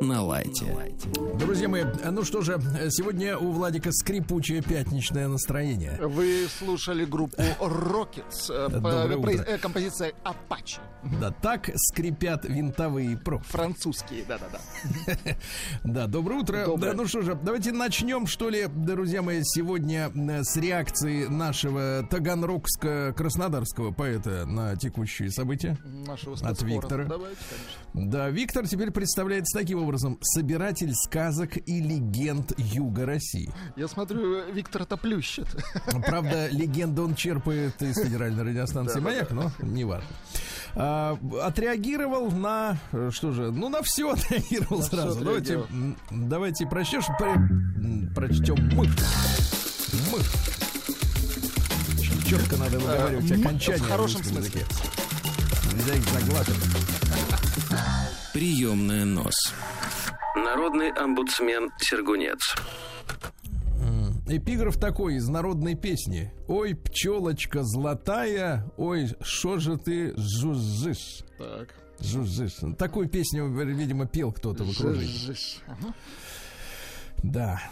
На 0.00 0.22
лайте. 0.22 0.64
Друзья 1.38 1.68
мои, 1.68 1.84
ну 2.10 2.24
что 2.24 2.42
же, 2.42 2.60
сегодня 2.90 3.36
у 3.36 3.50
Владика 3.52 3.90
скрипучее 3.92 4.62
пятничное 4.62 5.28
настроение. 5.28 5.98
Вы 6.00 6.46
слушали 6.48 7.04
группу 7.04 7.42
Rockets, 7.60 8.50
э, 8.50 9.44
э, 9.46 9.58
композиция 9.58 10.12
Apache. 10.24 10.80
Да, 11.20 11.30
так 11.30 11.70
скрипят 11.76 12.44
винтовые 12.44 13.16
про. 13.16 13.38
Французские, 13.38 14.24
да-да-да. 14.26 14.58
Да, 15.84 16.06
доброе 16.06 16.40
утро. 16.40 16.64
Доброе. 16.66 16.90
Да, 16.92 16.96
ну 16.96 17.06
что 17.06 17.22
же, 17.22 17.34
давайте 17.34 17.72
начнем, 17.72 18.26
что 18.26 18.50
ли, 18.50 18.66
друзья 18.68 19.22
мои, 19.22 19.40
сегодня 19.42 20.10
э, 20.14 20.42
с 20.42 20.56
реакции 20.56 21.26
нашего 21.26 22.06
таганрогско-краснодарского 22.10 23.92
поэта 23.94 24.44
на 24.46 24.76
текущие 24.76 25.30
события. 25.30 25.76
Нашего 25.84 26.36
От. 26.36 26.62
Виктора. 26.62 27.04
Давайте, 27.04 27.38
конечно. 27.48 28.10
Да, 28.10 28.30
Виктор 28.30 28.66
теперь 28.66 28.90
представляется 28.90 29.58
таким 29.58 29.82
образом. 29.82 29.88
Собиратель 30.22 30.94
сказок 30.94 31.56
и 31.56 31.80
легенд 31.80 32.52
Юга 32.58 33.06
России. 33.06 33.52
Я 33.76 33.88
смотрю, 33.88 34.50
Виктор-то 34.52 34.96
плющит. 34.96 35.46
Правда, 36.06 36.48
легенду 36.50 37.04
он 37.04 37.14
черпает 37.14 37.80
из 37.82 37.96
федеральной 37.96 38.42
радиостанции 38.44 39.00
«Маяк», 39.00 39.30
но 39.30 39.50
не 39.60 39.84
важно. 39.84 40.08
А, 40.74 41.18
отреагировал 41.42 42.30
на 42.30 42.78
э, 42.92 43.10
что 43.12 43.32
же? 43.32 43.50
Ну 43.50 43.68
на 43.68 43.82
все 43.82 44.10
отреагировал 44.12 44.78
На 44.78 44.84
сразу. 44.84 45.20
Давайте, 45.24 45.56
отреагировал. 45.58 45.66
м, 46.10 46.28
давайте 46.28 46.66
прочтешь, 46.66 47.06
про- 47.18 47.48
прочтем 48.14 48.56
мы. 48.76 48.86
Мы. 50.12 50.20
Четко 52.26 52.56
надо 52.58 52.78
выговаривать 52.78 53.30
Э, 53.30 53.34
м, 53.34 53.40
окончание 53.40 53.82
в 53.82 53.88
хорошем 53.88 54.22
смысле. 54.22 54.40
языке. 54.60 54.66
Нельзя 55.74 55.94
их 55.94 56.04
заглатывать. 56.10 56.60
Приемная 58.32 59.04
нос. 59.04 59.34
Народный 60.36 60.90
омбудсмен 60.90 61.70
Сергунец. 61.78 62.54
Эпиграф 64.28 64.78
такой 64.78 65.16
из 65.16 65.28
народной 65.28 65.74
песни. 65.74 66.32
Ой, 66.48 66.74
пчелочка 66.74 67.62
золотая, 67.62 68.70
ой, 68.76 69.08
что 69.22 69.58
же 69.58 69.78
ты 69.78 70.12
жужжишь? 70.16 71.24
Так. 71.38 71.74
Жужжишь. 71.98 72.56
Такую 72.76 73.08
песню, 73.08 73.48
видимо, 73.48 74.06
пел 74.06 74.30
кто-то 74.32 74.64
в 74.64 74.70
окружении. 74.70 75.34
Ага. 75.66 75.94
Да. 77.22 77.62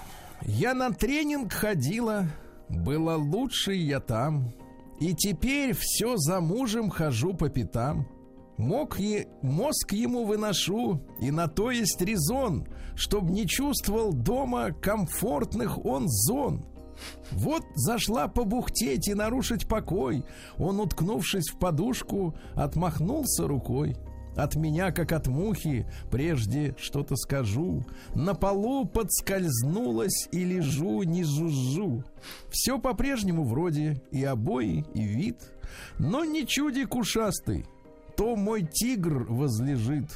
Я 0.43 0.75
на 0.75 0.91
тренинг 0.93 1.53
ходила, 1.53 2.27
было 2.69 3.17
лучше 3.17 3.75
я 3.75 4.01
там. 4.01 4.53
И 4.99 5.15
теперь 5.15 5.75
все 5.79 6.17
за 6.17 6.41
мужем 6.41 6.89
хожу 6.89 7.35
по 7.35 7.51
пятам. 7.51 8.09
Мог 8.57 8.99
е- 8.99 9.29
мозг 9.43 9.93
ему 9.93 10.25
выношу, 10.25 11.03
и 11.21 11.31
на 11.31 11.47
то 11.47 11.71
есть 11.71 12.01
резон, 12.01 12.67
чтоб 12.95 13.25
не 13.25 13.47
чувствовал 13.47 14.13
дома 14.13 14.71
комфортных 14.73 15.85
он 15.85 16.07
зон. 16.09 16.65
Вот 17.33 17.63
зашла 17.75 18.29
побухтеть 18.29 19.09
и 19.09 19.15
нарушить 19.15 19.69
покой. 19.69 20.25
Он, 20.59 20.81
уткнувшись 20.81 21.51
в 21.51 21.59
подушку, 21.59 22.35
отмахнулся 22.55 23.47
рукой. 23.47 23.95
От 24.37 24.55
меня, 24.55 24.91
как 24.91 25.13
от 25.13 25.29
мухи, 25.29 25.87
прежде 26.11 26.75
что-то 26.79 27.17
скажу. 27.17 27.85
На 28.15 28.35
полу 28.35 28.85
подскользнулась 28.85 30.29
и 30.31 30.45
лежу, 30.45 31.03
не 31.05 31.25
жужжу. 31.25 32.05
Все 32.51 32.79
по-прежнему 32.79 33.45
вроде 33.45 34.03
и 34.11 34.23
обои, 34.25 34.85
и 34.95 35.03
вид. 35.03 35.41
Но 35.99 36.25
не 36.25 36.47
чудик 36.47 36.95
ушастый, 36.95 37.65
то 38.17 38.37
мой 38.37 38.63
тигр 38.63 39.27
возлежит. 39.29 40.11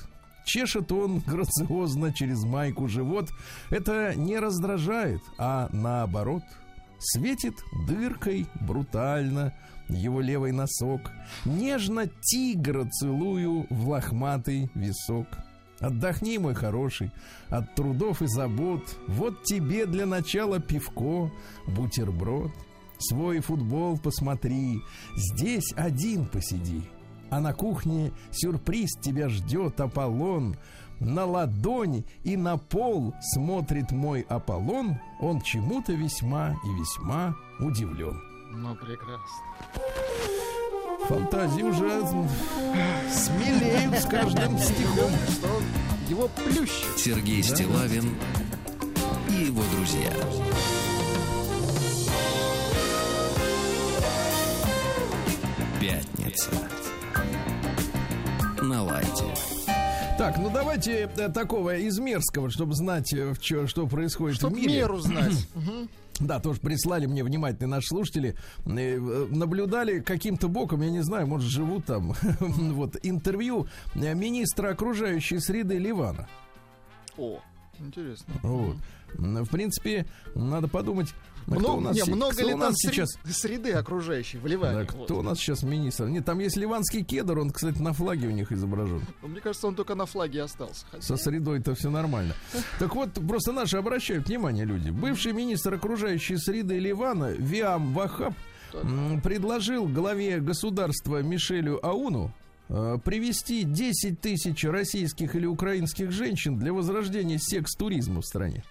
Чешет 0.45 0.91
он 0.91 1.21
грациозно 1.21 2.13
через 2.13 2.45
майку 2.45 2.89
живот. 2.89 3.31
Это 3.71 4.15
не 4.17 4.39
раздражает, 4.39 5.21
а 5.39 5.69
наоборот. 5.73 6.43
Светит 6.99 7.55
дыркой 7.87 8.47
брутально 8.61 9.55
его 9.89 10.21
левый 10.21 10.53
носок. 10.53 11.11
Нежно 11.45 12.07
тигра 12.07 12.85
целую 12.85 13.67
в 13.71 13.89
лохматый 13.89 14.71
висок. 14.75 15.27
Отдохни, 15.79 16.37
мой 16.37 16.55
хороший, 16.55 17.11
от 17.49 17.75
трудов 17.75 18.21
и 18.21 18.27
забот. 18.27 18.83
Вот 19.09 19.45
тебе 19.45 19.87
для 19.87 20.05
начала 20.05 20.61
пивко, 20.61 21.31
бутерброд. 21.67 22.53
Свой 22.99 23.41
футбол 23.41 23.97
посмотри, 23.97 24.83
здесь 25.17 25.73
один 25.75 26.27
посиди. 26.27 26.83
А 27.31 27.41
на 27.41 27.53
кухне 27.53 28.13
сюрприз 28.33 28.91
тебя 29.01 29.29
ждет 29.29 29.81
Аполлон. 29.81 30.57
На 30.99 31.25
ладонь 31.25 32.05
и 32.25 32.37
на 32.37 32.59
пол 32.59 33.15
смотрит 33.33 33.91
мой 33.91 34.27
Аполлон. 34.29 34.97
Он 35.21 35.41
чему-то 35.41 35.93
весьма 35.93 36.57
и 36.65 36.81
весьма 36.81 37.35
удивлен. 37.59 38.21
Ну, 38.53 38.75
прекрасно. 38.75 39.21
Фантазии 41.09 41.63
уже 41.63 42.03
смелеют 43.11 43.95
с 43.95 44.07
каждым 44.07 44.59
стихом. 44.59 45.11
Его 46.09 46.29
плющит. 46.29 46.99
Сергей 46.99 47.43
Стилавин 47.43 48.15
и 49.29 49.45
его 49.45 49.63
друзья. 49.73 50.13
Пятница. 55.81 56.51
На 58.63 58.83
лайте. 58.83 59.25
Так, 60.19 60.37
ну 60.39 60.51
давайте 60.51 61.11
э, 61.17 61.29
такого 61.31 61.77
из 61.77 61.99
мерзкого, 61.99 62.51
чтобы 62.51 62.75
знать, 62.75 63.13
э, 63.15 63.35
чё- 63.41 63.67
что 63.67 63.87
происходит 63.87 64.37
Чтоб 64.37 64.53
в 64.53 64.57
мире. 64.57 64.75
меру 64.81 64.99
знать. 64.99 65.49
Да, 66.19 66.39
тоже 66.41 66.61
прислали 66.61 67.07
мне 67.07 67.25
внимательные 67.25 67.71
наши 67.71 67.87
слушатели. 67.89 68.37
э, 68.67 69.27
Наблюдали 69.31 70.01
каким-то 70.01 70.49
боком, 70.49 70.83
я 70.83 70.91
не 70.91 71.01
знаю, 71.03 71.27
может, 71.27 71.49
живут 71.51 71.87
там. 71.87 72.13
Вот, 72.41 72.97
интервью 73.03 73.67
министра 73.95 74.71
окружающей 74.71 75.39
среды 75.41 75.79
Ливана. 75.79 76.29
О, 77.17 77.41
интересно. 77.79 78.35
Вот. 78.43 78.77
В 79.15 79.47
принципе, 79.49 80.07
надо 80.35 80.69
подумать, 80.69 81.15
Много, 81.47 81.71
у 81.73 81.81
нас, 81.81 81.97
не, 81.97 82.05
много 82.15 82.33
кто 82.33 82.47
ли 82.47 82.55
у 82.55 82.57
нас 82.57 82.69
там 82.69 82.77
сейчас... 82.77 83.11
сред- 83.25 83.33
среды 83.35 83.73
окружающей 83.73 84.39
в 84.39 84.49
Да, 84.61 84.85
кто 84.85 84.99
Вот. 84.99 85.11
у 85.11 85.23
нас 85.23 85.39
сейчас 85.39 85.63
министр? 85.63 86.09
Нет, 86.09 86.25
там 86.25 86.39
есть 86.39 86.57
ливанский 86.57 87.03
кедр, 87.05 87.39
он, 87.39 87.51
кстати, 87.51 87.79
на 87.79 87.93
флаге 87.93 88.29
у 88.29 88.31
них 88.31 88.53
изображен. 88.53 89.03
Ну, 89.23 89.29
Мне 89.29 89.41
кажется, 89.41 89.67
он 89.67 89.75
только 89.75 89.95
на 89.95 90.07
флаге 90.07 90.43
остался. 90.43 90.87
Хотя- 90.91 91.03
Со 91.03 91.17
средой-то 91.17 91.75
все 91.75 91.91
нормально. 91.91 92.35
Так 92.79 92.95
вот, 92.95 93.13
просто 93.15 93.53
наши 93.53 93.77
обращают 93.77 94.29
внимание 94.29 94.65
люди. 94.65 94.91
Бывший 94.91 95.33
министр 95.33 95.75
окружающей 95.75 96.37
среды 96.37 96.79
Ливана 96.79 97.33
Виам 97.33 97.93
Вахаб 97.95 98.35
предложил 99.23 99.87
главе 99.89 100.41
государства 100.41 101.23
Мишелю 101.23 101.85
Ауну 101.85 102.33
э, 102.69 102.99
привести 103.05 103.65
10 103.65 104.21
тысяч 104.21 104.65
российских 104.65 105.35
или 105.35 105.47
украинских 105.47 106.13
женщин 106.13 106.57
для 106.59 106.73
возрождения 106.73 107.39
секс-туризма 107.39 108.21
в 108.23 108.27
стране. 108.27 108.63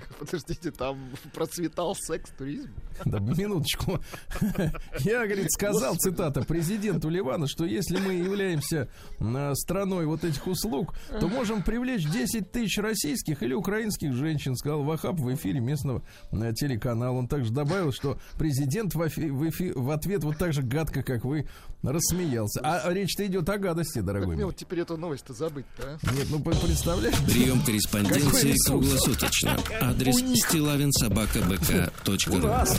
Подождите, 0.18 0.70
там 0.70 0.98
процветал 1.34 1.94
секс-туризм? 1.94 2.70
Да, 3.04 3.18
минуточку. 3.18 4.00
Я, 5.00 5.24
говорит, 5.26 5.50
сказал, 5.52 5.96
цитата, 5.96 6.42
президенту 6.42 7.08
Ливана, 7.08 7.46
что 7.46 7.64
если 7.64 7.98
мы 7.98 8.14
являемся 8.14 8.88
э, 9.20 9.54
страной 9.54 10.06
вот 10.06 10.24
этих 10.24 10.46
услуг, 10.46 10.94
то 11.20 11.28
можем 11.28 11.62
привлечь 11.62 12.06
10 12.08 12.50
тысяч 12.50 12.78
российских 12.78 13.42
или 13.42 13.52
украинских 13.54 14.14
женщин, 14.14 14.54
сказал 14.56 14.82
Вахаб 14.82 15.16
в 15.16 15.34
эфире 15.34 15.60
местного 15.60 16.02
э, 16.32 16.52
телеканала. 16.54 17.16
Он 17.16 17.28
также 17.28 17.52
добавил, 17.52 17.92
что 17.92 18.18
президент 18.38 18.94
в, 18.94 19.00
эфи- 19.02 19.30
в 19.30 19.48
эфи- 19.48 19.72
в 19.74 19.90
ответ 19.90 20.24
вот 20.24 20.38
так 20.38 20.52
же 20.52 20.62
гадко, 20.62 21.02
как 21.02 21.24
вы, 21.24 21.46
рассмеялся. 21.82 22.60
А 22.62 22.92
речь-то 22.92 23.26
идет 23.26 23.48
о 23.48 23.58
гадости, 23.58 23.98
Как 23.98 24.04
дорогой 24.06 24.34
мне 24.36 24.44
вот 24.44 24.56
теперь 24.56 24.80
эту 24.80 24.96
новость-то 24.96 25.34
забыть-то, 25.34 25.98
а? 26.02 26.14
Нет, 26.14 26.26
ну 26.30 26.40
представляешь? 26.40 27.14
Прием 27.26 27.60
корреспонденции 27.62 28.54
круглосуточно. 28.66 29.56
Адрес 29.80 30.16
стилавинсобакабк.ру 30.16 32.36
Ужасно. 32.36 32.78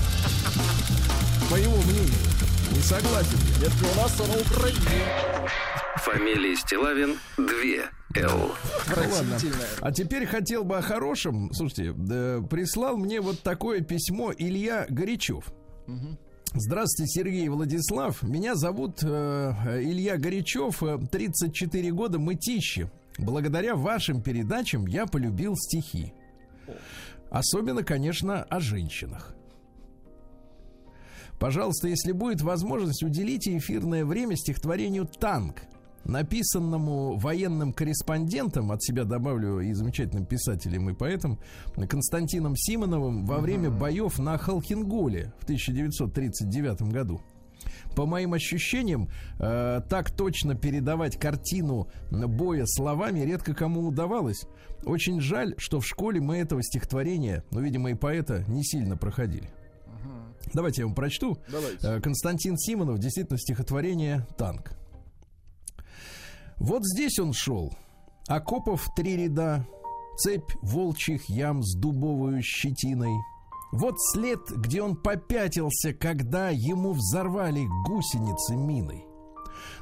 По 1.50 1.56
его 1.56 1.76
мнению. 1.78 2.14
Не 2.72 2.80
согласен. 2.82 3.38
Это 3.62 3.74
у 3.92 3.96
нас 4.02 4.18
на 4.20 4.26
Украине. 4.26 5.06
Фамилия 5.98 6.56
Стилавин 6.56 7.16
2 7.38 7.46
Л. 8.16 8.52
Отвратительная. 8.88 9.68
А 9.82 9.92
теперь 9.92 10.26
хотел 10.26 10.64
бы 10.64 10.78
о 10.78 10.82
хорошем. 10.82 11.52
Слушайте, 11.54 11.94
да, 11.96 12.42
прислал 12.50 12.98
мне 12.98 13.22
вот 13.22 13.42
такое 13.42 13.82
письмо 13.82 14.34
Илья 14.38 14.86
Горячев. 14.90 15.46
Здравствуйте, 16.54 17.12
Сергей 17.12 17.50
Владислав. 17.50 18.24
Меня 18.24 18.56
зовут 18.56 19.04
э, 19.04 19.08
Илья 19.82 20.18
Горячев, 20.18 20.82
34 21.12 21.92
года, 21.92 22.20
мытищи. 22.20 22.90
Благодаря 23.18 23.76
вашим 23.76 24.22
передачам 24.22 24.86
я 24.88 25.06
полюбил 25.06 25.56
стихи. 25.56 26.14
Особенно, 27.30 27.84
конечно, 27.84 28.44
о 28.44 28.60
женщинах. 28.60 29.36
Пожалуйста, 31.40 31.88
если 31.88 32.14
будет 32.14 32.42
возможность, 32.42 33.04
уделите 33.04 33.56
эфирное 33.58 34.06
время 34.06 34.36
стихотворению 34.36 35.06
«Танк», 35.06 35.62
написанному 36.07 37.18
военным 37.18 37.74
корреспондентом, 37.74 38.71
от 38.71 38.83
себя 38.83 39.04
добавлю 39.04 39.59
и 39.59 39.74
замечательным 39.74 40.25
писателем 40.25 40.89
и 40.89 40.94
поэтом, 40.94 41.39
Константином 41.88 42.56
Симоновым 42.56 43.25
во 43.25 43.39
время 43.39 43.69
боев 43.69 44.18
на 44.19 44.38
Халхинголе 44.38 45.33
в 45.39 45.44
1939 45.44 46.81
году. 46.94 47.21
По 47.95 48.06
моим 48.06 48.33
ощущениям, 48.33 49.09
э, 49.39 49.81
так 49.89 50.12
точно 50.12 50.56
передавать 50.56 51.18
картину 51.18 51.88
боя 52.12 52.63
словами 52.65 53.21
редко 53.21 53.54
кому 53.54 53.88
удавалось. 53.88 54.45
Очень 54.86 55.19
жаль, 55.19 55.56
что 55.57 55.80
в 55.80 55.88
школе 55.88 56.21
мы 56.21 56.38
этого 56.38 56.62
стихотворения, 56.63 57.44
ну, 57.51 57.59
видимо, 57.59 57.89
и 57.92 57.95
поэта, 57.95 58.44
не 58.48 58.63
сильно 58.63 58.98
проходили. 58.98 59.50
Давайте 60.54 60.81
я 60.81 60.86
вам 60.86 60.95
прочту. 60.95 61.38
Давайте. 61.51 61.88
Э, 61.88 62.00
Константин 62.00 62.57
Симонов, 62.57 63.00
действительно, 63.00 63.38
стихотворение 63.38 64.25
«Танк». 64.38 64.77
Вот 66.59 66.83
здесь 66.86 67.19
он 67.19 67.33
шел. 67.33 67.71
Окопов 68.27 68.89
три 68.95 69.15
ряда, 69.15 69.65
цепь 70.18 70.51
волчьих 70.62 71.30
ям 71.30 71.63
с 71.63 71.75
дубовую 71.75 72.42
щетиной. 72.42 73.15
Вот 73.71 73.95
след, 74.12 74.39
где 74.50 74.81
он 74.81 74.95
попятился, 74.95 75.94
когда 75.94 76.50
ему 76.50 76.94
взорвали 76.94 77.68
гусеницы 77.86 78.56
миной. 78.56 79.06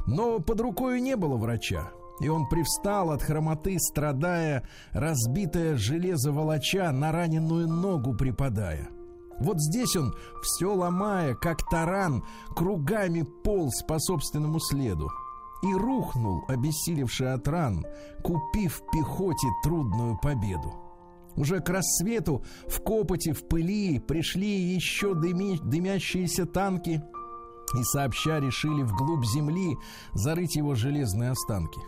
Но 0.06 0.40
под 0.40 0.60
рукой 0.62 1.00
не 1.02 1.16
было 1.16 1.38
врача, 1.38 1.92
и 2.20 2.28
он 2.28 2.48
привстал 2.50 3.12
от 3.12 3.22
хромоты, 3.22 3.78
страдая, 3.80 4.68
разбитое 4.92 5.78
железо 5.78 6.32
волоча, 6.32 6.92
на 6.92 7.12
раненую 7.12 7.68
ногу 7.68 8.16
припадая. 8.16 8.90
Вот 9.40 9.62
здесь 9.62 9.96
он, 9.96 10.14
все 10.42 10.74
ломая, 10.74 11.36
как 11.36 11.68
таран, 11.70 12.24
кругами 12.56 13.24
полз 13.44 13.82
по 13.88 14.00
собственному 14.00 14.60
следу 14.60 15.10
и 15.64 15.74
рухнул, 15.74 16.44
обессилевший 16.48 17.34
от 17.34 17.48
ран, 17.48 17.86
купив 18.24 18.82
пехоте 18.92 19.48
трудную 19.64 20.18
победу. 20.18 20.74
Уже 21.36 21.60
к 21.60 21.70
рассвету 21.70 22.44
в 22.68 22.82
копоте, 22.82 23.34
в 23.34 23.48
пыли 23.48 24.00
пришли 24.00 24.48
еще 24.48 25.14
дыми, 25.14 25.60
дымящиеся 25.62 26.46
танки 26.46 27.04
и 27.74 27.84
сообща 27.84 28.40
решили 28.40 28.84
вглубь 28.84 29.26
земли 29.26 29.78
зарыть 30.14 30.56
его 30.56 30.76
железные 30.76 31.32
останки. 31.32 31.80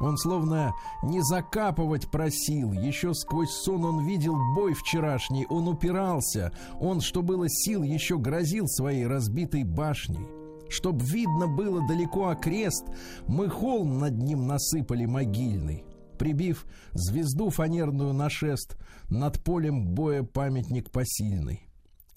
Он 0.00 0.16
словно 0.16 0.74
не 1.02 1.20
закапывать 1.22 2.10
просил, 2.10 2.72
еще 2.72 3.12
сквозь 3.12 3.50
сон 3.50 3.84
он 3.84 4.06
видел 4.06 4.34
бой 4.54 4.72
вчерашний, 4.72 5.46
он 5.48 5.68
упирался, 5.68 6.52
он, 6.80 7.00
что 7.00 7.22
было 7.22 7.46
сил, 7.48 7.82
еще 7.82 8.16
грозил 8.16 8.66
своей 8.66 9.06
разбитой 9.06 9.64
башней. 9.64 10.39
Чтоб 10.70 11.02
видно 11.02 11.48
было 11.48 11.86
далеко 11.88 12.28
окрест, 12.28 12.84
мы 13.26 13.48
холм 13.48 13.98
над 13.98 14.16
ним 14.16 14.46
насыпали 14.46 15.04
могильный. 15.04 15.84
Прибив 16.16 16.64
звезду 16.92 17.50
фанерную 17.50 18.12
на 18.12 18.30
шест, 18.30 18.76
над 19.08 19.42
полем 19.42 19.88
боя 19.88 20.22
памятник 20.22 20.90
посильный. 20.90 21.66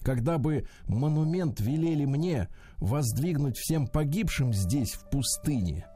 Когда 0.02 0.38
бы 0.38 0.66
монумент 0.86 1.60
велели 1.60 2.04
мне 2.04 2.48
воздвигнуть 2.76 3.56
всем 3.56 3.88
погибшим 3.88 4.52
здесь, 4.52 4.92
в 4.92 5.10
пустыне, 5.10 5.86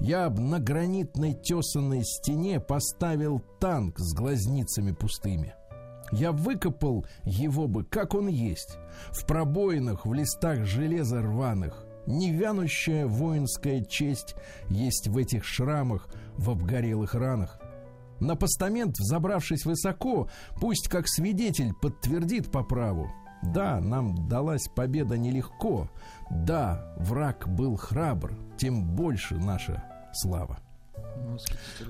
я 0.00 0.28
б 0.28 0.40
на 0.40 0.58
гранитной 0.58 1.34
тесанной 1.34 2.02
стене 2.04 2.58
поставил 2.58 3.40
танк 3.60 3.98
с 3.98 4.12
глазницами 4.14 4.92
пустыми. 4.92 5.54
Я 6.10 6.32
выкопал 6.32 7.04
его 7.24 7.68
бы, 7.68 7.84
как 7.84 8.14
он 8.14 8.28
есть, 8.28 8.78
в 9.10 9.26
пробоинах, 9.26 10.06
в 10.06 10.14
листах 10.14 10.64
железа 10.64 11.20
рваных, 11.20 11.84
Невянущая 12.08 13.06
воинская 13.06 13.84
честь 13.84 14.34
есть 14.70 15.08
в 15.08 15.18
этих 15.18 15.44
шрамах, 15.44 16.08
в 16.38 16.48
обгорелых 16.48 17.14
ранах. 17.14 17.60
На 18.18 18.34
постамент, 18.34 18.98
взобравшись 18.98 19.66
высоко, 19.66 20.30
пусть 20.58 20.88
как 20.88 21.06
свидетель 21.06 21.74
подтвердит 21.74 22.50
по 22.50 22.64
праву. 22.64 23.10
Да, 23.42 23.78
нам 23.80 24.26
далась 24.26 24.68
победа 24.74 25.18
нелегко. 25.18 25.90
Да, 26.30 26.94
враг 26.96 27.46
был 27.46 27.76
храбр, 27.76 28.32
тем 28.56 28.96
больше 28.96 29.36
наша 29.36 29.84
слава. 30.14 30.58
Ну, 31.24 31.38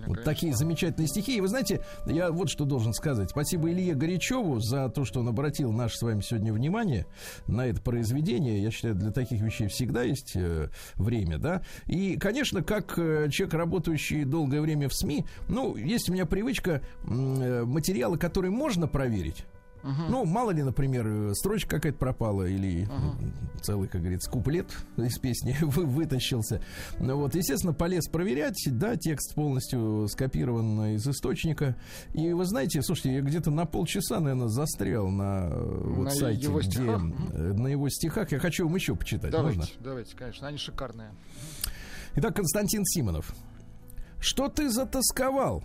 вот 0.07 0.25
такие 0.25 0.55
замечательные 0.55 1.09
стихи. 1.09 1.37
И 1.37 1.41
вы 1.41 1.49
знаете, 1.49 1.83
я 2.07 2.31
вот 2.31 2.49
что 2.49 2.65
должен 2.65 2.93
сказать. 2.93 3.31
Спасибо 3.31 3.71
Илье 3.71 3.95
Горячеву 3.95 4.61
за 4.61 4.89
то, 4.89 5.05
что 5.05 5.21
он 5.21 5.29
обратил 5.29 5.73
наше 5.73 5.97
с 5.97 6.03
вами 6.03 6.21
сегодня 6.21 6.53
внимание 6.53 7.07
на 7.47 7.67
это 7.67 7.81
произведение. 7.81 8.63
Я 8.63 8.71
считаю, 8.71 8.95
для 8.95 9.11
таких 9.11 9.41
вещей 9.41 9.69
всегда 9.69 10.03
есть 10.03 10.33
э, 10.35 10.69
время, 10.97 11.39
да. 11.39 11.63
И, 11.87 12.17
конечно, 12.17 12.63
как 12.63 12.99
э, 12.99 13.29
человек, 13.31 13.55
работающий 13.55 14.25
долгое 14.25 14.61
время 14.61 14.89
в 14.89 14.95
СМИ, 14.95 15.25
ну, 15.49 15.77
есть 15.77 16.09
у 16.09 16.13
меня 16.13 16.27
привычка 16.27 16.83
э, 17.05 17.65
материалы, 17.65 18.19
которые 18.19 18.51
можно 18.51 18.87
проверить, 18.87 19.45
Угу. 19.83 20.03
Ну, 20.09 20.25
мало 20.25 20.51
ли, 20.51 20.63
например, 20.63 21.35
строчка 21.35 21.77
какая-то 21.77 21.99
пропала 21.99 22.45
или 22.45 22.85
угу. 22.85 23.61
целый, 23.63 23.89
как 23.89 24.01
говорится, 24.01 24.31
куплет 24.31 24.67
из 24.97 25.19
песни 25.19 25.57
вы, 25.63 25.87
вытащился. 25.87 26.61
Ну, 26.99 27.17
вот, 27.17 27.35
естественно, 27.35 27.73
полез 27.73 28.09
проверять. 28.09 28.57
Да, 28.67 28.97
текст 28.97 29.35
полностью 29.35 30.09
скопирован 30.09 30.97
из 30.97 31.07
источника. 31.07 31.77
И 32.15 32.33
вы 32.33 32.45
знаете, 32.45 32.83
слушайте, 32.83 33.15
я 33.15 33.21
где-то 33.21 33.51
на 33.51 33.67
полчаса, 33.67 34.21
наверное, 34.21 34.49
застрял 34.49 35.09
на, 35.09 35.49
вот 35.49 36.05
на 36.05 36.11
сайте, 36.11 36.43
его 36.43 36.61
где, 36.61 36.71
стихах? 36.71 37.03
на 37.03 37.69
его 37.69 37.89
стихах. 37.89 38.33
Я 38.33 38.39
хочу 38.39 38.67
вам 38.67 38.75
еще 38.75 38.95
почитать. 38.95 39.31
Давайте, 39.31 39.59
Можно? 39.59 39.75
давайте, 39.81 40.17
конечно, 40.17 40.49
они 40.49 40.59
шикарные. 40.59 41.11
Итак, 42.17 42.35
Константин 42.35 42.85
Симонов. 42.85 43.35
Что 44.21 44.49
ты 44.49 44.69
затасковал? 44.71 45.63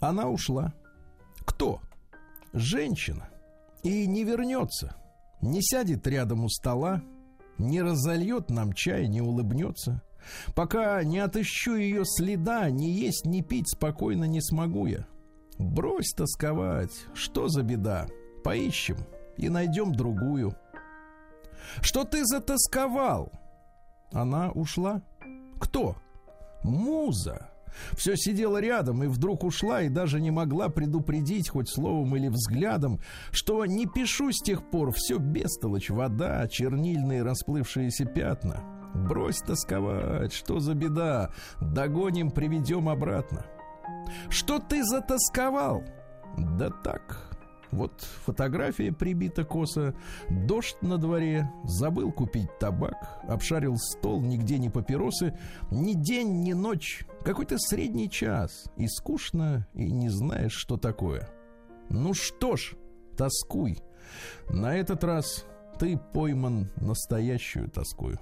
Она 0.00 0.28
ушла. 0.28 0.74
Кто? 1.44 1.80
Женщина 2.52 3.28
и 3.82 4.06
не 4.06 4.24
вернется, 4.24 4.94
не 5.40 5.62
сядет 5.62 6.06
рядом 6.06 6.44
у 6.44 6.48
стола, 6.48 7.02
не 7.58 7.82
разольет 7.82 8.50
нам 8.50 8.72
чай, 8.72 9.08
не 9.08 9.20
улыбнется. 9.20 10.02
Пока 10.54 11.02
не 11.02 11.18
отыщу 11.18 11.74
ее 11.74 12.04
следа, 12.04 12.70
ни 12.70 12.84
есть, 12.84 13.26
ни 13.26 13.40
пить 13.40 13.70
спокойно 13.70 14.24
не 14.24 14.40
смогу 14.40 14.86
я. 14.86 15.06
Брось 15.58 16.12
тосковать, 16.16 17.06
что 17.14 17.48
за 17.48 17.62
беда? 17.62 18.06
Поищем 18.44 18.98
и 19.36 19.48
найдем 19.48 19.92
другую. 19.92 20.56
Что 21.80 22.04
ты 22.04 22.24
затасковал? 22.24 23.32
Она 24.12 24.50
ушла. 24.50 25.02
Кто? 25.60 25.96
Муза. 26.62 27.51
Все 27.92 28.16
сидела 28.16 28.60
рядом 28.60 29.02
и 29.02 29.06
вдруг 29.06 29.44
ушла 29.44 29.82
и 29.82 29.88
даже 29.88 30.20
не 30.20 30.30
могла 30.30 30.68
предупредить 30.68 31.48
хоть 31.48 31.68
словом 31.68 32.16
или 32.16 32.28
взглядом, 32.28 33.00
что 33.30 33.64
не 33.66 33.86
пишу 33.86 34.32
с 34.32 34.40
тех 34.42 34.70
пор, 34.70 34.92
все 34.92 35.18
бестолочь, 35.18 35.90
вода, 35.90 36.46
чернильные 36.48 37.22
расплывшиеся 37.22 38.04
пятна. 38.04 38.62
Брось 38.94 39.38
тосковать, 39.38 40.32
что 40.32 40.60
за 40.60 40.74
беда, 40.74 41.30
догоним, 41.60 42.30
приведем 42.30 42.88
обратно. 42.88 43.46
Что 44.28 44.58
ты 44.58 44.84
затасковал? 44.84 45.82
Да 46.36 46.70
так, 46.70 47.31
вот 47.72 48.02
фотография 48.24 48.92
прибита 48.92 49.44
косо, 49.44 49.94
дождь 50.28 50.76
на 50.82 50.98
дворе, 50.98 51.50
забыл 51.64 52.12
купить 52.12 52.58
табак, 52.58 53.20
обшарил 53.26 53.76
стол, 53.76 54.20
нигде 54.20 54.58
не 54.58 54.70
папиросы, 54.70 55.36
ни 55.70 55.94
день, 55.94 56.42
ни 56.42 56.52
ночь, 56.52 57.04
какой-то 57.24 57.58
средний 57.58 58.10
час, 58.10 58.66
и 58.76 58.86
скучно, 58.86 59.66
и 59.74 59.90
не 59.90 60.10
знаешь, 60.10 60.52
что 60.52 60.76
такое. 60.76 61.28
Ну 61.88 62.14
что 62.14 62.56
ж, 62.56 62.74
тоскуй. 63.16 63.78
На 64.50 64.76
этот 64.76 65.02
раз 65.02 65.46
ты 65.78 65.98
пойман 65.98 66.70
настоящую 66.76 67.70
тоскую. 67.70 68.20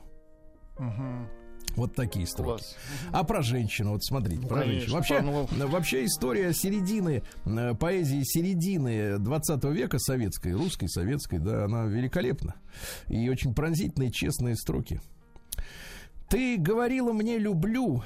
Угу. 0.79 1.40
Вот 1.77 1.95
такие 1.95 2.27
строки. 2.27 2.63
Класс. 2.63 2.77
А 3.13 3.25
про 3.25 3.43
женщину, 3.43 3.93
вот 3.93 4.05
смотрите, 4.05 4.43
Ну, 4.43 4.49
про 4.49 4.61
конечно, 4.63 4.81
женщину. 5.03 5.33
Вообще, 5.33 5.57
ну- 5.57 5.69
вообще 5.69 6.05
история 6.05 6.53
середины, 6.53 7.23
э, 7.45 7.75
поэзии 7.75 8.23
середины 8.25 9.19
20 9.19 9.71
века 9.73 9.99
советской, 9.99 10.53
русской, 10.53 10.89
советской, 10.89 11.39
да, 11.39 11.65
она 11.65 11.85
великолепна. 11.85 12.55
И 13.09 13.29
очень 13.29 13.55
пронзительные, 13.55 14.11
честные 14.11 14.57
строки. 14.57 15.01
Ты 16.29 16.57
говорила 16.59 17.13
мне 17.13 17.39
люблю, 17.39 18.03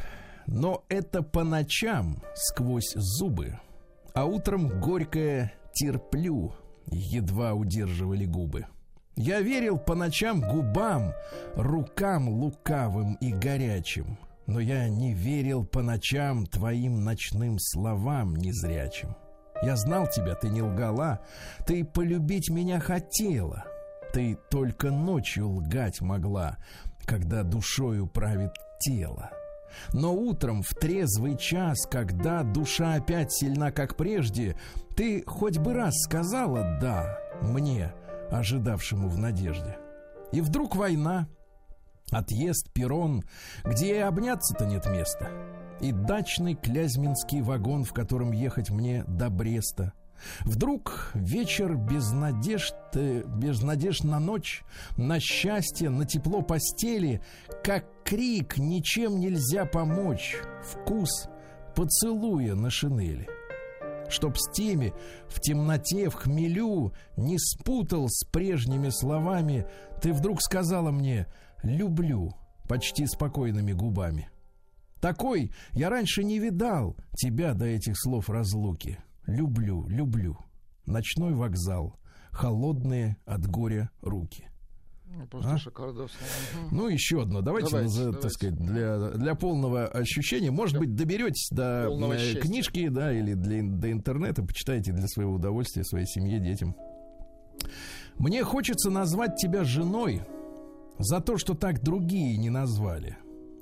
но 0.46 0.84
это 0.88 1.22
по 1.22 1.44
ночам 1.44 2.22
сквозь 2.34 2.92
зубы, 2.94 3.58
а 4.14 4.24
утром 4.24 4.80
горькое 4.80 5.52
терплю, 5.74 6.54
едва 6.90 7.54
удерживали 7.54 8.24
губы. 8.24 8.66
Я 9.16 9.40
верил 9.40 9.78
по 9.78 9.94
ночам 9.94 10.40
губам, 10.40 11.12
рукам 11.54 12.28
лукавым 12.28 13.14
и 13.20 13.32
горячим, 13.32 14.18
но 14.46 14.58
я 14.58 14.88
не 14.88 15.14
верил 15.14 15.64
по 15.64 15.82
ночам 15.82 16.46
твоим 16.46 17.04
ночным 17.04 17.58
словам 17.60 18.34
незрячим. 18.34 19.14
Я 19.62 19.76
знал 19.76 20.08
тебя, 20.08 20.34
ты 20.34 20.48
не 20.48 20.62
лгала, 20.62 21.20
ты 21.64 21.84
полюбить 21.84 22.50
меня 22.50 22.80
хотела, 22.80 23.64
ты 24.12 24.36
только 24.50 24.90
ночью 24.90 25.48
лгать 25.48 26.00
могла, 26.00 26.56
когда 27.06 27.44
душою 27.44 28.08
правит 28.08 28.52
тело. 28.80 29.30
Но 29.92 30.12
утром 30.12 30.62
в 30.62 30.74
трезвый 30.74 31.36
час, 31.36 31.86
когда 31.86 32.42
душа 32.42 32.94
опять 32.94 33.32
сильна, 33.32 33.70
как 33.70 33.96
прежде, 33.96 34.56
ты 34.96 35.22
хоть 35.24 35.58
бы 35.58 35.72
раз 35.72 35.94
сказала 36.02 36.78
«да» 36.80 37.16
мне— 37.40 37.92
ожидавшему 38.30 39.08
в 39.08 39.18
надежде. 39.18 39.76
И 40.32 40.40
вдруг 40.40 40.76
война, 40.76 41.28
отъезд, 42.10 42.72
перрон, 42.72 43.22
где 43.64 43.96
и 43.96 44.00
обняться-то 44.00 44.66
нет 44.66 44.86
места. 44.86 45.28
И 45.80 45.92
дачный 45.92 46.54
клязьминский 46.54 47.40
вагон, 47.40 47.84
в 47.84 47.92
котором 47.92 48.32
ехать 48.32 48.70
мне 48.70 49.04
до 49.06 49.30
Бреста. 49.30 49.92
Вдруг 50.40 51.10
вечер 51.14 51.74
без 51.74 52.10
надежд, 52.12 52.74
э, 52.94 53.24
без 53.26 53.62
надежд 53.62 54.04
на 54.04 54.20
ночь, 54.20 54.62
на 54.96 55.18
счастье, 55.20 55.90
на 55.90 56.06
тепло 56.06 56.40
постели, 56.42 57.20
как 57.62 57.84
крик 58.04 58.56
«Ничем 58.56 59.18
нельзя 59.18 59.66
помочь!» 59.66 60.36
Вкус 60.62 61.28
поцелуя 61.74 62.54
на 62.54 62.70
шинели 62.70 63.28
чтоб 64.08 64.36
с 64.36 64.50
теми 64.52 64.92
в 65.28 65.40
темноте, 65.40 66.08
в 66.08 66.14
хмелю 66.14 66.92
не 67.16 67.38
спутал 67.38 68.08
с 68.08 68.24
прежними 68.24 68.90
словами, 68.90 69.66
ты 70.00 70.12
вдруг 70.12 70.42
сказала 70.42 70.90
мне 70.90 71.26
«люблю» 71.62 72.34
почти 72.68 73.06
спокойными 73.06 73.72
губами. 73.72 74.30
Такой 75.00 75.52
я 75.72 75.90
раньше 75.90 76.24
не 76.24 76.38
видал 76.38 76.96
тебя 77.16 77.52
до 77.52 77.66
этих 77.66 77.92
слов 78.00 78.30
разлуки. 78.30 78.98
Люблю, 79.26 79.86
люблю. 79.86 80.38
Ночной 80.86 81.34
вокзал, 81.34 81.98
холодные 82.30 83.16
от 83.26 83.46
горя 83.46 83.90
руки. 84.00 84.48
Просто 85.30 85.52
а? 85.52 85.58
шикардос. 85.58 86.12
Ну, 86.70 86.88
еще 86.88 87.22
одно. 87.22 87.40
Давайте, 87.40 87.70
давайте, 87.70 87.90
за, 87.90 88.04
давайте. 88.04 88.20
так 88.20 88.30
сказать, 88.32 88.56
для, 88.56 89.10
для 89.10 89.34
полного 89.34 89.86
ощущения. 89.86 90.50
Может 90.50 90.78
быть, 90.78 90.94
доберетесь 90.94 91.48
до 91.50 91.84
полного 91.88 92.14
э, 92.14 92.34
книжки, 92.34 92.88
да, 92.88 93.12
или 93.12 93.34
для, 93.34 93.62
до 93.62 93.90
интернета, 93.90 94.42
почитайте 94.42 94.92
для 94.92 95.06
своего 95.06 95.34
удовольствия, 95.34 95.84
своей 95.84 96.06
семье, 96.06 96.40
детям. 96.40 96.76
Мне 98.16 98.44
хочется 98.44 98.90
назвать 98.90 99.36
тебя 99.36 99.64
женой 99.64 100.22
за 100.98 101.20
то, 101.20 101.36
что 101.38 101.54
так 101.54 101.82
другие 101.82 102.36
не 102.36 102.50
назвали. 102.50 103.18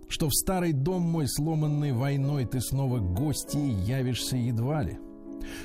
Что 0.08 0.28
в 0.28 0.34
старый 0.34 0.72
дом 0.72 1.02
мой, 1.02 1.26
сломанный 1.26 1.92
войной, 1.92 2.44
ты 2.44 2.60
снова 2.60 2.98
гостьей 2.98 3.72
явишься 3.72 4.36
едва 4.36 4.82
ли. 4.82 4.98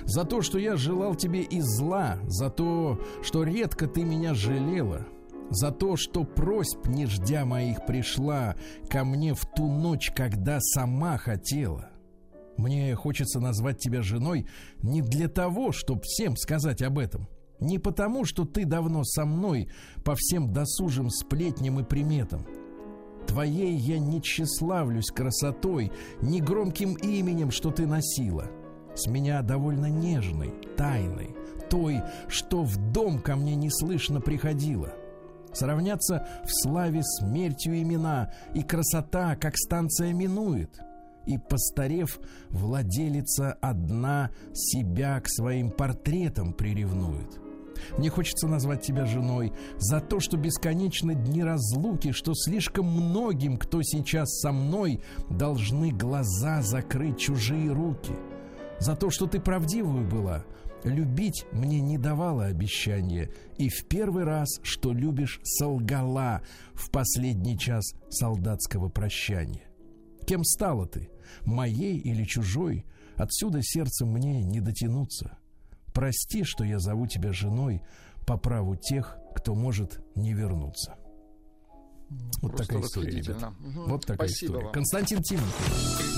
За 0.06 0.24
то, 0.24 0.41
что 0.41 0.58
я 0.58 0.75
желал 0.75 1.15
тебе 1.15 1.44
и 1.44 1.60
зла, 1.62 2.17
за 2.27 2.50
то, 2.50 3.00
что 3.22 3.44
редко 3.44 3.88
ты 3.88 4.03
меня 4.03 4.34
жалела— 4.34 5.06
за 5.50 5.72
то, 5.72 5.96
что 5.96 6.24
просьб 6.24 6.88
не 6.88 7.06
ждя 7.06 7.46
моих 7.46 7.86
пришла 7.86 8.56
ко 8.89 9.04
мне 9.04 9.34
в 9.34 9.46
ту 9.46 9.68
ночь, 9.68 10.12
когда 10.16 10.60
сама 10.60 11.18
хотела. 11.18 11.89
Мне 12.58 12.96
хочется 12.96 13.39
назвать 13.39 13.80
тебя 13.80 14.01
женой 14.01 14.48
не 14.82 15.01
для 15.01 15.27
того, 15.27 15.72
чтобы 15.72 16.01
всем 16.04 16.36
сказать 16.36 16.82
об 16.82 16.98
этом. 16.98 17.27
Не 17.60 17.80
потому, 17.80 18.25
что 18.25 18.46
ты 18.46 18.66
давно 18.66 19.04
со 19.04 19.25
мной 19.25 19.70
по 20.04 20.16
всем 20.16 20.54
досужим 20.54 21.10
сплетням 21.10 21.80
и 21.80 21.84
приметам. 21.84 22.46
Твоей 23.27 23.75
я 23.75 24.00
не 24.00 24.22
тщеславлюсь 24.22 25.12
красотой, 25.12 25.92
ни 26.22 26.39
громким 26.39 26.94
именем, 26.94 27.51
что 27.51 27.72
ты 27.72 27.86
носила. 27.86 28.48
С 28.96 29.08
меня 29.08 29.42
довольно 29.42 29.88
нежной, 29.88 30.54
тайной, 30.75 31.36
той, 31.70 32.01
что 32.27 32.63
в 32.63 32.77
дом 32.92 33.20
ко 33.20 33.36
мне 33.36 33.56
неслышно 33.56 34.22
приходила— 34.22 34.94
Сравняться 35.58 36.28
в 36.44 36.50
славе 36.52 37.02
смертью 37.04 37.82
имена, 37.82 38.32
и 38.54 38.62
красота, 38.62 39.36
как 39.36 39.58
станция 39.58 40.14
минует. 40.14 40.80
И, 41.26 41.40
постарев, 41.40 42.20
владелица 42.50 43.54
одна 43.60 44.30
себя 44.54 45.20
к 45.20 45.28
своим 45.28 45.72
портретам 45.72 46.54
приревнует. 46.54 47.40
Мне 47.98 48.12
хочется 48.12 48.48
назвать 48.48 48.84
тебя 48.84 49.06
женой 49.06 49.52
за 49.78 50.00
то, 50.00 50.20
что 50.20 50.38
бесконечно 50.38 51.16
дни 51.16 51.44
разлуки, 51.44 52.12
что 52.12 52.34
слишком 52.36 52.86
многим, 52.86 53.58
кто 53.58 53.82
сейчас 53.82 54.40
со 54.40 54.52
мной, 54.52 55.02
должны 55.28 55.90
глаза 55.90 56.62
закрыть 56.62 57.18
чужие 57.18 57.72
руки. 57.72 58.14
За 58.80 58.96
то, 58.96 59.10
что 59.10 59.26
ты 59.26 59.40
правдивую 59.40 60.08
была, 60.08 60.44
Любить 60.84 61.46
мне 61.51 61.81
не 61.81 61.98
давало 61.98 62.46
обещания, 62.46 63.29
и 63.57 63.69
в 63.69 63.86
первый 63.86 64.24
раз, 64.24 64.60
что 64.63 64.93
любишь, 64.93 65.39
солгала 65.43 66.41
в 66.74 66.91
последний 66.91 67.57
час 67.57 67.93
солдатского 68.10 68.89
прощания. 68.89 69.63
Кем 70.25 70.43
стала 70.43 70.86
ты, 70.86 71.10
моей 71.46 71.98
или 71.98 72.24
чужой, 72.24 72.86
отсюда 73.15 73.60
сердцем 73.63 74.10
мне 74.10 74.43
не 74.43 74.62
дотянуться. 74.62 75.38
Прости, 75.93 76.43
что 76.43 76.63
я 76.63 76.79
зову 76.79 77.07
тебя 77.07 77.34
женой 77.34 77.81
по 78.25 78.38
праву 78.38 78.75
тех, 78.75 79.17
кто 79.36 79.55
может 79.55 80.00
не 80.15 80.34
вернуться. 80.34 80.96
Вот 82.41 82.51
Просто 82.51 82.67
такая 82.67 82.81
история, 82.84 83.12
ребята. 83.12 83.53
Угу. 83.60 83.89
Вот 83.89 84.05
такая 84.05 84.27
Спасибо 84.27 84.51
история. 84.51 84.65
Вам. 84.65 84.74
Константин 84.74 85.24
Тименков. 85.24 86.17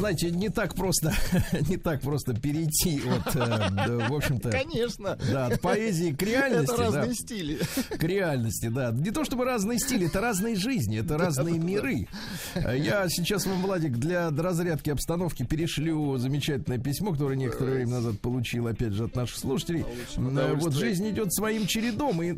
Знаете, 0.00 0.30
не 0.30 0.48
так 0.48 0.74
просто, 0.74 1.12
не 1.68 1.76
так 1.76 2.00
просто 2.00 2.34
перейти 2.34 3.02
от, 3.06 3.36
э, 3.36 4.08
в 4.08 4.14
общем-то... 4.14 4.50
Конечно. 4.50 5.18
Да, 5.30 5.46
от 5.46 5.60
поэзии 5.60 6.12
к 6.12 6.22
реальности. 6.22 6.72
Это 6.72 6.82
разные 6.82 7.06
да, 7.06 7.14
стили. 7.14 7.58
К 7.90 8.02
реальности, 8.02 8.68
да. 8.68 8.90
Не 8.92 9.10
то 9.10 9.24
чтобы 9.24 9.44
разные 9.44 9.78
стили, 9.78 10.06
это 10.06 10.20
разные 10.20 10.56
жизни, 10.56 10.98
это 10.98 11.18
разные 11.18 11.58
миры. 11.58 12.08
Я 12.54 13.08
сейчас 13.08 13.46
вам, 13.46 13.60
Владик, 13.60 13.92
для 13.98 14.30
разрядки 14.30 14.90
обстановки 14.90 15.44
перешлю 15.44 16.16
замечательное 16.16 16.78
письмо, 16.78 17.12
которое 17.12 17.36
некоторое 17.36 17.74
время 17.74 17.90
назад 17.92 18.20
получил, 18.20 18.66
опять 18.66 18.92
же, 18.92 19.04
от 19.04 19.14
наших 19.14 19.36
слушателей. 19.36 19.84
Вот 20.16 20.72
жизнь 20.72 21.08
идет 21.10 21.32
своим 21.32 21.66
чередом, 21.66 22.22
и 22.22 22.34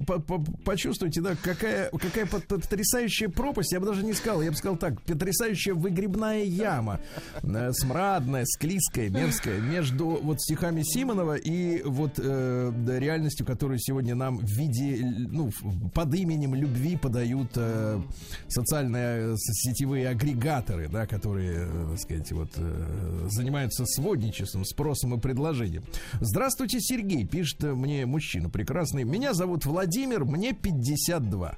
почувствуйте, 0.64 1.20
да, 1.20 1.36
какая, 1.40 1.90
какая 1.90 2.26
потрясающая 2.26 3.28
пропасть, 3.28 3.72
я 3.72 3.78
бы 3.78 3.86
даже 3.86 4.04
не 4.04 4.14
сказал, 4.14 4.42
я 4.42 4.50
бы 4.50 4.56
сказал 4.56 4.76
так, 4.76 5.00
потрясающая 5.02 5.74
выгребная 5.74 6.42
яма. 6.42 7.00
Э, 7.42 7.51
смрадная, 7.72 8.44
склизкая, 8.46 9.08
мерзкая. 9.08 9.60
Между 9.60 10.06
вот 10.22 10.40
стихами 10.40 10.82
Симонова 10.82 11.36
и 11.36 11.82
вот 11.82 12.12
э, 12.18 12.72
реальностью, 12.98 13.46
которую 13.46 13.78
сегодня 13.78 14.14
нам 14.14 14.38
в 14.38 14.50
виде, 14.50 15.04
ну, 15.04 15.50
под 15.94 16.14
именем 16.14 16.54
любви 16.54 16.96
подают 16.96 17.50
э, 17.56 18.00
социальные 18.48 19.36
сетевые 19.38 20.08
агрегаторы, 20.08 20.88
да, 20.88 21.06
которые, 21.06 21.68
э, 21.68 21.86
так 21.90 22.00
сказать, 22.00 22.32
вот 22.32 22.50
э, 22.56 23.28
занимаются 23.30 23.84
сводничеством, 23.86 24.64
спросом 24.64 25.14
и 25.14 25.18
предложением. 25.18 25.84
Здравствуйте, 26.20 26.80
Сергей, 26.80 27.26
пишет 27.26 27.62
мне 27.62 28.06
мужчина 28.06 28.48
прекрасный. 28.48 29.04
Меня 29.04 29.34
зовут 29.34 29.64
Владимир, 29.66 30.24
мне 30.24 30.52
52. 30.52 31.56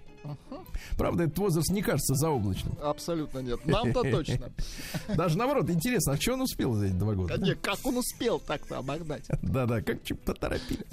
Правда, 0.97 1.25
этот 1.25 1.38
возраст 1.38 1.71
не 1.71 1.83
кажется 1.83 2.14
заоблачным. 2.14 2.76
Абсолютно 2.83 3.40
нет. 3.40 3.64
Нам-то 3.66 4.02
точно. 4.11 4.52
Даже 5.16 5.38
наоборот, 5.38 5.71
интересно, 5.71 6.12
а 6.12 6.16
что 6.16 6.35
он 6.35 6.43
успел 6.43 6.75
за 6.75 6.87
эти 6.87 6.95
два 6.95 7.14
года? 7.14 7.37
Нет, 7.38 7.59
как 7.61 7.78
он 7.85 7.99
успел 7.99 8.38
так-то 8.38 8.78
обогнать? 8.78 9.25
Да-да, 9.43 9.83
как 9.83 10.02
чуть 10.04 10.21
поторопили. 10.21 10.85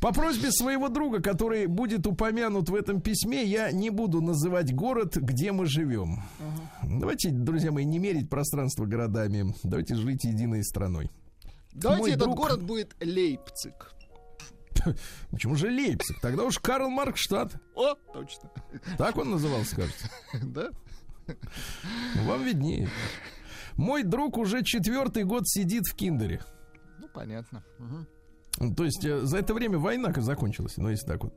По 0.00 0.12
просьбе 0.12 0.50
своего 0.50 0.88
друга, 0.88 1.20
который 1.20 1.66
будет 1.66 2.06
упомянут 2.06 2.68
в 2.68 2.74
этом 2.74 3.00
письме, 3.00 3.44
я 3.44 3.70
не 3.72 3.90
буду 3.90 4.20
называть 4.20 4.74
город, 4.74 5.16
где 5.16 5.52
мы 5.52 5.66
живем. 5.66 6.22
Давайте, 6.82 7.30
друзья 7.30 7.72
мои, 7.72 7.84
не 7.84 7.98
мерить 7.98 8.28
пространство 8.28 8.84
городами. 8.86 9.54
Давайте 9.62 9.94
жить 9.94 10.24
единой 10.24 10.64
страной. 10.64 11.10
Давайте 11.72 12.02
Мой 12.02 12.10
этот 12.10 12.24
друг... 12.24 12.36
город 12.36 12.62
будет 12.62 12.94
Лейпциг. 13.00 13.94
Почему 15.30 15.54
же 15.56 15.68
Лейпциг? 15.68 16.20
Тогда 16.20 16.44
уж 16.44 16.58
Карл 16.58 16.88
Маркштадт. 16.90 17.54
О, 17.74 17.94
точно. 18.12 18.50
Так 18.98 19.16
он 19.16 19.30
назывался, 19.30 19.76
кажется. 19.76 20.10
Да? 20.42 20.70
Вам 22.24 22.42
виднее. 22.44 22.88
Мой 23.76 24.02
друг 24.02 24.36
уже 24.36 24.64
четвертый 24.64 25.24
год 25.24 25.48
сидит 25.48 25.86
в 25.86 25.94
киндере. 25.94 26.42
Ну, 26.98 27.08
понятно. 27.08 27.62
Угу. 27.78 28.06
То 28.76 28.84
есть 28.84 29.02
э, 29.06 29.20
за 29.22 29.38
это 29.38 29.54
время 29.54 29.78
война 29.78 30.12
закончилась, 30.18 30.76
ну 30.76 30.90
если 30.90 31.06
так 31.06 31.24
вот 31.24 31.32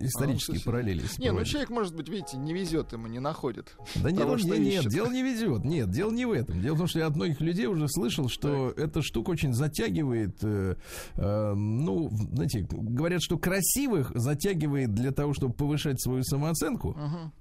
исторические 0.00 0.58
А, 0.62 0.64
параллели. 0.64 1.02
Не, 1.18 1.30
ну 1.30 1.44
человек, 1.44 1.68
может 1.68 1.94
быть, 1.94 2.08
видите, 2.08 2.38
не 2.38 2.54
везет 2.54 2.92
ему, 2.92 3.08
не 3.08 3.18
находит. 3.20 3.76
Да 3.96 4.10
нет, 4.10 4.20
того, 4.20 4.36
нет, 4.36 4.58
ищет. 4.58 4.90
дело 4.90 5.10
не 5.10 5.22
везет. 5.22 5.64
Нет, 5.64 5.90
дело 5.90 6.10
не 6.10 6.24
в 6.24 6.32
этом. 6.32 6.62
Дело 6.62 6.74
в 6.74 6.78
том, 6.78 6.86
что 6.86 6.98
я 7.00 7.08
от 7.08 7.16
многих 7.16 7.42
людей 7.42 7.66
уже 7.66 7.88
слышал, 7.88 8.28
что 8.30 8.70
эта 8.70 9.02
штука 9.02 9.30
очень 9.30 9.52
затягивает. 9.52 10.38
э, 10.42 10.76
э, 11.16 11.52
ну, 11.54 12.08
знаете, 12.32 12.66
говорят, 12.70 13.22
что 13.22 13.36
красивых 13.38 14.10
затягивает 14.14 14.94
для 14.94 15.10
того, 15.10 15.34
чтобы 15.34 15.52
повышать 15.52 16.00
свою 16.00 16.22
самооценку 16.22 16.92
Мгм. 16.92 17.32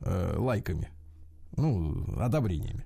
э, 0.00 0.36
лайками, 0.38 0.90
ну, 1.56 2.04
одобрениями. 2.18 2.84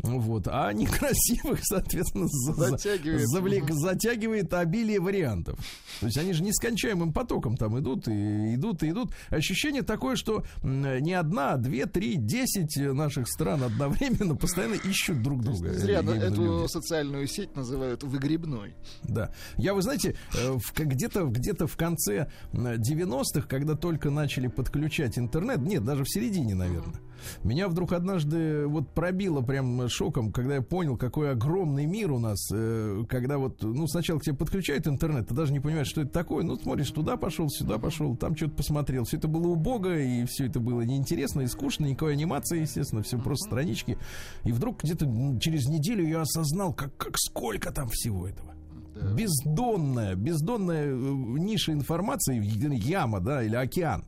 Вот, 0.00 0.46
а 0.46 0.72
некрасивых, 0.72 1.58
соответственно, 1.62 2.26
за- 2.28 2.52
за- 2.54 2.70
Затягивает. 2.70 3.26
завлек- 3.34 3.72
затягивает 3.72 4.54
обилие 4.54 5.00
вариантов. 5.00 5.58
То 6.00 6.06
есть 6.06 6.16
они 6.18 6.32
же 6.32 6.42
нескончаемым 6.44 7.12
потоком 7.12 7.56
там 7.56 7.78
идут 7.80 8.06
и 8.06 8.54
идут 8.54 8.82
и 8.84 8.90
идут. 8.90 9.12
Ощущение 9.28 9.82
такое, 9.82 10.14
что 10.14 10.44
не 10.62 11.12
одна, 11.14 11.54
а 11.54 11.56
две, 11.56 11.86
три, 11.86 12.14
десять 12.16 12.76
наших 12.76 13.28
стран 13.28 13.64
одновременно 13.64 14.36
постоянно 14.36 14.74
ищут 14.74 15.22
друг 15.22 15.42
друга. 15.42 15.72
Зря 15.74 16.00
Именно 16.00 16.14
эту 16.22 16.44
люди. 16.60 16.68
социальную 16.70 17.26
сеть 17.26 17.56
называют 17.56 18.04
выгребной. 18.04 18.74
Да. 19.02 19.32
Я, 19.56 19.74
вы 19.74 19.82
знаете, 19.82 20.14
э, 20.36 20.56
где-то 20.76 21.24
где-то 21.24 21.66
в 21.66 21.76
конце 21.76 22.30
м, 22.52 22.66
90-х, 22.80 23.48
когда 23.48 23.74
только 23.74 24.10
начали 24.10 24.46
подключать 24.46 25.18
интернет, 25.18 25.58
нет, 25.58 25.84
даже 25.84 26.04
в 26.04 26.08
середине, 26.10 26.54
наверное, 26.54 27.00
меня 27.42 27.68
вдруг 27.68 27.92
однажды 27.92 28.66
вот 28.66 28.88
пробило 28.90 29.42
прям 29.42 29.88
шоком, 29.88 30.32
когда 30.32 30.56
я 30.56 30.62
понял, 30.62 30.96
какой 30.96 31.30
огромный 31.30 31.86
мир 31.86 32.12
у 32.12 32.18
нас, 32.18 32.48
э, 32.52 33.04
когда 33.08 33.38
вот, 33.38 33.62
ну, 33.62 33.86
сначала 33.86 34.18
к 34.18 34.22
тебе 34.22 34.36
подключают 34.36 34.86
интернет, 34.86 35.28
ты 35.28 35.34
даже 35.34 35.52
не 35.52 35.60
понимаешь, 35.60 35.88
что 35.88 36.02
это 36.02 36.10
такое, 36.10 36.44
ну, 36.44 36.56
смотришь, 36.56 36.90
туда 36.90 37.16
пошел, 37.16 37.48
сюда 37.48 37.78
пошел, 37.78 38.16
там 38.16 38.36
что-то 38.36 38.54
посмотрел, 38.54 39.04
все 39.04 39.16
это 39.16 39.28
было 39.28 39.48
убого, 39.48 39.98
и 39.98 40.24
все 40.26 40.46
это 40.46 40.60
было 40.60 40.82
неинтересно 40.82 41.42
и 41.42 41.46
скучно, 41.46 41.86
никакой 41.86 42.12
анимации, 42.12 42.60
естественно, 42.60 43.02
все 43.02 43.18
просто 43.18 43.48
странички, 43.48 43.98
и 44.44 44.52
вдруг 44.52 44.82
где-то 44.82 45.06
через 45.40 45.66
неделю 45.66 46.06
я 46.06 46.22
осознал, 46.22 46.72
как, 46.72 46.96
как 46.96 47.18
сколько 47.18 47.70
там 47.72 47.88
всего 47.88 48.26
этого 48.28 48.57
Да. 49.00 49.12
бездонная, 49.12 50.14
бездонная 50.14 50.86
э, 50.86 50.92
ниша 50.92 51.72
информации, 51.72 52.40
яма, 52.76 53.20
да, 53.20 53.42
или 53.42 53.54
океан. 53.54 54.04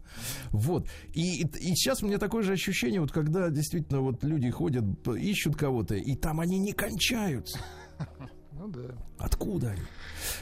Вот. 0.51 0.89
И, 1.15 1.43
и, 1.43 1.45
и 1.45 1.75
сейчас 1.75 2.03
у 2.03 2.07
меня 2.07 2.19
такое 2.19 2.43
же 2.43 2.53
ощущение, 2.53 3.01
вот 3.01 3.13
когда 3.13 3.51
действительно 3.51 4.01
вот 4.01 4.25
люди 4.25 4.51
ходят, 4.51 4.85
ищут 5.09 5.57
кого-то, 5.57 5.95
и 5.95 6.15
там 6.17 6.41
они 6.41 6.59
не 6.59 6.73
кончаются. 6.73 7.59
Ну 8.53 8.69
да. 8.69 8.95
Откуда 9.19 9.71
они? 9.71 9.81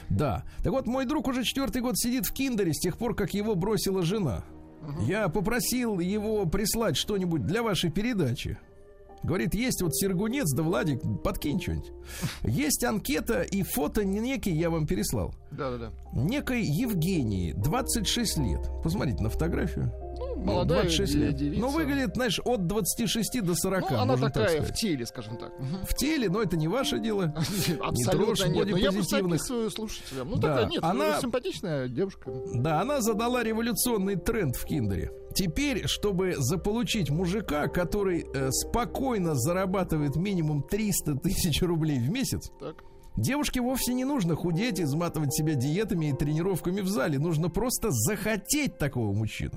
Да. 0.09 0.43
Так 0.61 0.73
вот, 0.73 0.87
мой 0.87 1.05
друг 1.05 1.29
уже 1.29 1.45
четвертый 1.45 1.81
год 1.81 1.97
сидит 1.97 2.25
в 2.25 2.33
киндере 2.33 2.73
с 2.73 2.79
тех 2.79 2.97
пор, 2.97 3.15
как 3.15 3.33
его 3.33 3.55
бросила 3.55 4.03
жена. 4.03 4.43
Я 5.07 5.29
попросил 5.29 5.99
его 5.99 6.45
прислать 6.45 6.97
что-нибудь 6.97 7.45
для 7.45 7.63
вашей 7.63 7.91
передачи. 7.91 8.57
Говорит, 9.23 9.53
есть 9.53 9.81
вот 9.81 9.95
Сергунец, 9.95 10.51
да 10.53 10.63
Владик, 10.63 11.01
подкинь 11.23 11.59
что-нибудь. 11.61 11.91
Есть 12.43 12.83
анкета 12.83 13.41
и 13.41 13.63
фото 13.63 14.05
некий 14.05 14.51
я 14.51 14.69
вам 14.69 14.87
переслал. 14.87 15.33
Да-да-да. 15.51 15.91
Некой 16.13 16.63
Евгении, 16.63 17.53
26 17.53 18.37
лет. 18.37 18.69
Посмотрите 18.83 19.21
на 19.21 19.29
фотографию. 19.29 19.91
Ну, 20.39 20.45
Ну, 20.45 20.51
молодая 20.53 20.83
26 20.83 21.15
лет. 21.15 21.35
девица. 21.35 21.61
Ну, 21.61 21.69
выглядит, 21.69 22.15
знаешь, 22.15 22.39
от 22.45 22.65
26 22.65 23.41
до 23.41 23.55
40. 23.55 23.81
Ну, 23.91 23.97
она 23.97 24.05
можно 24.05 24.29
так 24.29 24.45
такая 24.47 24.61
в 24.61 24.73
теле, 24.73 25.05
скажем 25.05 25.37
так. 25.37 25.51
В 25.87 25.93
теле, 25.95 26.29
но 26.29 26.41
это 26.41 26.55
не 26.57 26.67
ваше 26.67 26.99
дело. 26.99 27.25
Абсолютно 27.81 28.35
трожь 28.35 28.47
нет. 28.47 28.69
Но 28.69 28.77
я 28.77 28.91
просто 28.91 29.17
описываю 29.17 29.69
слушателям. 29.69 30.29
Ну, 30.29 30.37
Да, 30.37 30.55
такая, 30.55 30.69
нет, 30.69 30.83
она- 30.83 31.19
симпатичная 31.19 31.87
девушка. 31.89 32.31
Да, 32.53 32.81
она 32.81 33.01
задала 33.01 33.43
революционный 33.43 34.15
тренд 34.15 34.55
в 34.55 34.65
Киндере. 34.65 35.11
Теперь, 35.35 35.85
чтобы 35.87 36.33
заполучить 36.37 37.09
мужика, 37.11 37.67
который 37.67 38.25
э, 38.33 38.49
спокойно 38.51 39.35
зарабатывает 39.35 40.15
минимум 40.15 40.63
300 40.63 41.15
тысяч 41.15 41.61
рублей 41.61 41.99
в 41.99 42.09
месяц, 42.09 42.49
Так. 42.59 42.83
Девушке 43.19 43.59
вовсе 43.61 43.93
не 43.93 44.05
нужно 44.05 44.35
худеть, 44.35 44.79
изматывать 44.79 45.33
себя 45.33 45.55
диетами 45.55 46.07
и 46.09 46.13
тренировками 46.13 46.79
в 46.81 46.87
зале. 46.87 47.19
Нужно 47.19 47.49
просто 47.49 47.89
захотеть 47.91 48.77
такого 48.77 49.11
мужчину. 49.13 49.51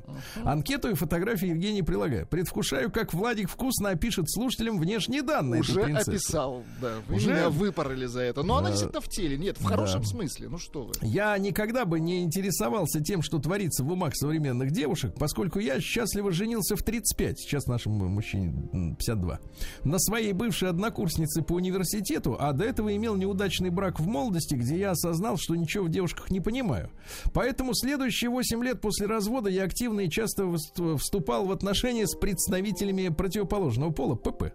Анкету 0.44 0.90
и 0.90 0.94
фотографии 0.94 1.48
Евгений 1.48 1.82
прилагаю. 1.82 2.26
Предвкушаю, 2.26 2.90
как 2.90 3.14
Владик 3.14 3.48
вкусно 3.48 3.90
опишет 3.90 4.28
слушателям 4.30 4.78
внешние 4.80 5.22
данные 5.22 5.60
Уже 5.60 5.82
описал, 5.82 6.64
да. 6.80 6.94
Вы 7.08 7.16
Уже? 7.16 7.30
меня 7.30 7.50
выпороли 7.50 8.06
за 8.06 8.20
это. 8.22 8.42
Но 8.42 8.56
она 8.56 8.66
Да. 8.68 8.70
действительно 8.72 9.00
в 9.00 9.08
теле. 9.08 9.38
Нет, 9.38 9.58
в 9.58 9.64
хорошем 9.64 10.04
смысле. 10.04 10.48
Ну 10.48 10.58
что 10.58 10.82
вы. 10.84 10.92
Я 11.02 11.38
никогда 11.38 11.84
бы 11.84 12.00
не 12.00 12.22
интересовался 12.22 13.00
тем, 13.00 13.22
что 13.22 13.38
творится 13.38 13.84
в 13.84 13.92
умах 13.92 14.16
современных 14.16 14.72
девушек, 14.72 15.14
поскольку 15.16 15.60
я 15.60 15.80
счастливо 15.80 16.32
женился 16.32 16.74
в 16.74 16.82
35, 16.82 17.38
сейчас 17.38 17.66
нашему 17.66 18.08
мужчине 18.08 18.68
м, 18.72 18.96
52, 18.96 19.38
на 19.84 19.98
своей 20.00 20.32
бывшей 20.32 20.68
однокурснице 20.68 21.42
по 21.42 21.52
университету, 21.54 22.36
а 22.40 22.52
до 22.52 22.64
этого 22.64 22.94
имел 22.96 23.14
неудачный 23.52 23.70
брак 23.70 24.00
в 24.00 24.06
молодости, 24.06 24.54
где 24.54 24.78
я 24.78 24.90
осознал, 24.92 25.36
что 25.36 25.54
ничего 25.54 25.84
в 25.84 25.90
девушках 25.90 26.30
не 26.30 26.40
понимаю. 26.40 26.90
Поэтому 27.32 27.74
следующие 27.74 28.30
8 28.30 28.64
лет 28.64 28.80
после 28.80 29.06
развода 29.06 29.50
я 29.50 29.64
активно 29.64 30.00
и 30.00 30.10
часто 30.10 30.44
вст- 30.44 30.96
вступал 30.98 31.44
в 31.46 31.52
отношения 31.52 32.06
с 32.06 32.14
представителями 32.14 33.08
противоположного 33.08 33.90
пола, 33.90 34.14
ПП, 34.14 34.54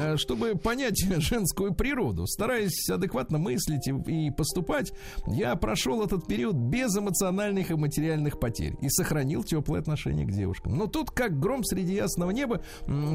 э, 0.00 0.16
чтобы 0.16 0.56
понять 0.56 0.98
женскую 1.18 1.74
природу. 1.74 2.26
Стараясь 2.26 2.88
адекватно 2.90 3.38
мыслить 3.38 3.86
и, 3.86 4.30
поступать, 4.30 4.92
я 5.26 5.54
прошел 5.56 6.02
этот 6.02 6.26
период 6.26 6.56
без 6.56 6.96
эмоциональных 6.96 7.70
и 7.70 7.74
материальных 7.74 8.40
потерь 8.40 8.74
и 8.80 8.88
сохранил 8.88 9.44
теплые 9.44 9.80
отношения 9.80 10.24
к 10.24 10.32
девушкам. 10.32 10.76
Но 10.76 10.86
тут, 10.86 11.10
как 11.10 11.38
гром 11.38 11.64
среди 11.64 11.94
ясного 11.94 12.30
неба, 12.30 12.62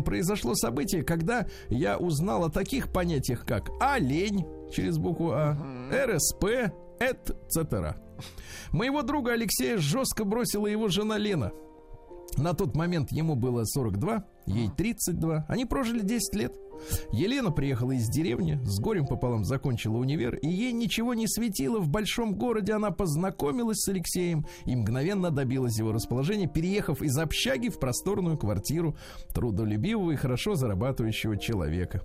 произошло 0.05 0.55
событие, 0.55 1.03
когда 1.03 1.47
я 1.69 1.97
узнал 1.97 2.45
о 2.45 2.49
таких 2.49 2.91
понятиях, 2.91 3.45
как 3.45 3.69
олень 3.81 4.45
через 4.71 4.97
букву 4.97 5.31
А, 5.33 5.55
РСП, 5.91 6.71
etc. 6.99 7.95
Моего 8.71 9.01
друга 9.01 9.33
Алексея 9.33 9.77
жестко 9.77 10.23
бросила 10.25 10.67
его 10.67 10.87
жена 10.89 11.17
Лена. 11.17 11.51
На 12.37 12.53
тот 12.53 12.75
момент 12.75 13.11
ему 13.11 13.35
было 13.35 13.63
42, 13.65 14.23
ей 14.45 14.69
32. 14.69 15.45
Они 15.47 15.65
прожили 15.65 16.01
10 16.01 16.35
лет. 16.35 16.55
Елена 17.11 17.51
приехала 17.51 17.91
из 17.91 18.09
деревни, 18.09 18.59
с 18.63 18.79
горем 18.79 19.07
пополам 19.07 19.43
закончила 19.43 19.97
универ, 19.97 20.35
и 20.35 20.47
ей 20.47 20.71
ничего 20.71 21.13
не 21.13 21.27
светило. 21.27 21.79
В 21.79 21.89
большом 21.89 22.35
городе 22.35 22.73
она 22.73 22.91
познакомилась 22.91 23.79
с 23.79 23.87
Алексеем 23.89 24.45
и 24.65 24.75
мгновенно 24.75 25.31
добилась 25.31 25.77
его 25.77 25.91
расположения, 25.91 26.47
переехав 26.47 27.01
из 27.01 27.17
общаги 27.17 27.69
в 27.69 27.79
просторную 27.79 28.37
квартиру 28.37 28.95
трудолюбивого 29.33 30.11
и 30.11 30.15
хорошо 30.15 30.55
зарабатывающего 30.55 31.37
человека. 31.37 32.01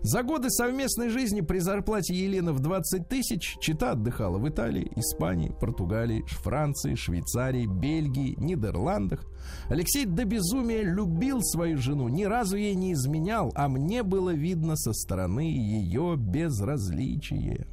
За 0.00 0.22
годы 0.22 0.50
совместной 0.50 1.10
жизни 1.10 1.40
при 1.40 1.58
зарплате 1.58 2.14
Елены 2.14 2.52
в 2.52 2.60
20 2.60 3.08
тысяч 3.08 3.56
Чита 3.60 3.92
отдыхала 3.92 4.38
в 4.38 4.48
Италии, 4.48 4.90
Испании, 4.96 5.52
Португалии, 5.60 6.24
Франции, 6.26 6.94
Швейцарии, 6.94 7.66
Бельгии, 7.66 8.34
Нидерландах. 8.38 9.24
Алексей 9.68 10.04
до 10.04 10.24
безумия 10.24 10.82
любил 10.82 11.42
свою 11.42 11.78
жену, 11.78 12.08
ни 12.08 12.24
разу 12.24 12.56
ей 12.56 12.74
не 12.74 12.92
изменял, 12.92 13.52
а 13.54 13.68
мне 13.68 14.02
было 14.02 14.17
видно 14.28 14.76
со 14.76 14.92
стороны 14.92 15.40
ее 15.40 16.16
безразличие. 16.16 17.66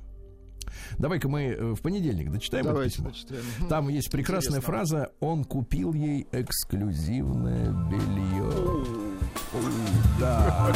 Давай-ка 0.98 1.28
мы 1.30 1.44
э, 1.44 1.74
в 1.74 1.82
понедельник 1.82 2.32
дочитаем 2.32 2.66
это 2.66 2.74
Давайте 2.74 2.96
письмо. 2.98 3.10
почитаем. 3.10 3.44
Мгм. 3.60 3.68
Там 3.70 3.90
есть 3.90 4.12
прекрасная 4.12 4.60
Интересно. 4.60 4.74
фраза 4.74 5.12
«Он 5.20 5.44
купил 5.44 5.94
ей 5.94 6.28
эксклюзивное 6.32 7.72
белье». 7.90 8.86
Да. 10.20 10.74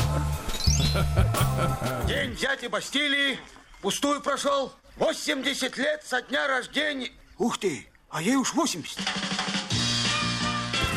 День 2.07 2.35
дяди 2.35 2.67
Бастилии 2.67 3.37
пустую 3.81 4.21
прошел. 4.21 4.71
80 4.97 5.77
лет 5.77 6.03
со 6.03 6.21
дня 6.21 6.47
рождения. 6.47 7.09
Ух 7.37 7.57
ты, 7.57 7.87
а 8.09 8.21
ей 8.21 8.35
уж 8.35 8.53
80. 8.53 8.97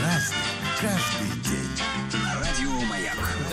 Разный, 0.01 0.37
каждый. 0.81 1.32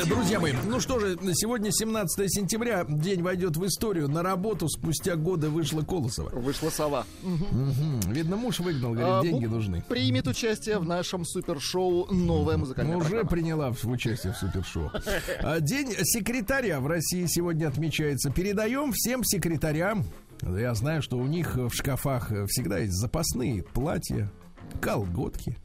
Друзья 0.09 0.39
мои, 0.39 0.53
ну 0.65 0.79
что 0.79 0.99
же, 0.99 1.17
сегодня 1.33 1.71
17 1.71 2.31
сентября, 2.33 2.83
день 2.87 3.21
войдет 3.21 3.57
в 3.57 3.65
историю. 3.67 4.07
На 4.09 4.23
работу 4.23 4.67
спустя 4.67 5.15
годы 5.15 5.49
вышла 5.49 5.83
Колосова. 5.83 6.29
Вышла 6.29 6.71
сова. 6.71 7.05
Мгм. 7.21 8.01
Видно, 8.11 8.35
муж 8.35 8.59
выгнал, 8.59 8.93
говорит, 8.93 9.13
А, 9.13 9.21
деньги 9.21 9.45
ну, 9.45 9.57
нужны. 9.57 9.83
Примет 9.87 10.27
участие 10.27 10.79
в 10.79 10.85
нашем 10.85 11.25
супершоу 11.25 12.11
«Новая 12.11 12.57
музыкальная 12.57 12.97
уже 12.97 13.09
программа». 13.09 13.29
приняла 13.29 13.71
в 13.71 13.85
участие 13.85 14.33
в 14.33 14.37
супершоу. 14.37 14.89
А, 15.43 15.59
День 15.59 15.93
секретаря 16.03 16.79
в 16.79 16.87
России 16.87 17.25
сегодня 17.27 17.67
отмечается. 17.67 18.31
Передаем 18.31 18.91
всем 18.93 19.23
секретарям. 19.23 20.05
Я 20.41 20.73
знаю, 20.73 21.03
что 21.03 21.17
у 21.17 21.27
них 21.27 21.55
в 21.55 21.71
шкафах 21.71 22.31
всегда 22.47 22.79
есть 22.79 22.93
запасные 22.93 23.61
платья, 23.61 24.31
колготки. 24.81 25.55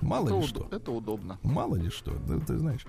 Мало 0.00 0.26
это 0.26 0.34
ли 0.36 0.40
уд- 0.44 0.48
что. 0.48 0.68
Это 0.70 0.92
удобно. 0.92 1.38
Мало 1.42 1.76
ли 1.76 1.90
что, 1.90 2.12
да, 2.26 2.38
ты 2.38 2.56
знаешь. 2.58 2.86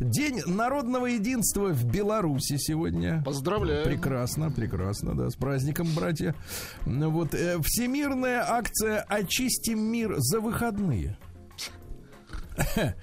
День 0.00 0.40
народного 0.46 1.06
единства 1.06 1.68
в 1.68 1.84
Беларуси 1.84 2.56
сегодня. 2.58 3.22
Поздравляю. 3.24 3.84
Прекрасно, 3.84 4.50
прекрасно, 4.50 5.14
да, 5.14 5.28
с 5.30 5.34
праздником, 5.36 5.86
братья. 5.94 6.34
Вот 6.86 7.34
э, 7.34 7.58
всемирная 7.62 8.42
акция 8.48 9.00
«Очистим 9.02 9.80
мир 9.80 10.14
за 10.18 10.40
выходные». 10.40 11.18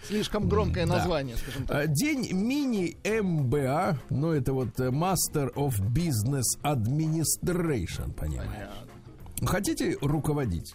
Слишком 0.08 0.50
громкое 0.50 0.88
Да. 0.88 0.94
название, 0.98 1.38
скажем 1.38 1.66
так. 1.68 1.78
А, 1.78 1.86
День 1.88 2.28
мини-МБА, 2.34 4.00
ну 4.10 4.32
это 4.32 4.52
вот 4.52 4.80
э, 4.80 4.90
Master 4.90 5.54
of 5.54 5.80
Business 5.92 6.44
Administration, 6.64 8.14
понимаешь. 8.14 8.50
Понятно. 8.52 9.48
Хотите 9.48 9.96
руководить? 10.02 10.74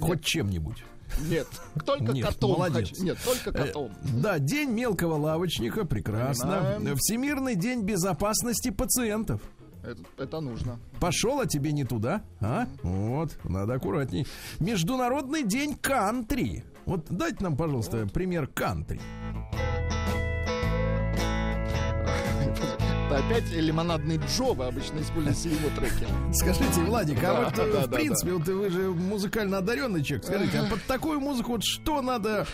Хоть 0.00 0.24
чем-нибудь. 0.24 0.84
Нет, 1.18 1.46
только 1.86 2.12
Нет, 2.12 2.26
котом 2.26 2.52
молодец. 2.52 2.88
хочу. 2.90 3.04
Нет, 3.04 3.18
только 3.24 3.50
Э, 3.50 3.66
котом. 3.66 3.92
Да, 4.20 4.38
День 4.38 4.70
мелкого 4.70 5.14
лавочника, 5.14 5.84
прекрасно. 5.84 6.74
Понимаем. 6.78 6.96
Всемирный 6.96 7.54
день 7.54 7.82
безопасности 7.82 8.70
пациентов. 8.70 9.40
Это, 9.82 10.00
это 10.16 10.40
нужно. 10.40 10.78
Пошел, 11.00 11.40
а 11.40 11.46
тебе 11.46 11.72
не 11.72 11.84
туда, 11.84 12.22
а? 12.40 12.66
Вот, 12.82 13.36
надо 13.44 13.74
аккуратней. 13.74 14.26
Международный 14.60 15.42
день 15.42 15.74
кантри. 15.74 16.64
Вот 16.86 17.06
дайте 17.10 17.42
нам, 17.42 17.56
пожалуйста, 17.56 18.06
пример 18.06 18.46
кантри. 18.46 19.00
Это 23.12 23.26
опять 23.26 23.50
лимонадный 23.50 24.16
Джо, 24.16 24.54
вы 24.54 24.64
обычно 24.64 25.00
используете 25.00 25.50
его 25.50 25.68
треки. 25.76 26.06
Скажите, 26.32 26.80
Владик, 26.80 27.18
а 27.18 27.20
Да, 27.20 27.44
вот 27.44 27.58
э, 27.58 27.72
да, 27.72 27.80
в 27.80 27.88
да, 27.88 27.96
принципе, 27.96 28.32
вот 28.32 28.48
вы 28.48 28.70
же 28.70 28.88
музыкально 28.88 29.58
одаренный 29.58 30.02
человек, 30.02 30.24
скажите, 30.24 30.58
а 30.60 30.64
под 30.64 30.82
такую 30.84 31.20
музыку 31.20 31.52
вот 31.52 31.62
что 31.62 32.00
надо, 32.00 32.46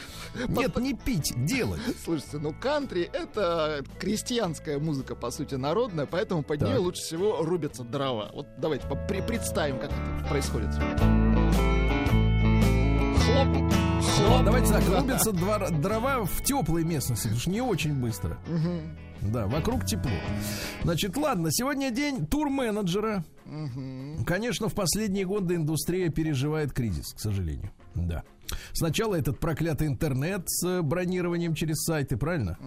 нет, 0.48 0.76
не 0.78 0.94
пить, 0.94 1.32
делать? 1.46 1.80
Слушайте, 2.04 2.38
ну 2.38 2.52
кантри 2.52 3.08
это 3.12 3.84
крестьянская 4.00 4.80
музыка, 4.80 5.14
по 5.14 5.30
сути, 5.30 5.54
народная, 5.54 6.06
поэтому 6.06 6.42
под 6.42 6.60
нее 6.60 6.78
лучше 6.78 7.02
всего 7.02 7.44
рубятся 7.44 7.84
дрова. 7.84 8.30
Вот 8.34 8.48
давайте 8.58 8.84
представим, 9.28 9.78
как 9.78 9.92
это 9.92 10.28
происходит. 10.28 10.74
Хлоп, 13.24 13.72
хлоп. 14.02 14.44
Давайте 14.44 14.72
так, 14.72 14.82
рубятся 14.88 15.30
дрова 15.32 16.24
в 16.24 16.42
теплой 16.42 16.82
местности, 16.82 17.28
потому 17.28 17.40
что 17.40 17.50
не 17.50 17.60
очень 17.60 17.94
быстро. 17.94 18.38
Да, 19.22 19.46
вокруг 19.46 19.84
тепло. 19.84 20.10
Значит, 20.82 21.16
ладно, 21.16 21.50
сегодня 21.50 21.90
день 21.90 22.26
турменеджера. 22.26 23.24
Конечно, 24.26 24.68
в 24.68 24.74
последние 24.74 25.24
годы 25.24 25.56
индустрия 25.56 26.10
переживает 26.10 26.72
кризис, 26.72 27.12
к 27.14 27.20
сожалению. 27.20 27.70
Да. 27.94 28.22
Сначала 28.72 29.14
этот 29.14 29.38
проклятый 29.38 29.86
интернет 29.88 30.42
с 30.48 30.64
э, 30.66 30.82
бронированием 30.82 31.54
через 31.54 31.82
сайты, 31.84 32.16
правильно? 32.16 32.58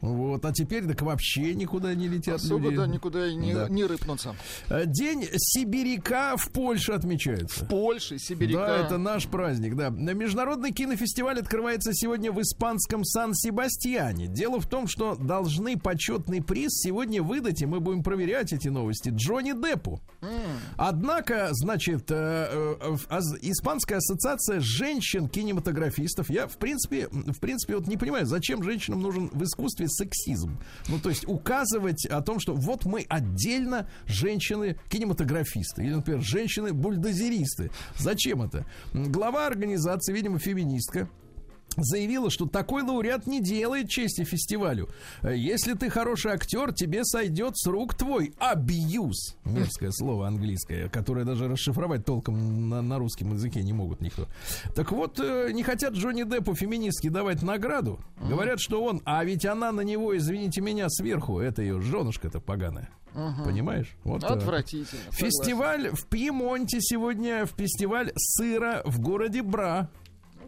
Вот, 0.00 0.44
а 0.44 0.52
теперь 0.52 0.84
так 0.86 1.02
вообще 1.02 1.54
никуда 1.54 1.94
не 1.94 2.08
летят 2.08 2.36
Особо 2.36 2.64
люди. 2.64 2.76
да, 2.76 2.86
никуда 2.86 3.26
и 3.28 3.34
не, 3.34 3.54
Да. 3.54 3.68
не 3.68 3.84
рыпнуться. 3.84 4.34
Э, 4.68 4.82
День 4.86 5.26
сибиряка 5.36 6.36
в 6.36 6.50
Польше 6.50 6.92
отмечается. 6.92 7.64
Польши, 7.66 8.18
Сибиряка. 8.18 8.66
Да, 8.66 8.76
это 8.78 8.98
наш 8.98 9.26
праздник, 9.26 9.76
да. 9.76 9.90
Международный 9.90 10.72
кинофестиваль 10.72 11.38
открывается 11.38 11.92
сегодня 11.94 12.32
в 12.32 12.40
испанском 12.40 13.04
Сан-Себастьяне. 13.04 14.26
Дело 14.26 14.60
в 14.60 14.66
том, 14.66 14.86
что 14.86 15.14
должны 15.16 15.78
почетный 15.78 16.42
приз 16.42 16.70
сегодня 16.72 17.22
выдать, 17.22 17.62
и 17.62 17.66
мы 17.66 17.80
будем 17.80 18.02
проверять 18.02 18.52
эти 18.52 18.68
новости, 18.68 19.10
Джонни 19.10 19.52
Деппу. 19.52 20.00
Однако, 20.76 21.48
значит, 21.52 22.10
э, 22.10 22.14
э, 22.80 22.96
в- 22.96 23.06
аз- 23.10 23.36
Испанская 23.42 23.98
ассоциация 23.98 24.60
женщин-кинематографистов, 25.12 26.30
я, 26.30 26.46
в 26.46 26.56
принципе, 26.56 27.08
в 27.10 27.38
принципе, 27.38 27.76
вот 27.76 27.86
не 27.86 27.96
понимаю, 27.96 28.26
зачем 28.26 28.62
женщинам 28.62 29.02
нужен 29.02 29.28
в 29.32 29.42
искусстве 29.44 29.88
сексизм. 29.88 30.58
Ну, 30.88 30.98
то 30.98 31.08
есть 31.10 31.26
указывать 31.26 32.06
о 32.06 32.20
том, 32.22 32.40
что 32.40 32.54
вот 32.54 32.84
мы 32.84 33.04
отдельно 33.08 33.88
женщины-кинематографисты, 34.06 35.84
или, 35.84 35.94
например, 35.94 36.22
женщины-бульдозеристы. 36.22 37.70
Зачем 37.98 38.42
это? 38.42 38.66
Глава 38.92 39.46
организации, 39.46 40.12
видимо, 40.12 40.38
феминистка, 40.38 41.08
заявила, 41.76 42.30
что 42.30 42.46
такой 42.46 42.82
лауреат 42.82 43.26
не 43.26 43.40
делает 43.40 43.88
чести 43.88 44.24
фестивалю. 44.24 44.88
Э, 45.22 45.36
Если 45.36 45.74
ты 45.74 45.90
хороший 45.90 46.32
актер, 46.32 46.72
тебе 46.72 47.04
сойдет 47.04 47.56
с 47.56 47.66
рук 47.66 47.94
твой 47.94 48.34
абьюз. 48.38 49.36
Мерзкое 49.44 49.90
слово 49.92 50.26
английское, 50.28 50.88
которое 50.88 51.24
даже 51.24 51.48
расшифровать 51.48 52.04
толком 52.04 52.68
на, 52.68 52.82
на 52.82 52.98
русском 52.98 53.32
языке 53.32 53.62
не 53.62 53.72
могут 53.72 54.00
никто. 54.00 54.26
Так 54.74 54.92
вот, 54.92 55.18
э, 55.20 55.50
не 55.52 55.62
хотят 55.62 55.94
Джонни 55.94 56.22
Деппу 56.24 56.54
феминистки 56.54 57.08
давать 57.08 57.42
награду. 57.42 58.00
Говорят, 58.20 58.60
что 58.60 58.82
он, 58.84 59.00
а 59.04 59.24
ведь 59.24 59.44
она 59.46 59.72
на 59.72 59.80
него, 59.82 60.16
извините 60.16 60.60
меня, 60.60 60.88
сверху, 60.88 61.38
это 61.40 61.62
ее 61.62 61.80
женушка-то 61.80 62.40
поганая. 62.40 62.88
Понимаешь? 63.44 63.94
Вот 64.04 64.22
так. 64.22 64.30
Отвратительно. 64.38 65.02
согласен. 65.10 65.26
Фестиваль 65.26 65.88
в 65.90 66.06
Пьемонте 66.06 66.78
сегодня, 66.80 67.44
фестиваль 67.44 68.10
сыра 68.16 68.80
в 68.86 69.00
городе 69.00 69.42
Бра. 69.42 69.90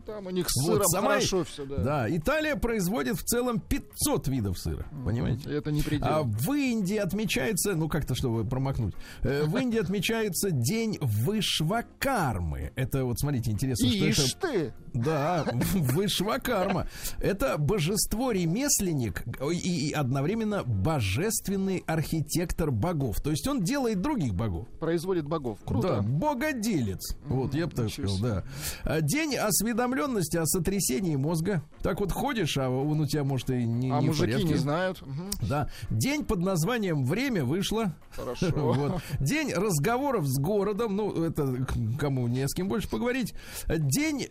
Там 0.07 0.27
у 0.27 0.31
них 0.31 0.47
с 0.51 0.63
Вот 0.67 0.75
сыром 0.75 0.87
сама- 0.89 1.09
хорошо 1.09 1.45
все, 1.45 1.65
да. 1.65 1.77
Да, 1.79 2.17
Италия 2.17 2.57
производит 2.57 3.17
в 3.17 3.23
целом 3.25 3.59
500 3.59 4.29
видов 4.29 4.59
сыра, 4.59 4.85
понимаете? 5.05 5.51
Это 5.51 5.73
не 5.73 5.83
предел. 5.83 6.07
А 6.07 6.23
в 6.23 6.53
Индии 6.53 6.97
отмечается, 6.97 7.75
ну 7.75 7.89
как-то, 7.89 8.15
чтобы 8.15 8.45
промахнуть, 8.45 8.95
э, 9.23 9.45
в 9.45 9.57
Индии 9.61 9.79
отмечается 9.79 10.51
день 10.51 10.99
Вышвакармы. 11.01 12.73
Это 12.77 13.05
вот, 13.05 13.19
смотрите, 13.19 13.51
интересно, 13.51 13.89
что 13.89 13.97
Ишь 14.07 14.35
это... 14.35 14.47
ты! 14.49 14.73
Да, 14.95 15.45
Вышвакарма. 15.75 16.87
Это 17.21 17.59
божество-ремесленник 17.59 19.25
и, 19.53 19.89
и 19.89 19.93
одновременно 19.93 20.63
божественный 20.65 21.83
архитектор 21.87 22.71
богов. 22.71 23.21
То 23.21 23.31
есть 23.31 23.47
он 23.49 23.63
делает 23.63 24.01
других 24.01 24.35
богов. 24.35 24.69
Производит 24.81 25.27
богов. 25.27 25.59
Да, 25.61 25.67
Круто. 25.67 26.03
богоделец. 26.03 27.17
Вот, 27.27 27.55
я 27.55 27.67
бы 27.67 27.73
так 27.73 27.87
ничего 27.87 28.09
сказал, 28.09 28.29
да. 28.31 28.45
А, 28.85 29.01
День 29.01 29.37
осведомленности 29.37 30.37
о 30.37 30.47
сотрясении 30.47 31.17
мозга. 31.17 31.63
Так 31.83 32.01
вот 32.01 32.13
ходишь, 32.13 32.57
а 32.57 32.69
он 32.69 33.01
у 33.01 33.07
тебя, 33.07 33.25
может, 33.25 33.51
и 33.51 33.65
не, 33.65 33.91
а 33.91 34.01
не 34.01 34.07
мужики 34.09 34.33
порядке. 34.33 34.45
не 34.49 34.55
знают. 34.55 35.03
Да. 35.43 35.69
День 35.91 36.25
под 36.25 36.39
названием 36.41 37.05
«Время 37.05 37.45
вышло». 37.45 37.95
Хорошо. 38.11 38.47
Вот. 38.75 39.03
День 39.21 39.53
разговоров 39.53 40.27
с 40.27 40.39
городом. 40.39 40.97
Ну, 40.97 41.25
это 41.25 41.67
кому 41.99 42.27
не 42.29 42.47
с 42.49 42.55
кем 42.55 42.69
больше 42.69 42.89
поговорить. 42.89 43.35
День 43.69 44.29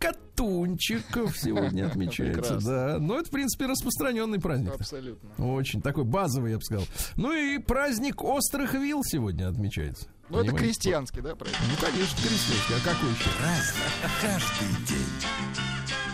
щекотунчиков 0.00 1.36
сегодня 1.36 1.86
отмечается. 1.86 2.58
Да. 2.60 2.98
Но 2.98 3.18
это, 3.18 3.28
в 3.28 3.30
принципе, 3.30 3.66
распространенный 3.66 4.40
праздник. 4.40 4.74
Абсолютно. 4.74 5.30
Очень 5.38 5.82
такой 5.82 6.04
базовый, 6.04 6.52
я 6.52 6.58
бы 6.58 6.64
сказал. 6.64 6.86
Ну 7.16 7.32
и 7.32 7.58
праздник 7.58 8.22
острых 8.22 8.74
вил 8.74 9.02
сегодня 9.04 9.48
отмечается. 9.48 10.08
Ну, 10.28 10.38
это 10.38 10.52
крестьянский, 10.52 11.22
да, 11.22 11.34
правильно? 11.34 11.58
Ну, 11.68 11.76
конечно, 11.84 12.16
крестьянский. 12.16 12.76
А 12.76 12.80
какой 12.88 13.10
еще? 13.10 13.30
Разный, 13.42 13.90
каждый 14.22 14.86
день. 14.86 16.09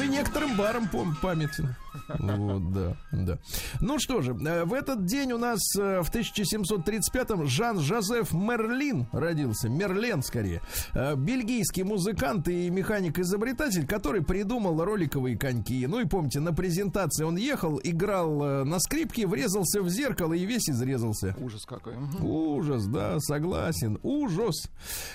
Ну 0.00 0.06
и 0.06 0.08
некоторым 0.08 0.56
барам 0.56 0.88
памятен. 1.20 1.76
Вот, 2.18 2.72
да, 2.72 2.96
да. 3.12 3.38
Ну 3.80 3.98
что 3.98 4.22
же, 4.22 4.32
э, 4.32 4.64
в 4.64 4.72
этот 4.72 5.04
день 5.04 5.32
у 5.32 5.38
нас 5.38 5.60
э, 5.76 6.00
в 6.00 6.10
1735-м 6.10 7.46
Жан-Жозеф 7.46 8.32
Мерлин 8.32 9.06
родился. 9.12 9.68
Мерлен, 9.68 10.22
скорее. 10.22 10.62
Э, 10.94 11.16
Бельгийский 11.16 11.82
музыкант 11.82 12.48
и 12.48 12.70
механик-изобретатель, 12.70 13.86
который 13.86 14.22
придумал 14.22 14.82
роликовые 14.82 15.36
коньки. 15.36 15.86
Ну 15.86 16.00
и 16.00 16.06
помните, 16.06 16.40
на 16.40 16.52
презентации 16.52 17.24
он 17.24 17.36
ехал, 17.36 17.80
играл 17.82 18.64
на 18.64 18.78
скрипке, 18.80 19.26
врезался 19.26 19.82
в 19.82 19.88
зеркало 19.88 20.32
и 20.32 20.46
весь 20.46 20.68
изрезался. 20.68 21.36
Ужас 21.38 21.64
какой. 21.64 21.94
Ужас, 22.20 22.86
да, 22.86 23.18
согласен. 23.20 23.98
Ужас. 24.02 24.70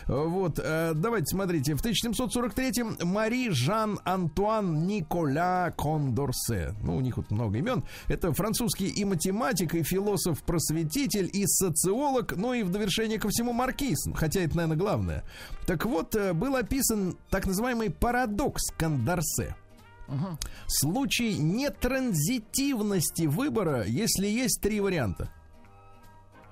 Вот, 0.08 0.56
давайте 0.56 1.26
смотрите. 1.26 1.76
В 1.76 1.84
1743-м 1.84 2.98
Мари 3.08 3.50
Жан-Антуан 4.76 4.88
Николя 4.88 5.72
Кондорсе. 5.78 6.74
Ну, 6.82 6.98
у 6.98 7.02
них 7.02 7.18
вот 7.18 7.32
много 7.32 7.58
имен. 7.58 7.84
Это 8.08 8.32
французский 8.34 8.88
и 8.88 9.06
математик, 9.06 9.76
и 9.76 9.84
философ-просветитель, 9.84 11.30
и 11.32 11.46
социолог, 11.48 12.36
ну 12.36 12.54
и 12.54 12.64
в 12.64 12.72
довершение 12.72 13.20
ко 13.20 13.30
всему 13.30 13.54
маркиз. 13.54 13.98
Хотя 14.16 14.42
это, 14.42 14.56
наверное, 14.58 14.78
главное. 14.78 15.24
Так 15.66 15.86
вот, 15.86 16.16
э, 16.16 16.34
был 16.34 16.56
описан 16.56 17.18
так 17.30 17.46
называемый 17.46 17.90
парадокс 17.90 18.72
Кондорсе. 18.78 19.56
Случай 20.68 21.36
нетранзитивности 21.38 23.24
выбора, 23.26 23.86
если 23.86 24.28
есть 24.28 24.62
три 24.62 24.80
варианта. 24.80 25.30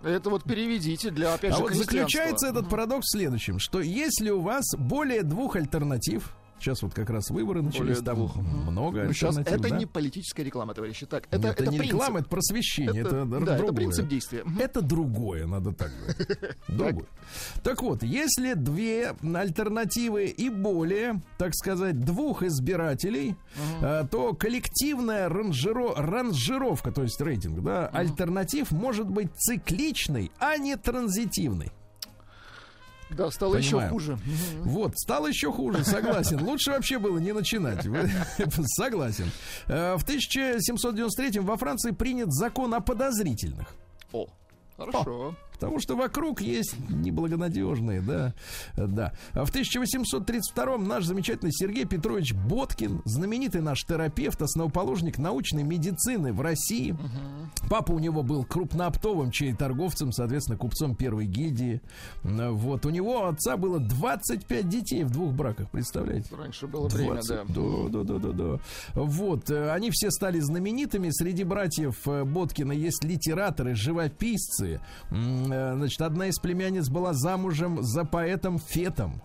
Это 0.02 0.30
вот 0.32 0.44
переведите 0.44 1.12
для, 1.12 1.36
опять 1.36 1.54
А 1.54 1.58
же, 1.58 1.62
вот 1.62 1.70
крестьянства. 1.70 1.98
заключается 2.00 2.48
этот 2.48 2.68
парадокс 2.68 3.06
в 3.06 3.12
следующем, 3.12 3.60
что 3.60 3.80
если 3.80 4.32
у 4.32 4.42
вас 4.42 4.66
более 4.78 5.22
двух 5.24 5.56
альтернатив, 5.56 6.36
Сейчас 6.64 6.82
вот 6.82 6.94
как 6.94 7.10
раз 7.10 7.30
выборы 7.30 7.62
начались, 7.62 7.80
Более 7.80 8.02
там 8.04 8.16
двух. 8.16 8.36
много 8.38 9.04
Ну, 9.04 9.12
сейчас 9.12 9.38
это 9.38 9.58
да? 9.58 9.78
не 9.78 9.86
политическая 9.86 10.44
реклама, 10.44 10.74
товарищи. 10.74 11.06
Так, 11.06 11.28
это, 11.30 11.50
это, 11.50 11.64
это 11.64 11.72
не 11.72 11.78
принцип. 11.80 11.94
реклама, 11.96 12.20
это 12.20 12.30
просвещение, 12.30 13.02
это, 13.02 13.16
Это- 13.18 13.26
да, 13.26 13.40
другое. 13.40 13.56
это 13.58 13.74
принцип 13.74 14.08
действия. 14.08 14.44
Это 14.62 14.82
другое, 14.82 15.46
надо 15.46 15.74
так 15.74 15.92
говорить. 16.00 16.38
Другое. 16.70 17.06
Так 17.64 17.82
вот, 17.82 18.02
если 18.04 18.54
две 18.54 19.14
альтернативы 19.36 20.28
и 20.28 20.50
более, 20.50 21.22
так 21.38 21.54
сказать, 21.54 22.00
двух 22.00 22.44
избирателей, 22.44 23.36
э, 23.82 24.06
то 24.10 24.34
коллективная 24.34 25.28
ранжиро- 25.30 25.96
ранжировка, 25.98 26.92
то 26.94 27.04
есть 27.04 27.20
рейтинг, 27.20 27.62
да, 27.62 27.88
альтернатив 27.88 28.72
может 28.72 29.10
быть 29.10 29.32
цикличной, 29.36 30.32
а 30.40 30.56
не 30.58 30.78
транзитивной. 30.78 31.72
Да, 33.16 33.30
стало 33.32 33.56
еще 33.56 33.72
Понимаю. 33.72 33.90
хуже. 33.92 34.12
Мгм. 34.14 34.70
Вот, 34.70 34.98
стало 34.98 35.28
еще 35.28 35.52
хуже, 35.52 35.84
согласен. 35.84 36.42
Лучше 36.44 36.72
вообще 36.72 36.98
было 37.00 37.18
не 37.20 37.32
начинать. 37.34 37.86
Согласен. 38.76 39.32
Э, 39.68 39.96
В 39.98 40.04
1793 40.04 41.40
во 41.40 41.58
Франции 41.58 41.92
принят 41.92 42.32
закон 42.32 42.74
о 42.74 42.80
подозрительных. 42.82 43.68
О, 44.12 44.28
хорошо. 44.78 45.36
Потому 45.64 45.80
что 45.80 45.96
вокруг 45.96 46.42
есть 46.42 46.76
неблагонадежные, 46.90 48.02
да, 48.02 48.34
да. 48.76 49.14
В 49.34 49.50
1832 49.50 50.78
наш 50.78 51.06
замечательный 51.06 51.52
Сергей 51.52 51.86
Петрович 51.86 52.34
Боткин, 52.34 53.02
знаменитый 53.06 53.62
наш 53.62 53.84
терапевт, 53.84 54.42
основоположник 54.42 55.18
научной 55.18 55.64
медицины 55.64 56.34
в 56.34 56.42
России. 56.42 56.96
Папа 57.70 57.94
у 57.94 58.00
него 58.00 58.24
был 58.24 58.44
крупнооптовым 58.44 59.32
торговцем, 59.58 60.12
соответственно, 60.12 60.58
купцом 60.58 60.96
первой 60.96 61.26
гильдии. 61.26 61.82
Вот, 62.24 62.86
у 62.86 62.90
него 62.90 63.28
отца 63.28 63.58
было 63.58 63.80
25 63.80 64.70
детей 64.70 65.04
в 65.04 65.12
двух 65.12 65.34
браках, 65.34 65.70
представляете? 65.70 66.36
Раньше 66.36 66.68
было 66.68 66.88
время, 66.88 67.22
20. 67.22 67.30
да. 67.30 67.44
Да, 67.48 67.90
да, 67.90 68.04
да, 68.04 68.18
да, 68.20 68.32
да. 68.32 68.60
Вот, 68.94 69.50
э, 69.50 69.72
они 69.72 69.90
все 69.92 70.12
стали 70.12 70.40
знаменитыми. 70.40 71.10
Среди 71.12 71.44
братьев 71.44 71.96
э, 72.08 72.24
Боткина 72.24 72.72
есть 72.72 73.04
литераторы, 73.04 73.76
живописцы. 73.76 74.82
Э, 75.54 75.76
Значит, 75.76 76.02
одна 76.02 76.28
из 76.28 76.40
племянниц 76.40 76.90
была 76.90 77.14
замужем 77.14 77.82
за 77.84 78.06
поэтом 78.06 78.58
Фетом. 78.60 79.22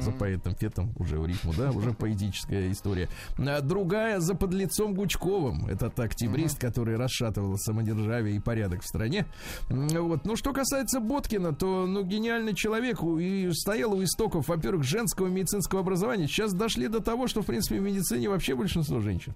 За 0.00 0.10
поэтом 0.10 0.54
Фетом, 0.54 0.92
уже 0.98 1.18
в 1.18 1.24
рифму, 1.24 1.54
да, 1.56 1.70
уже 1.70 1.92
поэтическая 1.94 2.70
история. 2.70 3.08
А 3.38 3.62
Другая 3.62 4.20
за 4.20 4.34
подлецом 4.34 4.92
Гучковым. 4.92 5.66
Этот 5.66 5.98
октябрист, 5.98 6.58
который 6.60 6.96
расшатывал 6.96 7.56
самодержавие 7.56 8.36
и 8.36 8.40
порядок 8.40 8.82
в 8.82 8.86
стране. 8.86 9.24
Вот. 9.70 10.26
Ну, 10.26 10.36
что 10.36 10.52
касается 10.52 11.00
Боткина, 11.00 11.54
то, 11.54 11.86
ну, 11.86 12.02
гениальный 12.04 12.54
человек 12.54 13.02
и 13.02 13.48
стоял 13.54 13.94
у 13.94 14.04
истоков, 14.04 14.48
во-первых, 14.48 14.84
женского 14.84 15.28
медицинского 15.28 15.80
образования. 15.80 16.26
Сейчас 16.26 16.52
дошли 16.52 16.88
до 16.88 17.00
того, 17.00 17.26
что, 17.26 17.40
в 17.40 17.46
принципе, 17.46 17.80
в 17.80 17.82
медицине 17.82 18.28
вообще 18.28 18.54
большинство 18.54 19.00
женщин. 19.00 19.32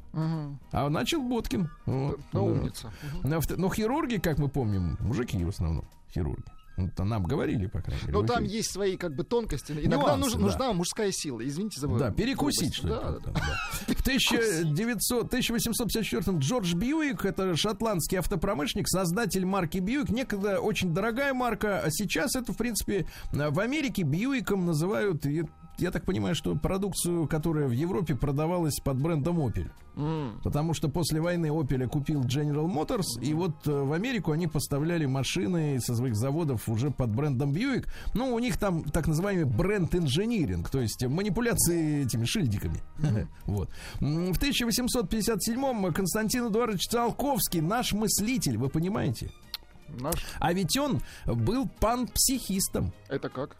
А 0.71 0.91
начал 0.91 1.23
Боткин. 1.23 1.71
Вот, 1.87 2.17
Да, 2.35 2.41
да. 2.41 2.41
умница. 2.43 2.93
Но, 3.23 3.41
в- 3.41 3.57
но 3.57 3.71
хирурги, 3.73 4.17
как 4.17 4.37
мы 4.37 4.49
помним, 4.49 4.99
мужики 5.01 5.43
в 5.43 5.49
основном, 5.49 5.85
хирурги. 6.13 6.45
Ну, 6.79 6.91
то 6.95 7.05
нам 7.05 7.25
говорили, 7.25 7.69
по 7.69 7.81
крайней 7.81 8.03
мере. 8.03 8.13
Ну, 8.13 8.21
в 8.23 8.27
там 8.27 8.45
есть 8.45 8.71
свои 8.71 8.99
как 8.99 9.15
бы 9.17 9.25
тонкости. 9.25 9.73
Иногда 9.73 9.97
Нюансы, 9.97 10.19
нуж- 10.19 10.33
да. 10.35 10.39
нужна 10.41 10.73
мужская 10.75 11.11
сила. 11.11 11.41
Извините 11.47 11.81
за 11.81 11.89
Да, 11.89 12.11
перекусить, 12.11 12.75
что 12.75 12.87
ли. 12.87 12.93
Да, 12.93 13.13
да, 13.13 13.31
да. 13.31 13.95
В 13.95 14.03
1900, 14.03 15.27
1854 15.29 16.39
Джордж 16.39 16.75
Бьюик, 16.75 17.25
это 17.25 17.57
шотландский 17.57 18.19
автопромышленник, 18.19 18.89
создатель 18.89 19.47
марки 19.47 19.79
Бьюик. 19.79 20.11
Некогда 20.11 20.61
очень 20.61 20.93
дорогая 20.93 21.33
марка, 21.33 21.81
а 21.81 21.91
сейчас 21.91 22.37
это, 22.37 22.53
в 22.53 22.59
принципе, 22.59 23.07
в 23.33 23.59
Америке 23.59 24.03
Бьюиком 24.03 24.67
называют, 24.67 25.25
я, 25.79 25.91
так 25.91 26.05
понимаю, 26.05 26.35
что 26.35 26.55
продукцию, 26.57 27.27
которая 27.29 27.67
в 27.69 27.73
Европе 27.73 28.15
продавалась 28.15 28.77
под 28.83 28.99
брендом 29.01 29.39
Opel. 29.41 29.71
М. 29.97 30.41
Потому 30.45 30.75
что 30.75 30.89
после 30.89 31.21
войны 31.21 31.47
Opel 31.47 31.87
купил 31.89 32.23
General 32.23 32.67
Motors, 32.67 33.21
и 33.23 33.33
вот 33.35 33.67
э, 33.67 33.71
в 33.73 33.93
Америку 33.93 34.33
они 34.33 34.47
поставляли 34.47 35.07
машины 35.07 35.79
со 35.81 35.95
своих 35.97 36.15
заводов 36.17 36.69
уже 36.69 36.91
под 36.91 37.11
брендом 37.11 37.53
Buick. 37.53 37.87
Ну, 38.15 38.35
у 38.35 38.39
них 38.39 38.59
там 38.59 38.85
так 38.85 39.07
называемый 39.07 39.45
бренд-инжиниринг, 39.47 40.69
то 40.71 40.81
есть 40.81 41.05
манипуляции 41.07 42.05
этими 42.05 42.25
шильдиками. 42.25 42.81
Вот. 43.47 43.71
М, 44.01 44.33
В 44.35 44.39
1857-м 44.39 45.93
Константин 45.93 46.49
Эдуардович 46.49 46.89
Циолковский, 46.89 47.61
наш 47.61 47.93
мыслитель, 47.93 48.59
вы 48.59 48.69
понимаете? 48.69 49.31
Наш. 50.01 50.17
А 50.41 50.53
ведь 50.53 50.77
он 50.77 51.01
был 51.27 51.69
пан-психистом. 51.81 52.93
Это 53.09 53.29
как? 53.29 53.57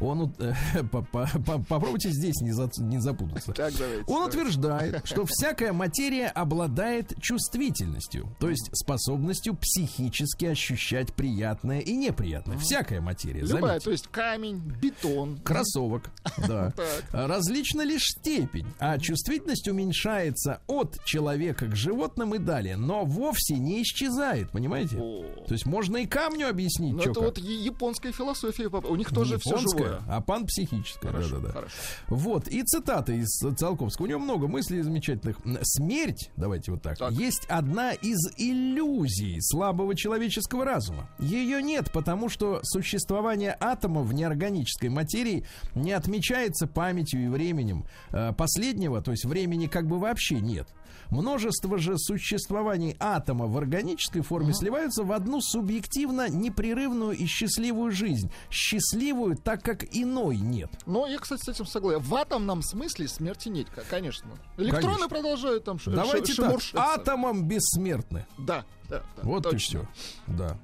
Он, 0.00 0.34
э, 0.38 0.52
по- 0.90 1.02
по- 1.02 1.26
по- 1.26 1.58
попробуйте 1.58 2.10
здесь 2.10 2.40
не, 2.40 2.52
за- 2.52 2.70
не 2.78 2.98
запутаться. 2.98 3.52
Так, 3.52 3.72
давайте. 3.78 4.02
Он 4.06 4.14
давайте. 4.16 4.38
утверждает, 4.38 5.00
что 5.06 5.24
всякая 5.26 5.72
материя 5.72 6.28
обладает 6.28 7.12
чувствительностью, 7.20 8.28
то 8.40 8.48
есть 8.50 8.70
способностью 8.72 9.54
психически 9.54 10.46
ощущать 10.46 11.12
приятное 11.14 11.80
и 11.80 11.92
неприятное. 11.94 12.58
Всякая 12.58 13.00
материя, 13.00 13.40
Любая, 13.40 13.60
заметьте. 13.62 13.84
то 13.84 13.90
есть 13.90 14.08
камень, 14.08 14.58
бетон. 14.80 15.38
Кроссовок, 15.44 16.10
да. 16.48 16.72
Различна 17.12 17.82
лишь 17.82 18.04
степень, 18.18 18.66
а 18.78 18.98
чувствительность 18.98 19.68
уменьшается 19.68 20.60
от 20.66 21.02
человека 21.04 21.66
к 21.66 21.76
животным 21.76 22.34
и 22.34 22.38
далее, 22.38 22.76
но 22.76 23.04
вовсе 23.04 23.54
не 23.54 23.82
исчезает, 23.82 24.50
понимаете? 24.50 24.96
То 24.96 25.52
есть 25.52 25.66
можно 25.66 25.98
и 25.98 26.06
камню 26.06 26.48
объяснить, 26.48 26.94
Ну, 26.94 27.02
чё 27.02 27.10
это 27.10 27.20
как. 27.20 27.28
вот 27.28 27.38
японская 27.38 28.12
философия. 28.12 28.68
У 28.68 28.96
них 28.96 29.10
тоже 29.10 29.38
все 29.38 29.58
живое. 29.62 30.02
а 30.08 30.20
пан-психическая. 30.20 31.10
Хорошо, 31.12 31.36
да-да-да. 31.36 31.52
хорошо. 31.52 31.74
Вот, 32.08 32.48
и 32.48 32.62
цитаты 32.62 33.18
из 33.18 33.28
Циолковского. 33.56 34.06
У 34.06 34.08
него 34.08 34.20
много 34.20 34.48
мыслей 34.48 34.82
замечательных. 34.82 35.38
Смерть, 35.62 36.30
давайте 36.36 36.72
вот 36.72 36.82
так, 36.82 36.98
Так. 36.98 37.12
есть 37.12 37.44
одна 37.48 37.92
из 37.92 38.18
иллюзий 38.36 39.38
слабого 39.40 39.94
человеческого 39.94 40.64
разума. 40.64 41.08
Ее 41.18 41.62
нет, 41.62 41.90
потому 41.92 42.28
что 42.28 42.60
существование 42.62 43.56
атома 43.60 44.02
в 44.02 44.12
неорганической 44.14 44.88
материи 44.88 45.44
не 45.74 45.92
отмечается 45.92 46.66
памятью 46.66 47.24
и 47.24 47.28
временем. 47.28 47.84
Э, 48.10 48.32
Последнего, 48.32 49.00
то 49.02 49.10
есть 49.12 49.24
времени 49.24 49.66
как 49.66 49.86
бы 49.86 49.98
вообще 49.98 50.40
нет. 50.40 50.68
Множество 51.10 51.78
же 51.78 51.98
существований 51.98 52.96
атома 52.98 53.46
в 53.46 53.56
органической 53.58 54.20
форме 54.20 54.54
сливаются 54.54 55.04
в 55.04 55.12
одну 55.12 55.40
субъективно 55.40 56.28
непрерывную 56.28 57.12
и 57.12 57.26
счастливую 57.26 57.92
жизнь. 57.92 58.30
Счастливую, 58.50 59.36
так 59.36 59.62
как 59.62 59.84
иной 59.94 60.36
нет. 60.38 60.70
Но 60.86 61.06
я, 61.06 61.18
кстати, 61.18 61.42
с 61.44 61.48
этим 61.48 61.66
согласен. 61.66 62.00
В 62.02 62.14
атомном 62.14 62.62
смысле 62.62 63.08
смерти 63.08 63.48
нет, 63.48 63.66
конечно. 63.90 64.30
Электроны 64.56 64.82
Конечно. 64.94 65.08
продолжают 65.08 65.64
там 65.64 65.78
ш- 65.78 65.90
Давайте 65.90 66.32
ш- 66.32 66.42
так, 66.42 66.60
атомом 66.74 67.44
бессмертны. 67.46 68.26
Да, 68.38 68.64
да, 68.88 69.02
да. 69.16 69.22
Вот 69.22 69.42
точно. 69.44 69.56
и 69.56 69.58
все. 69.58 69.88
Да. 70.26 70.56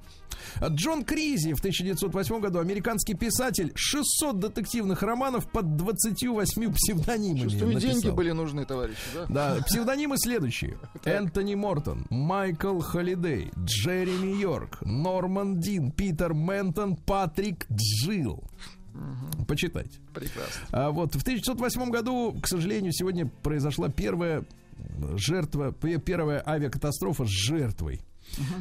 Джон 0.63 1.03
Кризи 1.03 1.53
в 1.53 1.59
1908 1.59 2.39
году, 2.39 2.59
американский 2.59 3.13
писатель, 3.13 3.71
600 3.75 4.39
детективных 4.39 5.01
романов 5.01 5.49
под 5.49 5.75
28 5.75 6.73
псевдонимами 6.73 7.39
Чувствую, 7.39 7.73
написал. 7.73 7.91
деньги 7.91 8.09
были 8.09 8.31
нужны, 8.31 8.65
товарищи, 8.65 8.99
да? 9.13 9.25
Да, 9.29 9.63
псевдонимы 9.63 10.17
следующие. 10.17 10.77
Энтони 11.05 11.55
Мортон, 11.55 12.05
Майкл 12.09 12.79
Холидей, 12.79 13.51
Джереми 13.57 14.39
Йорк, 14.39 14.79
Норман 14.81 15.59
Дин, 15.59 15.91
Питер 15.91 16.33
Ментон, 16.33 16.95
Патрик 16.95 17.65
Джилл. 17.71 18.43
Почитайте. 19.47 19.99
Прекрасно. 20.13 20.67
А 20.71 20.91
вот 20.91 21.15
в 21.15 21.21
1908 21.21 21.89
году, 21.89 22.37
к 22.41 22.47
сожалению, 22.47 22.91
сегодня 22.91 23.27
произошла 23.27 23.89
первая 23.89 24.43
жертва, 25.15 25.71
первая 25.71 26.43
авиакатастрофа 26.45 27.25
с 27.25 27.29
жертвой. 27.29 28.01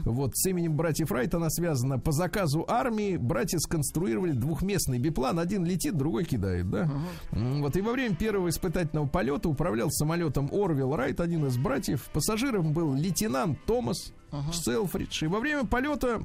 Вот 0.04 0.37
с 0.37 0.46
именем 0.46 0.76
братьев 0.76 1.11
Райт 1.11 1.35
она 1.35 1.50
связана. 1.50 1.98
По 1.98 2.12
заказу 2.12 2.64
армии 2.68 3.16
братья 3.16 3.59
сконструировали 3.59 4.33
двухместный 4.33 4.98
биплан. 4.98 5.38
Один 5.38 5.64
летит, 5.64 5.96
другой 5.96 6.24
кидает, 6.24 6.70
да? 6.70 6.90
М, 7.33 7.62
Вот 7.62 7.76
и 7.76 7.81
во 7.81 7.92
время 7.92 8.14
первого 8.16 8.48
испытательного 8.48 9.07
полета 9.07 9.48
управлял 9.48 9.90
самолетом 9.90 10.48
Орвилл 10.52 10.96
Райт, 10.96 11.20
один 11.20 11.46
из 11.46 11.57
братьев. 11.59 12.09
Пассажиром 12.12 12.72
был 12.72 12.94
лейтенант 12.94 13.59
Томас 13.66 14.12
Селфридж. 14.52 15.24
И 15.24 15.26
во 15.26 15.40
время 15.40 15.64
полета 15.64 16.22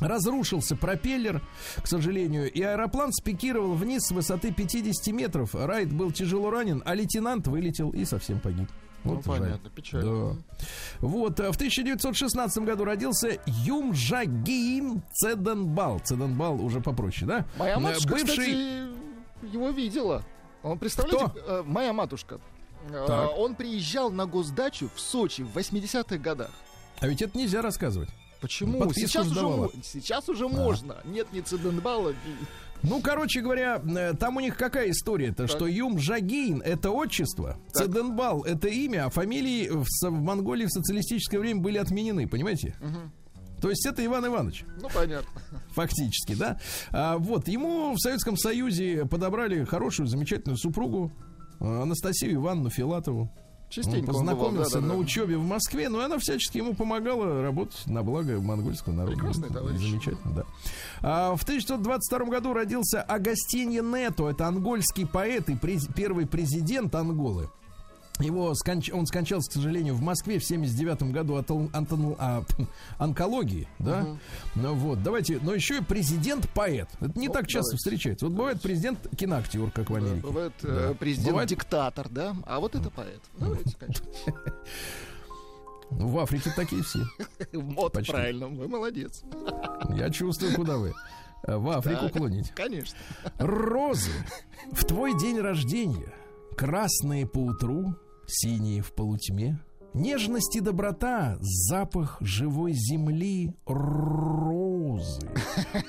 Разрушился 0.00 0.74
пропеллер, 0.74 1.40
к 1.80 1.86
сожалению, 1.86 2.50
и 2.50 2.60
аэроплан 2.60 3.12
спикировал 3.12 3.74
вниз 3.74 4.02
с 4.06 4.10
высоты 4.10 4.50
50 4.52 5.14
метров. 5.14 5.54
Райт 5.54 5.92
был 5.92 6.10
тяжело 6.10 6.50
ранен, 6.50 6.82
а 6.84 6.94
лейтенант 6.94 7.46
вылетел 7.46 7.90
и 7.90 8.04
совсем 8.04 8.40
погиб. 8.40 8.68
Ну, 9.04 9.14
Вот 9.16 9.24
жаль. 9.24 9.40
понятно, 9.40 9.70
печально. 9.70 10.34
Да. 10.34 10.36
Вот, 11.00 11.40
а 11.40 11.50
в 11.52 11.56
1916 11.56 12.58
году 12.64 12.84
родился 12.84 13.38
Юмжагиин 13.46 15.02
Цеденбал. 15.12 15.98
Цеденбал 16.00 16.60
уже 16.64 16.80
попроще, 16.80 17.26
да? 17.26 17.44
Моя 17.58 17.74
Э, 17.74 17.78
матушка, 17.78 18.10
Бывший... 18.10 18.28
кстати, 18.28 19.52
его 19.52 19.70
видела. 19.70 20.22
Он, 20.62 20.78
представляете, 20.78 21.26
Кто? 21.30 21.40
э, 21.40 21.62
моя 21.66 21.92
матушка. 21.92 22.38
Э, 22.90 23.04
Так. 23.06 23.30
Он 23.38 23.54
приезжал 23.56 24.10
на 24.10 24.26
госдачу 24.26 24.88
в 24.94 25.00
Сочи 25.00 25.42
в 25.42 25.56
80-х 25.56 26.16
годах. 26.18 26.50
А 27.00 27.08
ведь 27.08 27.22
это 27.22 27.36
нельзя 27.36 27.62
рассказывать. 27.62 28.08
Почему? 28.40 28.78
Подписку 28.80 29.08
Сейчас 29.08 29.26
уже, 29.26 29.34
сдавала. 29.34 29.56
мо- 29.56 29.70
сейчас 29.82 30.28
уже 30.28 30.48
можно. 30.48 30.96
Нет 31.04 31.32
ни 31.32 31.40
циденбала. 31.40 32.12
Ну, 32.82 33.00
короче 33.00 33.40
говоря, 33.40 33.80
э, 33.96 34.14
там 34.14 34.36
у 34.36 34.40
них 34.40 34.56
какая 34.56 34.90
история-то, 34.90 35.46
что 35.46 35.66
Юм 35.66 35.98
Жагин 35.98 36.60
это 36.62 36.90
отчество, 36.90 37.56
Так. 37.72 37.84
Циденбал 37.84 38.42
это 38.42 38.68
имя, 38.68 39.06
а 39.06 39.10
фамилии 39.10 39.68
в, 39.68 39.84
в 39.84 40.10
Монголии 40.10 40.66
в 40.66 40.70
социалистическое 40.70 41.38
время 41.38 41.60
были 41.60 41.78
отменены, 41.78 42.28
понимаете? 42.28 42.74
То 43.60 43.70
есть 43.70 43.86
это 43.86 44.04
Иван 44.04 44.26
Иванович. 44.26 44.64
Ну, 44.80 44.88
понятно. 44.92 45.40
Фактически, 45.70 46.34
да. 46.34 46.58
А, 46.90 47.16
вот, 47.18 47.46
ему 47.46 47.92
в 47.92 47.98
Советском 48.00 48.36
Союзе 48.36 49.06
подобрали 49.06 49.64
хорошую, 49.64 50.08
замечательную 50.08 50.56
супругу 50.58 51.12
э, 51.60 51.64
Анастасию 51.64 52.34
Ивановну 52.34 52.70
Филатову. 52.70 53.30
Частенько 53.72 54.10
он 54.10 54.16
он 54.16 54.22
бывал, 54.26 54.36
познакомился 54.36 54.74
да-да-да. 54.74 54.92
на 54.94 54.98
учебе 55.00 55.36
в 55.38 55.44
Москве, 55.44 55.88
но 55.88 56.00
она 56.00 56.18
всячески 56.18 56.58
ему 56.58 56.74
помогала 56.74 57.42
работать 57.42 57.86
на 57.86 58.02
благо 58.02 58.38
монгольского 58.40 58.92
народа. 58.92 59.14
Прекрасный 59.16 59.48
товарищ. 59.48 59.80
Замечательно, 59.80 60.34
да. 60.34 60.44
А, 61.00 61.34
в 61.36 61.42
1922 61.42 62.26
году 62.26 62.52
родился 62.52 63.02
Агастиньо 63.02 63.82
Нето. 63.82 64.28
Это 64.28 64.46
ангольский 64.46 65.06
поэт 65.06 65.48
и 65.48 65.54
през- 65.56 65.88
первый 65.94 66.26
президент 66.26 66.94
Анголы. 66.94 67.48
Его 68.20 68.52
сконч- 68.52 68.92
он 68.92 69.06
скончался, 69.06 69.50
к 69.50 69.54
сожалению, 69.54 69.94
в 69.94 70.00
Москве 70.02 70.38
в 70.38 70.44
79 70.44 71.10
году 71.12 71.36
от 71.36 71.50
ол- 71.50 71.70
антон- 71.72 72.14
а, 72.18 72.44
онкологии, 72.98 73.66
да? 73.78 74.06
Ну 74.54 74.74
вот, 74.74 75.02
давайте, 75.02 75.40
но 75.42 75.54
еще 75.54 75.78
и 75.78 75.80
президент-поэт. 75.82 76.88
Это 77.00 77.18
не 77.18 77.28
Ну, 77.28 77.32
так 77.32 77.46
часто 77.48 77.70
давайте. 77.72 77.76
встречается. 77.78 78.26
Вот 78.26 78.34
бывает 78.34 78.60
президент-киноактер, 78.60 79.70
как 79.72 79.90
в 79.90 79.92
Да, 79.94 79.98
Америке. 79.98 80.20
бывает 80.26 80.52
Да. 80.62 80.68
э, 80.68 80.94
президент 80.98 81.28
Бывает- 81.30 81.48
диктатор, 81.48 82.08
да? 82.10 82.36
А 82.46 82.60
вот 82.60 82.74
это 82.74 82.90
поэт. 82.90 83.20
Давайте, 83.38 83.76
конечно. 83.76 84.06
В 85.90 86.18
Африке 86.18 86.50
такие 86.54 86.82
все. 86.82 87.00
Вот, 87.52 87.92
Почти. 87.94 88.12
правильно, 88.12 88.48
вы 88.48 88.68
молодец. 88.68 89.22
Я 89.90 90.10
чувствую, 90.10 90.54
куда 90.54 90.76
вы. 90.78 90.92
В 91.46 91.70
Африку 91.70 92.02
Так. 92.04 92.12
клоните. 92.12 92.52
Конечно. 92.54 92.96
Розы 93.38 94.10
в 94.70 94.84
твой 94.84 95.18
день 95.18 95.38
рождения, 95.40 96.12
красные 96.56 97.26
по 97.26 97.38
утру, 97.38 97.94
синие 98.26 98.82
в 98.82 98.92
полутьме, 98.92 99.58
нежность 99.94 100.56
и 100.56 100.60
доброта, 100.60 101.36
запах 101.40 102.18
живой 102.20 102.72
земли, 102.72 103.54
розы. 103.66 105.28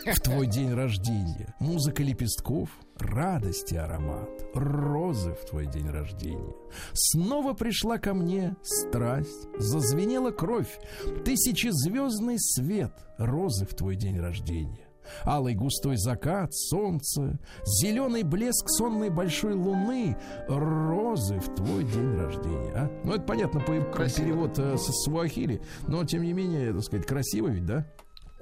В 0.05 0.19
твой 0.21 0.47
день 0.47 0.73
рождения, 0.73 1.53
музыка 1.59 2.03
лепестков, 2.03 2.69
радость 2.97 3.71
и 3.71 3.77
аромат, 3.77 4.29
розы 4.53 5.33
в 5.33 5.45
твой 5.45 5.67
день 5.67 5.89
рождения. 5.89 6.53
Снова 6.93 7.53
пришла 7.53 7.97
ко 7.97 8.13
мне 8.13 8.55
страсть, 8.61 9.47
зазвенела 9.57 10.31
кровь, 10.31 10.79
тысячезвездный 11.25 12.39
свет, 12.39 12.93
розы 13.17 13.65
в 13.65 13.73
твой 13.73 13.95
день 13.95 14.19
рождения. 14.19 14.82
Алый 15.25 15.55
густой 15.55 15.97
закат, 15.97 16.53
солнце, 16.53 17.39
зеленый 17.65 18.23
блеск 18.23 18.67
сонной 18.69 19.09
большой 19.09 19.53
луны, 19.53 20.17
розы 20.47 21.39
в 21.39 21.55
твой 21.55 21.83
день 21.83 22.15
рождения. 22.15 22.71
А? 22.75 22.91
Ну, 23.03 23.13
это 23.13 23.23
понятно, 23.23 23.59
по, 23.59 23.73
по 23.81 24.09
перевод 24.09 24.57
э, 24.57 24.77
со 24.77 24.91
Суахили, 24.91 25.61
но 25.87 26.03
тем 26.05 26.23
не 26.23 26.33
менее, 26.33 26.73
так 26.73 26.83
сказать, 26.83 27.05
красиво 27.05 27.47
ведь, 27.47 27.65
да? 27.65 27.85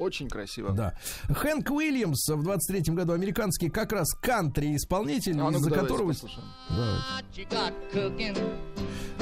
Очень 0.01 0.29
красиво. 0.29 0.71
Да. 0.71 0.95
Хэнк 1.29 1.69
Уильямс 1.69 2.27
в 2.27 2.41
23-м 2.41 2.95
году, 2.95 3.13
американский 3.13 3.69
как 3.69 3.91
раз 3.91 4.15
кантри-исполнитель, 4.15 5.39
А 5.39 5.51
из-за 5.51 5.69
давайте 5.69 5.69
которого... 5.69 6.07
послушаем. 6.07 6.47
Давайте. 6.69 7.47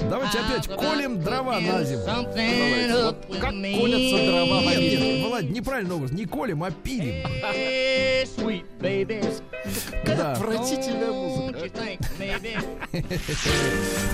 Давайте 0.10 0.40
опять 0.40 0.68
колем 0.68 1.22
дрова 1.22 1.60
на 1.60 1.84
зиму. 1.84 2.04
Давайте. 2.06 3.04
Вот 3.04 3.26
как 3.42 3.52
колятся 3.52 4.26
дрова 4.26 4.62
на 4.62 4.74
зиму. 4.76 5.04
нет, 5.04 5.24
Володь, 5.26 5.50
неправильный 5.50 5.96
образ. 5.96 6.12
Не 6.12 6.26
колем, 6.26 6.64
а 6.64 6.72
пилим. 6.72 7.28
Да. 10.06 10.34
Отвратительная 10.34 11.12
музыка. 11.12 11.60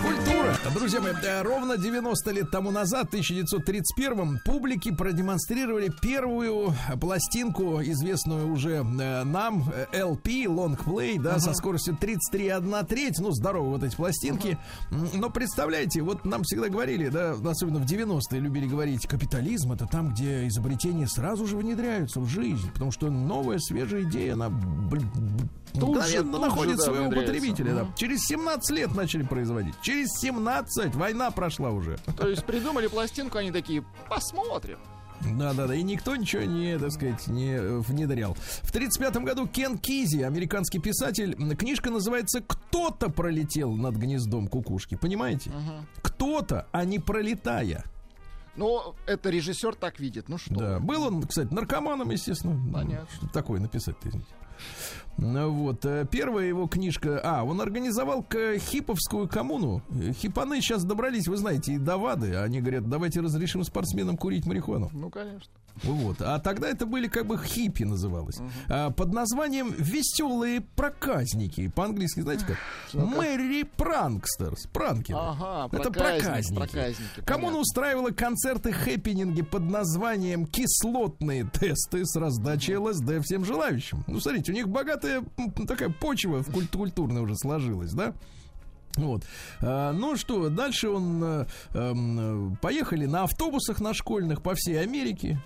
Культура. 0.01 0.55
Друзья 0.73 1.01
мои, 1.01 1.13
э, 1.23 1.41
ровно 1.41 1.77
90 1.77 2.31
лет 2.31 2.51
тому 2.51 2.71
назад, 2.71 3.05
в 3.05 3.09
1931 3.09 4.39
публике 4.43 4.91
продемонстрировали 4.91 5.91
первую 6.01 6.54
пластинку, 6.99 7.81
известную 7.81 8.51
уже 8.51 8.77
э, 8.77 9.23
нам, 9.23 9.63
э, 9.73 9.85
LP, 9.93 10.45
Long 10.45 10.77
Play, 10.77 11.19
да, 11.21 11.39
со 11.39 11.53
скоростью 11.53 11.97
33,1 11.99 12.85
треть. 12.85 13.19
Ну, 13.19 13.31
здорово 13.31 13.69
вот 13.71 13.83
эти 13.83 13.95
пластинки. 13.95 14.57
М, 14.91 15.09
Но 15.13 15.29
представляете, 15.29 16.01
вот 16.01 16.25
нам 16.25 16.43
всегда 16.43 16.69
говорили, 16.69 17.09
да, 17.09 17.31
особенно 17.49 17.79
в 17.79 17.85
90-е 17.85 18.39
любили 18.39 18.67
говорить, 18.67 19.07
капитализм 19.07 19.71
это 19.71 19.85
там, 19.87 20.13
где 20.13 20.47
изобретения 20.47 21.07
сразу 21.07 21.45
же 21.47 21.57
внедряются 21.57 22.19
в 22.19 22.27
жизнь, 22.27 22.71
потому 22.73 22.91
что 22.91 23.09
новая, 23.09 23.59
свежая 23.59 24.03
идея, 24.03 24.33
она 24.33 24.51
Тут 25.73 26.05
же, 26.05 26.23
тут 26.23 26.41
находит 26.41 26.71
же, 26.73 26.77
да, 26.77 26.83
своего 26.83 27.11
потребителя. 27.11 27.73
да. 27.73 27.87
Через 27.97 28.21
17 28.27 28.69
лет 28.77 28.95
начали 28.95 29.23
производить. 29.23 29.75
Через 29.81 30.07
17 30.21 30.95
война 30.95 31.31
прошла 31.31 31.71
уже. 31.71 31.97
То 32.17 32.29
есть 32.29 32.45
придумали 32.45 32.87
пластинку, 32.87 33.37
они 33.39 33.51
такие, 33.51 33.83
посмотрим. 34.09 34.77
Да, 35.37 35.53
да, 35.53 35.67
да. 35.67 35.75
И 35.75 35.83
никто 35.83 36.15
ничего 36.15 36.43
не, 36.43 36.77
так 36.77 36.91
сказать, 36.91 37.27
не 37.27 37.55
э, 37.55 37.79
внедрял. 37.79 38.35
В 38.63 38.71
35 38.71 39.17
году 39.17 39.47
Кен 39.47 39.77
Кизи, 39.77 40.21
американский 40.21 40.79
писатель, 40.79 41.35
книжка 41.55 41.89
называется 41.89 42.41
«Кто-то 42.41 43.09
пролетел 43.09 43.73
над 43.73 43.95
гнездом 43.95 44.47
кукушки». 44.47 44.95
Понимаете? 44.95 45.51
Кто-то, 46.01 46.67
а 46.71 46.85
не 46.85 46.99
пролетая. 46.99 47.83
Ну, 48.55 48.95
это 49.05 49.29
режиссер 49.29 49.75
так 49.75 49.99
видит. 49.99 50.29
Ну 50.29 50.37
что? 50.37 50.55
Да. 50.55 50.79
Был 50.79 51.03
он, 51.03 51.23
кстати, 51.23 51.53
наркоманом, 51.53 52.09
естественно. 52.11 52.57
Понятно. 52.71 53.07
Что 53.13 53.27
такое 53.27 53.59
написать-то, 53.59 54.07
извините. 54.07 54.29
Ну 55.17 55.49
вот, 55.51 55.85
э, 55.85 56.05
первая 56.09 56.45
его 56.47 56.67
книжка... 56.67 57.21
А, 57.23 57.43
он 57.43 57.61
организовал 57.61 58.21
к 58.23 58.57
хиповскую 58.57 59.27
коммуну. 59.29 59.81
Э, 59.91 60.11
Хипаны 60.11 60.59
сейчас 60.61 60.83
добрались, 60.83 61.27
вы 61.27 61.37
знаете, 61.37 61.73
и 61.73 61.77
до 61.77 61.97
ВАДы. 61.97 62.35
Они 62.35 62.59
говорят, 62.59 62.89
давайте 62.89 63.21
разрешим 63.21 63.63
спортсменам 63.63 64.17
курить 64.17 64.45
марихуану. 64.45 64.89
Ну, 64.93 65.09
конечно. 65.09 65.51
Вот. 65.83 66.21
А 66.21 66.39
тогда 66.39 66.69
это 66.69 66.85
были 66.85 67.07
как 67.07 67.25
бы 67.27 67.37
хиппи 67.37 67.83
называлось. 67.83 68.37
А, 68.69 68.91
под 68.91 69.13
названием 69.13 69.73
«Веселые 69.77 70.61
проказники». 70.61 71.67
По-английски, 71.69 72.21
знаете 72.21 72.45
как? 72.45 72.57
Мэри 72.93 73.63
Пранкстерс. 73.63 74.67
Пранкеры. 74.73 75.19
Ага, 75.21 75.75
Это 75.77 75.91
проказник, 75.91 76.57
проказники. 76.57 76.57
проказники, 76.57 77.25
Коммуна 77.25 77.57
устраивала 77.57 78.11
концерты 78.11 78.71
хэппининги 78.71 79.41
под 79.41 79.63
названием 79.69 80.45
«Кислотные 80.45 81.43
тесты» 81.45 82.05
с 82.05 82.15
раздачей 82.15 82.77
ЛСД 82.77 83.23
всем 83.23 83.43
желающим. 83.45 84.03
Ну, 84.07 84.19
смотрите, 84.19 84.51
у 84.51 84.55
них 84.55 84.69
богатая 84.69 85.04
м, 85.07 85.51
такая 85.67 85.89
почва 85.89 86.41
в 86.43 86.51
культ- 86.51 86.75
культурная 86.75 87.21
уже 87.21 87.35
сложилась, 87.35 87.91
да? 87.93 88.13
Вот. 88.97 89.23
А, 89.61 89.91
ну 89.91 90.15
что, 90.15 90.49
дальше 90.49 90.89
он 90.89 91.21
э, 91.23 91.45
эм, 91.73 92.57
поехали 92.61 93.05
на 93.05 93.23
автобусах 93.23 93.81
на 93.81 93.93
школьных 93.93 94.41
по 94.41 94.53
всей 94.55 94.81
Америке. 94.81 95.39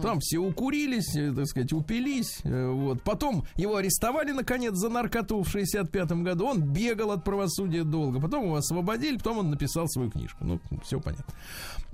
Там 0.00 0.18
все 0.20 0.38
укурились, 0.38 1.14
э, 1.14 1.30
так 1.34 1.46
сказать, 1.46 1.70
упились. 1.74 2.40
э, 2.44 2.68
Вот. 2.70 3.02
Потом 3.02 3.44
его 3.56 3.76
арестовали, 3.76 4.32
наконец, 4.32 4.74
за 4.76 4.88
наркоту 4.88 5.42
в 5.42 5.48
65 5.50 6.22
году. 6.22 6.46
Он 6.46 6.62
бегал 6.62 7.10
от 7.10 7.22
правосудия 7.22 7.84
долго. 7.84 8.18
Потом 8.18 8.44
его 8.44 8.56
освободили, 8.56 9.18
потом 9.18 9.38
он 9.38 9.50
написал 9.50 9.86
свою 9.88 10.10
книжку. 10.10 10.42
Ну, 10.42 10.58
все 10.84 11.00
понятно. 11.00 11.34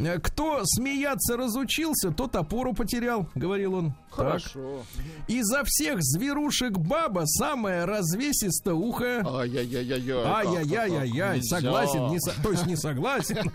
Э, 0.02 0.18
Кто 0.18 0.60
смеяться 0.64 1.36
разучился, 1.36 2.10
тот 2.10 2.34
опору 2.36 2.72
потерял, 2.74 3.28
говорил 3.34 3.74
он. 3.74 3.92
Так. 4.10 4.16
Хорошо. 4.16 4.82
Изо 5.28 5.62
всех 5.64 5.98
зверушек 6.00 6.72
баба 6.78 7.22
самая 7.26 7.86
развесисто 7.86 8.74
ухо. 8.74 9.22
Ай-яй-яй-яй. 9.24 10.02
Ай-яй-яй-яй-яй, 10.24 11.36
Нельзя. 11.36 11.56
согласен, 11.56 12.08
не 12.08 12.18
со- 12.20 12.42
то 12.42 12.50
есть 12.50 12.66
не 12.66 12.76
согласен. 12.76 13.50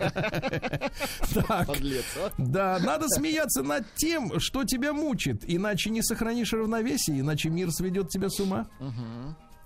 Так, 1.48 1.66
Подлец, 1.66 2.04
а? 2.16 2.30
да, 2.38 2.78
надо 2.82 3.08
смеяться 3.08 3.62
над 3.62 3.84
тем, 3.96 4.38
что 4.40 4.64
тебя 4.64 4.92
мучит, 4.92 5.42
иначе 5.46 5.90
не 5.90 6.02
сохранишь 6.02 6.52
равновесие, 6.52 7.20
иначе 7.20 7.50
мир 7.50 7.70
сведет 7.70 8.08
тебя 8.08 8.28
с 8.30 8.40
ума. 8.40 8.66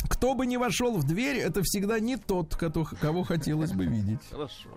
Кто 0.09 0.35
бы 0.35 0.47
ни 0.47 0.57
вошел 0.57 0.97
в 0.97 1.05
дверь, 1.05 1.37
это 1.37 1.63
всегда 1.63 2.01
не 2.01 2.17
тот, 2.17 2.57
кого 2.57 3.23
хотелось 3.23 3.73
бы 3.73 3.87
видеть. 3.87 4.21
Хорошо. 4.31 4.69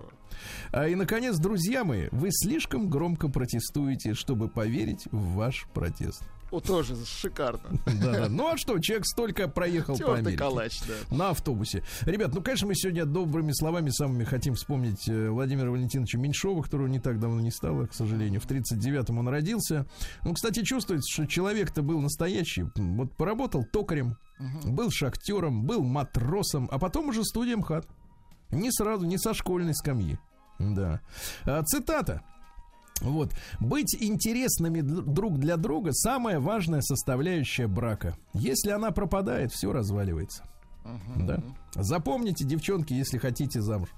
А, 0.72 0.88
и, 0.88 0.96
наконец, 0.96 1.38
друзья 1.38 1.84
мои, 1.84 2.08
вы 2.12 2.30
слишком 2.32 2.90
громко 2.90 3.28
протестуете, 3.28 4.14
чтобы 4.14 4.48
поверить 4.48 5.06
в 5.12 5.36
ваш 5.36 5.68
протест. 5.74 6.24
О, 6.54 6.60
тоже 6.60 6.96
шикарно. 7.04 7.80
Да-да. 7.86 8.30
Ну 8.30 8.48
а 8.48 8.58
что, 8.58 8.78
человек 8.78 9.08
столько 9.08 9.48
проехал 9.48 9.98
по 9.98 10.14
Америке. 10.14 10.38
калач, 10.38 10.82
да. 10.88 11.16
На 11.16 11.30
автобусе. 11.32 11.84
Ребят, 12.02 12.32
ну, 12.36 12.44
конечно, 12.44 12.68
мы 12.68 12.76
сегодня 12.76 13.06
добрыми 13.06 13.52
словами 13.54 13.90
самыми 13.90 14.24
хотим 14.24 14.54
вспомнить 14.54 15.10
э, 15.10 15.30
Владимира 15.30 15.72
Валентиновича 15.72 16.20
Меньшова, 16.20 16.62
которого 16.62 16.86
не 16.86 17.00
так 17.00 17.20
давно 17.20 17.42
не 17.42 17.50
стало, 17.50 17.88
к 17.88 17.96
сожалению. 17.96 18.40
В 18.40 18.46
39-м 18.46 19.18
он 19.18 19.28
родился. 19.30 19.88
Ну, 20.24 20.34
кстати, 20.34 20.64
чувствуется, 20.64 21.12
что 21.12 21.26
человек-то 21.26 21.82
был 21.82 22.00
настоящий. 22.00 22.66
Вот 22.76 23.16
поработал 23.18 23.66
токарем, 23.66 24.18
был 24.64 24.92
шахтером, 24.92 25.64
был 25.64 25.82
матросом, 25.82 26.70
а 26.72 26.78
потом 26.78 27.10
уже 27.10 27.24
студием 27.24 27.60
МХАТ. 27.60 27.88
Не 28.54 28.72
сразу, 28.72 29.06
не 29.06 29.18
со 29.18 29.34
школьной 29.34 29.76
скамьи. 29.76 30.18
Да. 30.60 31.02
А, 31.46 31.64
цитата. 31.64 32.22
Вот. 33.02 33.34
Быть 33.60 33.96
интересными 34.00 34.82
друг 34.82 35.40
для 35.40 35.58
друга 35.58 35.92
самая 35.94 36.40
важная 36.40 36.82
составляющая 36.82 37.68
брака. 37.68 38.16
Если 38.34 38.70
она 38.72 38.92
пропадает, 38.92 39.52
все 39.52 39.74
разваливается. 39.74 40.46
Uh-huh. 40.84 41.26
Да? 41.26 41.44
Запомните, 41.76 42.46
девчонки, 42.46 42.94
если 42.94 43.18
хотите 43.18 43.62
замуж. 43.62 43.90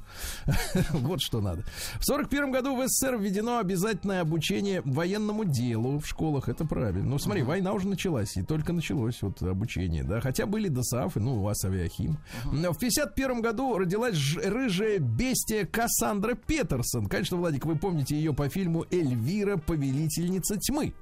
вот 0.91 1.21
что 1.21 1.41
надо. 1.41 1.63
В 1.99 2.05
41 2.05 2.51
году 2.51 2.75
в 2.75 2.87
СССР 2.87 3.17
введено 3.17 3.59
обязательное 3.59 4.21
обучение 4.21 4.81
военному 4.85 5.43
делу 5.43 5.99
в 5.99 6.07
школах. 6.07 6.47
Это 6.47 6.65
правильно. 6.65 7.09
Ну, 7.09 7.19
смотри, 7.19 7.41
uh-huh. 7.41 7.47
война 7.47 7.73
уже 7.73 7.87
началась, 7.87 8.37
и 8.37 8.43
только 8.43 8.71
началось 8.71 9.21
вот 9.21 9.41
обучение, 9.41 10.03
да. 10.03 10.21
Хотя 10.21 10.45
были 10.45 10.69
ДОСАФы, 10.69 11.19
ну, 11.19 11.37
у 11.37 11.41
вас 11.41 11.65
авиахим. 11.65 12.17
Uh-huh. 12.45 12.71
В 12.71 12.79
51 12.79 13.41
году 13.41 13.77
родилась 13.77 14.15
рыжая 14.37 14.99
бестия 14.99 15.65
Кассандра 15.65 16.35
Петерсон. 16.35 17.07
Конечно, 17.07 17.37
Владик, 17.37 17.65
вы 17.65 17.75
помните 17.75 18.15
ее 18.15 18.33
по 18.33 18.47
фильму 18.47 18.85
«Эльвира, 18.91 19.57
повелительница 19.57 20.57
тьмы». 20.57 20.93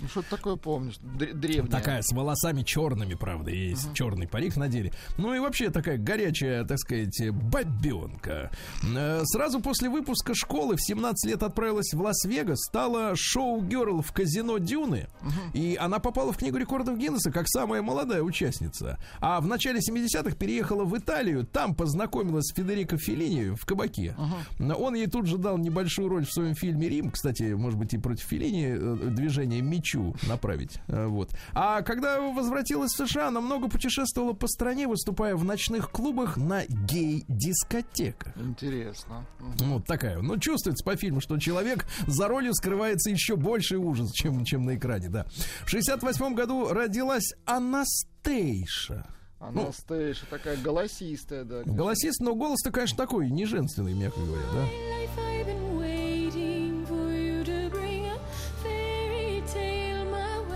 Ну, 0.00 0.08
что-то 0.08 0.36
такое 0.36 0.56
помнишь, 0.56 0.96
древнее. 0.98 1.70
Такая, 1.70 2.00
с 2.02 2.12
волосами 2.12 2.62
черными, 2.62 3.14
правда, 3.14 3.50
есть 3.50 3.88
uh-huh. 3.88 3.94
черный 3.94 4.26
парик 4.26 4.56
надели. 4.56 4.92
Ну 5.18 5.34
и 5.34 5.38
вообще 5.38 5.70
такая 5.70 5.98
горячая, 5.98 6.64
так 6.64 6.78
сказать, 6.78 7.30
бабенка. 7.30 8.50
Э, 8.82 9.20
сразу 9.24 9.60
после 9.60 9.90
выпуска 9.90 10.34
школы 10.34 10.76
в 10.76 10.82
17 10.82 11.30
лет 11.30 11.42
отправилась 11.42 11.92
в 11.92 12.00
Лас-Вегас, 12.00 12.60
стала 12.64 13.12
шоу-герл 13.14 14.00
в 14.00 14.12
казино 14.12 14.58
Дюны, 14.58 15.08
uh-huh. 15.20 15.52
и 15.52 15.76
она 15.76 15.98
попала 15.98 16.32
в 16.32 16.38
книгу 16.38 16.56
рекордов 16.56 16.98
Гиннесса 16.98 17.30
как 17.30 17.46
самая 17.48 17.82
молодая 17.82 18.22
участница. 18.22 18.98
А 19.20 19.40
в 19.40 19.46
начале 19.46 19.80
70-х 19.80 20.34
переехала 20.36 20.84
в 20.84 20.96
Италию, 20.96 21.44
там 21.44 21.74
познакомилась 21.74 22.46
с 22.46 22.54
Федерико 22.54 22.96
Феллини 22.96 23.54
в 23.54 23.66
кабаке. 23.66 24.16
Uh-huh. 24.58 24.74
Он 24.76 24.94
ей 24.94 25.08
тут 25.08 25.26
же 25.26 25.36
дал 25.36 25.58
небольшую 25.58 26.08
роль 26.08 26.24
в 26.24 26.32
своем 26.32 26.54
фильме 26.54 26.88
«Рим», 26.88 27.10
кстати, 27.10 27.52
может 27.52 27.78
быть, 27.78 27.92
и 27.92 27.98
против 27.98 28.24
Феллини 28.24 28.76
э, 28.78 28.96
движение 29.10 29.60
«Меч 29.60 29.89
хочу 29.90 30.14
направить. 30.26 30.78
Э, 30.88 31.06
вот. 31.06 31.30
А 31.52 31.82
когда 31.82 32.20
возвратилась 32.20 32.92
в 32.92 33.06
США, 33.06 33.28
она 33.28 33.40
много 33.40 33.68
путешествовала 33.68 34.32
по 34.32 34.46
стране, 34.46 34.86
выступая 34.86 35.36
в 35.36 35.44
ночных 35.44 35.90
клубах 35.90 36.36
на 36.36 36.64
гей-дискотеках. 36.66 38.36
Интересно. 38.36 39.26
Вот 39.38 39.86
такая. 39.86 40.20
Ну, 40.20 40.38
чувствуется 40.38 40.84
по 40.84 40.96
фильму, 40.96 41.20
что 41.20 41.38
человек 41.38 41.86
за 42.06 42.28
ролью 42.28 42.54
скрывается 42.54 43.10
еще 43.10 43.36
больше 43.36 43.78
ужас, 43.78 44.12
чем, 44.12 44.44
чем 44.44 44.64
на 44.64 44.76
экране, 44.76 45.08
да. 45.08 45.26
В 45.64 45.68
68 45.68 46.34
году 46.34 46.68
родилась 46.68 47.34
Анастейша. 47.44 49.06
Анастейша 49.38 50.26
ну, 50.30 50.36
такая 50.36 50.56
голосистая, 50.58 51.44
да. 51.44 51.62
Голосистая, 51.64 52.28
но 52.28 52.34
голос-то, 52.34 52.70
конечно, 52.70 52.98
такой, 52.98 53.30
не 53.30 53.46
женственный, 53.46 53.94
мягко 53.94 54.20
говоря, 54.20 54.44
да. 54.52 55.69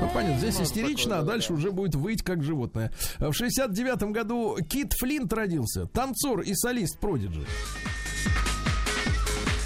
Ну, 0.01 0.11
понятно, 0.13 0.39
здесь 0.39 0.59
ну, 0.59 0.65
истерично, 0.65 1.19
а 1.19 1.23
дальше 1.23 1.53
уже 1.53 1.71
будет 1.71 1.95
выть 1.95 2.23
как 2.23 2.43
животное. 2.43 2.93
В 3.19 3.31
69-м 3.31 4.13
году 4.13 4.57
Кит 4.69 4.93
Флинт 4.95 5.33
родился, 5.33 5.87
танцор 5.87 6.41
и 6.41 6.55
солист 6.55 6.99
Продиджи. 6.99 7.47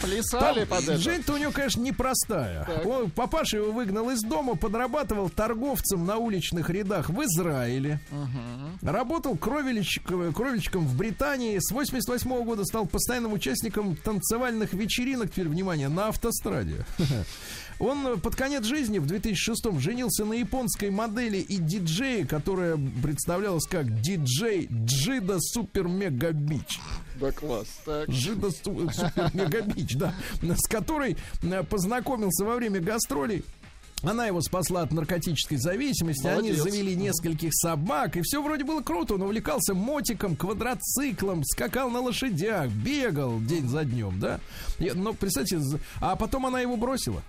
Плясали 0.02 0.64
под 0.64 0.82
это. 0.84 0.96
Жизнь-то 0.96 1.34
у 1.34 1.36
него, 1.36 1.52
конечно, 1.52 1.80
непростая. 1.80 2.66
Он, 2.84 3.10
папаша 3.10 3.58
его 3.58 3.72
выгнал 3.72 4.10
из 4.10 4.22
дома, 4.22 4.54
подрабатывал 4.56 5.28
торговцем 5.28 6.06
на 6.06 6.16
уличных 6.16 6.70
рядах 6.70 7.10
в 7.10 7.22
Израиле. 7.24 8.00
Угу. 8.10 8.90
Работал 8.90 9.36
кровельщиком, 9.36 10.32
кровельщиком 10.32 10.86
в 10.86 10.96
Британии. 10.96 11.58
С 11.58 11.70
88 11.72 12.30
-го 12.30 12.44
года 12.44 12.64
стал 12.64 12.86
постоянным 12.86 13.32
участником 13.32 13.96
танцевальных 13.96 14.72
вечеринок, 14.72 15.30
теперь, 15.30 15.48
внимание, 15.48 15.88
на 15.88 16.08
автостраде. 16.08 16.86
Он 17.80 18.20
под 18.20 18.34
конец 18.34 18.64
жизни 18.64 18.98
в 18.98 19.06
2006-м 19.06 19.78
женился 19.78 20.24
на 20.24 20.34
японской 20.34 20.90
модели 20.90 21.38
и 21.38 21.58
диджее, 21.58 22.26
которая 22.26 22.78
представлялась 23.02 23.66
как 23.66 24.00
диджей 24.00 24.68
Джида 24.70 25.38
Супер 25.40 25.86
Мега 25.86 26.32
Бич. 26.32 26.80
Да 27.20 27.30
класс. 27.30 27.68
Так. 27.84 28.08
Джида 28.08 28.50
Супер 28.50 29.30
Мега 29.32 29.62
Бич, 29.62 29.96
да. 29.96 30.14
С 30.42 30.68
которой 30.68 31.16
э, 31.42 31.62
познакомился 31.62 32.44
во 32.44 32.56
время 32.56 32.80
гастролей. 32.80 33.44
Она 34.02 34.26
его 34.26 34.40
спасла 34.40 34.82
от 34.82 34.92
наркотической 34.92 35.58
зависимости. 35.58 36.24
Молодец. 36.24 36.60
Они 36.60 36.70
завели 36.70 36.94
нескольких 36.94 37.50
собак. 37.52 38.16
И 38.16 38.22
все 38.22 38.42
вроде 38.42 38.64
было 38.64 38.80
круто. 38.80 39.14
Он 39.14 39.22
увлекался 39.22 39.74
мотиком, 39.74 40.36
квадроциклом, 40.36 41.42
скакал 41.44 41.90
на 41.90 42.00
лошадях, 42.00 42.70
бегал 42.70 43.40
день 43.40 43.68
за 43.68 43.84
днем, 43.84 44.20
да. 44.20 44.38
Но, 44.78 45.14
представьте, 45.14 45.60
а 46.00 46.14
потом 46.14 46.46
она 46.46 46.60
его 46.60 46.76
бросила. 46.76 47.22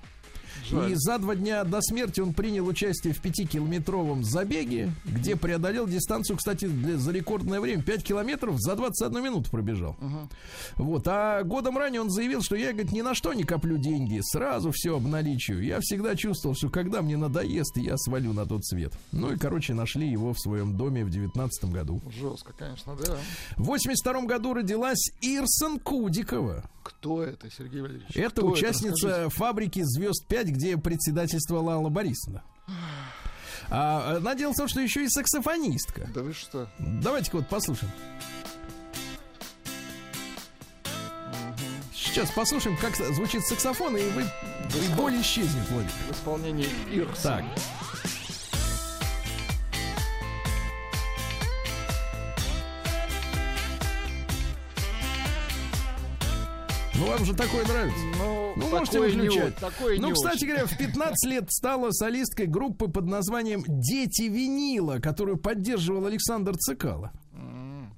Жаль. 0.69 0.91
И 0.91 0.95
за 0.95 1.17
два 1.17 1.35
дня 1.35 1.63
до 1.63 1.81
смерти 1.81 2.19
он 2.21 2.33
принял 2.33 2.67
участие 2.67 3.13
в 3.13 3.21
пятикилометровом 3.21 4.23
забеге, 4.23 4.91
где 5.05 5.35
преодолел 5.35 5.87
дистанцию, 5.87 6.37
кстати, 6.37 6.65
для, 6.65 6.97
за 6.97 7.11
рекордное 7.11 7.59
время 7.59 7.83
5 7.83 8.03
километров 8.03 8.59
за 8.59 8.75
21 8.75 9.23
минуту 9.23 9.49
пробежал. 9.49 9.95
Угу. 9.99 10.85
Вот. 10.85 11.07
А 11.07 11.43
годом 11.43 11.77
ранее 11.77 12.01
он 12.01 12.09
заявил, 12.09 12.41
что 12.41 12.55
я, 12.55 12.71
говорит, 12.71 12.91
ни 12.91 13.01
на 13.01 13.15
что 13.15 13.33
не 13.33 13.43
коплю 13.43 13.77
деньги, 13.77 14.19
сразу 14.21 14.71
все 14.73 14.95
обналичиваю. 14.95 15.63
Я 15.63 15.79
всегда 15.81 16.15
чувствовал, 16.15 16.55
что 16.55 16.69
когда 16.69 17.01
мне 17.01 17.17
надоест, 17.17 17.77
я 17.77 17.97
свалю 17.97 18.33
на 18.33 18.45
тот 18.45 18.65
свет. 18.65 18.93
Ну 19.11 19.31
и, 19.31 19.37
короче, 19.37 19.73
нашли 19.73 20.09
его 20.09 20.33
в 20.33 20.39
своем 20.39 20.77
доме 20.77 21.03
в 21.03 21.09
19 21.09 21.65
году. 21.65 22.01
Жестко, 22.09 22.53
конечно, 22.57 22.95
да. 22.95 23.17
В 23.57 23.63
82 23.65 24.21
году 24.21 24.53
родилась 24.53 25.11
Ирсон 25.21 25.79
Кудикова. 25.79 26.69
Кто 26.89 27.23
это, 27.23 27.51
Сергей 27.51 27.81
Валерьевич? 27.81 28.15
Это 28.17 28.43
участница 28.43 29.07
это? 29.09 29.29
фабрики 29.29 29.81
Звезд 29.83 30.25
5, 30.27 30.47
где 30.47 30.75
председательствовала 30.75 31.73
Алла 31.73 31.89
Борисовна. 31.89 32.43
А, 33.69 34.17
она 34.17 34.33
дело 34.33 34.53
в 34.53 34.57
том, 34.57 34.67
что 34.67 34.81
еще 34.81 35.03
и 35.03 35.07
саксофонистка. 35.07 36.09
Да 36.15 36.23
вы 36.23 36.33
что? 36.33 36.67
Давайте-ка 36.79 37.37
вот 37.37 37.47
послушаем. 37.47 37.91
Сейчас 41.93 42.31
послушаем, 42.31 42.75
как 42.77 42.95
звучит 42.95 43.45
саксофон, 43.45 43.95
и 43.95 44.09
вы 44.09 44.23
и 44.23 44.95
боль 44.95 45.21
исчезнет, 45.21 45.69
Владик. 45.69 45.91
В 46.09 46.11
исполнении 46.11 46.67
Ирса. 46.91 47.23
Так. 47.23 47.45
Ну, 56.99 57.05
вам 57.07 57.25
же 57.25 57.33
такое 57.33 57.65
нравится. 57.65 57.99
Ну, 58.17 58.53
ну 58.57 58.69
можете 58.69 58.99
выключать. 58.99 59.55
Не, 59.55 59.69
такое 59.69 59.99
ну, 59.99 60.11
кстати 60.11 60.37
очень. 60.37 60.47
говоря, 60.47 60.65
в 60.65 60.77
15 60.77 61.29
лет 61.29 61.45
стала 61.49 61.91
солисткой 61.91 62.47
группы 62.47 62.89
под 62.89 63.05
названием 63.05 63.63
«Дети 63.67 64.23
винила», 64.23 64.99
которую 64.99 65.37
поддерживал 65.37 66.05
Александр 66.07 66.57
Цикало. 66.57 67.11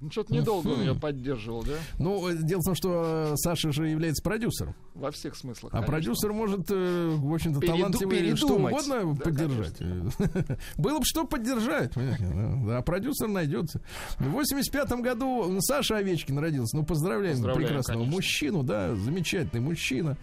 Ну, 0.01 0.09
что-то 0.09 0.33
недолго 0.33 0.69
он 0.69 0.79
ее 0.79 0.95
поддерживал, 0.95 1.63
да? 1.63 1.75
Ну, 1.99 2.31
дело 2.33 2.59
в 2.61 2.65
том, 2.65 2.73
что 2.73 3.33
э, 3.33 3.35
Саша 3.35 3.71
же 3.71 3.87
является 3.87 4.23
продюсером. 4.23 4.75
Во 4.95 5.11
всех 5.11 5.35
смыслах. 5.35 5.71
А 5.71 5.77
конечно. 5.77 5.91
продюсер 5.91 6.33
может, 6.33 6.71
э, 6.71 7.15
в 7.15 7.31
общем-то, 7.31 7.59
Переду- 7.59 7.77
талантливый 7.77 8.35
что 8.35 8.55
угодно 8.55 9.13
да, 9.13 9.23
поддержать. 9.23 9.77
Было 10.77 10.97
бы 10.97 11.05
что 11.05 11.25
поддержать. 11.25 11.93
А 11.95 12.81
продюсер 12.81 13.27
найдется. 13.27 13.81
В 14.17 14.29
85 14.29 14.91
году 15.01 15.59
Саша 15.61 15.97
Овечкин 15.97 16.39
родился. 16.39 16.77
Ну, 16.77 16.83
поздравляем, 16.83 17.35
поздравляем 17.35 17.67
прекрасного 17.67 17.99
конечно. 17.99 18.15
мужчину, 18.15 18.63
да, 18.63 18.95
замечательный 18.95 19.61
мужчина. 19.61 20.17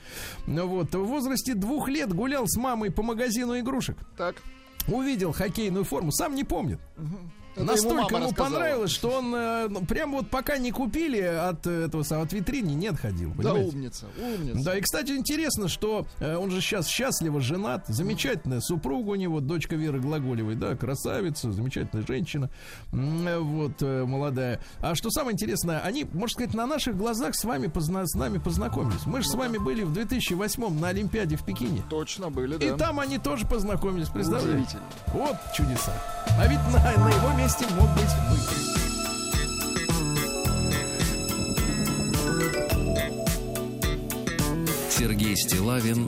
Ну, 0.49 0.66
вот, 0.66 0.93
в 0.93 1.05
возрасте 1.05 1.55
двух 1.55 1.89
лет 1.89 2.12
гулял 2.12 2.49
с 2.49 2.57
мамой 2.57 2.91
по 2.91 3.05
магазину 3.05 3.57
игрушек. 3.57 3.97
Так. 4.16 4.35
Увидел 4.89 5.33
хоккейную 5.33 5.85
форму, 5.85 6.11
сам 6.11 6.35
не 6.35 6.43
помнит. 6.43 6.81
Угу. 6.97 7.18
Это 7.55 7.64
Настолько 7.64 8.14
ему, 8.14 8.26
ему 8.26 8.32
понравилось, 8.34 8.90
что 8.90 9.11
он 9.11 9.34
э, 9.34 9.68
ну, 9.68 9.84
прям 9.84 10.12
вот 10.12 10.28
пока 10.30 10.59
не 10.59 10.70
купили 10.70 11.20
от 11.20 11.66
этого 11.66 12.05
от 12.09 12.32
витрины 12.32 12.70
не 12.70 12.86
отходил. 12.88 13.32
Понимаете? 13.32 13.70
Да, 13.70 13.76
умница, 13.76 14.07
умница. 14.16 14.64
Да, 14.64 14.78
и 14.78 14.80
кстати 14.80 15.12
интересно, 15.12 15.68
что 15.68 16.07
э, 16.20 16.36
он 16.36 16.51
же 16.51 16.61
сейчас 16.61 16.86
счастливо 16.86 17.40
женат, 17.40 17.84
замечательная 17.88 18.61
супруга 18.61 19.11
у 19.11 19.14
него, 19.16 19.40
дочка 19.40 19.74
Веры 19.74 20.01
Глаголевой, 20.01 20.55
да, 20.55 20.76
красавица, 20.76 21.51
замечательная 21.53 22.07
женщина, 22.07 22.51
э, 22.92 23.38
вот 23.38 23.82
э, 23.82 24.05
молодая. 24.05 24.61
А 24.80 24.94
что 24.94 25.11
самое 25.11 25.34
интересное, 25.34 25.80
они, 25.80 26.07
можно 26.12 26.34
сказать, 26.34 26.55
на 26.55 26.66
наших 26.66 26.96
глазах 26.96 27.34
с 27.34 27.44
вами 27.44 27.66
позна 27.66 28.07
с 28.07 28.14
нами 28.14 28.38
познакомились. 28.38 29.05
Мы 29.07 29.22
же 29.22 29.28
с 29.28 29.34
вами 29.34 29.59
были 29.59 29.82
в 29.82 29.92
2008 29.92 30.78
на 30.78 30.88
Олимпиаде 30.88 31.36
в 31.36 31.44
Пекине. 31.44 31.82
Точно 31.90 32.30
были, 32.30 32.57
да. 32.57 32.66
И 32.66 32.76
там 32.76 33.01
они 33.01 33.18
тоже 33.18 33.46
познакомились, 33.46 34.09
представляете? 34.09 34.78
Вот 35.09 35.36
чудеса. 35.55 35.92
А 36.38 36.46
ведь 36.46 36.61
на, 36.72 37.05
на 37.05 37.09
его 37.09 37.36
месте 37.36 37.47
месте 37.49 37.66
мог 37.76 37.88
быть 37.94 38.14
вы. 38.28 38.36
Сергей 44.90 45.34
Стилавин 45.34 46.07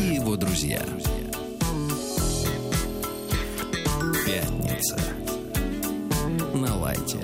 и 0.00 0.14
его 0.16 0.34
друзья. 0.36 0.82
Пятница. 4.26 4.98
На 6.52 6.74
лайте. 6.74 7.18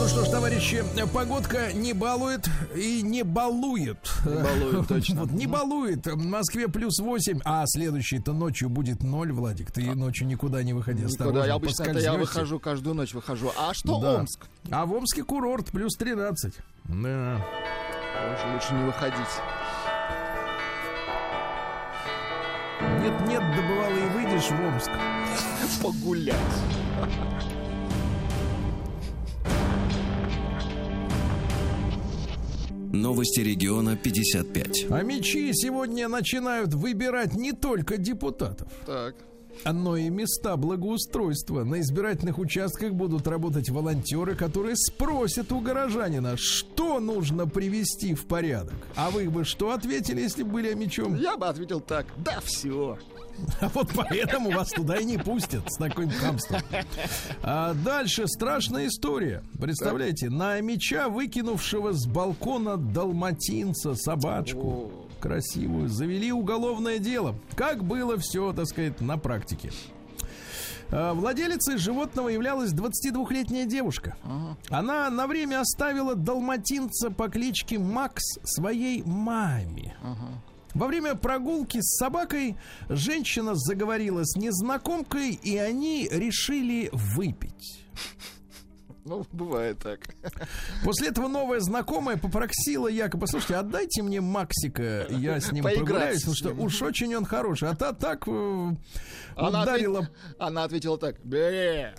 Ну 0.00 0.08
что 0.08 0.24
ж, 0.24 0.28
товарищи, 0.30 0.82
погодка 1.12 1.74
не 1.74 1.92
балует 1.92 2.48
и 2.74 3.02
не 3.02 3.22
балует. 3.22 3.98
Не 4.24 4.42
балует, 4.42 4.88
точно. 4.88 5.20
Вот, 5.20 5.30
не 5.32 5.46
балует. 5.46 6.06
В 6.06 6.24
Москве 6.24 6.68
плюс 6.68 7.00
8, 7.00 7.40
а 7.44 7.64
следующей-то 7.66 8.32
ночью 8.32 8.70
будет 8.70 9.02
0, 9.02 9.32
Владик. 9.32 9.70
Ты 9.70 9.94
ночью 9.94 10.26
никуда 10.26 10.62
не 10.62 10.72
выходи, 10.72 11.02
Никуда. 11.02 11.44
Я 11.44 11.52
обычно 11.52 11.82
это 11.82 11.98
я 11.98 12.14
выхожу, 12.14 12.58
каждую 12.58 12.94
ночь 12.94 13.12
выхожу. 13.12 13.52
А 13.58 13.74
что 13.74 14.00
Да. 14.00 14.20
Омск? 14.20 14.46
А 14.70 14.86
в 14.86 14.94
Омске 14.94 15.22
курорт 15.22 15.66
плюс 15.66 15.94
13. 15.98 16.54
Да. 16.84 17.46
Тоже 18.14 18.54
лучше 18.54 18.72
не 18.72 18.84
выходить. 18.84 19.14
Нет, 23.02 23.28
нет, 23.28 23.42
да 23.54 23.68
бывало 23.68 23.96
и 23.98 24.08
выйдешь 24.14 24.50
в 24.50 24.60
Омск. 24.64 24.90
Погулять. 25.82 26.36
Новости 32.92 33.40
региона 33.40 33.96
55. 33.96 34.86
А 34.90 35.02
мечи 35.02 35.52
сегодня 35.52 36.08
начинают 36.08 36.74
выбирать 36.74 37.34
не 37.34 37.52
только 37.52 37.96
депутатов, 37.98 38.68
Так. 38.84 39.14
но 39.64 39.96
и 39.96 40.08
места 40.08 40.56
благоустройства. 40.56 41.62
На 41.62 41.80
избирательных 41.80 42.38
участках 42.40 42.92
будут 42.92 43.28
работать 43.28 43.70
волонтеры, 43.70 44.34
которые 44.34 44.74
спросят 44.74 45.52
у 45.52 45.60
горожанина, 45.60 46.36
что 46.36 46.98
нужно 46.98 47.46
привести 47.46 48.14
в 48.14 48.26
порядок. 48.26 48.74
А 48.96 49.10
вы 49.10 49.30
бы 49.30 49.44
что 49.44 49.70
ответили, 49.70 50.20
если 50.22 50.42
бы 50.42 50.50
были 50.54 50.74
мечом? 50.74 51.14
Я 51.14 51.36
бы 51.36 51.46
ответил 51.46 51.80
так. 51.80 52.06
Да, 52.16 52.40
все. 52.44 52.98
А 53.60 53.68
вот 53.68 53.90
поэтому 53.94 54.50
вас 54.50 54.70
туда 54.70 54.96
и 54.96 55.04
не 55.04 55.18
пустят 55.18 55.70
с 55.70 55.76
таким 55.76 56.10
хамством. 56.10 56.60
А 57.42 57.74
дальше 57.74 58.26
страшная 58.26 58.86
история. 58.88 59.42
Представляете, 59.60 60.30
на 60.30 60.60
меча, 60.60 61.08
выкинувшего 61.08 61.92
с 61.92 62.06
балкона 62.06 62.76
далматинца 62.76 63.94
собачку 63.94 64.92
красивую, 65.20 65.88
завели 65.88 66.32
уголовное 66.32 66.98
дело. 66.98 67.34
Как 67.54 67.84
было 67.84 68.16
все, 68.18 68.52
так 68.52 68.66
сказать, 68.66 69.00
на 69.00 69.18
практике. 69.18 69.70
А, 70.90 71.14
Владелицей 71.14 71.76
животного 71.76 72.28
являлась 72.28 72.72
22-летняя 72.72 73.66
девушка. 73.66 74.16
Она 74.68 75.10
на 75.10 75.26
время 75.26 75.60
оставила 75.60 76.14
далматинца 76.14 77.10
по 77.10 77.28
кличке 77.28 77.78
Макс 77.78 78.22
своей 78.42 79.02
маме. 79.04 79.94
Во 80.74 80.86
время 80.86 81.14
прогулки 81.14 81.78
с 81.80 81.96
собакой 81.98 82.56
женщина 82.88 83.54
заговорила 83.54 84.24
с 84.24 84.36
незнакомкой, 84.36 85.32
и 85.32 85.56
они 85.56 86.08
решили 86.10 86.88
выпить. 86.92 87.84
Ну, 89.04 89.26
бывает 89.32 89.78
так. 89.78 90.00
После 90.84 91.08
этого 91.08 91.26
новая 91.26 91.60
знакомая 91.60 92.16
попросила 92.18 92.86
якобы, 92.86 93.26
слушайте, 93.26 93.56
отдайте 93.56 94.02
мне 94.02 94.20
Максика, 94.20 95.06
я 95.08 95.40
с 95.40 95.50
ним 95.50 95.64
Поиграть 95.64 95.86
прогуляюсь, 95.86 96.18
потому 96.20 96.36
что 96.36 96.48
ним». 96.50 96.60
уж 96.60 96.82
очень 96.82 97.16
он 97.16 97.24
хороший. 97.24 97.68
А 97.70 97.74
та 97.74 97.92
так 97.92 98.28
э, 98.28 98.76
Она, 99.36 99.62
ударила 99.62 100.00
ответ- 100.00 100.12
Она 100.38 100.64
ответила 100.64 100.98
так. 100.98 101.16
Бе. 101.24 101.94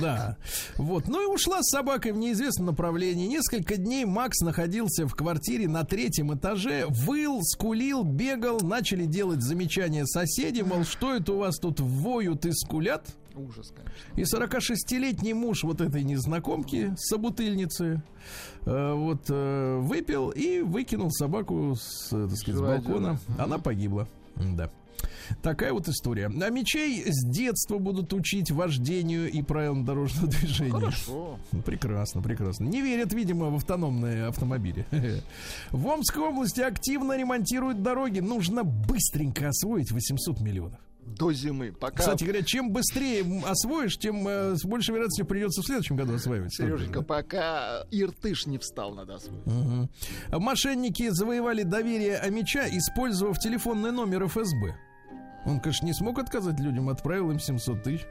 Да. 0.00 0.36
Вот. 0.76 1.08
Ну 1.08 1.22
и 1.22 1.34
ушла 1.34 1.62
с 1.62 1.70
собакой 1.70 2.12
в 2.12 2.16
неизвестном 2.16 2.66
направлении. 2.66 3.26
Несколько 3.26 3.76
дней 3.76 4.04
Макс 4.04 4.40
находился 4.40 5.06
в 5.06 5.14
квартире 5.14 5.68
на 5.68 5.84
третьем 5.84 6.34
этаже, 6.34 6.86
выл, 6.88 7.42
скулил, 7.42 8.02
бегал, 8.02 8.60
начали 8.60 9.04
делать 9.04 9.42
замечания 9.42 10.06
соседи, 10.06 10.62
мол, 10.62 10.84
что 10.84 11.14
это 11.14 11.32
у 11.32 11.38
вас 11.38 11.58
тут 11.58 11.80
воют 11.80 12.46
и 12.46 12.52
скулят? 12.52 13.06
Ужас, 13.34 13.70
конечно. 13.70 13.92
И 14.16 14.22
46-летний 14.22 15.34
муж 15.34 15.62
вот 15.64 15.82
этой 15.82 16.02
незнакомки, 16.04 16.94
собутыльницы, 16.96 18.02
э, 18.64 18.92
вот 18.94 19.26
э, 19.28 19.78
выпил 19.82 20.30
и 20.30 20.62
выкинул 20.62 21.10
собаку 21.10 21.74
с, 21.76 22.12
э, 22.12 22.28
так 22.28 22.36
сказать, 22.38 22.58
с 22.58 22.62
балкона. 22.62 23.18
Она 23.38 23.58
погибла. 23.58 24.08
Да. 24.36 24.70
Такая 25.42 25.72
вот 25.72 25.88
история. 25.88 26.26
А 26.26 26.50
мечей 26.50 27.04
с 27.06 27.24
детства 27.26 27.78
будут 27.78 28.12
учить 28.12 28.50
вождению 28.50 29.30
и 29.30 29.42
правилам 29.42 29.84
дорожного 29.84 30.28
движения. 30.28 30.72
Хорошо. 30.72 31.38
Ну, 31.52 31.62
Прекрасно, 31.62 32.22
прекрасно. 32.22 32.64
Не 32.64 32.82
верят, 32.82 33.12
видимо, 33.12 33.50
в 33.50 33.56
автономные 33.56 34.26
автомобили. 34.26 34.86
В 35.70 35.86
Омской 35.86 36.22
области 36.22 36.60
активно 36.60 37.16
ремонтируют 37.16 37.82
дороги. 37.82 38.20
Нужно 38.20 38.64
быстренько 38.64 39.48
освоить 39.48 39.90
800 39.90 40.40
миллионов. 40.40 40.80
До 41.06 41.32
зимы. 41.32 41.72
Пока, 41.72 41.98
Кстати 41.98 42.24
говоря, 42.24 42.42
чем 42.42 42.72
быстрее 42.72 43.24
освоишь, 43.46 43.96
тем 43.96 44.26
э, 44.26 44.56
с 44.56 44.64
большей 44.64 44.90
вероятностью 44.90 45.24
придется 45.24 45.62
в 45.62 45.64
следующем 45.64 45.94
году 45.96 46.14
осваивать. 46.14 46.52
Сереженька, 46.52 47.00
пока 47.02 47.84
Иртыш 47.92 48.46
не 48.46 48.58
встал, 48.58 48.92
надо 48.92 49.14
освоить. 49.14 49.46
Мгм. 49.46 49.88
Мошенники 50.32 51.08
завоевали 51.10 51.62
доверие 51.62 52.18
Амича, 52.18 52.66
использовав 52.68 53.38
телефонный 53.38 53.92
номер 53.92 54.26
ФСБ. 54.26 54.74
Он, 55.46 55.60
конечно, 55.60 55.86
не 55.86 55.94
смог 55.94 56.18
отказать 56.18 56.58
людям, 56.60 56.88
отправил 56.88 57.30
им 57.30 57.38
700 57.38 57.82
тысяч. 57.82 58.06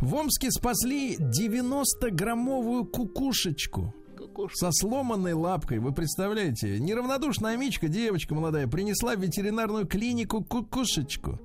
В 0.00 0.14
Омске 0.14 0.50
спасли 0.50 1.16
90-граммовую 1.16 2.84
кукушечку 2.86 3.94
Кукушка. 4.16 4.56
со 4.56 4.72
сломанной 4.72 5.32
лапкой. 5.34 5.78
Вы 5.78 5.92
представляете? 5.92 6.78
Неравнодушная 6.80 7.54
Амичка, 7.54 7.88
девочка 7.88 8.34
молодая, 8.34 8.66
принесла 8.66 9.14
в 9.14 9.20
ветеринарную 9.20 9.86
клинику 9.86 10.42
кукушечку. 10.42 11.40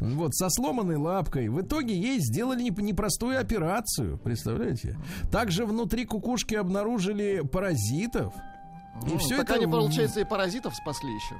Вот, 0.00 0.34
со 0.34 0.48
сломанной 0.50 0.96
лапкой. 0.96 1.48
В 1.48 1.60
итоге 1.60 1.94
ей 1.94 2.18
сделали 2.20 2.62
не- 2.62 2.70
непростую 2.82 3.38
операцию. 3.40 4.18
Представляете? 4.18 4.96
Также 5.30 5.66
внутри 5.66 6.04
кукушки 6.06 6.54
обнаружили 6.54 7.40
паразитов. 7.40 8.32
И 9.06 9.10
Ну, 9.10 9.18
все 9.18 9.36
так 9.36 9.46
это 9.50 9.54
они, 9.54 9.66
получается, 9.66 10.20
и 10.20 10.24
паразитов 10.24 10.74
спасли 10.74 11.10
еще. 11.14 11.36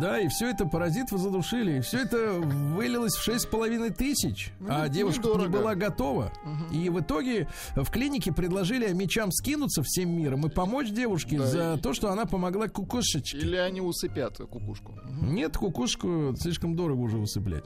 Да, 0.00 0.18
и 0.18 0.28
все 0.28 0.48
это 0.50 0.66
паразитов 0.66 1.20
задушили. 1.20 1.78
И 1.78 1.80
все 1.80 1.98
это 1.98 2.32
вылилось 2.40 3.14
в 3.14 3.22
шесть 3.22 3.50
половиной 3.50 3.90
тысяч. 3.90 4.50
а 4.68 4.84
Ну, 4.86 4.88
девушка 4.92 5.22
не 5.22 5.28
недорого. 5.28 5.58
была 5.58 5.74
готова. 5.74 6.32
И 6.72 6.88
в 6.88 7.00
итоге 7.00 7.48
в 7.76 7.90
клинике 7.90 8.32
предложили 8.32 8.92
мечам 8.92 9.30
скинуться 9.30 9.82
всем 9.82 10.10
миром 10.10 10.46
и 10.46 10.48
помочь 10.48 10.88
девушке 10.90 11.38
Да, 11.38 11.46
за 11.46 11.74
и- 11.74 11.80
то, 11.80 11.92
что 11.92 12.10
она 12.10 12.24
помогла 12.24 12.68
кукушечке. 12.68 13.36
Или 13.38 13.56
они 13.56 13.80
усыпят 13.80 14.38
кукушку. 14.38 14.98
Нет, 15.22 15.56
кукушку 15.56 16.34
слишком 16.38 16.76
дорого 16.76 17.00
уже 17.00 17.18
усыплять. 17.18 17.64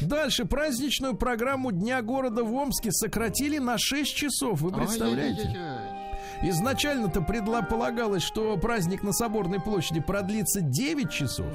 Дальше 0.00 0.44
праздничную 0.46 1.16
программу 1.16 1.70
Дня 1.72 2.00
города 2.02 2.44
в 2.44 2.52
Омске 2.54 2.90
сократили 2.92 3.58
на 3.58 3.76
6 3.78 4.14
часов. 4.16 4.60
Вы 4.62 4.70
представляете? 4.72 5.42
Ай-яй-яй-яй. 5.42 5.97
Изначально-то 6.42 7.20
предполагалось, 7.20 8.22
что 8.22 8.56
праздник 8.56 9.02
на 9.02 9.12
Соборной 9.12 9.60
площади 9.60 10.00
продлится 10.00 10.60
9 10.60 11.10
часов, 11.10 11.46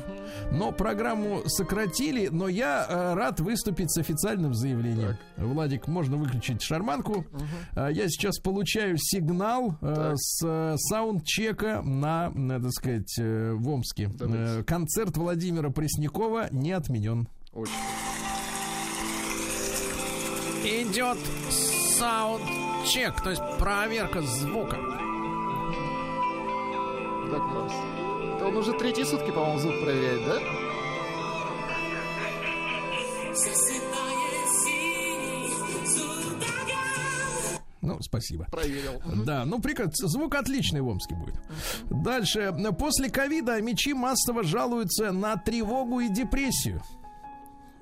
но 0.52 0.72
программу 0.72 1.42
сократили, 1.48 2.28
но 2.28 2.48
я 2.48 2.86
э, 2.88 3.14
рад 3.14 3.40
выступить 3.40 3.92
с 3.92 3.98
официальным 3.98 4.54
заявлением. 4.54 5.18
Владик, 5.38 5.88
можно 5.88 6.18
выключить 6.18 6.62
шарманку. 6.62 7.26
А, 7.76 7.88
я 7.90 8.08
сейчас 8.10 8.40
получаю 8.40 8.98
сигнал 8.98 9.76
э, 9.82 9.96
Так. 9.96 10.14
с 10.18 10.76
саундчека 10.90 11.82
на, 11.82 12.32
так 12.32 12.72
сказать, 12.72 13.16
в 13.18 13.70
Омске. 13.70 14.10
Давайте. 14.14 14.64
Концерт 14.64 15.16
Владимира 15.18 15.70
Преснякова 15.70 16.48
не 16.52 16.72
отменен. 16.72 17.28
Очень. 17.54 17.72
Идет 20.66 21.18
саундчек, 22.84 23.22
то 23.22 23.30
есть 23.30 23.42
проверка 23.60 24.22
звука. 24.22 24.78
Да, 27.32 27.40
класс. 27.40 27.74
Это 28.36 28.48
он 28.48 28.58
уже 28.58 28.74
третьи 28.74 29.04
сутки, 29.04 29.32
по-моему, 29.32 29.60
звук 29.60 29.82
проверяет, 29.82 30.26
да? 30.26 30.40
Ну, 37.82 37.98
спасибо. 38.02 38.46
Проверил. 38.46 39.02
Да, 39.26 39.44
ну 39.46 39.60
прекрасно. 39.60 40.08
Звук 40.08 40.36
отличный 40.36 40.80
в 40.82 40.88
Омске 40.88 41.16
будет. 41.16 41.36
Дальше. 41.90 42.56
После 42.80 43.10
ковида 43.10 43.62
мечи 43.62 43.94
массово 43.94 44.44
жалуются 44.44 45.12
на 45.12 45.36
тревогу 45.36 46.00
и 46.00 46.08
депрессию. 46.08 46.82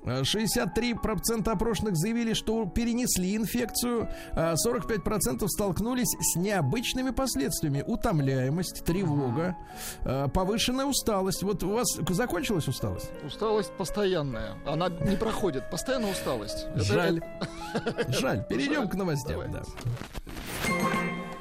Э, 0.04 0.22
63% 0.22 1.48
опрошенных 1.48 1.96
заявили, 1.96 2.32
что 2.34 2.64
перенесли 2.66 3.36
инфекцию, 3.36 4.08
а 4.32 4.54
45% 4.54 5.46
столкнулись 5.48 6.14
с 6.20 6.36
необычными 6.36 7.10
последствиями. 7.10 7.84
Утомляемость, 7.86 8.84
тревога, 8.84 9.56
э, 10.04 10.28
повышенная 10.32 10.86
усталость. 10.86 11.42
Вот 11.42 11.62
у 11.62 11.72
вас 11.72 11.86
закончилась 12.10 12.68
усталость? 12.68 13.10
Усталость 13.24 13.72
постоянная. 13.72 14.56
Она 14.66 14.88
не 14.88 15.16
проходит. 15.16 15.70
Постоянно 15.70 16.10
усталость. 16.10 16.66
Это- 16.74 16.84
Жаль. 16.84 17.22
Жаль. 18.08 18.44
Перейдем 18.48 18.82
Жаль. 18.82 18.88
к 18.88 18.94
новостям. 18.94 19.40
Да. 19.52 19.62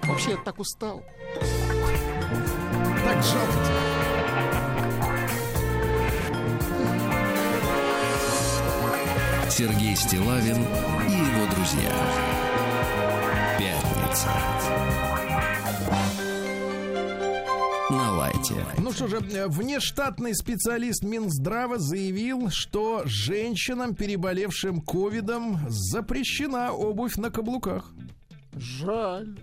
Вообще, 0.03 0.31
я 0.31 0.37
так 0.37 0.59
устал. 0.59 1.01
Так 3.03 3.23
жалко 3.23 3.53
тебя. 3.53 3.90
Сергей 9.51 9.97
Стилавин 9.97 10.55
и 10.55 11.11
его 11.11 11.45
друзья. 11.53 11.91
Пятница. 13.59 14.01
разобраться. 14.07 14.71
На 17.89 18.11
лайте. 18.13 18.55
Ну 18.77 18.93
что 18.93 19.07
же, 19.07 19.19
внештатный 19.19 20.33
специалист 20.33 21.03
Минздрава 21.03 21.77
заявил, 21.79 22.49
что 22.49 23.01
женщинам, 23.05 23.93
переболевшим 23.93 24.79
ковидом, 24.79 25.59
запрещена 25.67 26.71
обувь 26.71 27.17
на 27.17 27.29
каблуках. 27.29 27.91
Жаль. 28.53 29.37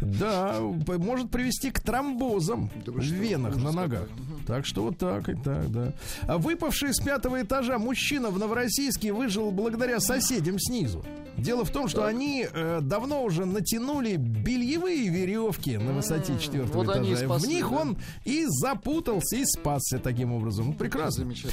Да, 0.00 0.60
может 0.60 1.30
привести 1.30 1.70
к 1.70 1.80
тромбозам 1.80 2.70
Да 2.86 2.92
в 2.92 3.02
что, 3.02 3.14
венах 3.14 3.56
на 3.56 3.72
ногах. 3.72 4.08
Так 4.46 4.64
что 4.64 4.84
вот 4.84 4.98
так 4.98 5.28
и 5.28 5.34
так, 5.34 5.70
да. 5.70 5.92
А 6.22 6.38
выпавший 6.38 6.94
с 6.94 7.00
пятого 7.00 7.42
этажа 7.42 7.78
мужчина 7.78 8.30
в 8.30 8.38
Новороссийске 8.38 9.12
выжил 9.12 9.50
благодаря 9.50 10.00
соседям 10.00 10.58
снизу. 10.58 11.04
Дело 11.36 11.64
в 11.64 11.70
том, 11.70 11.88
что 11.88 12.04
они 12.04 12.46
э, 12.50 12.80
давно 12.82 13.22
уже 13.22 13.44
натянули 13.44 14.16
бельевые 14.16 15.08
веревки 15.08 15.76
на 15.76 15.92
высоте 15.92 16.36
четвертого 16.38 16.82
вот 16.82 16.96
этажа. 16.96 17.14
в 17.14 17.18
спасли, 17.18 17.54
них 17.54 17.70
да? 17.70 17.76
он 17.76 17.98
и 18.24 18.44
запутался, 18.48 19.36
и 19.36 19.44
спасся 19.44 19.98
таким 19.98 20.32
образом. 20.32 20.68
Ну, 20.68 20.72
Прекрасно. 20.72 21.24
Замечательно. 21.24 21.52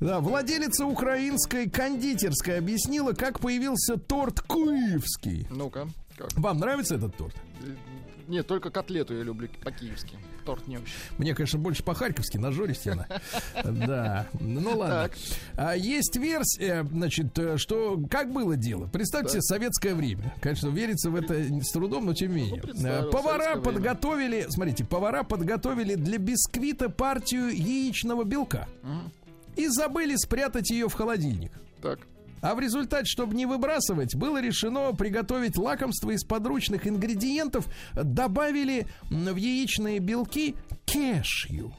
Да, 0.00 0.20
владелица 0.20 0.84
украинской 0.84 1.70
кондитерской 1.70 2.58
объяснила, 2.58 3.12
как 3.12 3.40
появился 3.40 3.96
торт 3.96 4.40
Куевский. 4.40 5.46
Ну-ка, 5.50 5.88
как? 6.16 6.32
Вам 6.36 6.58
нравится 6.58 6.96
этот 6.96 7.16
торт? 7.16 7.34
Нет, 8.28 8.44
только 8.48 8.70
котлету 8.70 9.16
я 9.16 9.22
люблю 9.22 9.48
по-киевски. 9.62 10.18
Торт 10.44 10.66
не 10.66 10.78
очень. 10.78 10.86
Мне, 11.16 11.32
конечно, 11.32 11.60
больше 11.60 11.84
по-харьковски, 11.84 12.38
на 12.38 12.50
жористе 12.50 12.90
она. 12.92 13.06
Да, 13.64 14.26
ну 14.40 14.78
ладно. 14.78 15.10
А 15.54 15.76
есть 15.76 16.16
версия, 16.16 16.84
значит, 16.90 17.38
э, 17.38 17.56
что 17.56 18.00
как 18.10 18.32
было 18.32 18.56
дело. 18.56 18.88
Представьте 18.92 19.40
советское 19.40 19.94
время. 19.94 20.34
Конечно, 20.40 20.68
верится 20.70 21.10
в 21.10 21.14
это 21.14 21.34
с 21.62 21.70
трудом, 21.70 22.06
но 22.06 22.14
тем 22.14 22.34
не 22.34 22.42
менее. 22.42 22.62
Ну, 22.74 22.88
Э, 22.88 23.10
Повара 23.10 23.60
подготовили, 23.60 24.46
смотрите, 24.48 24.84
повара 24.84 25.22
подготовили 25.22 25.94
для 25.94 26.18
бисквита 26.18 26.88
партию 26.88 27.48
яичного 27.50 28.24
белка. 28.24 28.66
И 29.54 29.68
забыли 29.68 30.16
спрятать 30.16 30.70
ее 30.70 30.88
в 30.88 30.94
холодильник. 30.94 31.52
Так. 31.80 32.00
А 32.40 32.54
в 32.54 32.60
результате, 32.60 33.06
чтобы 33.06 33.34
не 33.34 33.46
выбрасывать, 33.46 34.14
было 34.14 34.40
решено 34.40 34.92
приготовить 34.92 35.56
лакомство 35.56 36.10
из 36.10 36.24
подручных 36.24 36.86
ингредиентов. 36.86 37.66
Добавили 37.94 38.86
в 39.10 39.36
яичные 39.36 39.98
белки 39.98 40.54
кешью. 40.84 41.72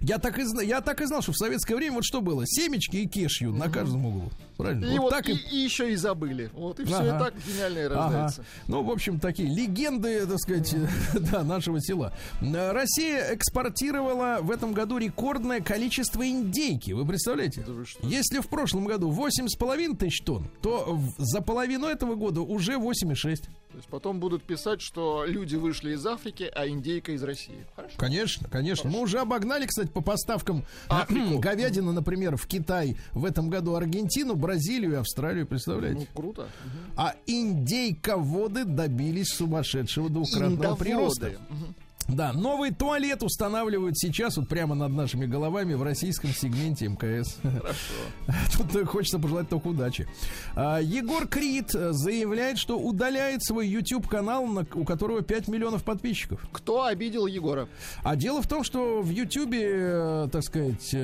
Я 0.00 0.18
так, 0.18 0.38
и, 0.38 0.44
я 0.66 0.80
так 0.80 1.00
и 1.00 1.06
знал, 1.06 1.22
что 1.22 1.32
в 1.32 1.36
советское 1.36 1.76
время 1.76 1.96
вот 1.96 2.04
что 2.04 2.20
было? 2.20 2.44
Семечки 2.46 2.96
и 2.96 3.06
кешью 3.06 3.52
на 3.52 3.68
каждом 3.68 4.06
углу. 4.06 4.30
Правильно? 4.56 4.84
И 4.86 4.98
вот, 4.98 5.10
так 5.10 5.28
и, 5.28 5.32
и 5.32 5.56
еще 5.56 5.92
и 5.92 5.96
забыли. 5.96 6.50
Вот 6.54 6.78
и 6.80 6.84
все, 6.84 6.96
Ага. 6.96 7.06
и 7.06 7.18
так 7.18 7.34
гениально 7.46 7.78
и 7.78 7.82
Ага. 7.84 7.94
рождается. 7.94 8.44
Ну, 8.68 8.82
в 8.82 8.90
общем, 8.90 9.18
такие 9.18 9.48
легенды, 9.48 10.26
так 10.26 10.38
сказать, 10.38 10.74
да, 11.32 11.42
нашего 11.42 11.80
села. 11.80 12.12
Россия 12.40 13.34
экспортировала 13.34 14.38
в 14.42 14.50
этом 14.50 14.72
году 14.72 14.98
рекордное 14.98 15.60
количество 15.60 16.26
индейки. 16.28 16.92
Вы 16.92 17.04
представляете? 17.06 17.64
Да 17.66 17.72
вы? 17.72 17.84
Если 18.02 18.40
в 18.40 18.48
прошлом 18.48 18.84
году 18.84 19.10
8,5 19.10 19.96
тысяч 19.96 20.20
тонн, 20.22 20.46
то 20.62 20.98
за 21.18 21.40
половину 21.40 21.86
этого 21.86 22.14
года 22.14 22.40
уже 22.40 22.74
8,6. 22.74 23.44
То 23.74 23.78
есть 23.78 23.88
потом 23.88 24.20
будут 24.20 24.44
писать, 24.44 24.80
что 24.80 25.24
люди 25.26 25.56
вышли 25.56 25.94
из 25.94 26.06
Африки, 26.06 26.48
а 26.54 26.68
индейка 26.68 27.10
из 27.10 27.24
России. 27.24 27.66
Хорошо. 27.74 27.94
Конечно, 27.96 28.48
конечно. 28.48 28.88
Мы 28.88 29.00
уже 29.00 29.18
обогнали, 29.18 29.66
кстати, 29.66 29.88
по 29.88 30.00
поставкам 30.00 30.64
Африку. 30.86 31.38
говядины, 31.40 31.90
например, 31.90 32.36
в 32.36 32.46
Китай 32.46 32.96
в 33.14 33.24
этом 33.24 33.50
году 33.50 33.74
Аргентину, 33.74 34.36
Бразилию 34.36 34.92
и 34.92 34.94
Австралию, 34.94 35.44
представляете? 35.44 36.06
Ну, 36.08 36.22
круто. 36.22 36.48
А 36.96 37.16
индейководы 37.26 38.64
добились 38.64 39.30
сумасшедшего 39.30 40.08
двукратного 40.08 40.76
прироста. 40.76 41.30
Индоводы. 41.30 41.74
Да, 42.08 42.32
новый 42.34 42.70
туалет 42.70 43.22
устанавливают 43.22 43.96
сейчас 43.98 44.36
вот 44.36 44.48
прямо 44.48 44.74
над 44.74 44.92
нашими 44.92 45.24
головами 45.26 45.72
в 45.74 45.82
российском 45.82 46.30
сегменте 46.30 46.86
МКС. 46.88 47.38
Тут 48.56 48.76
э, 48.76 48.84
хочется 48.84 49.18
пожелать 49.18 49.48
только 49.48 49.68
удачи. 49.68 50.06
А, 50.54 50.78
Егор 50.80 51.26
Крид 51.26 51.74
э, 51.74 51.92
заявляет, 51.92 52.58
что 52.58 52.78
удаляет 52.78 53.42
свой 53.42 53.66
YouTube 53.68 54.06
канал, 54.06 54.46
на- 54.46 54.66
у 54.74 54.84
которого 54.84 55.22
5 55.22 55.48
миллионов 55.48 55.82
подписчиков. 55.82 56.46
Кто 56.52 56.84
обидел 56.84 57.26
Егора? 57.26 57.68
А 58.02 58.16
дело 58.16 58.42
в 58.42 58.48
том, 58.48 58.64
что 58.64 59.00
в 59.00 59.08
YouTube, 59.10 59.54
э, 59.54 60.28
так 60.30 60.42
сказать, 60.42 60.94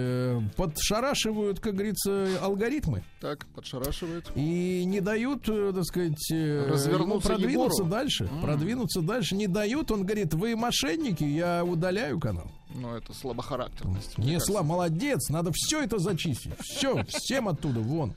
подшарашивают, 0.56 1.60
как 1.60 1.74
говорится, 1.74 2.28
алгоритмы 2.42 3.02
Так, 3.20 3.46
подшарашивает. 3.54 4.30
и 4.34 4.84
не 4.84 5.00
дают, 5.00 5.44
так 5.44 5.84
сказать, 5.84 6.30
Развернуться 6.30 7.28
продвинуться 7.28 7.82
Егору. 7.84 7.90
дальше. 7.90 8.30
Продвинуться 8.42 9.00
дальше 9.00 9.34
не 9.34 9.46
дают. 9.46 9.90
Он 9.90 10.04
говорит, 10.04 10.34
вы 10.34 10.56
мошенники, 10.56 10.89
я 11.24 11.64
удаляю 11.64 12.18
канал. 12.18 12.50
Ну, 12.74 12.94
это 12.94 13.12
слабохарактерность. 13.12 14.16
Не 14.16 14.34
кажется. 14.34 14.52
сла, 14.52 14.62
молодец, 14.62 15.28
надо 15.28 15.50
все 15.52 15.82
это 15.82 15.98
зачистить. 15.98 16.52
Все, 16.60 17.04
всем 17.08 17.48
оттуда, 17.48 17.80
вон. 17.80 18.14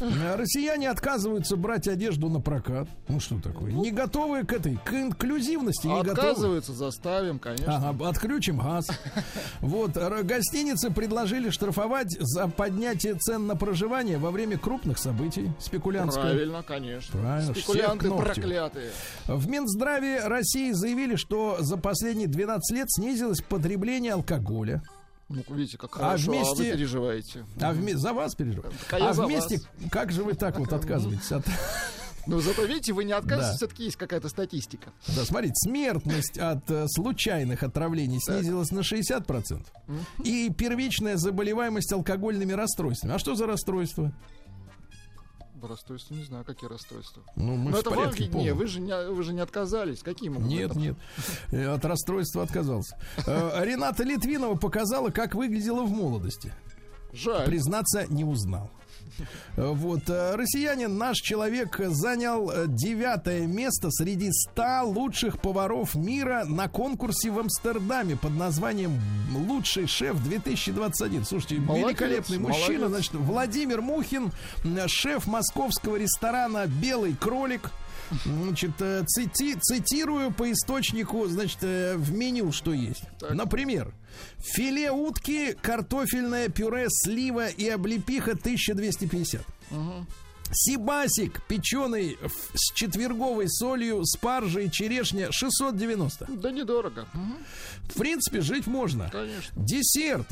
Э, 0.00 0.36
Россияне 0.36 0.88
отказываются 0.90 1.56
брать 1.56 1.88
одежду 1.88 2.28
на 2.28 2.40
прокат. 2.40 2.88
Ну 3.08 3.18
что 3.18 3.40
такое? 3.40 3.72
Не 3.72 3.90
готовы 3.90 4.44
к 4.44 4.52
этой, 4.52 4.76
к 4.76 4.92
инклюзивности, 4.92 5.88
не 5.88 6.02
готовы. 6.02 6.28
Отказываются, 6.28 6.72
заставим, 6.72 7.38
конечно. 7.38 7.76
Ага, 7.76 8.08
отключим 8.08 8.58
газ. 8.58 8.86
Вот, 9.60 9.96
гостиницы 9.96 10.90
предложили 10.90 11.50
штрафовать 11.50 12.16
за 12.20 12.46
поднятие 12.48 13.14
цен 13.14 13.46
на 13.46 13.56
проживание 13.56 14.18
во 14.18 14.30
время 14.30 14.58
крупных 14.58 14.98
событий. 14.98 15.50
Спекулянтское. 15.58 16.22
Правильно, 16.22 16.62
конечно. 16.62 17.20
Правильно, 17.20 17.54
Спекулянты 17.54 18.10
проклятые. 18.10 18.90
В 19.26 19.48
Минздраве 19.48 20.20
России 20.26 20.70
заявили, 20.72 21.16
что 21.16 21.56
за 21.60 21.76
последние 21.76 22.28
12 22.28 22.76
лет 22.76 22.86
снизилось 22.90 23.40
потребление 23.40 23.95
алкоголя. 24.12 24.82
Ну, 25.28 25.42
видите, 25.48 25.76
как 25.76 25.96
А 25.96 25.98
хорошо, 25.98 26.30
а, 26.30 26.34
вместе- 26.34 26.56
вы 26.56 26.70
переживаете. 26.76 27.44
А 27.60 27.72
вме- 27.72 27.96
за 27.96 28.12
вас 28.12 28.34
переживаю. 28.34 28.72
Так, 28.88 29.00
а 29.00 29.10
А 29.10 29.12
вместе, 29.12 29.56
вас. 29.58 29.90
как 29.90 30.12
же 30.12 30.22
вы 30.22 30.34
так 30.34 30.58
вот 30.58 30.72
отказываетесь 30.72 31.32
от... 31.32 31.44
Но 32.28 32.40
зато, 32.40 32.64
видите, 32.64 32.92
вы 32.92 33.04
не 33.04 33.12
отказываетесь, 33.12 33.52
Да. 33.52 33.56
все-таки 33.56 33.84
есть 33.84 33.96
какая-то 33.96 34.28
статистика. 34.28 34.90
Да, 35.14 35.24
смотрите, 35.24 35.54
смертность 35.56 36.38
от 36.38 36.68
э, 36.70 36.86
случайных 36.88 37.62
отравлений 37.62 38.18
снизилась 38.20 38.70
на 38.72 38.80
60%. 38.80 39.64
И 40.24 40.50
первичная 40.50 41.16
заболеваемость 41.16 41.92
алкогольными 41.92 42.52
расстройствами. 42.52 43.14
А 43.14 43.18
что 43.20 43.36
за 43.36 43.46
расстройство? 43.46 44.12
Расстройства, 45.62 46.14
не 46.14 46.24
знаю, 46.24 46.44
какие 46.44 46.68
расстройства. 46.68 47.22
Ну, 47.36 47.56
мы 47.56 47.70
Но 47.70 47.76
в 47.78 47.80
это 47.80 47.90
порядке 47.90 48.24
виднее, 48.24 48.52
полном. 48.52 48.58
вы 48.58 48.66
же, 48.66 48.80
не, 48.80 49.08
вы 49.10 49.22
же 49.22 49.32
не 49.32 49.40
отказались. 49.40 50.00
Какие 50.02 50.28
могут 50.28 50.44
быть 50.48 50.56
Нет, 50.58 50.72
там? 50.72 50.82
нет. 50.82 50.96
От 51.68 51.84
расстройства 51.84 52.42
отказался. 52.42 52.98
Э, 53.26 53.64
Рената 53.64 54.04
Литвинова 54.04 54.54
показала, 54.56 55.10
как 55.10 55.34
выглядела 55.34 55.82
в 55.82 55.90
молодости. 55.90 56.52
Жаль. 57.12 57.46
Признаться, 57.46 58.06
не 58.08 58.24
узнал. 58.24 58.70
Э, 59.56 59.66
Вот, 59.72 60.08
э, 60.08 60.34
россиянин, 60.36 60.96
наш 60.98 61.16
человек, 61.18 61.80
э, 61.80 61.88
занял 61.90 62.50
э, 62.50 62.64
девятое 62.68 63.46
место 63.46 63.90
среди 63.90 64.30
ста 64.32 64.82
лучших 64.82 65.40
поваров 65.40 65.94
мира 65.94 66.44
на 66.46 66.68
конкурсе 66.68 67.30
в 67.30 67.38
Амстердаме 67.38 68.16
под 68.16 68.32
названием 68.32 69.00
«Лучший 69.34 69.86
шеф 69.86 70.16
2021». 70.16 71.24
Слушайте, 71.24 71.56
Молодец, 71.56 71.86
великолепный 71.88 72.38
мужчина, 72.38 72.88
молодец. 72.88 72.88
значит, 73.10 73.14
Владимир 73.14 73.80
Мухин, 73.82 74.32
м, 74.64 74.78
шеф 74.88 75.26
московского 75.26 75.96
ресторана 75.96 76.66
«Белый 76.66 77.14
кролик». 77.14 77.70
Значит, 78.24 78.72
э, 78.80 79.04
цити- 79.04 79.58
цитирую 79.60 80.30
по 80.32 80.50
источнику, 80.52 81.26
значит, 81.26 81.58
э, 81.62 81.96
в 81.96 82.12
меню 82.12 82.52
что 82.52 82.72
есть. 82.72 83.02
Так. 83.18 83.32
Например, 83.32 83.92
филе 84.38 84.90
утки, 84.90 85.52
картофельное 85.60 86.48
пюре, 86.48 86.86
слива 86.88 87.48
и 87.48 87.68
облепиха 87.68 88.36
1250. 88.36 89.42
Сибасик, 90.52 91.42
печеный 91.48 92.16
с 92.54 92.72
четверговой 92.72 93.48
солью, 93.48 94.04
спаржей, 94.04 94.70
черешня 94.70 95.32
690. 95.32 96.26
Да 96.28 96.52
недорого. 96.52 97.08
Мгм, 97.14 97.38
В 97.90 97.94
принципе, 97.98 98.40
жить 98.40 98.68
можно. 98.68 99.10
Конечно. 99.10 99.52
Десерт. 99.56 100.26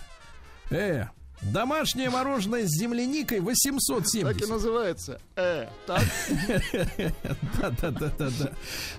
Э, 0.71 1.07
домашнее 1.53 2.11
мороженое 2.11 2.67
с 2.67 2.71
земляникой 2.71 3.39
Так 3.39 3.47
и 3.47 3.51
870. 3.51 4.49
называется. 4.49 5.21
Э, 5.37 5.69
так? 5.87 6.03
Да-да-да-да-да. 7.61 8.53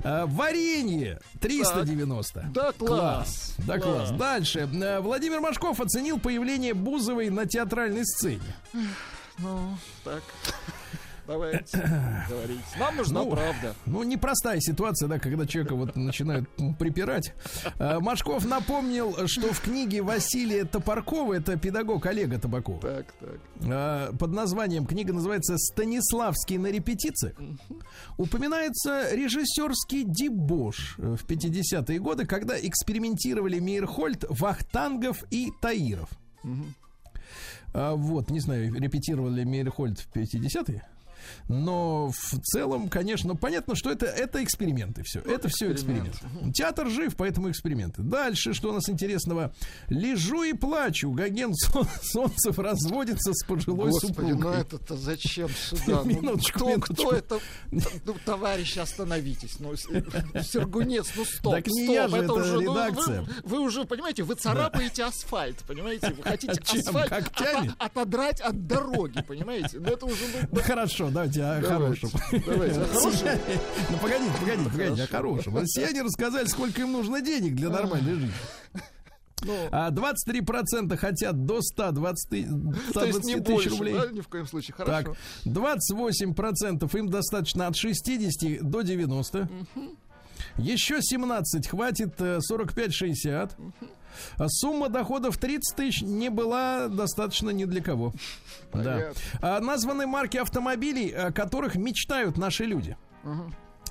А, 0.03 0.25
Варенье 0.25 1.19
390. 1.41 2.49
Да, 2.53 2.71
класс. 2.71 3.55
Да, 3.59 3.79
класс. 3.79 4.11
Дальше. 4.11 4.69
Э, 4.73 4.99
Владимир 4.99 5.39
Машков 5.41 5.79
оценил 5.79 6.19
появление 6.19 6.73
Бузовой 6.73 7.29
на 7.29 7.45
театральной 7.45 8.05
сцене. 8.05 8.55
Ну, 9.39 9.77
так. 10.03 10.23
Давайте, 11.27 11.77
говорите. 12.29 12.61
Нам 12.79 12.95
нужна 12.97 13.23
Ну, 13.23 13.31
правда. 13.31 13.75
Ну, 13.85 14.03
непростая 14.03 14.59
ситуация, 14.59 15.07
да, 15.07 15.19
когда 15.19 15.45
человека 15.45 15.75
вот 15.75 15.95
начинают 15.95 16.47
м, 16.59 16.75
припирать. 16.75 17.33
А, 17.79 17.99
Машков 17.99 18.45
напомнил, 18.45 19.27
что 19.27 19.51
в 19.53 19.61
книге 19.61 20.01
Василия 20.01 20.65
Топоркова, 20.65 21.33
это 21.33 21.57
педагог 21.57 22.05
Олега 22.05 22.37
Табакова, 22.39 22.79
Так, 22.79 23.13
так. 23.19 23.39
а, 23.63 24.13
под 24.13 24.31
названием, 24.31 24.85
книга 24.85 25.13
называется 25.13 25.57
«Станиславский 25.57 26.57
на 26.57 26.67
репетициях», 26.67 27.35
упоминается 28.17 29.13
режиссерский 29.13 30.03
дебош 30.05 30.95
э, 30.97 31.15
в 31.19 31.25
50-е 31.25 31.99
годы, 31.99 32.25
когда 32.25 32.59
экспериментировали 32.59 33.59
Мейерхольд, 33.59 34.25
Вахтангов 34.29 35.23
и 35.31 35.51
Таиров. 35.61 36.09
А, 37.73 37.95
вот, 37.95 38.29
не 38.29 38.39
знаю, 38.39 38.73
репетировали 38.73 39.39
ли 39.39 39.45
Мейерхольд 39.45 39.99
в 39.99 40.15
50-е. 40.15 40.83
Но 41.47 42.09
в 42.11 42.39
целом, 42.41 42.89
конечно, 42.89 43.35
понятно, 43.35 43.75
что 43.75 43.91
это, 43.91 44.05
это 44.05 44.43
эксперименты 44.43 45.03
все. 45.03 45.19
это 45.21 45.49
все 45.49 45.71
эксперимент. 45.71 46.15
эксперимент. 46.15 46.55
Театр 46.55 46.89
жив, 46.89 47.15
поэтому 47.15 47.49
эксперименты. 47.51 48.01
Дальше, 48.01 48.53
что 48.53 48.69
у 48.69 48.73
нас 48.73 48.89
интересного? 48.89 49.53
Лежу 49.89 50.43
и 50.43 50.53
плачу. 50.53 51.11
Гоген 51.11 51.53
Солнцев 52.01 52.57
разводится 52.59 53.33
с 53.33 53.43
пожилой 53.45 53.91
Господи, 53.91 54.13
ну 54.17 54.27
супругой. 54.27 54.61
это-то 54.61 54.95
зачем 54.97 55.49
сюда? 55.49 56.01
Ну, 56.03 56.05
Минуточку, 56.05 56.59
кто, 56.59 56.69
минуточку. 56.69 56.93
кто 56.93 57.11
это? 57.15 57.39
Ну, 57.71 58.15
товарищи, 58.25 58.79
остановитесь. 58.79 59.59
Ну, 59.59 59.75
Сергунец, 59.75 61.07
ну 61.15 61.25
стоп, 61.25 61.53
Так 61.55 61.67
не 61.67 61.83
стоп. 61.85 61.95
я 61.95 62.07
же, 62.07 62.17
это 62.17 62.33
уже, 62.33 62.53
ну, 62.61 62.61
редакция. 62.61 63.21
вы, 63.21 63.27
вы 63.43 63.59
уже, 63.59 63.85
понимаете, 63.85 64.23
вы 64.23 64.35
царапаете 64.35 65.03
асфальт, 65.03 65.57
понимаете? 65.67 66.13
Вы 66.13 66.23
хотите 66.23 66.61
Чем? 66.63 66.79
асфальт 66.81 67.11
ото- 67.11 67.75
отодрать 67.77 68.41
от 68.41 68.67
дороги, 68.67 69.21
понимаете? 69.21 69.79
Ну 69.79 69.87
это 69.89 70.05
уже... 70.05 70.23
ну, 70.33 70.47
Да 70.51 70.61
хорошо, 70.61 71.09
давайте 71.15 71.43
о 71.43 71.61
хорошем. 71.61 72.09
Давайте, 72.45 72.81
о 72.81 72.85
хорошем. 72.93 73.27
Ну 73.89 73.97
погодите, 73.97 74.31
погодите, 74.39 74.69
погодите, 74.69 75.03
о 75.03 75.07
хорошем. 75.07 75.57
Россияне 75.57 76.01
рассказали, 76.03 76.45
сколько 76.47 76.81
им 76.81 76.91
нужно 76.91 77.21
денег 77.21 77.55
для 77.55 77.69
нормальной 77.69 78.13
жизни. 78.13 78.31
Ну, 79.41 79.53
А 79.71 79.91
23% 79.91 80.95
хотят 80.97 81.45
до 81.45 81.61
120 81.61 82.29
ты- 82.29 82.43
то 82.93 83.05
есть 83.05 83.19
120 83.19 83.25
не 83.25 83.35
тысяч 83.41 83.45
больше, 83.53 83.69
рублей. 83.69 83.93
да, 83.93 84.07
ни 84.11 84.21
в 84.21 84.27
коем 84.27 84.47
случае. 84.47 84.75
Так, 84.77 84.87
Хорошо. 84.87 85.15
28% 85.45 86.97
им 86.97 87.09
достаточно 87.09 87.67
от 87.67 87.75
60 87.75 88.61
до 88.61 88.81
90. 88.81 89.47
Еще 90.57 91.01
17 91.01 91.67
хватит 91.67 92.15
э, 92.19 92.39
45-60. 92.49 93.51
А 93.51 93.57
Сумма 94.47 94.89
доходов 94.89 95.37
30 95.37 95.75
тысяч 95.75 96.01
не 96.01 96.29
была 96.29 96.87
достаточно 96.87 97.49
ни 97.49 97.65
для 97.65 97.81
кого. 97.81 98.13
Да. 98.73 98.79
Понятно. 98.83 99.13
А 99.41 99.59
названы 99.59 100.05
марки 100.07 100.37
автомобилей, 100.37 101.09
о 101.11 101.31
которых 101.31 101.75
мечтают 101.75 102.37
наши 102.37 102.65
люди. 102.65 102.97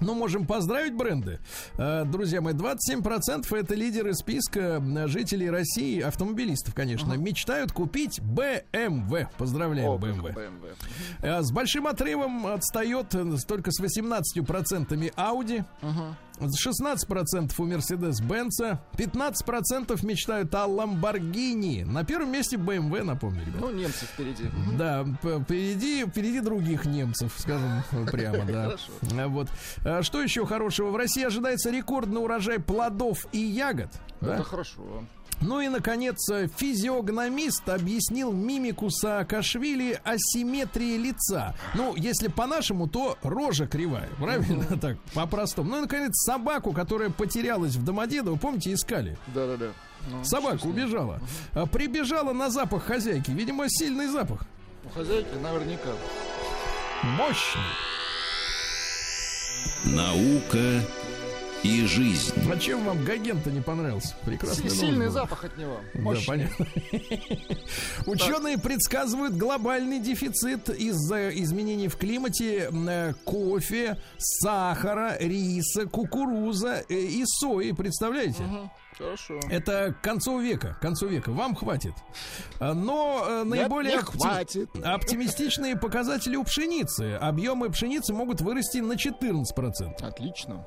Ну, 0.00 0.14
можем 0.14 0.44
поздравить 0.44 0.92
бренды. 0.94 1.38
Э, 1.78 2.04
Друзья 2.04 2.40
мои, 2.40 2.52
27% 2.52 3.56
это 3.56 3.74
лидеры 3.76 4.12
списка 4.14 4.82
жителей 5.06 5.48
России, 5.48 6.00
автомобилистов, 6.00 6.74
конечно, 6.74 7.12
мечтают 7.14 7.70
купить 7.70 8.18
BMW. 8.18 9.28
Поздравляем, 9.38 9.90
О, 9.90 9.96
BMW. 9.96 10.34
BMW. 10.34 10.74
Э, 11.22 11.42
С 11.42 11.52
большим 11.52 11.86
отрывом 11.86 12.44
отстает 12.48 13.14
э, 13.14 13.36
только 13.46 13.70
с 13.70 13.80
18% 13.80 15.14
Audi. 15.14 15.64
С 15.80 16.23
16% 16.40 17.52
у 17.58 17.66
Mercedes-Benz. 17.66 18.78
15% 18.96 20.06
мечтают 20.06 20.54
о 20.54 20.66
Lamborghini. 20.66 21.84
На 21.84 22.04
первом 22.04 22.32
месте 22.32 22.56
BMW, 22.56 23.02
напомню, 23.02 23.42
ребят. 23.44 23.60
Ну, 23.60 23.70
немцы 23.70 24.04
впереди. 24.06 24.44
Да, 24.76 25.04
впереди, 25.22 26.04
впереди 26.06 26.40
других 26.40 26.84
немцев, 26.84 27.34
скажем 27.38 27.82
прямо, 28.10 28.44
да. 28.44 28.76
А 29.18 29.28
Вот. 29.28 29.48
А 29.84 30.02
Что 30.02 30.22
еще 30.22 30.46
хорошего? 30.46 30.90
В 30.90 30.96
России 30.96 31.24
ожидается 31.24 31.70
рекордный 31.70 32.22
урожай 32.22 32.58
плодов 32.58 33.26
и 33.32 33.38
ягод. 33.38 33.90
Это 34.20 34.42
хорошо. 34.42 35.04
Ну 35.40 35.60
и, 35.60 35.68
наконец, 35.68 36.16
физиогномист 36.56 37.68
объяснил 37.68 38.32
мимику 38.32 38.90
Саакашвили 38.90 40.00
асимметрии 40.04 40.96
лица. 40.96 41.54
Ну, 41.74 41.94
если 41.96 42.28
по-нашему, 42.28 42.88
то 42.88 43.18
рожа 43.22 43.66
кривая, 43.66 44.08
правильно? 44.18 44.64
Так, 44.80 44.98
по-простому. 45.14 45.70
Ну 45.70 45.78
и, 45.78 45.80
наконец, 45.82 46.12
собаку, 46.24 46.72
которая 46.72 47.10
потерялась 47.10 47.74
в 47.76 47.84
Домодедово, 47.84 48.36
помните, 48.36 48.72
искали? 48.72 49.16
Да-да-да. 49.34 49.66
Ну, 50.10 50.24
Собака 50.24 50.66
убежала. 50.66 51.20
А, 51.52 51.66
Прибежала 51.66 52.32
на 52.32 52.50
запах 52.50 52.84
хозяйки. 52.84 53.30
Видимо, 53.30 53.64
сильный 53.68 54.06
запах. 54.06 54.44
У 54.84 54.88
хозяйки 54.90 55.34
наверняка. 55.42 55.90
Мощный. 57.02 57.60
Наука 59.84 60.82
и 61.64 61.86
жизнь. 61.86 62.32
А 62.52 62.58
чем 62.58 62.84
вам 62.84 63.02
Гоген-то 63.04 63.50
не 63.50 63.60
понравился? 63.62 64.14
Прекрасный 64.24 64.70
Сильный 64.70 65.06
был. 65.06 65.12
запах 65.12 65.44
от 65.44 65.56
него. 65.56 65.80
Да, 65.94 66.00
Мощный. 66.00 66.26
понятно. 66.26 66.66
Ученые 68.06 68.58
предсказывают 68.58 69.34
глобальный 69.34 69.98
дефицит 69.98 70.68
из-за 70.68 71.30
изменений 71.30 71.88
в 71.88 71.96
климате 71.96 72.70
э, 72.70 73.14
кофе, 73.24 73.96
сахара, 74.18 75.16
риса, 75.18 75.86
кукуруза 75.86 76.84
э, 76.88 76.94
и 76.94 77.24
сои. 77.24 77.72
Представляете? 77.72 78.42
Мгм. 78.42 78.70
Хорошо. 78.98 79.40
Это 79.50 79.92
к 79.92 80.02
концу 80.02 80.38
века. 80.38 80.74
К 80.74 80.80
концу 80.80 81.08
века. 81.08 81.32
Вам 81.32 81.54
хватит. 81.54 81.92
А, 82.60 82.74
Но 82.74 83.24
э, 83.28 83.38
Нет, 83.38 83.46
наиболее 83.46 83.94
не 83.96 83.98
опти- 84.00 84.18
хватит. 84.18 84.68
оптимистичные 84.84 85.76
показатели 85.76 86.36
у 86.36 86.44
пшеницы. 86.44 87.14
Объемы 87.20 87.70
пшеницы 87.70 88.12
могут 88.12 88.40
вырасти 88.40 88.78
на 88.78 88.92
14%. 88.92 90.02
Отлично. 90.02 90.66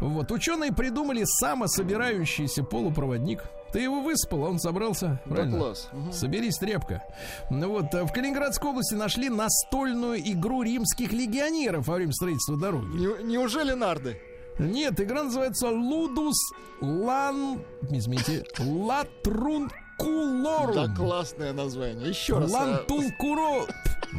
Вот, 0.00 0.30
ученые 0.32 0.72
придумали 0.72 1.24
самособирающийся 1.24 2.62
полупроводник. 2.64 3.42
Ты 3.72 3.80
его 3.80 4.00
выспал, 4.00 4.46
а 4.46 4.48
он 4.50 4.58
собрался. 4.58 5.20
Да 5.26 5.34
правильно? 5.34 5.58
класс. 5.58 5.88
Соберись, 6.12 6.56
тряпка. 6.56 7.02
Ну 7.50 7.68
вот, 7.70 7.94
а 7.94 8.04
в 8.06 8.12
Калининградской 8.12 8.70
области 8.70 8.94
нашли 8.94 9.28
настольную 9.28 10.18
игру 10.32 10.62
римских 10.62 11.12
легионеров 11.12 11.86
во 11.88 11.94
время 11.96 12.12
строительства 12.12 12.56
дороги. 12.56 12.96
Не- 12.96 13.24
Неужели 13.24 13.72
нарды? 13.72 14.20
Нет, 14.58 14.98
игра 15.00 15.24
называется 15.24 15.68
Лудус 15.68 16.36
Лан... 16.80 17.60
Извините, 17.90 18.44
Латрункулорум. 18.58 20.74
Да, 20.74 20.94
классное 20.94 21.52
название. 21.52 22.08
Еще 22.08 22.38
раз. 22.38 22.52
а, 22.54 22.58
Лантулкуро... 22.58 23.66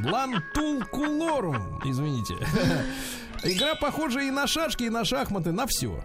Лантулкулорум, 0.04 1.80
извините. 1.86 2.36
Игра 3.44 3.76
похожа 3.76 4.22
и 4.22 4.32
на 4.32 4.48
шашки, 4.48 4.84
и 4.84 4.90
на 4.90 5.06
шахматы, 5.06 5.52
на 5.52 5.66
все. 5.68 6.04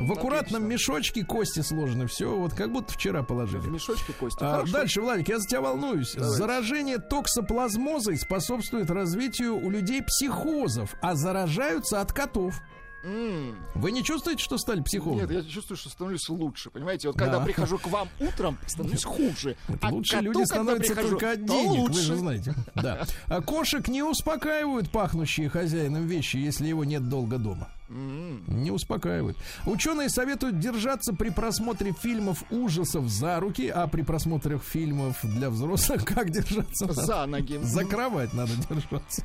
В 0.00 0.12
аккуратном 0.12 0.66
мешочке 0.66 1.24
кости 1.24 1.60
сложены, 1.60 2.06
все, 2.06 2.34
вот 2.34 2.54
как 2.54 2.72
будто 2.72 2.92
вчера 2.94 3.22
положили. 3.22 3.60
В 3.60 3.70
мешочке 3.70 4.12
кости. 4.14 4.42
А, 4.42 4.52
Хорошо. 4.56 4.72
дальше, 4.72 5.02
Владик, 5.02 5.28
я 5.28 5.38
за 5.38 5.46
тебя 5.46 5.60
волнуюсь. 5.60 6.14
Давайте. 6.14 6.36
Заражение 6.36 6.98
токсоплазмозой 6.98 8.16
способствует 8.16 8.90
развитию 8.90 9.56
у 9.56 9.68
людей 9.70 10.02
психозов, 10.02 10.94
а 11.02 11.14
заражаются 11.16 12.00
от 12.00 12.12
котов. 12.12 12.54
Вы 13.02 13.92
не 13.92 14.02
чувствуете, 14.02 14.42
что 14.42 14.58
стали 14.58 14.80
психологами? 14.82 15.32
Нет, 15.34 15.44
я 15.44 15.50
чувствую, 15.50 15.76
что 15.78 15.88
становлюсь 15.88 16.28
лучше. 16.28 16.70
Понимаете, 16.70 17.08
вот 17.08 17.16
когда 17.16 17.38
Да. 17.38 17.44
прихожу 17.44 17.78
к 17.78 17.86
вам 17.86 18.08
утром, 18.20 18.58
становлюсь 18.66 19.04
хуже. 19.04 19.56
А 19.80 19.90
Лучше 19.90 20.12
коту, 20.16 20.24
люди 20.24 20.44
становятся 20.44 20.94
прихожу, 20.94 21.10
только 21.10 21.32
от 21.32 21.44
денег, 21.44 21.88
вы 21.90 21.94
же 22.00 22.16
знаете. 22.16 22.54
Да. 22.74 23.06
А 23.26 23.40
кошек 23.40 23.86
не 23.88 24.02
успокаивают 24.02 24.90
пахнущие 24.90 25.48
хозяином 25.48 26.06
вещи, 26.06 26.36
если 26.36 26.66
его 26.66 26.84
нет 26.84 27.08
долго 27.08 27.38
дома. 27.38 27.68
Не 27.88 28.70
успокаивают. 28.70 29.38
Ученые 29.64 30.10
советуют 30.10 30.58
держаться 30.58 31.14
при 31.14 31.30
просмотре 31.30 31.92
фильмов 31.92 32.44
ужасов 32.50 33.08
за 33.08 33.40
руки, 33.40 33.68
а 33.68 33.86
при 33.86 34.02
просмотре 34.02 34.58
фильмов 34.58 35.18
для 35.22 35.48
взрослых 35.48 36.04
как 36.06 36.30
держаться? 36.30 36.92
За 36.92 37.24
ноги. 37.26 37.58
За 37.62 37.84
кровать 37.84 38.34
надо 38.34 38.52
держаться. 38.68 39.24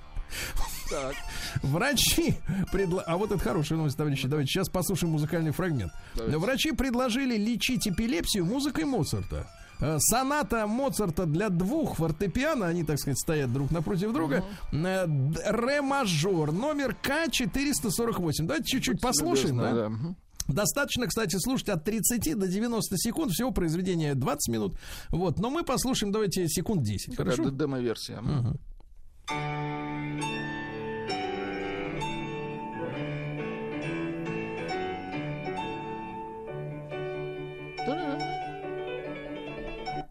Так. 0.90 1.16
Врачи 1.64 2.36
предла... 2.72 3.04
А 3.08 3.18
вот 3.18 3.32
это 3.32 3.40
хорошая 3.40 3.78
новость, 3.78 3.98
товарищи. 3.98 4.28
Давайте 4.28 4.52
сейчас 4.52 4.70
послушаем 4.70 5.14
музыкальный 5.14 5.52
фрагмент. 5.52 5.92
Давайте. 6.16 6.38
Врачи 6.38 6.72
предложили 6.72 7.38
лечить 7.38 7.88
эпилепсию 7.88 8.46
музыкой 8.46 8.86
Моцарта. 8.86 9.48
Э, 9.80 9.98
Соната 10.00 10.68
Моцарта 10.68 11.26
для 11.26 11.50
двух 11.50 11.96
фортепиано, 11.96 12.68
они, 12.68 12.84
так 12.84 13.00
сказать, 13.00 13.18
стоят 13.20 13.52
друг 13.52 13.72
напротив 13.72 14.14
друга. 14.14 14.44
Э, 14.72 15.06
Ре 15.52 15.82
мажор, 15.82 16.52
номер 16.52 16.96
К448. 17.02 18.32
Давайте 18.44 18.66
чуть-чуть 18.66 19.02
послушаем, 19.02 19.58
да? 19.58 19.90
Мгм. 19.90 20.16
Достаточно, 20.48 21.08
кстати, 21.08 21.38
слушать 21.40 21.70
от 21.70 21.86
30 21.86 22.36
до 22.36 22.48
90 22.48 22.98
секунд. 22.98 23.32
Всего 23.32 23.52
произведение 23.52 24.14
20 24.14 24.50
минут. 24.54 24.78
Вот, 25.10 25.40
но 25.40 25.50
мы 25.50 25.64
послушаем, 25.64 26.12
давайте, 26.12 26.48
секунд 26.50 26.84
10. 26.84 27.12
Такая 27.16 27.32
Хорошо? 27.32 27.50
д- 27.50 27.58
демо-версия. 27.58 28.20
Мгм. 28.22 28.60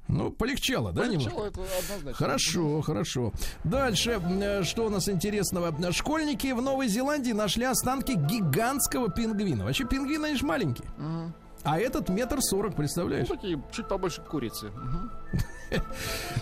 Ну, 0.09 0.31
полегчало, 0.31 0.93
да? 0.93 1.03
Полегчало, 1.03 1.47
это 1.47 1.61
однозначно. 1.63 2.13
Хорошо, 2.13 2.83
хорошо. 2.83 3.33
Дальше, 3.65 4.21
э, 4.23 4.63
что 4.63 4.87
у 4.87 4.89
нас 4.91 5.09
интересного? 5.09 5.75
Школьники 5.93 6.53
в 6.53 6.61
Новой 6.61 6.89
Зеландии 6.89 7.33
нашли 7.33 7.65
останки 7.65 8.13
гигантского 8.13 9.11
пингвина. 9.11 9.65
Вообще 9.65 9.85
пингвины, 9.85 10.27
они 10.27 10.37
же 10.37 10.45
маленькие. 10.45 10.89
Мгм. 10.99 11.35
А 11.65 11.79
этот 11.79 12.09
метр 12.09 12.41
сорок, 12.41 12.73
Ну, 12.73 12.77
представляешь? 12.79 13.29
такие 13.29 13.63
чуть 13.73 13.89
побольше 13.89 14.21
курицы. 14.23 14.71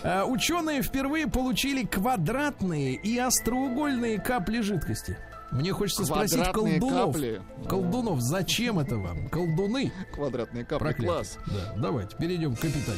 А, 0.03 0.25
Ученые 0.27 0.81
впервые 0.81 1.27
получили 1.27 1.83
квадратные 1.85 2.95
и 2.95 3.17
остроугольные 3.17 4.19
капли 4.19 4.61
жидкости. 4.61 5.17
Мне 5.51 5.73
хочется 5.73 6.05
спросить 6.05 6.35
Квадратные 6.37 6.79
колдунов. 6.79 7.13
капли. 7.13 7.41
Колдунов, 7.67 8.21
зачем 8.21 8.79
это 8.79 8.95
вам? 8.97 9.27
Колдуны. 9.29 9.91
Квадратные 10.13 10.63
капли. 10.65 10.85
Проклятие. 10.85 11.11
Класс. 11.13 11.37
Да, 11.47 11.73
давайте 11.77 12.15
перейдем 12.17 12.55
к 12.55 12.59
капитализму. 12.61 12.95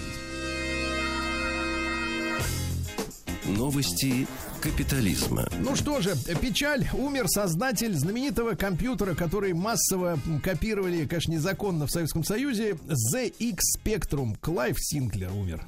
Новости 3.48 4.28
капитализма. 4.64 5.46
Ну 5.60 5.76
что 5.76 6.00
же, 6.00 6.16
печаль. 6.42 6.88
Умер 6.94 7.28
создатель 7.28 7.94
знаменитого 7.94 8.56
компьютера, 8.56 9.14
который 9.14 9.52
массово 9.54 10.18
копировали, 10.42 11.06
конечно, 11.06 11.34
незаконно 11.34 11.86
в 11.86 11.92
Советском 11.92 12.24
Союзе. 12.24 12.78
ZX 13.14 13.58
Spectrum. 13.78 14.38
Клайв 14.40 14.78
Синклер 14.80 15.32
умер. 15.34 15.66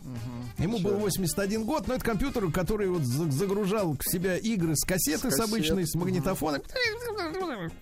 Ему 0.57 0.79
был 0.79 0.93
81 0.95 1.65
год, 1.65 1.87
но 1.89 1.95
это 1.95 2.05
компьютер, 2.05 2.49
который 2.51 2.87
вот 2.87 3.03
за- 3.03 3.29
загружал 3.29 3.97
в 3.99 4.09
себя 4.09 4.37
игры 4.37 4.75
с 4.77 4.85
кассеты 4.85 5.29
С 5.29 5.35
с, 5.35 5.39
обычной, 5.41 5.83
кассет. 5.83 5.91
с 5.91 5.95
магнитофоном. 5.95 6.61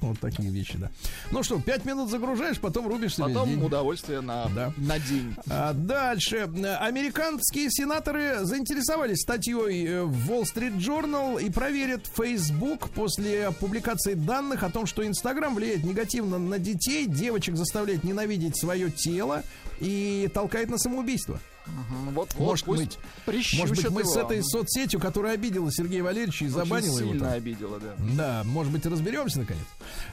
Вот 0.01 0.19
такие 0.19 0.49
вещи, 0.49 0.77
да. 0.77 0.89
Ну 1.31 1.43
что, 1.43 1.59
5 1.59 1.85
минут 1.85 2.09
загружаешь, 2.09 2.59
потом 2.59 2.87
рубишь 2.87 3.15
себе 3.15 3.27
Потом 3.27 3.49
день. 3.49 3.63
удовольствие 3.63 4.21
на, 4.21 4.47
Да. 4.49 4.73
на 4.77 4.97
день. 4.99 5.35
А 5.47 5.73
дальше. 5.73 6.49
Американские 6.79 7.67
сенаторы 7.69 8.39
заинтересовались 8.45 9.19
статьей 9.21 9.85
э, 9.87 10.03
в 10.03 10.31
Wall 10.31 10.43
Street 10.43 10.77
Journal 10.77 11.02
и 11.39 11.49
проверят 11.49 12.07
Facebook 12.07 12.89
после 12.89 13.51
публикации 13.51 14.13
данных 14.13 14.63
о 14.63 14.69
том, 14.69 14.85
что 14.85 15.05
Инстаграм 15.05 15.53
влияет 15.53 15.83
негативно 15.83 16.37
на 16.39 16.59
детей, 16.59 17.05
девочек 17.05 17.55
заставляет 17.55 18.03
ненавидеть 18.03 18.57
свое 18.57 18.89
тело 18.89 19.43
и 19.79 20.29
толкает 20.33 20.69
на 20.69 20.77
самоубийство. 20.77 21.39
Вот, 21.65 22.33
вот, 22.33 22.39
Может 22.39 22.65
пусть 22.65 22.99
быть, 23.25 23.55
Может 23.57 23.75
быть, 23.75 23.89
мы 23.89 24.01
его. 24.01 24.11
с 24.11 24.17
этой 24.17 24.43
соцсетью, 24.43 24.99
которая 24.99 25.33
обидела 25.33 25.71
Сергея 25.71 26.03
Валерьевича 26.03 26.45
и 26.45 26.47
Очень 26.49 26.57
забанила 26.57 26.99
его 26.99 27.11
сильно 27.13 27.31
обидела, 27.31 27.79
да. 27.79 27.95
Да, 28.17 28.43
может 28.45 28.71
быть, 28.73 28.85
разберемся 28.85 29.39
наконец. 29.39 29.63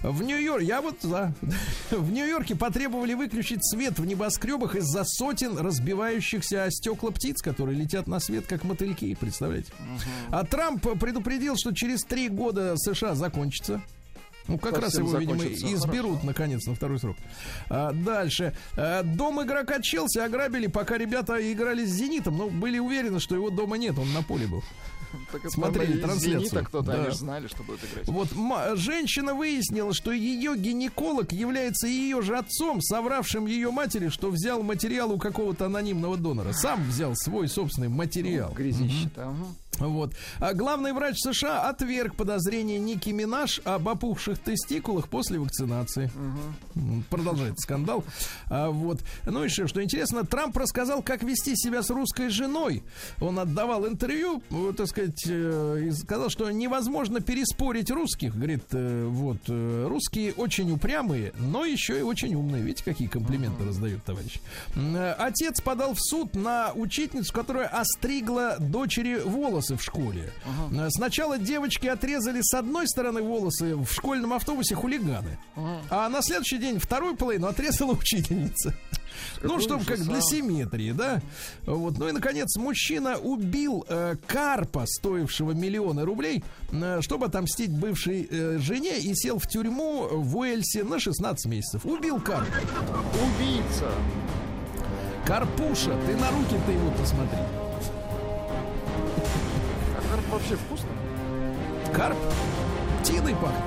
В 0.02 0.22
Нью-Йорке, 0.22 0.66
я 0.66 0.80
вот 0.80 0.96
за. 1.02 1.34
В 1.90 2.12
Нью-Йорке 2.12 2.54
потребовали 2.54 3.14
выключить 3.14 3.68
свет 3.68 3.98
в 3.98 4.06
небоскребах 4.06 4.76
из-за 4.76 5.02
сотен 5.04 5.58
разбивающихся 5.58 6.64
о 6.64 6.70
стекла 6.70 7.10
птиц, 7.10 7.42
которые 7.42 7.76
летят 7.76 8.06
на 8.06 8.20
свет, 8.20 8.46
как 8.46 8.64
мотыльки, 8.64 9.14
представляете? 9.14 9.72
А 10.30 10.44
Трамп 10.44 10.98
предупредил, 11.00 11.56
что 11.56 11.72
через 11.74 12.02
три 12.04 12.28
года 12.28 12.74
США 12.76 13.14
закончится. 13.14 13.82
Ну, 14.50 14.58
как 14.58 14.78
раз 14.78 14.94
его, 14.98 15.16
видимо, 15.16 15.44
изберут, 15.44 16.10
Хорошо. 16.20 16.26
наконец, 16.26 16.66
на 16.66 16.74
второй 16.74 16.98
срок. 16.98 17.16
А, 17.68 17.92
дальше. 17.92 18.54
А, 18.76 19.02
дом 19.02 19.42
игрока 19.42 19.80
Челси 19.80 20.18
ограбили, 20.18 20.66
пока 20.66 20.98
ребята 20.98 21.38
играли 21.52 21.84
с 21.84 21.90
«Зенитом». 21.90 22.36
Но 22.36 22.48
были 22.48 22.78
уверены, 22.78 23.20
что 23.20 23.34
его 23.34 23.50
дома 23.50 23.76
нет, 23.78 23.98
он 23.98 24.12
на 24.12 24.22
поле 24.22 24.46
был. 24.46 24.62
Так 25.32 25.40
Смотрели 25.50 25.98
трансляцию. 26.00 26.38
«Зенита» 26.40 26.64
кто-то, 26.64 26.86
Да. 26.86 26.94
они 26.94 27.10
же 27.10 27.16
знали, 27.16 27.48
что 27.48 27.64
будет 27.64 27.80
играть. 27.84 28.06
Вот 28.06 28.28
женщина 28.78 29.34
выяснила, 29.34 29.92
что 29.92 30.12
ее 30.12 30.56
гинеколог 30.56 31.32
является 31.32 31.88
ее 31.88 32.22
же 32.22 32.36
отцом, 32.36 32.80
совравшим 32.80 33.46
ее 33.46 33.72
матери, 33.72 34.08
что 34.08 34.30
взял 34.30 34.62
материал 34.62 35.10
у 35.10 35.18
какого-то 35.18 35.66
анонимного 35.66 36.16
донора. 36.16 36.52
Сам 36.52 36.84
взял 36.88 37.16
свой 37.16 37.48
собственный 37.48 37.88
материал. 37.88 38.52
Грязище-то. 38.52 39.22
ага. 39.30 39.46
Вот. 39.78 40.12
А 40.40 40.52
главный 40.52 40.92
врач 40.92 41.16
США 41.18 41.68
отверг 41.68 42.14
подозрение 42.14 42.78
Ники 42.78 43.10
Минаж 43.10 43.60
об 43.64 43.88
опухших 43.88 44.38
тестикулах 44.38 45.08
после 45.08 45.38
вакцинации. 45.38 46.10
М, 46.74 47.04
Продолжается 47.08 47.62
скандал. 47.62 48.04
А, 48.48 48.68
вот. 48.70 49.00
Ну 49.24 49.42
еще 49.42 49.66
что 49.68 49.82
интересно, 49.82 50.26
Трамп 50.26 50.56
рассказал, 50.58 51.02
как 51.02 51.22
вести 51.22 51.56
себя 51.56 51.82
с 51.82 51.88
русской 51.90 52.28
женой. 52.28 52.82
Он 53.20 53.38
отдавал 53.38 53.86
интервью, 53.86 54.42
вот, 54.50 54.76
так 54.76 54.86
сказать, 54.88 55.22
э, 55.26 55.84
и 55.86 55.90
сказал, 55.92 56.28
что 56.28 56.50
невозможно 56.50 57.20
переспорить 57.20 57.90
русских. 57.90 58.34
Говорит, 58.34 58.64
э, 58.72 59.06
вот, 59.08 59.38
э, 59.48 59.86
русские 59.88 60.34
очень 60.34 60.70
упрямые, 60.72 61.32
но 61.38 61.64
еще 61.64 61.98
и 61.98 62.02
очень 62.02 62.34
умные. 62.34 62.62
Видите, 62.62 62.84
какие 62.84 63.08
комплименты 63.08 63.64
раздают 63.64 64.02
товарищ. 64.04 64.40
Э, 64.74 65.14
Отец 65.16 65.60
подал 65.62 65.94
в 65.94 66.00
суд 66.00 66.34
на 66.34 66.72
учительницу, 66.74 67.32
которая 67.32 67.68
остригла 67.68 68.56
дочери 68.58 69.20
волосы 69.24 69.59
в 69.68 69.82
школе. 69.82 70.32
Э, 70.72 70.88
Сначала 70.90 71.38
девочки 71.38 71.86
отрезали 71.86 72.40
с 72.42 72.54
одной 72.54 72.88
стороны 72.88 73.22
волосы 73.22 73.76
в 73.76 73.90
школьном 73.92 74.32
автобусе 74.32 74.74
хулиганы. 74.74 75.38
А 75.90 76.08
на 76.08 76.22
следующий 76.22 76.58
день 76.58 76.78
вторую 76.78 77.16
половину 77.16 77.46
отрезала 77.46 77.92
учительница. 78.00 78.74
Ну, 79.42 79.50
Какой 79.50 79.62
чтобы 79.62 79.84
как 79.84 79.98
для 80.00 80.18
а. 80.18 80.20
симметрии, 80.20 80.92
да? 80.92 81.20
Вот. 81.66 81.98
Ну 81.98 82.08
и, 82.08 82.12
наконец, 82.12 82.56
мужчина 82.56 83.16
убил 83.16 83.84
э, 83.88 84.16
карпа, 84.26 84.84
стоившего 84.86 85.52
миллионы 85.52 86.04
рублей, 86.04 86.44
э, 86.72 87.00
чтобы 87.00 87.26
отомстить 87.26 87.70
бывшей 87.70 88.28
э, 88.30 88.58
жене 88.58 88.98
и 88.98 89.14
сел 89.14 89.38
в 89.38 89.46
тюрьму 89.46 90.08
в 90.10 90.36
Уэльсе 90.36 90.84
на 90.84 90.98
16 90.98 91.46
месяцев. 91.50 91.84
Убил 91.84 92.20
карпа. 92.20 92.52
Убийца. 93.14 93.90
Карпуша, 95.26 95.96
ты 96.06 96.16
на 96.16 96.30
руки-то 96.30 96.72
его 96.72 96.90
посмотри. 96.92 97.38
Вообще 100.30 100.56
вкусно? 100.56 100.88
Карп 101.94 102.16
птиной 103.00 103.34
пахнет. 103.34 103.64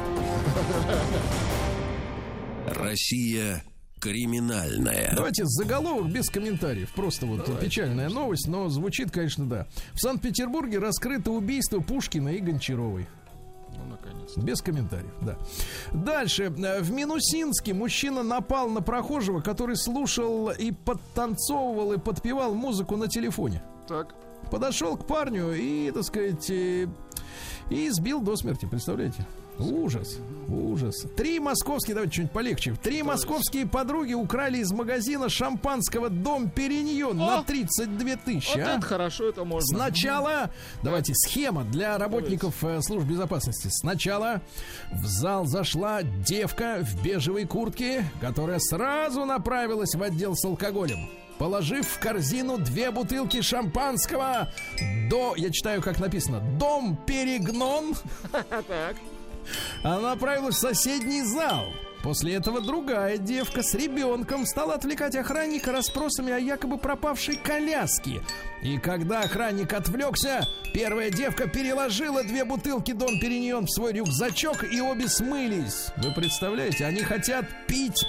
Россия 2.68 3.64
криминальная. 3.99 5.14
Давайте 5.16 5.43
заголовок 5.45 6.11
без 6.11 6.30
комментариев. 6.30 6.91
Просто 6.93 7.26
вот 7.26 7.59
печальная 7.59 8.09
новость, 8.09 8.47
но 8.47 8.70
звучит, 8.70 9.11
конечно, 9.11 9.45
да. 9.45 9.68
В 9.93 9.99
Санкт-Петербурге 9.99 10.80
раскрыто 10.80 11.32
убийство 11.32 11.80
Пушкина 11.80 12.30
и 12.30 12.39
Гончаровой. 12.39 13.07
Ну, 13.70 13.86
наконец. 13.86 14.38
Без 14.38 14.61
комментариев, 14.61 15.14
да. 15.22 15.38
Дальше. 15.93 16.49
В 16.49 16.91
Минусинске 16.91 17.74
мужчина 17.74 18.24
напал 18.24 18.70
на 18.70 18.82
прохожего, 18.82 19.41
который 19.41 19.76
слушал 19.76 20.49
и 20.51 20.72
подтанцовывал 20.72 21.93
и 21.93 21.97
подпевал 21.97 22.53
музыку 22.53 22.97
на 22.97 23.07
телефоне. 23.07 23.64
Так. 23.88 24.16
Подошел 24.53 24.95
к 24.95 25.07
парню 25.07 25.51
и, 25.51 25.89
так 25.89 26.03
сказать, 26.03 26.47
э, 26.51 26.87
и 27.71 27.89
сбил 27.89 28.21
до 28.21 28.35
смерти, 28.35 28.67
представляете? 28.69 29.25
Ужас, 29.57 30.19
ужас. 30.47 31.07
Три 31.17 31.39
московские, 31.39 31.95
давайте 31.95 32.13
что-нибудь 32.13 32.33
полегче. 32.33 32.75
Три 32.75 33.01
московские 33.01 33.65
подруги 33.65 34.13
украли 34.13 34.59
из 34.59 34.71
магазина 34.71 35.27
шампанского 35.27 36.11
Дом 36.11 36.51
Периньон 36.51 37.17
на 37.17 37.39
О! 37.39 37.43
32 37.43 38.15
тысячи. 38.17 38.55
Вот 38.55 38.67
а? 38.67 38.77
это 38.77 38.81
хорошо, 38.81 39.29
это 39.29 39.43
можно. 39.43 39.75
Сначала, 39.75 40.51
давайте, 40.83 41.15
схема 41.15 41.63
для 41.63 41.97
работников 41.97 42.63
э, 42.63 42.79
служб 42.83 43.07
безопасности. 43.07 43.69
Сначала 43.71 44.43
в 44.91 45.07
зал 45.07 45.47
зашла 45.47 46.03
девка 46.03 46.77
в 46.81 47.03
бежевой 47.03 47.45
куртке, 47.45 48.05
которая 48.21 48.59
сразу 48.59 49.25
направилась 49.25 49.95
в 49.95 50.03
отдел 50.03 50.35
с 50.35 50.45
алкоголем. 50.45 51.09
Положив 51.38 51.88
в 51.88 51.99
корзину 51.99 52.57
две 52.57 52.91
бутылки 52.91 53.41
шампанского 53.41 54.51
до, 55.09 55.34
я 55.36 55.51
читаю, 55.51 55.81
как 55.81 55.99
написано, 55.99 56.39
дом 56.59 56.97
Перегнон, 57.05 57.95
она 59.84 59.99
направилась 59.99 60.55
в 60.55 60.59
соседний 60.59 61.23
зал. 61.23 61.65
После 62.03 62.34
этого 62.36 62.59
другая 62.59 63.17
девка 63.17 63.63
с 63.63 63.73
ребенком 63.73 64.45
стала 64.45 64.73
отвлекать 64.73 65.15
охранника 65.15 65.71
расспросами 65.71 66.34
о 66.34 66.38
якобы 66.38 66.77
пропавшей 66.77 67.38
коляске. 67.38 68.21
И 68.61 68.77
когда 68.77 69.21
охранник 69.21 69.71
отвлекся, 69.71 70.45
первая 70.73 71.09
девка 71.09 71.47
переложила 71.47 72.23
две 72.23 72.43
бутылки 72.43 72.91
Дон 72.91 73.19
Периньон 73.21 73.67
в 73.67 73.71
свой 73.71 73.93
рюкзачок 73.93 74.65
и 74.65 74.81
обе 74.81 75.07
смылись. 75.07 75.91
Вы 75.95 76.11
представляете, 76.11 76.86
они 76.86 77.03
хотят 77.03 77.45
пить 77.67 78.05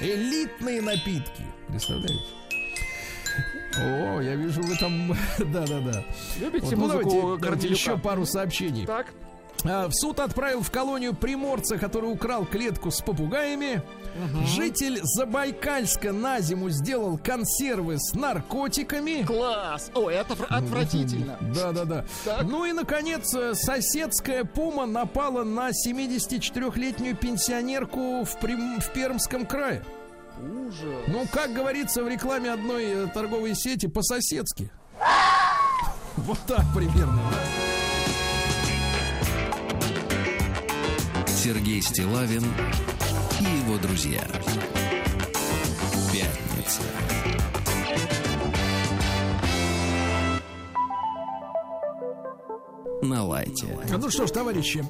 элитные 0.00 0.82
напитки. 0.82 1.44
Представляете? 1.70 2.20
О, 3.78 4.20
я 4.20 4.34
вижу, 4.34 4.60
вы 4.62 4.76
там... 4.76 5.16
Да-да-да. 5.38 6.04
Любите 6.40 6.66
Вот, 6.66 6.76
ну, 6.76 6.82
музыку 6.86 7.38
давайте, 7.40 7.68
еще 7.68 7.96
пару 7.96 8.26
сообщений. 8.26 8.84
Так. 8.86 9.06
А, 9.64 9.88
В 9.88 9.92
суд 9.94 10.18
отправил 10.20 10.62
в 10.62 10.70
колонию 10.70 11.14
приморца, 11.14 11.78
который 11.78 12.10
украл 12.10 12.44
клетку 12.46 12.90
с 12.90 13.00
попугаями. 13.00 13.82
Житель 14.56 14.98
Забайкальска 15.02 16.12
на 16.12 16.40
зиму 16.40 16.68
сделал 16.70 17.16
консервы 17.16 17.96
с 17.98 18.12
наркотиками. 18.14 19.22
Класс. 19.22 19.90
Ой, 19.94 20.14
это 20.14 20.34
отвратительно. 20.48 21.38
Да, 21.54 21.70
да, 21.72 21.84
да. 21.84 22.04
Так. 22.24 22.42
Ну 22.42 22.64
и, 22.64 22.72
наконец, 22.72 23.32
э, 23.34 23.54
соседская 23.54 24.44
пума 24.44 24.86
напала 24.86 25.44
на 25.44 25.70
74-летнюю 25.70 27.14
пенсионерку 27.16 28.24
в, 28.24 28.38
Прим- 28.40 28.80
в 28.80 28.92
Пермском 28.92 29.46
крае. 29.46 29.84
Ужас. 30.40 31.04
Ну, 31.08 31.26
как 31.32 31.52
говорится 31.52 32.02
в 32.02 32.08
рекламе 32.08 32.52
одной 32.52 32.84
э, 32.84 33.06
торговой 33.08 33.54
сети, 33.54 33.86
по-соседски. 33.86 34.70
Вот 36.16 36.38
так 36.46 36.64
примерно. 36.74 37.22
Сергей 41.26 41.80
Стилавин 41.80 42.44
и 43.40 43.44
его 43.44 43.78
друзья. 43.78 44.22
Пятница. 46.12 46.82
На 53.02 53.24
лайте. 53.24 53.66
Ну 53.88 54.10
что 54.10 54.26
ж, 54.26 54.30
товарищи, 54.30 54.84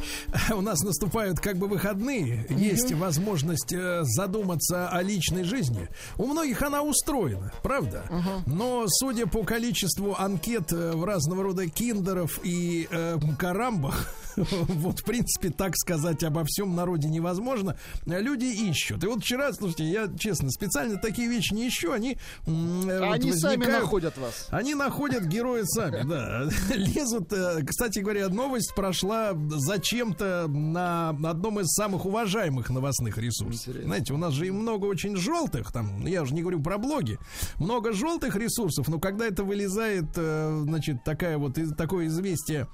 у 0.52 0.60
нас 0.60 0.80
наступают 0.82 1.40
как 1.40 1.56
бы 1.56 1.66
выходные. 1.66 2.46
Есть 2.48 2.92
возможность 2.92 3.72
э, 3.72 4.02
задуматься 4.04 4.88
о 4.88 5.02
личной 5.02 5.42
жизни. 5.42 5.88
У 6.16 6.26
многих 6.26 6.62
она 6.62 6.82
устроена, 6.82 7.52
правда? 7.62 8.04
Но 8.46 8.84
судя 8.88 9.26
по 9.26 9.42
количеству 9.42 10.14
анкет 10.18 10.72
э, 10.72 10.92
в 10.92 11.04
разного 11.04 11.42
рода 11.42 11.68
киндеров 11.68 12.40
и 12.42 12.88
э, 12.90 13.18
карамбах, 13.38 14.12
вот, 14.50 15.00
в 15.00 15.04
принципе, 15.04 15.50
так 15.50 15.76
сказать 15.76 16.22
обо 16.22 16.44
всем 16.44 16.74
народе 16.74 17.08
невозможно. 17.08 17.76
Люди 18.04 18.44
ищут. 18.46 19.02
И 19.04 19.06
вот 19.06 19.20
вчера, 19.22 19.52
слушайте, 19.52 19.84
я 19.84 20.08
честно, 20.18 20.50
специально 20.50 20.96
такие 20.98 21.28
вещи 21.28 21.54
не 21.54 21.68
ищу. 21.68 21.92
Они, 21.92 22.12
э, 22.12 22.18
вот 22.46 23.12
Они 23.14 23.32
сами 23.32 23.64
находят 23.66 24.16
вас. 24.18 24.48
они 24.50 24.74
находят 24.74 25.24
героя 25.24 25.64
сами, 25.64 26.02
да. 26.08 26.48
Лезут. 26.74 27.32
э, 27.32 27.62
Кстати 27.66 28.00
говоря, 28.00 28.28
новость 28.28 28.74
прошла 28.74 29.32
зачем-то 29.34 30.46
на 30.48 31.10
одном 31.10 31.60
из 31.60 31.66
самых 31.74 32.04
уважаемых 32.06 32.70
новостных 32.70 33.18
ресурсов. 33.18 33.68
Интересно. 33.68 33.86
Знаете, 33.88 34.12
у 34.14 34.16
нас 34.18 34.32
же 34.32 34.46
и 34.46 34.50
много 34.50 34.86
очень 34.86 35.16
желтых, 35.16 35.72
там, 35.72 36.04
я 36.06 36.22
уже 36.22 36.34
не 36.34 36.42
говорю 36.42 36.60
про 36.62 36.78
блоги, 36.78 37.18
много 37.58 37.92
желтых 37.92 38.36
ресурсов, 38.36 38.88
но 38.88 38.98
когда 38.98 39.26
это 39.26 39.44
вылезает, 39.44 40.06
э, 40.16 40.60
значит, 40.64 41.04
такая 41.04 41.38
вот, 41.38 41.58
такое 41.76 42.06
известие 42.06 42.66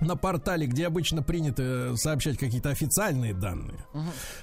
на 0.00 0.16
портале, 0.16 0.66
где 0.66 0.86
обычно 0.86 1.22
принято 1.22 1.94
сообщать 1.96 2.36
какие-то 2.36 2.70
официальные 2.70 3.32
данные. 3.34 3.78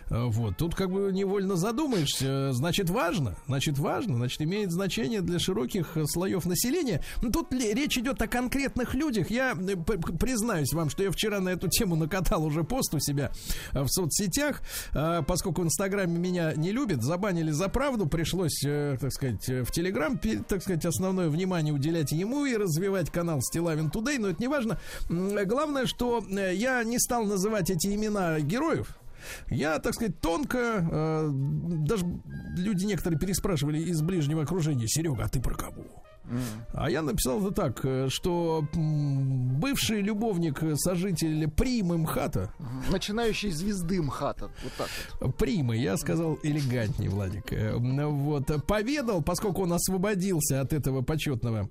Э, 0.10 0.26
Вот. 0.26 0.58
Тут 0.58 0.76
как 0.76 0.90
бы 0.92 1.12
невольно 1.12 1.56
задумаешься. 1.56 2.54
Значит, 2.54 2.90
важно. 2.90 3.36
Значит, 3.48 3.78
важно. 3.78 4.16
Значит, 4.18 4.42
имеет 4.42 4.72
значение 4.72 5.22
для 5.22 5.40
широких 5.40 5.98
э, 5.98 6.06
слоев 6.06 6.46
населения. 6.46 7.04
Ну, 7.22 7.32
тут 7.32 7.52
речь 7.54 7.98
идет 7.98 8.22
о 8.22 8.28
конкретных 8.28 8.94
людях. 8.94 9.30
Я 9.30 9.52
э, 9.54 9.76
признаюсь 10.20 10.74
вам, 10.74 10.90
что 10.90 11.04
я 11.04 11.12
вчера 11.12 11.40
на 11.40 11.50
эту 11.50 11.68
тему 11.68 11.96
накатал 11.96 12.44
уже 12.46 12.64
пост 12.64 12.94
у 12.94 13.00
себя 13.00 13.32
э, 13.74 13.82
в 13.84 13.88
соцсетях. 13.90 14.62
Э, 14.94 15.22
Поскольку 15.28 15.62
в 15.62 15.66
Инстаграме 15.66 16.18
меня 16.18 16.54
не 16.56 16.72
любят, 16.72 17.04
забанили 17.04 17.52
за 17.52 17.68
правду. 17.68 18.08
Пришлось, 18.08 18.64
э, 18.66 18.98
так 19.00 19.12
сказать, 19.12 19.48
э, 19.50 19.64
в 19.64 19.72
Телеграм, 19.72 20.18
так 20.48 20.62
сказать, 20.62 20.86
основное 20.86 21.30
внимание 21.30 21.74
уделять 21.74 22.12
ему 22.12 22.46
и 22.46 22.56
развивать 22.56 23.10
канал 23.12 23.42
Стилавин 23.42 23.90
Тудей. 23.90 24.18
Но 24.18 24.30
это 24.30 24.42
не 24.42 24.48
важно. 24.48 24.80
М, 25.44 25.48
Главное, 25.50 25.86
что 25.86 26.24
э, 26.30 26.54
я 26.56 26.84
не 26.84 27.00
стал 27.00 27.26
называть 27.26 27.70
эти 27.70 27.88
имена 27.88 28.40
героев. 28.40 28.98
Я, 29.50 29.78
так 29.80 29.94
сказать, 29.94 30.20
тонко, 30.20 30.58
э, 30.58 31.30
даже 31.32 32.06
люди 32.58 32.86
некоторые 32.86 33.20
переспрашивали 33.20 33.80
из 33.80 34.02
ближнего 34.02 34.44
окружения, 34.44 34.88
Серега, 34.88 35.26
а 35.26 35.30
ты 35.30 35.40
про 35.40 35.56
кого? 35.56 35.84
А 36.74 36.90
я 36.90 37.02
написал 37.02 37.42
это 37.46 37.52
так, 37.52 37.82
э, 37.84 38.08
что 38.10 38.66
бывший 38.74 40.02
любовник 40.02 40.64
э, 40.64 40.76
сожителя 40.76 41.48
Примы 41.50 41.98
МХАТа, 41.98 42.54
Начинающий 42.90 43.52
звезды 43.52 44.02
МХАТа. 44.02 44.50
Вот 44.64 44.74
так 44.78 44.88
вот. 45.20 45.36
Примы, 45.38 45.78
я 45.78 45.98
сказал 45.98 46.40
элегантнее, 46.42 47.10
Владик, 47.10 47.52
э, 47.52 47.76
вот, 47.76 48.66
поведал, 48.66 49.22
поскольку 49.22 49.64
он 49.64 49.74
освободился 49.74 50.62
от 50.62 50.74
этого 50.74 51.02
почетного, 51.02 51.70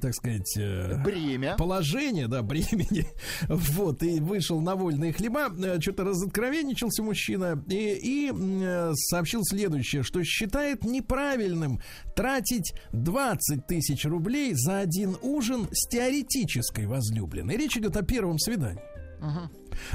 так 0.00 0.14
сказать, 0.14 0.56
э, 0.56 1.02
Бремя. 1.02 1.56
положение, 1.56 2.28
да, 2.28 2.42
бремени, 2.50 3.06
вот, 3.48 4.02
и 4.02 4.20
вышел 4.20 4.60
на 4.60 4.74
вольные 4.76 5.12
хлеба, 5.12 5.48
э, 5.50 5.80
что-то 5.80 6.04
разоткровенничался 6.04 7.02
мужчина 7.02 7.62
и, 7.68 7.98
и, 8.02 8.32
э, 8.32 8.92
сообщил 8.94 9.42
следующее, 9.44 10.02
что 10.02 10.22
считает 10.24 10.84
неправильным 10.84 11.80
тратить 12.14 12.72
20 12.92 13.66
тысяч 13.66 14.04
рублей 14.04 14.54
за 14.54 14.78
один 14.78 15.16
ужин 15.22 15.68
с 15.72 15.88
теоретической 15.88 16.86
возлюбленной. 16.86 17.56
Речь 17.56 17.76
идет 17.76 17.96
о 17.96 18.02
первом 18.02 18.38
свидании. 18.38 18.82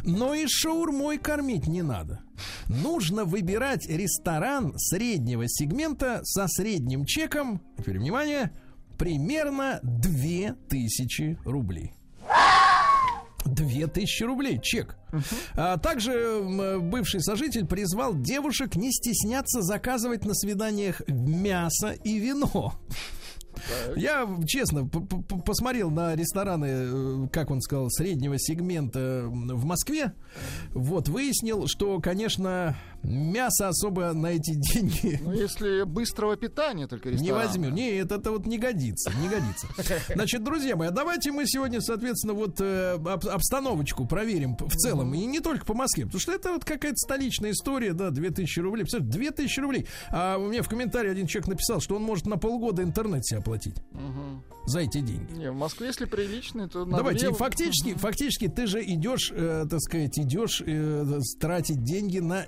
Но 0.03 0.33
и 0.33 0.45
шаурмой 0.47 1.17
кормить 1.17 1.67
не 1.67 1.81
надо. 1.81 2.21
Нужно 2.67 3.25
выбирать 3.25 3.87
ресторан 3.87 4.73
среднего 4.77 5.47
сегмента 5.47 6.21
со 6.23 6.47
средним 6.47 7.05
чеком, 7.05 7.61
теперь 7.77 7.99
внимание, 7.99 8.51
примерно 8.97 9.79
2000 9.83 11.39
рублей. 11.45 11.93
2000 13.45 14.23
рублей 14.23 14.59
чек. 14.61 14.97
А 15.53 15.77
также 15.77 16.79
бывший 16.81 17.21
сожитель 17.21 17.65
призвал 17.65 18.15
девушек 18.15 18.75
не 18.75 18.91
стесняться 18.91 19.61
заказывать 19.61 20.25
на 20.25 20.33
свиданиях 20.33 21.01
мясо 21.07 21.91
и 21.91 22.19
вино. 22.19 22.73
Я, 23.95 24.27
честно, 24.45 24.85
посмотрел 24.85 25.89
на 25.89 26.15
рестораны, 26.15 26.65
э, 26.65 27.27
как 27.31 27.51
он 27.51 27.61
сказал, 27.61 27.89
среднего 27.89 28.37
сегмента 28.37 29.23
в 29.27 29.65
Москве. 29.65 30.13
Вот, 30.71 31.07
выяснил, 31.07 31.67
что, 31.67 31.99
конечно, 31.99 32.75
мясо 33.05 33.67
особо 33.69 34.13
на 34.13 34.27
эти 34.27 34.53
деньги 34.55 35.19
Ну, 35.23 35.31
если 35.33 35.83
быстрого 35.83 36.35
питания 36.35 36.87
только 36.87 37.09
не 37.09 37.17
ресторан. 37.17 37.47
возьму. 37.47 37.69
Нет, 37.69 38.11
это 38.11 38.31
вот 38.31 38.45
не 38.45 38.57
годится, 38.57 39.11
не 39.21 39.29
годится. 39.29 39.67
Значит, 40.13 40.43
друзья 40.43 40.75
мои, 40.75 40.87
а 40.89 40.91
давайте 40.91 41.31
мы 41.31 41.45
сегодня, 41.47 41.81
соответственно, 41.81 42.33
вот 42.33 42.59
э, 42.59 42.93
об- 42.93 43.27
обстановочку 43.27 44.05
проверим 44.05 44.55
в 44.59 44.75
целом. 44.75 45.13
И 45.13 45.25
не 45.25 45.39
только 45.39 45.65
по 45.65 45.73
Москве. 45.73 46.05
Потому 46.05 46.19
что 46.19 46.31
это 46.33 46.51
вот 46.53 46.65
какая-то 46.65 46.97
столичная 46.97 47.51
история, 47.51 47.93
да, 47.93 48.09
2000 48.09 48.59
рублей. 48.59 48.81
Представляете, 48.83 49.17
2000 49.17 49.59
рублей. 49.59 49.87
А 50.09 50.37
у 50.37 50.47
меня 50.49 50.61
в 50.63 50.69
комментарии 50.69 51.09
один 51.11 51.27
человек 51.27 51.47
написал, 51.49 51.79
что 51.81 51.95
он 51.95 52.03
может 52.03 52.25
на 52.25 52.37
полгода 52.37 52.81
интернет 52.83 53.25
себе 53.25 53.39
оплатить. 53.39 53.75
За 54.67 54.79
эти 54.79 54.99
деньги. 54.99 55.31
Не, 55.33 55.51
в 55.51 55.55
Москве, 55.55 55.87
если 55.87 56.05
приличный, 56.05 56.67
то 56.67 56.85
на 56.85 56.97
Давайте, 56.97 57.27
две- 57.27 57.35
фактически, 57.37 57.93
фактически 57.97 58.47
ты 58.47 58.65
же 58.65 58.83
идешь, 58.83 59.31
э, 59.31 59.65
так 59.69 59.79
сказать, 59.79 60.17
идешь 60.17 60.61
э, 60.65 61.19
тратить 61.39 61.83
деньги 61.83 62.17
на 62.17 62.45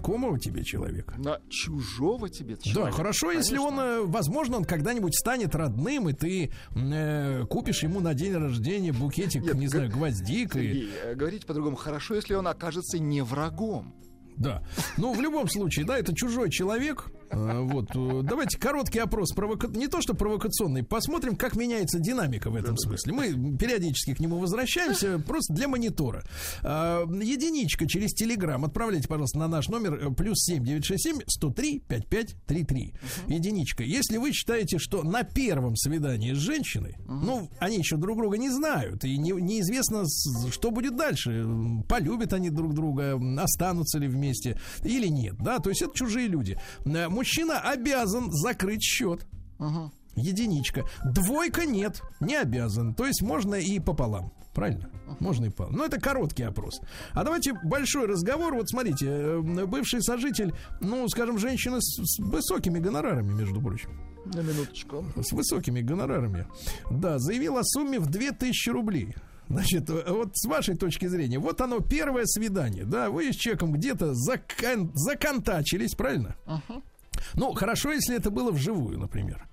незнакомого 0.00 0.38
тебе 0.38 0.64
человека. 0.64 1.14
На 1.18 1.40
чужого 1.48 2.28
тебе 2.28 2.56
Да, 2.56 2.62
человека. 2.62 2.96
хорошо, 2.96 3.30
если 3.32 3.58
он, 3.58 3.76
Конечно. 3.76 3.82
э, 3.82 4.02
возможно, 4.06 4.56
он 4.56 4.64
когда-нибудь 4.64 5.14
станет 5.14 5.54
родным, 5.54 6.08
и 6.08 6.12
ты 6.12 6.50
э, 6.74 7.44
купишь 7.48 7.82
ему 7.82 8.00
на 8.00 8.14
день 8.14 8.34
рождения 8.34 8.92
букетик, 8.92 9.42
Нет, 9.42 9.54
не 9.54 9.66
г- 9.66 9.70
знаю, 9.70 9.90
гвоздик. 9.90 10.56
и- 10.56 10.60
Сергей, 10.60 10.90
э, 11.04 11.14
говорите 11.14 11.46
по-другому. 11.46 11.76
Хорошо, 11.76 12.14
если 12.14 12.34
он 12.34 12.46
окажется 12.48 12.98
не 12.98 13.22
врагом. 13.22 13.94
Да. 14.36 14.62
Ну, 14.96 15.12
в 15.12 15.20
любом 15.20 15.48
случае, 15.48 15.84
да, 15.84 15.98
это 15.98 16.14
чужой 16.14 16.50
человек. 16.50 17.06
Э, 17.30 17.60
Вот. 17.60 17.90
э, 17.94 18.20
Давайте 18.24 18.58
короткий 18.58 18.98
опрос. 18.98 19.32
провока- 19.34 19.74
Не 19.76 19.86
то, 19.88 20.00
что 20.00 20.14
провокационный. 20.14 20.82
Посмотрим, 20.82 21.36
как 21.36 21.56
меняется 21.56 21.98
динамика 21.98 22.50
в 22.50 22.56
этом 22.56 22.76
смысле. 22.76 23.12
Мы 23.12 23.56
периодически 23.56 24.14
к 24.14 24.20
нему 24.20 24.38
возвращаемся, 24.38 25.18
просто 25.18 25.54
для 25.54 25.68
монитора. 25.68 26.24
А, 26.62 27.04
Единичка 27.06 27.86
через 27.86 28.12
Телеграм. 28.12 28.64
Отправляйте, 28.64 29.08
пожалуйста, 29.08 29.38
на 29.38 29.48
наш 29.48 29.68
номер 29.68 29.94
э, 29.94 30.10
плюс 30.14 30.38
7967 30.44 31.20
103 31.26 31.80
5533. 31.88 32.94
Единичка. 33.28 33.82
Если 33.84 34.16
вы 34.16 34.32
считаете, 34.32 34.78
что 34.78 35.02
на 35.02 35.22
первом 35.22 35.76
свидании 35.76 36.32
с 36.32 36.38
женщиной, 36.38 36.96
ну, 37.06 37.48
они 37.58 37.78
еще 37.78 37.96
друг 37.96 38.16
друга 38.18 38.38
не 38.38 38.50
знают, 38.50 39.04
и 39.04 39.16
не- 39.16 39.30
неизвестно, 39.32 40.04
что 40.50 40.70
будет 40.70 40.96
дальше. 40.96 41.44
Полюбят 41.88 42.32
они 42.32 42.50
друг 42.50 42.74
друга, 42.74 43.18
останутся 43.42 43.98
ли 43.98 44.08
вместе 44.08 44.58
или 44.82 45.06
нет, 45.08 45.36
да, 45.38 45.58
то 45.58 45.70
есть 45.70 45.82
это 45.82 45.92
чужие 45.94 46.26
люди. 46.28 46.58
Э, 46.84 47.08
Мужчина 47.20 47.60
обязан 47.60 48.32
закрыть 48.32 48.82
счет. 48.82 49.26
Единичка. 50.16 50.84
Двойка 51.04 51.66
нет, 51.66 52.00
не 52.18 52.34
обязан. 52.34 52.94
То 52.94 53.04
есть 53.06 53.20
можно 53.20 53.56
и 53.56 53.78
пополам. 53.78 54.32
Правильно? 54.54 54.88
Можно 55.20 55.44
и 55.44 55.48
пополам. 55.50 55.74
Но 55.74 55.84
это 55.84 56.00
короткий 56.00 56.44
опрос. 56.44 56.80
А 57.12 57.22
давайте 57.22 57.52
большой 57.62 58.06
разговор. 58.06 58.54
Вот 58.54 58.70
смотрите, 58.70 59.06
э, 59.06 59.40
бывший 59.66 60.02
сожитель, 60.02 60.54
ну, 60.80 61.06
скажем, 61.10 61.36
женщина 61.38 61.76
с, 61.82 62.02
с 62.02 62.18
высокими 62.20 62.78
гонорарами, 62.78 63.34
между 63.34 63.60
прочим. 63.60 63.90
На 64.24 64.40
минуточку. 64.40 65.04
С 65.22 65.30
высокими 65.32 65.82
гонорарами. 65.82 66.46
Да, 66.90 67.18
заявил 67.18 67.58
о 67.58 67.64
сумме 67.64 67.98
в 67.98 68.06
2000 68.06 68.70
рублей. 68.70 69.14
Значит, 69.48 69.90
э, 69.90 70.04
вот 70.08 70.30
с 70.38 70.46
вашей 70.48 70.74
точки 70.74 71.06
зрения, 71.06 71.38
вот 71.38 71.60
оно 71.60 71.80
первое 71.80 72.24
свидание, 72.24 72.84
да, 72.86 73.10
вы 73.10 73.30
с 73.30 73.36
человеком 73.36 73.72
где-то 73.72 74.14
закон- 74.14 74.90
законтачились, 74.94 75.94
правильно? 75.94 76.34
Ну, 77.34 77.52
хорошо, 77.54 77.92
если 77.92 78.16
это 78.16 78.30
было 78.30 78.50
вживую, 78.50 78.98
например. 78.98 79.49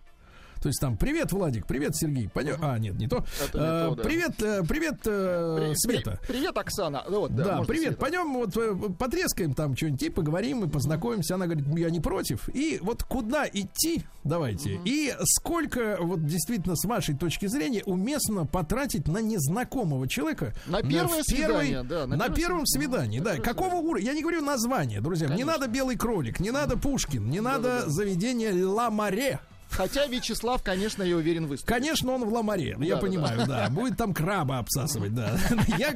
То 0.68 0.70
есть 0.70 0.82
там 0.82 0.98
привет, 0.98 1.32
Владик, 1.32 1.66
привет, 1.66 1.96
Сергей. 1.96 2.28
Поня... 2.28 2.58
А, 2.62 2.78
нет, 2.78 2.96
не 2.96 3.08
то. 3.08 3.24
Это 3.42 3.58
не 3.58 3.64
Э, 3.64 3.88
то, 3.88 3.96
да. 3.96 4.04
Привет, 4.04 4.44
э, 4.44 4.64
привет, 4.68 4.96
э, 5.06 5.58
При- 5.70 5.76
Света. 5.78 6.20
при- 6.24 6.34
Привет, 6.34 6.58
Оксана. 6.58 7.06
Ну 7.08 7.22
вот, 7.22 7.34
да, 7.34 7.44
Да, 7.46 7.62
привет. 7.62 7.84
Света. 7.84 7.98
Пойдем 8.02 8.34
вот 8.34 8.58
э, 8.58 8.76
потрескаем 9.00 9.54
там 9.54 9.78
что-нибудь 9.78 10.04
и 10.04 10.10
поговорим 10.10 10.66
и 10.66 10.68
познакомимся. 10.68 11.36
Она 11.36 11.46
говорит, 11.46 11.66
я 11.78 11.90
не 11.90 12.02
против. 12.02 12.50
И 12.54 12.80
вот 12.82 13.04
куда 13.04 13.48
идти, 13.48 14.04
давайте. 14.26 14.78
И 14.84 15.16
сколько 15.24 15.96
вот 16.02 16.26
действительно 16.26 16.76
с 16.76 16.84
вашей 16.84 17.16
точки 17.16 17.46
зрения 17.46 17.84
уместно 17.86 18.46
потратить 18.46 19.08
на 19.08 19.20
незнакомого 19.20 20.06
человека 20.10 20.54
На 20.66 20.82
первое 20.82 21.24
свидание, 21.24 21.84
да, 21.84 22.08
на 22.08 22.18
на, 22.18 22.28
первом 22.30 22.66
свидании, 22.66 23.22
да. 23.22 23.38
Какого 23.38 23.76
уровня? 23.76 24.06
Я 24.08 24.14
не 24.14 24.22
говорю 24.22 24.42
название, 24.42 25.00
друзья. 25.00 25.28
Не 25.28 25.32
Конечно. 25.44 25.52
надо 25.54 25.68
белый 25.70 25.96
кролик, 25.96 26.42
не 26.42 26.52
надо 26.52 26.76
Пушкин, 26.76 27.30
не 27.30 27.40
надо 27.40 27.90
заведение 27.90 28.66
Ла 28.66 28.90
Маре. 28.90 29.40
Хотя 29.70 30.08
Вячеслав, 30.08 30.64
конечно, 30.64 31.04
я 31.04 31.16
уверен, 31.16 31.46
выступит. 31.46 31.74
Конечно, 31.74 32.14
он 32.14 32.26
в 32.26 32.34
ламаре, 32.34 32.76
я 32.80 32.96
Да, 32.96 33.02
понимаю, 33.02 33.46
да. 33.48 33.70
Будет 33.70 33.98
там 33.98 34.14
краба 34.14 34.60
обсасывать, 34.60 35.14
да. 35.14 35.38
Я, 35.78 35.94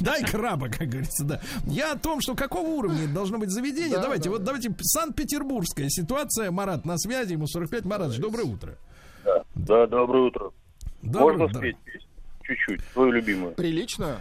дай 0.00 0.24
краба, 0.24 0.68
как 0.68 0.88
говорится, 0.88 1.24
да. 1.24 1.40
Я 1.66 1.92
о 1.92 1.98
том, 1.98 2.20
что 2.20 2.34
какого 2.34 2.66
уровня 2.66 3.06
должно 3.08 3.38
быть 3.38 3.50
заведение. 3.50 3.96
Да, 3.96 4.02
давайте, 4.02 4.24
да, 4.24 4.30
вот 4.30 4.38
да. 4.40 4.46
давайте 4.46 4.74
Санкт-Петербургская 4.80 5.88
ситуация. 5.88 6.50
Марат 6.50 6.84
на 6.84 6.98
связи, 6.98 7.32
ему 7.32 7.46
45. 7.46 7.84
Марат, 7.84 8.18
доброе 8.18 8.44
утро. 8.44 8.76
Да, 9.54 9.86
доброе 9.86 10.24
утро. 10.24 10.50
Доброе 11.02 11.38
Можно 11.38 11.58
спеть? 11.58 11.76
Чуть-чуть, 12.42 12.80
свою 12.92 13.12
любимую. 13.12 13.54
Приличную? 13.54 14.18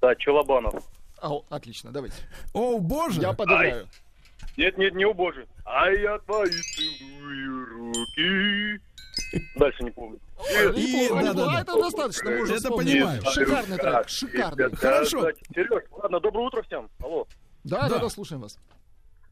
Да, 0.00 0.14
Челобанов. 0.14 0.82
О, 1.20 1.42
отлично, 1.50 1.90
давайте. 1.90 2.16
О, 2.52 2.78
боже! 2.78 3.20
Я 3.20 3.32
подыграю. 3.32 3.86
Нет, 4.58 4.76
нет, 4.76 4.92
не 4.94 5.04
у 5.04 5.14
Божий. 5.14 5.46
А 5.64 5.88
я 5.88 6.18
твои 6.18 6.50
целую 6.50 7.66
руки. 7.94 8.80
Дальше 9.56 9.84
не 9.84 9.90
помню. 9.92 10.18
И- 10.76 11.08
да, 11.08 11.22
да, 11.22 11.32
неплохо, 11.32 11.34
да. 11.34 11.60
Это 11.60 11.74
достаточно, 11.74 12.30
можно 12.30 12.52
Это 12.54 12.62
вспомнить. 12.62 12.92
понимаю. 12.92 13.22
Шикарный 13.30 13.78
трек, 13.78 14.08
шикарный. 14.08 14.76
Хорошо. 14.76 15.30
Сереж, 15.54 15.82
ладно, 15.92 16.18
доброе 16.20 16.46
утро 16.48 16.62
всем. 16.62 16.90
Алло. 17.02 17.26
Да, 17.62 17.82
да, 17.82 17.88
Да. 17.88 17.98
да, 18.00 18.08
слушаем 18.08 18.42
вас. 18.42 18.58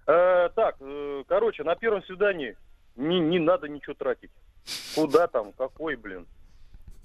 Э, 0.06 0.48
так, 0.54 0.76
э, 0.78 1.24
короче, 1.26 1.64
на 1.64 1.74
первом 1.74 2.04
свидании 2.04 2.56
не, 2.94 3.18
не 3.18 3.40
надо 3.40 3.68
ничего 3.68 3.94
тратить. 3.94 4.30
Куда 4.94 5.26
там, 5.26 5.52
какой, 5.58 5.96
блин. 5.96 6.26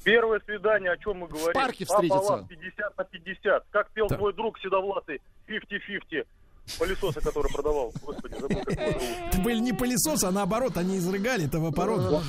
Первое 0.04 0.40
свидание, 0.42 0.92
о 0.92 0.98
чем 0.98 1.18
мы 1.18 1.28
говорим? 1.28 1.54
парке 1.54 1.86
встретиться. 1.86 2.20
Пополам, 2.20 2.48
50 2.48 2.98
на 2.98 3.04
50. 3.04 3.66
Как 3.72 3.90
пел 3.92 4.08
Так. 4.08 4.18
твой 4.20 4.34
друг 4.34 4.60
седовласый 4.60 5.22
50-50. 5.48 6.28
Пылесоса, 6.80 7.22
который 7.22 7.52
продавал. 7.52 7.92
Господи, 8.04 8.34
забыл, 8.40 8.64
как 8.64 8.80
его 8.80 9.00
зовут. 9.00 9.44
Были 9.44 9.60
не 9.60 9.74
пылесосы, 9.74 10.26
а 10.26 10.32
наоборот, 10.32 10.78
они 10.78 10.98
изрыгали 10.98 11.46
это 11.48 11.60
в 11.60 11.66
оборот. 11.66 12.24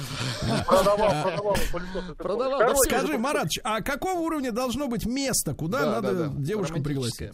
Продавал, 0.67 1.23
продавал 1.23 1.57
пылесосы. 1.73 2.15
Продавал, 2.17 2.59
да, 2.59 2.67
Короче, 2.67 2.91
Скажи, 2.91 3.19
Маратч, 3.19 3.59
а 3.65 3.81
какого 3.83 4.19
уровня 4.21 4.53
должно 4.53 4.89
быть 4.89 5.07
место, 5.07 5.55
куда 5.55 5.81
Да, 5.81 5.91
надо 5.93 6.15
да, 6.15 6.25
да. 6.29 6.35
девушку 6.37 6.83
пригласить? 6.83 7.33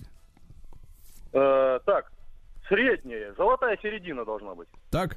Э, 1.33 1.79
так, 1.85 2.11
средняя, 2.69 3.35
золотая 3.37 3.77
середина 3.83 4.25
должна 4.25 4.55
быть. 4.55 4.69
Так, 4.91 5.17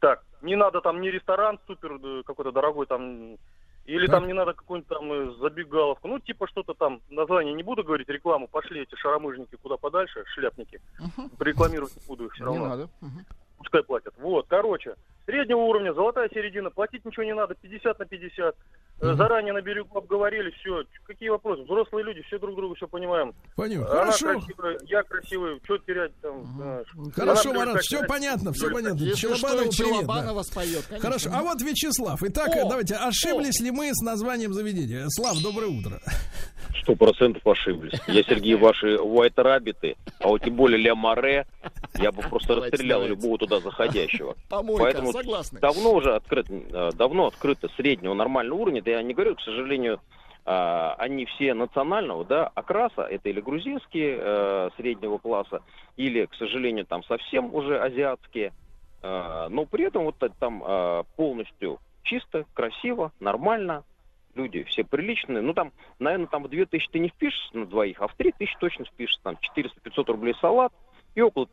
Так, 0.00 0.22
не 0.42 0.54
надо 0.56 0.80
там 0.80 1.00
ни 1.00 1.08
ресторан 1.08 1.58
супер 1.66 1.92
э, 1.94 2.22
какой-то 2.24 2.52
дорогой 2.52 2.86
там, 2.86 3.36
или 3.88 4.06
Так. 4.06 4.16
там 4.16 4.26
не 4.26 4.34
надо 4.34 4.52
какую-нибудь 4.52 4.88
там 4.88 5.10
э, 5.12 5.30
забегаловку. 5.40 6.08
Ну, 6.08 6.18
типа 6.18 6.46
что-то 6.46 6.74
там, 6.74 7.00
название 7.08 7.54
не 7.54 7.62
буду 7.62 7.82
говорить, 7.82 8.08
рекламу, 8.08 8.46
пошли 8.46 8.82
эти 8.82 8.94
шаромыжники 8.96 9.56
куда 9.56 9.76
подальше, 9.78 10.24
шляпники. 10.34 10.80
Рекламировать 11.40 11.96
не 11.96 12.02
буду 12.06 12.26
их 12.26 12.34
все 12.34 12.44
Не 12.44 12.46
равно. 12.50 12.68
надо. 12.68 12.88
Мгм. 13.00 13.24
Пускай 13.58 13.82
платят. 13.82 14.14
Вот, 14.18 14.46
короче, 14.48 14.94
среднего 15.26 15.58
уровня, 15.58 15.92
золотая 15.92 16.28
середина, 16.32 16.70
платить 16.70 17.04
ничего 17.04 17.24
не 17.24 17.34
надо, 17.34 17.54
50 17.60 17.98
на 17.98 18.04
50. 18.06 18.54
Э, 19.00 19.14
Заранее 19.14 19.52
на 19.52 19.60
берегу 19.60 19.98
обговорили, 19.98 20.50
все. 20.60 20.84
Какие 21.06 21.28
вопросы? 21.28 21.62
Взрослые 21.62 22.04
люди, 22.04 22.22
все 22.22 22.38
друг 22.38 22.56
друга 22.56 22.74
все 22.76 22.86
понимаем. 22.88 23.32
понял. 23.56 23.82
Она 23.82 24.00
Хорошо. 24.12 24.26
красивая, 24.40 24.78
я 24.86 25.02
красивый, 25.02 25.60
что 25.64 25.78
терять 25.78 26.12
там, 26.20 26.44
знаешь. 26.56 26.86
Хорошо, 27.14 27.52
Марат, 27.52 27.74
как- 27.74 27.82
все 27.82 28.02
понятно, 28.06 28.52
все 28.52 28.70
понятно. 28.70 28.98
Если 28.98 29.20
Челобанову 29.28 29.72
что, 29.72 29.82
привет, 29.84 29.98
Челобанова 30.00 30.34
да. 30.40 30.42
споет. 30.44 30.86
конечно. 30.86 31.08
Хорошо, 31.08 31.30
а 31.32 31.42
вот 31.42 31.62
Вячеслав. 31.62 32.22
Итак, 32.22 32.48
О! 32.56 32.68
давайте, 32.68 32.94
ошиблись 32.96 33.60
ли 33.60 33.70
мы 33.70 33.90
с 33.92 34.00
названием 34.02 34.52
заведения? 34.52 35.04
Слав, 35.08 35.40
доброе 35.42 35.66
утро. 35.68 36.00
Сто 36.82 36.94
процентов 36.96 37.46
ошиблись. 37.46 37.98
Я, 38.06 38.22
Сергей, 38.22 38.54
ваши 38.54 38.96
White 38.96 39.34
Rabbit, 39.36 39.96
а 40.20 40.28
вот 40.28 40.42
тем 40.42 40.54
более 40.56 40.78
Ля 40.78 40.94
Море, 40.94 41.46
я 41.98 42.12
бы 42.12 42.22
просто 42.22 42.54
расстрелял 42.56 43.04
любого 43.06 43.36
туда 43.48 43.60
заходящего. 43.60 44.36
Помойка, 44.48 44.84
Поэтому 44.84 45.12
согласны. 45.12 45.60
давно 45.60 45.94
уже 45.94 46.14
открыт, 46.14 46.46
э, 46.50 46.90
давно 46.94 47.26
открыто 47.26 47.68
среднего 47.76 48.14
нормального 48.14 48.60
уровня. 48.60 48.82
Да 48.82 48.92
я 48.92 49.02
не 49.02 49.14
говорю, 49.14 49.36
к 49.36 49.40
сожалению, 49.40 50.00
а, 50.44 50.94
они 50.98 51.26
все 51.26 51.54
национального, 51.54 52.24
да, 52.24 52.46
окраса, 52.54 53.02
это 53.02 53.28
или 53.28 53.40
грузинские 53.40 54.18
э, 54.18 54.70
среднего 54.76 55.18
класса, 55.18 55.62
или, 55.96 56.24
к 56.24 56.34
сожалению, 56.36 56.86
там 56.86 57.04
совсем 57.04 57.54
уже 57.54 57.78
азиатские. 57.78 58.52
Э, 59.02 59.48
но 59.50 59.66
при 59.66 59.86
этом 59.86 60.04
вот 60.04 60.16
там 60.38 60.62
э, 60.64 61.04
полностью 61.16 61.80
чисто, 62.02 62.46
красиво, 62.54 63.12
нормально, 63.20 63.84
люди 64.34 64.62
все 64.64 64.84
приличные. 64.84 65.42
Ну, 65.42 65.52
там, 65.52 65.72
наверное, 65.98 66.28
там 66.28 66.44
в 66.44 66.48
2000 66.48 66.88
ты 66.90 66.98
не 66.98 67.08
впишешься 67.08 67.56
на 67.56 67.66
двоих, 67.66 68.00
а 68.00 68.08
в 68.08 68.14
3000 68.14 68.56
точно 68.58 68.84
впишешься. 68.86 69.20
Там 69.22 69.36
400-500 69.54 70.04
рублей 70.06 70.34
салат 70.40 70.72
и 71.14 71.20
около... 71.20 71.48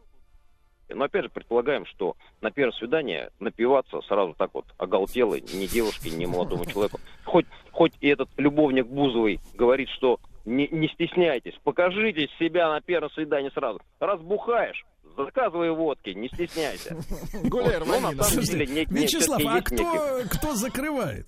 Но 0.90 1.06
опять 1.06 1.24
же, 1.24 1.30
предполагаем, 1.30 1.86
что 1.88 2.16
на 2.42 2.52
первое 2.52 2.74
свидание 2.74 3.32
напиваться 3.40 4.02
сразу 4.02 4.34
так 4.38 4.52
вот 4.54 4.66
оголтело 4.78 5.36
ни 5.40 5.66
девушке, 5.66 6.12
ни 6.12 6.26
молодому 6.26 6.66
человеку. 6.66 7.00
Хоть, 7.24 7.48
хоть 7.72 7.94
и 8.02 8.08
этот 8.08 8.30
любовник 8.38 8.86
Бузовый 8.88 9.40
говорит, 9.56 9.90
что 9.90 10.20
не, 10.46 10.68
не 10.68 10.88
стесняйтесь, 10.90 11.56
покажите 11.64 12.28
себя 12.38 12.70
на 12.70 12.82
первом 12.82 13.10
свидании 13.12 13.50
сразу. 13.50 13.82
Разбухаешь, 14.00 14.86
заказывай 15.18 15.72
водки, 15.72 16.12
не 16.12 16.28
стесняйся. 16.28 16.96
Гуляй, 17.44 17.80
Вот, 17.80 17.88
ну, 18.36 18.42
деле, 18.42 18.68
не- 18.68 18.86
не- 18.86 19.02
Вячеслав, 19.04 19.40
а 19.40 19.42
есть 19.42 19.72
некий- 19.72 19.84
кто, 19.84 20.38
кто 20.38 20.56
закрывает 20.56 21.28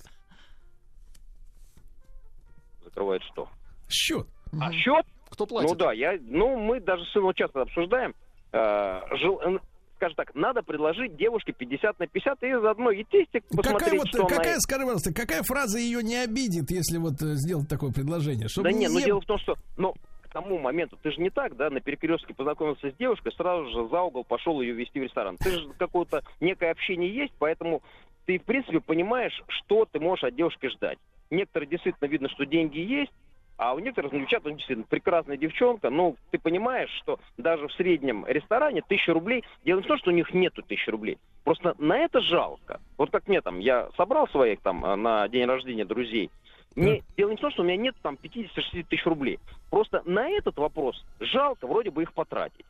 Закрывает 2.84 3.24
что? 3.24 3.49
счет? 3.89 4.28
А 4.60 4.72
счет? 4.72 5.05
Кто 5.30 5.45
платит? 5.45 5.70
Ну 5.70 5.76
да, 5.76 5.93
я, 5.93 6.18
ну 6.22 6.58
мы 6.58 6.80
даже 6.80 7.03
с 7.05 7.12
сыном 7.12 7.34
часто 7.34 7.62
обсуждаем. 7.62 8.16
Э, 8.52 9.02
жел- 9.18 9.41
э, 9.41 9.60
скажем 9.98 10.16
так, 10.16 10.36
надо 10.36 10.62
предложить 10.62 11.18
девушке 11.18 11.54
50 11.54 12.00
на 12.00 12.08
50 12.08 12.43
и 12.43 12.54
заодно 12.54 12.91
и 12.91 13.04
тестик 13.04 13.43
посмотреть, 13.48 13.80
Какая, 13.80 13.98
вот, 13.98 14.08
что 14.08 14.26
она... 14.26 14.36
какая, 14.36 14.60
скажи, 14.60 14.82
пожалуйста, 14.82 15.14
какая 15.14 15.43
фраза 15.43 15.80
ее 15.80 16.04
не 16.04 16.16
обидит, 16.16 16.72
если 16.72 16.98
вот 16.98 17.22
э, 17.22 17.36
сделать 17.36 17.68
такое 17.68 17.91
предложение? 17.91 18.48
Чтобы 18.48 18.70
Да 18.70 18.78
не, 18.78 18.88
ну 18.88 19.00
дело 19.02 19.22
в 19.22 19.26
том, 19.26 19.39
что, 19.39 19.56
ну, 19.76 19.93
к 20.22 20.30
тому 20.32 20.60
моменту, 20.60 20.98
ты 21.02 21.12
же 21.12 21.20
не 21.20 21.30
так, 21.30 21.56
да, 21.56 21.70
на 21.70 21.82
перекрестке 21.82 22.34
познакомился 22.34 22.91
с 22.91 22.95
девушкой, 22.95 23.34
сразу 23.34 23.66
же 23.70 23.89
за 23.89 24.02
угол 24.02 24.24
пошел 24.24 24.62
ее 24.62 24.74
вести 24.74 25.00
в 25.00 25.04
ресторан. 25.04 25.38
Ты 25.38 25.52
же 25.52 25.70
какое-то 25.78 26.22
некое 26.39 26.72
общение 26.72 27.14
есть, 27.14 27.34
поэтому 27.39 27.82
ты, 28.26 28.38
в 28.38 28.43
принципе, 28.43 28.80
понимаешь, 28.80 29.41
что 29.48 29.86
ты 29.86 30.00
можешь 30.00 30.26
от 30.26 30.36
девушки 30.36 30.68
ждать. 30.68 31.00
Некоторые 31.32 31.70
действительно 31.70 32.08
видно, 32.08 32.30
что 32.30 32.45
деньги 32.45 32.80
есть, 32.80 33.12
а 33.58 33.74
у 33.74 33.80
некоторых 33.80 34.12
ну, 34.12 34.20
девчат, 34.20 34.43
ну, 34.43 34.51
действительно, 34.51 34.86
прекрасная 34.88 35.38
девчонка, 35.38 35.89
но 35.89 36.16
ты 36.32 36.38
понимаешь, 36.38 36.91
что 36.91 37.20
даже 37.38 37.68
в 37.68 37.74
среднем 37.74 38.26
ресторане 38.28 38.84
тысяча 38.88 39.14
рублей, 39.14 39.43
дело 39.66 39.80
не 39.80 39.84
в 39.84 39.88
том, 39.88 39.97
что 39.97 40.12
у 40.12 40.14
них 40.14 40.34
нету 40.34 40.62
тысячи 40.62 40.89
рублей, 40.89 41.18
просто 41.43 41.76
на 41.80 41.97
это 41.97 42.22
жалко. 42.22 42.80
Вот 42.97 43.12
как 43.12 43.28
мне 43.28 43.41
там, 43.41 43.60
я 43.60 43.89
собрал 43.97 44.28
своих 44.28 44.62
там 44.62 44.86
э, 44.86 44.95
на 44.95 45.28
день 45.28 45.45
рождения 45.45 45.86
друзей, 45.86 46.30
мне, 46.76 47.01
дело 47.18 47.32
не 47.32 47.38
в 47.38 47.39
том, 47.39 47.51
что 47.51 47.64
у 47.64 47.66
меня 47.66 47.78
нет 47.78 47.95
там 48.03 48.20
50-60 48.22 48.86
тысяч 48.88 49.05
рублей. 49.05 49.39
Просто 49.72 50.03
на 50.05 50.30
этот 50.30 50.58
вопрос 50.58 51.03
жалко 51.20 51.66
вроде 51.66 51.89
бы 51.89 52.03
их 52.03 52.14
потратить. 52.14 52.66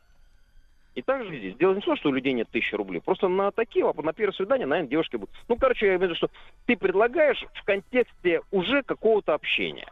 И 0.94 1.02
так 1.02 1.26
же 1.26 1.38
здесь. 1.38 1.54
Дело 1.56 1.74
не 1.74 1.80
в 1.82 1.84
том, 1.84 1.96
что 1.96 2.08
у 2.08 2.12
людей 2.12 2.32
нет 2.32 2.48
тысячи 2.50 2.74
рублей. 2.74 3.00
Просто 3.00 3.28
на 3.28 3.50
такие 3.50 3.84
вопросы, 3.84 4.06
на 4.06 4.12
первое 4.14 4.32
свидание, 4.32 4.66
наверное, 4.66 4.90
девушки 4.90 5.16
будут. 5.16 5.34
Ну, 5.46 5.56
короче, 5.56 5.86
я 5.86 5.92
имею 5.92 6.00
в 6.00 6.02
виду, 6.04 6.14
что 6.14 6.30
ты 6.64 6.76
предлагаешь 6.76 7.44
в 7.52 7.64
контексте 7.64 8.40
уже 8.50 8.82
какого-то 8.82 9.34
общения. 9.34 9.88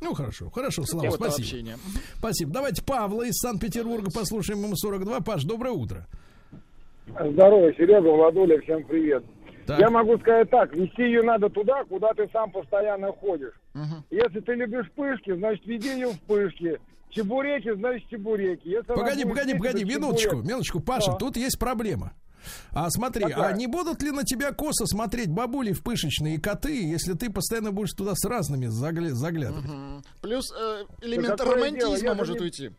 Ну, 0.00 0.12
хорошо, 0.14 0.50
хорошо, 0.50 0.82
Слава, 0.84 1.06
Вот 1.06 1.14
спасибо. 1.16 1.42
общение. 1.42 1.76
Спасибо. 2.18 2.52
Давайте 2.52 2.82
Павла 2.84 3.22
из 3.22 3.34
Санкт-Петербурга 3.36 4.10
послушаем, 4.14 4.62
ему 4.62 4.76
42. 4.76 5.20
Паш, 5.20 5.44
доброе 5.44 5.70
утро. 5.72 6.06
Здорово, 7.06 7.72
Серега, 7.74 8.08
Владуля, 8.10 8.60
всем 8.62 8.84
привет. 8.84 9.24
Так. 9.66 9.78
Я 9.80 9.88
могу 9.88 10.18
сказать 10.18 10.50
так, 10.50 10.74
вести 10.74 11.02
ее 11.02 11.22
надо 11.22 11.48
туда, 11.48 11.84
куда 11.84 12.12
ты 12.12 12.28
сам 12.32 12.50
постоянно 12.50 13.12
ходишь. 13.12 13.54
Мгм. 13.72 14.04
Если 14.10 14.40
ты 14.40 14.52
любишь 14.54 14.90
пышки, 14.94 15.34
значит 15.34 15.64
веди 15.66 15.88
ее 15.88 16.08
в 16.08 16.20
пышки. 16.20 16.78
Чебуреки, 17.08 17.72
значит 17.74 18.06
чебуреки. 18.10 18.68
Если 18.68 18.92
Погоди, 18.92 19.24
погоди, 19.24 19.54
погоди, 19.54 19.84
минуточку, 19.84 20.30
чебурек. 20.30 20.46
минуточку, 20.48 20.80
Паша, 20.80 21.12
Да. 21.12 21.16
тут 21.16 21.36
есть 21.36 21.58
проблема. 21.58 22.12
А 22.72 22.88
смотри, 22.90 23.24
Какая? 23.24 23.46
а 23.48 23.52
не 23.52 23.66
будут 23.66 24.02
ли 24.02 24.10
на 24.10 24.24
тебя 24.24 24.52
косо 24.52 24.86
смотреть 24.86 25.28
бабули 25.30 25.72
в 25.72 25.82
пышечные 25.82 26.40
коты, 26.40 26.84
если 26.84 27.14
ты 27.14 27.30
постоянно 27.30 27.72
будешь 27.72 27.92
туда 27.92 28.12
с 28.14 28.24
разными 28.26 28.66
загля- 28.66 29.10
заглядывать? 29.12 29.64
Мгм. 29.64 30.02
Плюс 30.22 30.50
э, 30.52 30.84
элемент 31.02 31.38
дело, 31.38 31.54
романтизма 31.54 32.14
может 32.14 32.36
не- 32.38 32.44
уйти. 32.44 32.70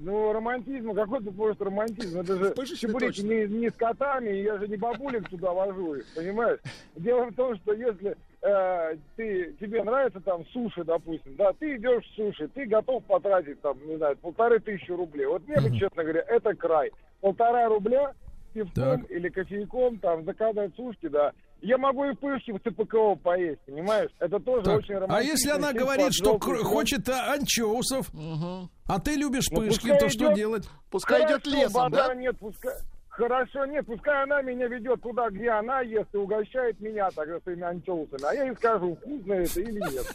ну, 0.00 0.32
романтизм, 0.32 0.94
какой 0.94 1.22
ты 1.22 1.30
может 1.30 1.60
романтизм? 1.60 2.20
Это 2.20 2.36
же 2.36 2.76
чебуреки 2.76 3.20
не, 3.20 3.46
не 3.46 3.70
с 3.70 3.74
котами, 3.74 4.30
и 4.30 4.42
я 4.42 4.58
же 4.58 4.66
не 4.68 4.76
бабулек 4.76 5.28
туда 5.28 5.52
вожу 5.52 5.94
их, 5.96 6.06
понимаешь? 6.14 6.60
Дело 6.96 7.26
в 7.30 7.34
том, 7.34 7.54
что 7.56 7.72
если 7.74 8.16
э, 8.42 8.96
ты, 9.16 9.54
тебе 9.60 9.82
нравится 9.82 10.20
там 10.20 10.44
суши, 10.46 10.84
допустим, 10.84 11.34
да, 11.36 11.52
ты 11.58 11.76
идешь 11.76 12.04
в 12.04 12.14
суши, 12.16 12.48
ты 12.48 12.66
готов 12.66 13.04
потратить 13.04 13.60
там, 13.62 13.78
не 13.86 13.96
знаю, 13.96 14.16
полторы 14.16 14.58
тысячи 14.60 14.90
рублей. 14.90 15.26
Вот 15.26 15.46
мне, 15.46 15.60
бы, 15.60 15.76
честно 15.76 16.02
говоря, 16.02 16.24
это 16.28 16.54
край. 16.54 16.90
Полтора 17.20 17.68
рубля 17.68 18.12
пивком 18.52 19.00
Так. 19.02 19.10
или 19.10 19.28
кофейком, 19.30 19.98
там, 19.98 20.24
заказать 20.24 20.74
сушки, 20.76 21.08
да. 21.08 21.32
Я 21.62 21.78
могу 21.78 22.04
и 22.04 22.12
в 22.12 22.18
пышке 22.18 22.52
в 22.52 22.58
ЦПКО 22.58 23.14
поесть, 23.22 23.60
понимаешь? 23.66 24.10
Это 24.18 24.40
тоже 24.40 24.64
Так, 24.64 24.78
очень 24.78 24.94
А 24.96 25.00
романтично. 25.00 25.30
если 25.32 25.50
она 25.50 25.72
говорит, 25.72 26.12
что 26.12 26.36
кр- 26.38 26.64
хочет 26.64 27.08
а, 27.08 27.34
анчоусов, 27.34 28.10
а 28.88 28.98
ты 29.00 29.14
любишь 29.14 29.46
Ну, 29.52 29.58
пышки, 29.58 29.88
то 29.96 30.08
что 30.08 30.24
идет. 30.26 30.34
делать? 30.34 30.68
Пускай 30.90 31.24
идет 31.24 31.46
лесом, 31.46 31.90
да? 31.92 32.12
нет, 32.14 32.36
пускай... 32.40 32.72
Хорошо, 33.14 33.66
нет, 33.66 33.84
пускай 33.84 34.22
она 34.22 34.40
меня 34.40 34.68
ведет 34.68 35.02
туда, 35.02 35.28
где 35.28 35.50
она 35.50 35.82
ест, 35.82 36.08
и 36.14 36.16
угощает 36.16 36.80
меня 36.80 37.10
тогда 37.14 37.38
своими 37.40 37.62
анчоусами. 37.64 38.24
А 38.24 38.32
я 38.32 38.44
ей 38.46 38.56
скажу, 38.56 38.96
вкусно 38.96 39.34
это 39.34 39.60
или 39.60 39.80
нет. 39.92 40.06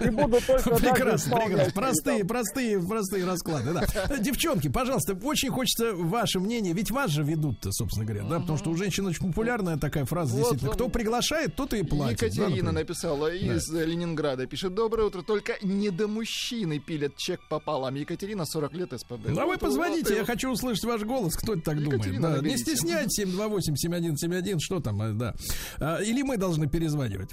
И 0.00 0.08
буду 0.10 0.38
точно 0.46 0.76
Прекрасно, 0.76 1.36
прекрасно. 1.36 1.72
Простые, 1.74 2.18
там. 2.20 2.28
простые, 2.28 2.80
простые 2.80 3.26
расклады, 3.26 3.72
да. 3.74 4.16
Девчонки, 4.18 4.68
пожалуйста, 4.68 5.18
очень 5.24 5.50
хочется 5.50 5.94
ваше 5.94 6.38
мнение, 6.38 6.74
ведь 6.74 6.92
вас 6.92 7.10
же 7.10 7.24
ведут-то, 7.24 7.72
собственно 7.72 8.06
говоря, 8.06 8.22
да, 8.22 8.38
потому 8.38 8.56
что 8.56 8.70
у 8.70 8.76
женщин 8.76 9.04
очень 9.06 9.26
популярная 9.26 9.76
такая 9.76 10.04
фраза, 10.04 10.36
Вот 10.36 10.42
действительно. 10.42 10.72
Кто 10.74 10.88
приглашает, 10.88 11.56
тот 11.56 11.74
и 11.74 11.82
платит. 11.82 12.20
да, 12.20 12.26
Екатерина 12.26 12.70
написала 12.70 13.34
из 13.34 13.68
э, 13.74 13.84
Ленинграда. 13.84 14.46
Пишет, 14.46 14.74
доброе 14.74 15.08
утро, 15.08 15.22
только 15.22 15.54
не 15.62 15.90
до 15.90 16.06
мужчины 16.06 16.78
пилят 16.78 17.16
чек 17.16 17.40
пополам. 17.48 17.96
Екатерина, 17.96 18.44
40 18.46 18.72
лет 18.74 18.92
СПБ. 18.96 19.30
Ну, 19.30 19.40
а 19.40 19.44
вы 19.44 19.54
Вот, 19.54 19.60
позвоните, 19.60 20.14
я 20.14 20.24
хочу 20.24 20.50
услышать 20.52 20.84
ваш 20.84 21.02
голос. 21.02 21.34
Кто 21.34 21.54
это 21.54 21.62
так 21.62 21.82
думает? 21.82 22.43
Не 22.50 22.56
стесняйтесь, 22.58 23.24
728-7171, 23.24 24.58
что 24.60 24.80
там, 24.80 25.02
э, 25.02 25.12
да. 25.12 25.34
А, 25.80 25.98
Или 26.02 26.22
мы 26.22 26.36
должны 26.36 26.68
перезванивать. 26.68 27.30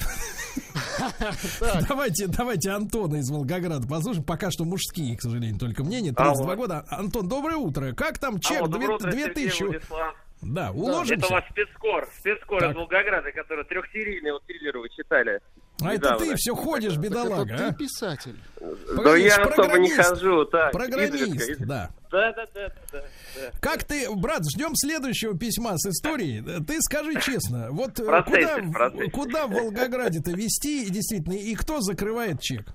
Давайте, 1.87 2.27
давайте 2.27 2.71
Антона 2.71 3.17
из 3.17 3.29
Волгограда 3.29 3.87
послушаем. 3.87 4.23
Пока 4.25 4.51
что 4.51 4.65
мужские, 4.65 5.17
к 5.17 5.21
сожалению, 5.21 5.59
только 5.59 5.83
мнения. 5.83 6.11
32 6.13 6.31
Алло. 6.45 6.55
года. 6.55 6.85
Антон, 6.89 7.27
доброе 7.27 7.57
утро. 7.57 7.93
Как 7.93 8.17
там 8.19 8.39
чек? 8.39 8.59
Алло, 8.61 8.67
Две- 8.67 8.79
доброе 8.79 8.95
утро, 8.95 9.11
две 9.11 9.23
Сергей 9.25 9.45
тысячи. 9.47 9.63
Владислав. 9.63 10.15
Да, 10.41 10.69
Это 10.69 10.73
у 10.73 10.81
уложимся. 10.85 11.31
вас 11.31 11.43
спецкор, 11.51 12.09
спецкор 12.17 12.63
из 12.71 12.75
Волгограда, 12.75 13.31
который 13.31 13.63
трехсерийный 13.65 14.31
вот 14.31 14.43
триллер 14.47 14.77
вы 14.79 14.89
читали. 14.89 15.39
А 15.81 15.93
это 15.93 16.07
недавно. 16.07 16.25
ты 16.25 16.35
все 16.35 16.55
ходишь, 16.55 16.93
Так 16.95 16.99
это 17.03 17.09
бедолага, 17.09 17.57
ты 17.57 17.63
а? 17.65 17.73
писатель. 17.73 18.35
Да 18.59 18.67
Погоди, 18.95 19.23
я 19.23 19.35
ж 19.35 19.39
особо 19.39 19.77
не 19.79 19.89
хожу, 19.91 20.45
так. 20.45 20.71
Программист, 20.71 21.13
изредка, 21.13 21.43
изредка. 21.43 21.65
да. 21.65 21.89
Да, 22.11 22.33
да, 22.33 22.45
да, 22.53 22.67
да, 22.91 23.03
да. 23.35 23.51
Как 23.61 23.83
ты, 23.85 24.07
брат, 24.15 24.41
ждем 24.53 24.75
следующего 24.75 25.37
письма 25.37 25.77
с 25.77 25.85
историей. 25.89 26.41
Ты 26.65 26.81
скажи 26.81 27.19
честно, 27.21 27.69
вот 27.71 27.99
э, 27.99 28.05
Процессе, 28.05 28.47
куда, 28.47 28.57
в- 28.57 28.71
процессе. 28.71 29.11
куда 29.11 29.47
в 29.47 29.51
Волгограде-то 29.51 30.31
вести, 30.31 30.85
и 30.85 30.89
действительно, 30.89 31.33
и 31.35 31.55
кто 31.55 31.79
закрывает 31.79 32.41
чек? 32.41 32.67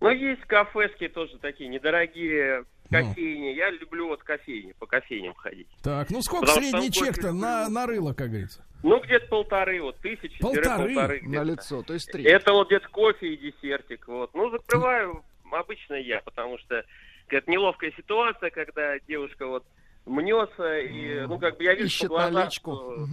Ну, 0.00 0.10
есть 0.10 0.42
кафешки 0.42 1.08
тоже 1.08 1.38
такие 1.38 1.68
недорогие, 1.68 2.64
Ну. 2.90 2.98
кофейни. 3.08 3.54
Я 3.56 3.70
люблю 3.70 4.08
вот 4.08 4.22
кофейни, 4.22 4.72
по 4.78 4.86
кофейням 4.86 5.34
ходить. 5.34 5.66
Так, 5.82 6.10
ну 6.10 6.20
сколько 6.22 6.46
Потому 6.46 6.60
средний 6.70 6.92
чек-то 6.92 7.32
на, 7.32 7.68
на 7.68 7.86
рыло, 7.86 8.12
как 8.12 8.28
говорится? 8.28 8.64
Ну, 8.82 9.00
где-то 9.02 9.26
полторы, 9.28 9.80
вот, 9.80 9.96
тысячи 10.00 10.38
Полторы? 10.40 10.94
полторы 10.94 11.20
На 11.22 11.42
лицо, 11.42 11.82
то 11.82 11.94
есть 11.94 12.06
три. 12.12 12.22
Это 12.24 12.52
вот 12.52 12.66
где-то 12.68 12.86
кофе 12.90 13.32
и 13.32 13.36
десертик, 13.50 14.06
вот. 14.08 14.34
Ну, 14.34 14.50
закрываю 14.50 15.24
обычно 15.50 15.94
я, 15.94 16.20
потому 16.20 16.58
что 16.58 16.84
какая-то 17.26 17.50
неловкая 17.50 17.92
ситуация, 17.96 18.50
когда 18.50 18.98
девушка 19.08 19.46
вот 19.46 19.64
мнется, 20.06 20.78
и, 20.78 21.26
ну, 21.26 21.38
как 21.38 21.56
бы 21.56 21.64
я 21.64 21.74
вижу 21.74 21.86
Ищет 21.86 22.08
по 22.08 22.30
глазам, 22.30 22.50
что-. 22.50 23.06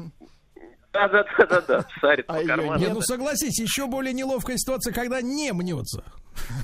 Да, 0.94 1.08
да, 1.08 1.26
да, 1.38 1.46
да, 1.46 1.62
да, 1.62 1.88
шарит 2.02 2.26
А 2.28 2.34
по 2.34 2.38
её 2.38 2.48
карманам. 2.48 2.82
Не, 2.82 2.90
ну 2.90 3.02
согласись, 3.02 3.60
еще 3.60 3.88
более 3.88 4.14
неловкая 4.14 4.58
ситуация, 4.58 4.94
когда 4.94 5.22
не 5.22 5.54
мнется. 5.54 6.04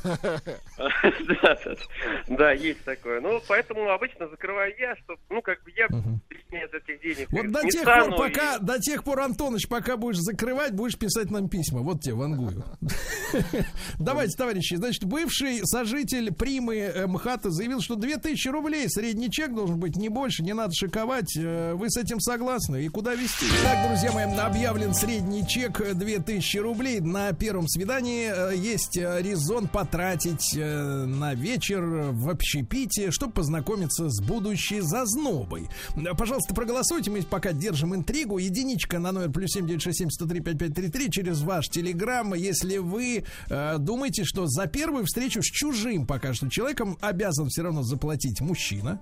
Да, 2.27 2.51
есть 2.51 2.83
такое. 2.83 3.21
Ну, 3.21 3.41
поэтому 3.47 3.89
обычно 3.89 4.27
закрываю 4.27 4.73
я, 4.77 4.95
чтобы, 4.97 5.19
ну, 5.29 5.41
как 5.41 5.63
бы 5.63 5.71
я 5.75 5.87
без 5.87 6.73
этих 6.73 7.01
денег 7.01 7.27
Вот 7.31 7.51
до 7.51 7.61
тех 7.67 7.83
пор, 7.83 8.15
пока, 8.15 8.59
до 8.59 8.79
тех 8.79 9.03
пор, 9.03 9.21
Антоныч, 9.21 9.67
пока 9.67 9.97
будешь 9.97 10.19
закрывать, 10.19 10.73
будешь 10.73 10.97
писать 10.97 11.31
нам 11.31 11.49
письма. 11.49 11.81
Вот 11.81 12.01
тебе, 12.01 12.15
вангую. 12.15 12.63
Давайте, 13.99 14.37
товарищи, 14.37 14.75
значит, 14.75 15.05
бывший 15.05 15.61
сожитель 15.63 16.33
Примы 16.33 16.77
э, 16.77 17.07
МХАТа 17.07 17.49
заявил, 17.49 17.81
что 17.81 17.95
2000 17.95 18.47
рублей 18.49 18.89
средний 18.89 19.31
чек 19.31 19.53
должен 19.53 19.79
быть, 19.79 19.95
не 19.95 20.09
больше, 20.09 20.43
не 20.43 20.53
надо 20.53 20.73
шиковать. 20.73 21.35
Э, 21.37 21.73
Вы 21.73 21.89
с 21.89 21.97
этим 21.97 22.19
согласны? 22.19 22.85
И 22.85 22.89
куда 22.89 23.13
вести? 23.13 23.45
Так, 23.63 23.87
друзья 23.87 24.11
мои, 24.11 24.25
объявлен 24.37 24.93
средний 24.93 25.47
чек 25.47 25.81
э, 25.81 25.93
2000 25.93 26.57
рублей. 26.57 26.99
На 26.99 27.33
первом 27.33 27.67
свидании 27.67 28.31
э, 28.33 28.55
есть 28.55 28.97
э, 28.97 29.21
резон 29.57 29.67
потратить 29.67 30.55
э, 30.55 31.05
на 31.05 31.33
вечер 31.33 31.81
в 32.11 32.29
общепите, 32.29 33.11
чтобы 33.11 33.33
познакомиться 33.33 34.09
с 34.09 34.21
будущей 34.21 34.81
зазнобой. 34.81 35.67
Э, 35.95 36.15
Пожалуйста, 36.17 36.53
проголосуйте, 36.53 37.11
мы 37.11 37.21
пока 37.23 37.53
держим 37.53 37.95
интригу. 37.95 38.37
Единичка 38.37 38.99
на 38.99 39.11
номер 39.11 39.31
плюс 39.31 39.51
семь 39.51 39.67
девять 39.67 39.81
шесть 39.81 39.99
семь 39.99 40.09
сто 40.09 40.25
три 40.25 40.41
пять 40.41 40.59
пять 40.59 40.73
три 40.73 40.89
три 40.89 41.09
через 41.09 41.41
ваш 41.41 41.69
телеграм. 41.69 42.33
Если 42.33 42.77
вы 42.77 43.23
э, 43.49 43.77
думаете, 43.79 44.23
что 44.23 44.47
за 44.47 44.67
первую 44.67 45.05
встречу 45.05 45.41
с 45.41 45.45
чужим 45.45 46.05
пока 46.05 46.33
что 46.33 46.49
человеком 46.49 46.97
обязан 47.01 47.47
все 47.49 47.63
равно 47.63 47.83
заплатить 47.83 48.41
мужчина. 48.41 48.99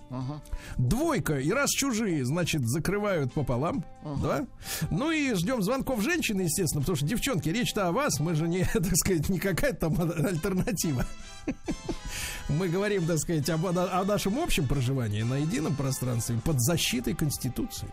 Двойка, 0.78 1.40
и 1.40 1.52
раз 1.52 1.70
чужие, 1.72 2.26
значит, 2.26 2.66
закрывают 2.68 3.34
пополам. 3.34 3.84
Да? 4.22 4.46
Ну 4.90 5.12
и 5.12 5.34
ждем 5.34 5.62
звонков 5.62 6.02
женщины, 6.02 6.42
естественно, 6.42 6.82
потому 6.82 6.96
что, 6.96 7.06
девчонки, 7.06 7.50
речь-то 7.50 7.88
о 7.88 7.92
вас, 7.92 8.20
мы 8.20 8.36
же 8.36 8.48
не, 8.48 8.64
так 8.74 8.96
сказать, 8.96 9.30
не 9.30 9.40
какая-то 9.40 9.90
там 9.90 9.96
альтернатива. 10.46 11.06
Мы 12.50 12.70
говорим, 12.70 13.06
так 13.06 13.18
сказать, 13.18 13.50
об, 13.50 13.66
о 13.66 14.04
нашем 14.04 14.40
общем 14.40 14.68
проживании 14.68 15.24
на 15.24 15.38
едином 15.38 15.76
пространстве 15.76 16.38
под 16.44 16.62
защитой 16.62 17.16
Конституции. 17.16 17.88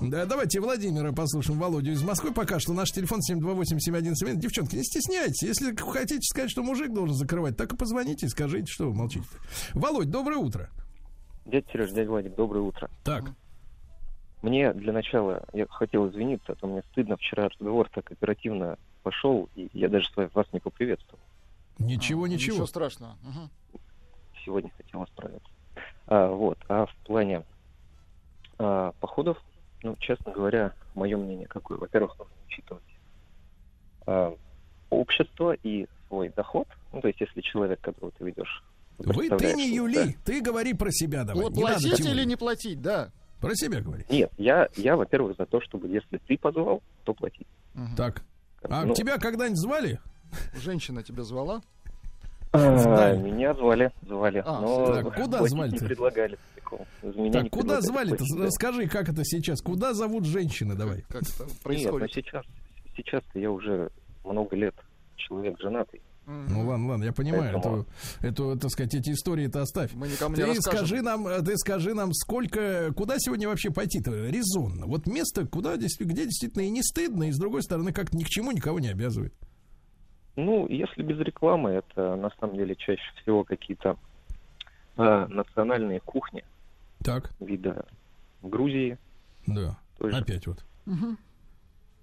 Да, 0.00 0.24
давайте 0.24 0.60
Владимира 0.60 1.12
послушаем, 1.12 1.58
Володю 1.58 1.92
из 1.92 2.02
Москвы. 2.02 2.32
Пока 2.32 2.60
что 2.60 2.72
наш 2.72 2.90
телефон 2.90 3.20
728-7171. 3.28 4.36
Девчонки, 4.36 4.76
не 4.76 4.84
стесняйтесь. 4.84 5.42
Если 5.42 5.74
хотите 5.76 6.22
сказать, 6.22 6.50
что 6.50 6.62
мужик 6.62 6.92
должен 6.92 7.16
закрывать, 7.16 7.56
так 7.56 7.72
и 7.72 7.76
позвоните 7.76 8.26
и 8.26 8.28
скажите, 8.28 8.70
что 8.70 8.86
вы 8.86 8.94
молчите. 8.94 9.26
Володь, 9.74 10.10
доброе 10.10 10.38
утро. 10.38 10.70
Дядя 11.46 11.66
Сереж, 11.72 11.90
дядя 11.90 12.10
Владик, 12.10 12.34
доброе 12.34 12.60
утро. 12.60 12.90
Так. 13.04 13.24
Мне 14.42 14.72
для 14.72 14.92
начала, 14.92 15.44
я 15.52 15.66
хотел 15.66 16.08
извиниться, 16.08 16.52
а 16.52 16.54
то 16.54 16.68
мне 16.68 16.82
стыдно, 16.92 17.16
вчера 17.16 17.48
разговор 17.48 17.88
так 17.92 18.12
оперативно 18.12 18.78
пошел, 19.02 19.48
и 19.56 19.68
я 19.72 19.88
даже 19.88 20.06
вас 20.14 20.46
не 20.52 20.60
поприветствовал. 20.60 21.18
Ничего, 21.78 22.24
А, 22.24 22.28
ничего. 22.28 22.54
Ничего 22.54 22.66
страшного. 22.66 23.16
Мгм. 23.22 23.50
Сегодня 24.44 24.70
хотел 24.76 25.04
исправиться. 25.04 25.48
А, 26.06 26.28
вот, 26.30 26.58
а 26.68 26.86
в 26.86 26.94
плане 27.04 27.44
а, 28.58 28.92
походов, 29.00 29.38
ну, 29.82 29.96
честно 30.00 30.32
говоря, 30.32 30.72
мое 30.94 31.16
мнение 31.16 31.46
какое? 31.46 31.78
Во-первых, 31.78 32.18
нужно 32.18 32.34
учитывать 32.46 32.82
а, 34.06 34.34
общество 34.90 35.52
и 35.52 35.86
свой 36.08 36.30
доход. 36.30 36.66
Ну, 36.92 37.00
то 37.00 37.08
есть, 37.08 37.20
если 37.20 37.40
человек, 37.42 37.80
которого 37.80 38.10
ты 38.12 38.24
ведешь... 38.24 38.64
Вы, 38.98 39.28
ты 39.28 39.54
не 39.54 39.72
Юли, 39.74 40.16
ты 40.24 40.40
говори 40.40 40.74
про 40.74 40.90
себя 40.90 41.22
давай. 41.22 41.42
Вот 41.42 41.52
Не 41.54 41.60
платить 41.60 42.00
или 42.00 42.24
не 42.24 42.34
платить, 42.36 42.82
да. 42.82 43.12
Про 43.40 43.54
себя 43.54 43.80
говори. 43.80 44.04
Нет, 44.10 44.32
я, 44.36 44.68
я, 44.76 44.96
во-первых, 44.96 45.36
за 45.36 45.46
то, 45.46 45.60
чтобы 45.60 45.86
если 45.86 46.18
ты 46.26 46.36
позвал, 46.36 46.82
то 47.04 47.14
платить. 47.14 47.46
Так. 47.96 48.22
А 48.64 48.84
Ну, 48.84 48.94
тебя 48.94 49.18
когда-нибудь 49.18 49.58
звали? 49.60 50.00
Женщина 50.54 51.02
тебя 51.02 51.22
звала? 51.24 51.62
а, 52.52 52.78
Знаю. 52.78 53.20
меня 53.20 53.54
звали, 53.54 53.90
звали. 54.06 54.42
А, 54.44 54.60
но 54.60 54.86
так, 54.86 55.14
куда 55.14 55.46
звали-то? 55.46 55.82
не 55.84 55.88
предлагали. 55.88 56.38
меня 57.02 57.32
Так, 57.32 57.42
не 57.44 57.48
куда 57.50 57.80
звали-то? 57.80 58.24
да. 58.36 58.44
Расскажи, 58.46 58.88
как 58.88 59.08
это 59.08 59.24
сейчас? 59.24 59.60
Куда 59.60 59.92
зовут 59.94 60.24
женщины? 60.24 60.74
Давай. 60.74 61.02
Как 61.08 61.22
это 61.22 61.42
Нет, 61.44 61.48
но 61.48 61.62
происходит? 61.62 62.12
сейчас, 62.12 62.44
сейчас-то 62.96 63.38
я 63.38 63.50
уже 63.50 63.90
много 64.24 64.56
лет 64.56 64.74
человек 65.16 65.58
женатый. 65.60 66.00
Ну 66.26 66.66
ладно, 66.68 66.88
ладно, 66.88 67.04
я 67.04 67.12
понимаю. 67.14 67.52
Поэтому- 67.54 67.86
Эту, 68.20 68.50
эту, 68.50 68.60
так 68.60 68.70
сказать, 68.70 68.94
эти 68.94 69.10
истории-то 69.12 69.62
оставь. 69.62 69.92
Мы 69.94 70.08
никому 70.08 70.36
не 70.36 70.42
Ты 70.42 70.48
расскажем. 70.48 70.86
скажи 70.86 71.02
нам, 71.02 71.26
э, 71.26 71.40
ты 71.42 71.56
скажи 71.56 71.94
нам, 71.94 72.12
сколько, 72.12 72.92
куда 72.94 73.14
сегодня 73.18 73.48
вообще 73.48 73.70
пойти-то 73.70 74.10
резонно? 74.28 74.84
Вот 74.86 75.06
место, 75.06 75.46
куда 75.46 75.78
действительно, 75.78 76.14
где 76.14 76.24
действительно 76.24 76.62
и 76.64 76.68
не 76.70 76.82
стыдно, 76.82 77.24
и 77.28 77.32
с 77.32 77.38
другой 77.38 77.62
стороны, 77.62 77.92
как 77.94 78.12
ни 78.12 78.24
к 78.24 78.28
чему 78.28 78.52
никого 78.52 78.78
не 78.78 78.88
обязывает. 78.88 79.32
Ну, 80.38 80.68
если 80.68 81.02
без 81.02 81.18
рекламы, 81.18 81.70
это 81.70 82.14
на 82.14 82.30
самом 82.38 82.56
деле 82.56 82.76
чаще 82.76 83.02
всего 83.22 83.42
какие-то 83.42 83.96
а, 84.96 85.26
национальные 85.26 85.98
кухни 86.00 86.44
Так, 87.04 87.30
вида 87.40 87.84
Грузии. 88.42 88.98
да. 89.46 89.76
той 89.98 90.12
же. 90.12 90.16
Опять 90.18 90.46
вот. 90.46 90.64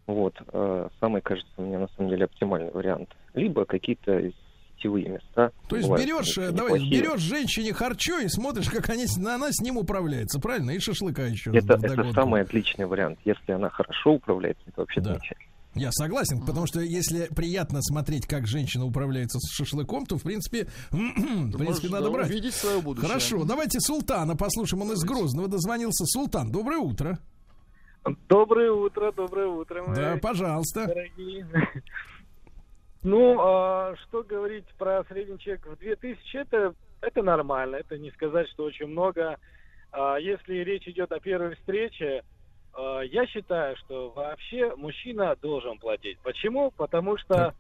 Вот, 0.06 0.36
а, 0.50 0.90
самый, 1.00 1.22
кажется, 1.22 1.50
мне 1.62 1.78
на 1.78 1.88
самом 1.96 2.10
деле 2.10 2.26
оптимальный 2.26 2.72
вариант. 2.72 3.16
Либо 3.34 3.64
какие-то 3.66 4.32
гостевые 4.74 5.08
места. 5.08 5.52
То 5.70 5.78
есть 5.78 5.88
бывают 5.88 6.06
берешь, 6.06 6.38
э, 6.38 6.52
давай, 6.52 6.74
неплохие. 6.74 7.02
берешь 7.02 7.22
женщине 7.22 7.74
харчо 7.74 8.20
и 8.20 8.28
смотришь, 8.28 8.70
как 8.70 8.90
они, 8.90 9.08
с- 9.08 9.18
она 9.18 9.48
с 9.52 9.62
ним 9.62 9.78
управляется, 9.78 10.40
правильно? 10.42 10.72
И 10.72 10.80
шашлыка 10.80 11.24
еще. 11.24 11.52
Это, 11.56 11.76
это 11.76 12.12
самый 12.12 12.42
отличный 12.42 12.86
вариант. 12.86 13.18
Если 13.24 13.54
она 13.54 13.70
хорошо 13.70 14.12
управляется, 14.16 14.64
это 14.68 14.82
вообще 14.82 15.00
Да. 15.00 15.14
замечательно. 15.14 15.50
Я 15.76 15.92
согласен, 15.92 16.40
потому 16.40 16.68
что 16.68 16.80
если 16.80 17.28
приятно 17.36 17.82
смотреть, 17.82 18.26
как 18.28 18.48
женщина 18.48 18.86
управляется 18.86 19.40
с 19.40 19.52
шашлыком, 19.52 20.06
то, 20.06 20.18
в 20.18 20.24
принципе, 20.24 20.68
в 20.92 21.58
принципе, 21.58 21.90
надо 21.90 22.06
да, 22.06 22.12
брать. 22.12 22.30
увидеть 22.30 22.54
свое 22.54 22.82
будущее. 22.82 23.08
Хорошо, 23.10 23.44
давайте 23.44 23.80
Султана 23.82 24.38
послушаем. 24.38 24.84
Он 24.84 24.94
из 24.94 25.04
Грозного 25.04 25.50
дозвонился. 25.50 26.06
Султан, 26.06 26.50
доброе 26.52 26.78
утро. 26.78 27.20
Доброе 28.30 28.72
утро, 28.72 29.12
доброе 29.12 29.48
утро, 29.48 29.84
мои 29.84 29.96
Да, 29.96 30.18
пожалуйста. 30.22 30.86
дорогие. 30.86 31.48
Ну, 33.02 33.38
а, 33.40 33.96
что 34.04 34.24
говорить 34.24 34.66
про 34.78 35.04
средний 35.10 35.38
чек 35.40 35.66
в 35.68 35.78
2000, 35.78 36.38
это, 36.38 36.74
это 37.02 37.22
нормально, 37.22 37.76
это 37.76 37.98
не 37.98 38.12
сказать, 38.12 38.48
что 38.50 38.64
очень 38.64 38.88
много. 38.88 39.38
А, 39.92 40.18
Если 40.18 40.56
речь 40.64 40.88
идет 40.88 41.12
о 41.12 41.20
первой 41.20 41.56
встрече, 41.56 42.24
я 43.04 43.26
считаю, 43.28 43.76
что 43.78 44.10
вообще 44.12 44.76
мужчина 44.76 45.36
должен 45.42 45.78
платить. 45.80 46.20
Почему? 46.20 46.72
Потому 46.72 47.18
что 47.18 47.54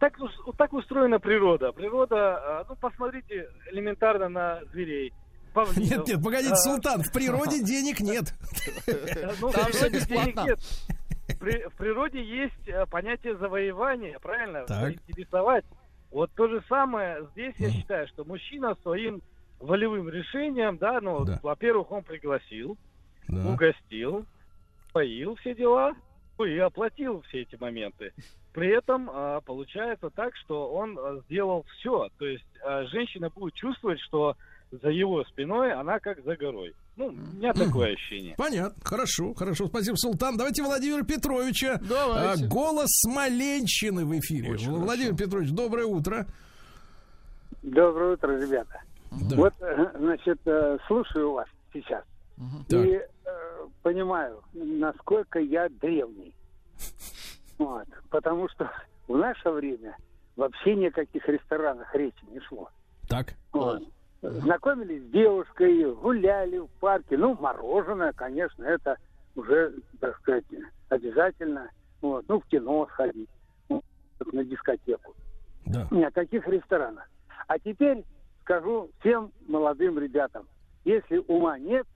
так, 0.00 0.16
так 0.56 0.72
устроена 0.72 1.18
природа. 1.18 1.72
Природа, 1.72 2.60
а, 2.60 2.64
ну, 2.68 2.76
посмотрите 2.76 3.48
элементарно 3.72 4.28
на 4.28 4.60
зверей. 4.72 5.12
павлинов. 5.54 5.78
Нет, 5.90 6.06
нет, 6.06 6.22
погодите, 6.22 6.52
А, 6.52 6.56
Султан, 6.56 7.02
в 7.02 7.12
природе 7.12 7.62
денег 7.64 8.00
нет. 8.00 8.34
ну, 9.40 9.50
Там 9.50 9.64
в 9.64 9.70
всё 9.70 9.86
природе 9.88 10.06
денег 10.06 10.34
бесплатно. 10.34 10.40
нет. 10.48 10.58
При- 11.40 11.68
в 11.68 11.76
природе 11.76 12.22
есть 12.22 12.68
э, 12.68 12.86
понятие 12.86 13.36
завоевания, 13.36 14.18
правильно? 14.18 14.64
Так. 14.66 14.80
Заинтересовать. 14.80 15.64
Вот 16.10 16.30
то 16.34 16.48
же 16.48 16.62
самое 16.68 17.26
здесь 17.32 17.54
я 17.58 17.70
считаю, 17.70 18.06
что 18.08 18.24
мужчина 18.24 18.74
своим 18.82 19.20
волевым 19.60 20.08
решением, 20.08 20.78
да, 20.78 21.00
ну, 21.00 21.24
Да. 21.24 21.38
во-первых, 21.42 21.90
он 21.90 22.02
пригласил, 22.02 22.78
Да. 23.28 23.46
угостил, 23.50 24.24
поил 24.98 25.36
все 25.36 25.54
дела, 25.54 25.92
ну, 26.38 26.44
и 26.44 26.58
оплатил 26.58 27.22
все 27.28 27.42
эти 27.42 27.54
моменты. 27.60 28.12
При 28.52 28.76
этом 28.76 29.08
а, 29.12 29.40
получается 29.42 30.10
так, 30.10 30.34
что 30.44 30.72
он 30.72 30.98
а, 30.98 31.20
сделал 31.26 31.64
все. 31.76 32.08
То 32.18 32.26
есть 32.26 32.44
а, 32.64 32.84
женщина 32.86 33.30
будет 33.30 33.54
чувствовать, 33.54 34.00
что 34.00 34.34
за 34.72 34.88
его 34.88 35.22
спиной 35.24 35.72
она 35.72 36.00
как 36.00 36.24
за 36.24 36.36
горой. 36.36 36.74
Ну, 36.96 37.06
у 37.06 37.12
меня 37.12 37.52
такое 37.52 37.92
ощущение. 37.92 38.34
Понятно, 38.36 38.74
хорошо, 38.82 39.34
хорошо, 39.34 39.68
спасибо, 39.68 39.94
Султан. 39.94 40.36
Давайте 40.36 40.64
Владимира 40.64 41.04
Петровича. 41.04 41.78
Давайте. 41.88 42.44
А, 42.44 42.48
голос 42.48 42.88
Смоленщины 42.88 44.04
в 44.04 44.18
эфире. 44.18 44.50
Очень 44.54 44.72
Владимир 44.72 45.12
хорошо. 45.12 45.24
Петрович, 45.24 45.50
доброе 45.52 45.86
утро. 45.86 46.26
Доброе 47.62 48.14
утро, 48.14 48.36
ребята. 48.36 48.82
Да. 49.12 49.36
Вот, 49.36 49.54
э, 49.60 49.92
значит, 49.96 50.40
э, 50.44 50.76
слушаю 50.88 51.34
вас 51.34 51.46
сейчас 51.72 52.02
Так. 52.68 52.84
и 52.84 52.90
э, 52.90 53.08
понимаю, 53.82 54.42
насколько 54.52 55.38
я 55.38 55.68
древний. 55.68 56.34
Вот. 57.58 57.86
Потому 58.10 58.48
что 58.48 58.70
в 59.06 59.16
наше 59.16 59.50
время 59.50 59.96
вообще 60.36 60.76
ни 60.76 60.86
о 60.86 60.92
каких 60.92 61.28
ресторанах 61.28 61.94
речи 61.94 62.24
не 62.30 62.40
шло. 62.40 62.70
Так. 63.08 63.34
Вот. 63.52 63.82
Знакомились 64.20 65.02
с 65.02 65.10
девушкой, 65.10 65.94
гуляли 65.94 66.58
в 66.58 66.68
парке. 66.80 67.16
Ну, 67.16 67.36
мороженое, 67.40 68.12
конечно, 68.12 68.64
это 68.64 68.96
уже, 69.34 69.74
так 70.00 70.16
сказать, 70.18 70.44
обязательно. 70.88 71.70
Вот. 72.00 72.24
Ну, 72.28 72.40
в 72.40 72.46
кино 72.46 72.86
сходить, 72.92 73.30
ну, 73.68 73.82
на 74.32 74.44
дискотеку. 74.44 75.14
Да. 75.66 75.86
Ни 75.90 76.02
о 76.02 76.10
каких 76.10 76.46
ресторанах. 76.48 77.08
А 77.46 77.58
теперь 77.58 78.04
скажу 78.42 78.90
всем 79.00 79.32
молодым 79.46 79.98
ребятам, 79.98 80.46
если 80.84 81.18
ума 81.28 81.58
нет, 81.58 81.86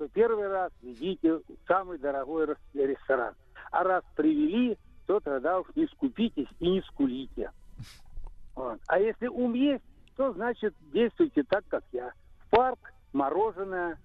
то 0.00 0.08
первый 0.08 0.48
раз 0.48 0.72
ведите 0.80 1.34
в 1.34 1.42
самый 1.68 1.98
дорогой 1.98 2.46
рес- 2.46 2.56
ресторан. 2.72 3.34
А 3.70 3.84
раз 3.84 4.02
привели, 4.16 4.78
то 5.06 5.20
тогда 5.20 5.60
уж 5.60 5.66
не 5.76 5.86
скупитесь 5.88 6.48
и 6.58 6.70
не 6.70 6.80
скулите. 6.80 7.52
Вот. 8.56 8.80
А 8.86 8.98
если 8.98 9.26
ум 9.26 9.52
есть, 9.52 9.84
то 10.16 10.32
значит 10.32 10.74
действуйте 10.90 11.42
так, 11.42 11.64
как 11.68 11.84
я. 11.92 12.14
В 12.46 12.48
парк, 12.48 12.78
мороженое, 13.12 13.98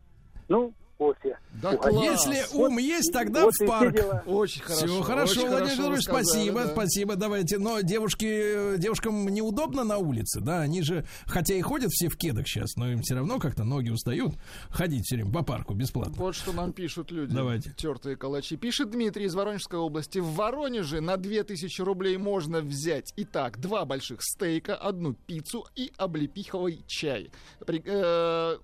ну, 0.50 0.74
кофе. 0.98 1.38
Да 1.62 1.76
класс. 1.76 1.94
Если 2.04 2.58
ум 2.58 2.78
есть, 2.78 3.12
тогда 3.12 3.44
Вот 3.44 3.54
в 3.54 3.62
и 3.62 3.68
парк. 3.68 3.96
Очень 4.26 4.62
хорошо. 4.62 4.86
Все 4.86 5.02
хорошо, 5.02 5.42
очень 5.42 5.50
Владимир 5.50 6.02
сказали, 6.02 6.02
спасибо, 6.02 6.64
да. 6.64 6.72
спасибо. 6.72 7.16
Давайте. 7.16 7.58
Но 7.58 7.82
девушки, 7.82 8.78
девушкам 8.78 9.28
неудобно 9.28 9.84
на 9.84 9.98
улице, 9.98 10.40
да, 10.42 10.62
они 10.62 10.82
же, 10.82 11.06
хотя 11.26 11.54
и 11.56 11.62
ходят 11.62 11.92
все 11.92 12.10
в 12.10 12.18
кедах 12.18 12.48
сейчас, 12.48 12.76
но 12.76 12.92
им 12.92 13.02
все 13.02 13.16
равно 13.16 13.40
как-то 13.40 13.64
ноги 13.64 13.90
устают 13.90 14.34
ходить 14.70 15.06
все 15.06 15.16
время 15.16 15.32
по 15.32 15.44
парку 15.44 15.74
бесплатно. 15.74 16.16
Вот 16.18 16.36
что 16.36 16.52
нам 16.54 16.74
пишут 16.74 17.12
люди. 17.12 17.34
Давайте. 17.34 17.72
Тертые 17.72 18.16
калачи. 18.16 18.58
Пишет 18.58 18.92
Дмитрий 18.92 19.26
из 19.26 19.36
Воронежской 19.36 19.80
области. 19.80 20.20
В 20.20 20.34
Воронеже 20.34 21.02
на 21.02 21.18
2000 21.18 21.82
рублей 21.82 22.18
можно 22.18 22.62
взять, 22.62 23.14
итак, 23.16 23.60
два 23.60 23.86
больших 23.86 24.22
стейка, 24.22 24.76
одну 24.76 25.14
пиццу 25.14 25.66
и 25.76 25.92
облепиховый 25.98 26.84
чай. 26.88 27.32
При- 27.66 27.84
э, 27.86 28.58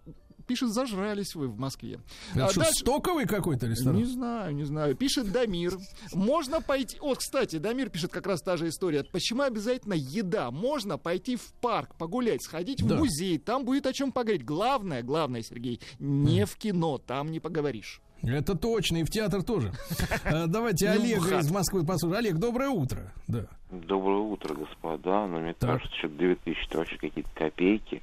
Пишет, 0.51 0.73
зажрались 0.73 1.33
вы 1.33 1.47
в 1.47 1.57
Москве. 1.57 2.01
Это 2.33 2.47
А 2.47 2.49
что, 2.49 2.59
дальше- 2.59 2.79
стоковый 2.81 3.25
какой-то 3.25 3.67
ресторан? 3.67 3.95
Не 3.95 4.03
знаю, 4.03 4.53
не 4.53 4.65
знаю. 4.65 4.95
Пишет 4.97 5.31
Дамир. 5.31 5.77
Можно 6.13 6.59
пойти... 6.59 6.97
Вот, 6.99 7.19
кстати, 7.19 7.55
Дамир 7.55 7.89
пишет 7.89 8.11
как 8.11 8.27
раз 8.27 8.41
та 8.41 8.57
же 8.57 8.67
история. 8.67 9.05
Почему 9.05 9.43
обязательно 9.43 9.93
еда? 9.93 10.51
Можно 10.51 10.97
пойти 10.97 11.37
в 11.37 11.53
парк, 11.61 11.95
погулять, 11.97 12.43
сходить 12.43 12.85
Да. 12.85 12.95
в 12.95 12.97
музей. 12.99 13.37
Там 13.37 13.63
будет 13.63 13.85
о 13.85 13.93
чем 13.93 14.11
поговорить. 14.11 14.43
Главное, 14.43 15.03
главное, 15.03 15.41
Сергей, 15.41 15.79
не 15.99 16.45
в 16.45 16.57
кино. 16.57 16.97
Там 16.97 17.31
не 17.31 17.39
поговоришь. 17.39 18.01
Это 18.21 18.53
точно, 18.55 18.97
и 18.97 19.03
в 19.03 19.09
театр 19.09 19.41
тоже. 19.43 19.73
А, 20.25 20.47
Давайте 20.47 20.87
Ну, 20.93 21.01
Олега 21.01 21.39
из 21.39 21.49
Москвы 21.49 21.85
послушаем. 21.85 22.19
Олег, 22.19 22.37
доброе 22.39 22.69
утро. 22.69 23.13
Да. 23.29 23.47
Доброе 23.71 24.19
утро, 24.19 24.53
господа. 24.53 25.25
Но 25.27 25.39
мне 25.39 25.53
Так. 25.53 25.69
кажется, 25.79 25.97
что 25.97 26.09
2000 26.09 26.67
это 26.67 26.77
вообще 26.79 26.97
какие-то 26.97 27.29
копейки. 27.33 28.01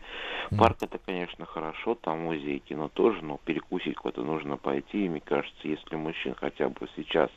Парк 0.57 0.79
это, 0.81 0.99
конечно, 0.99 1.45
хорошо, 1.45 1.95
там 1.95 2.21
музей, 2.21 2.61
кино 2.61 2.89
тоже, 2.89 3.23
но 3.23 3.39
перекусить 3.45 3.97
куда-то 3.97 4.23
нужно 4.23 4.57
пойти. 4.57 5.05
И 5.05 5.09
мне 5.11 5.21
кажется, 5.21 5.59
если 5.69 5.97
мужчин 5.97 6.35
хотя 6.35 6.71
бы 6.71 6.89
сейчас, 6.97 7.29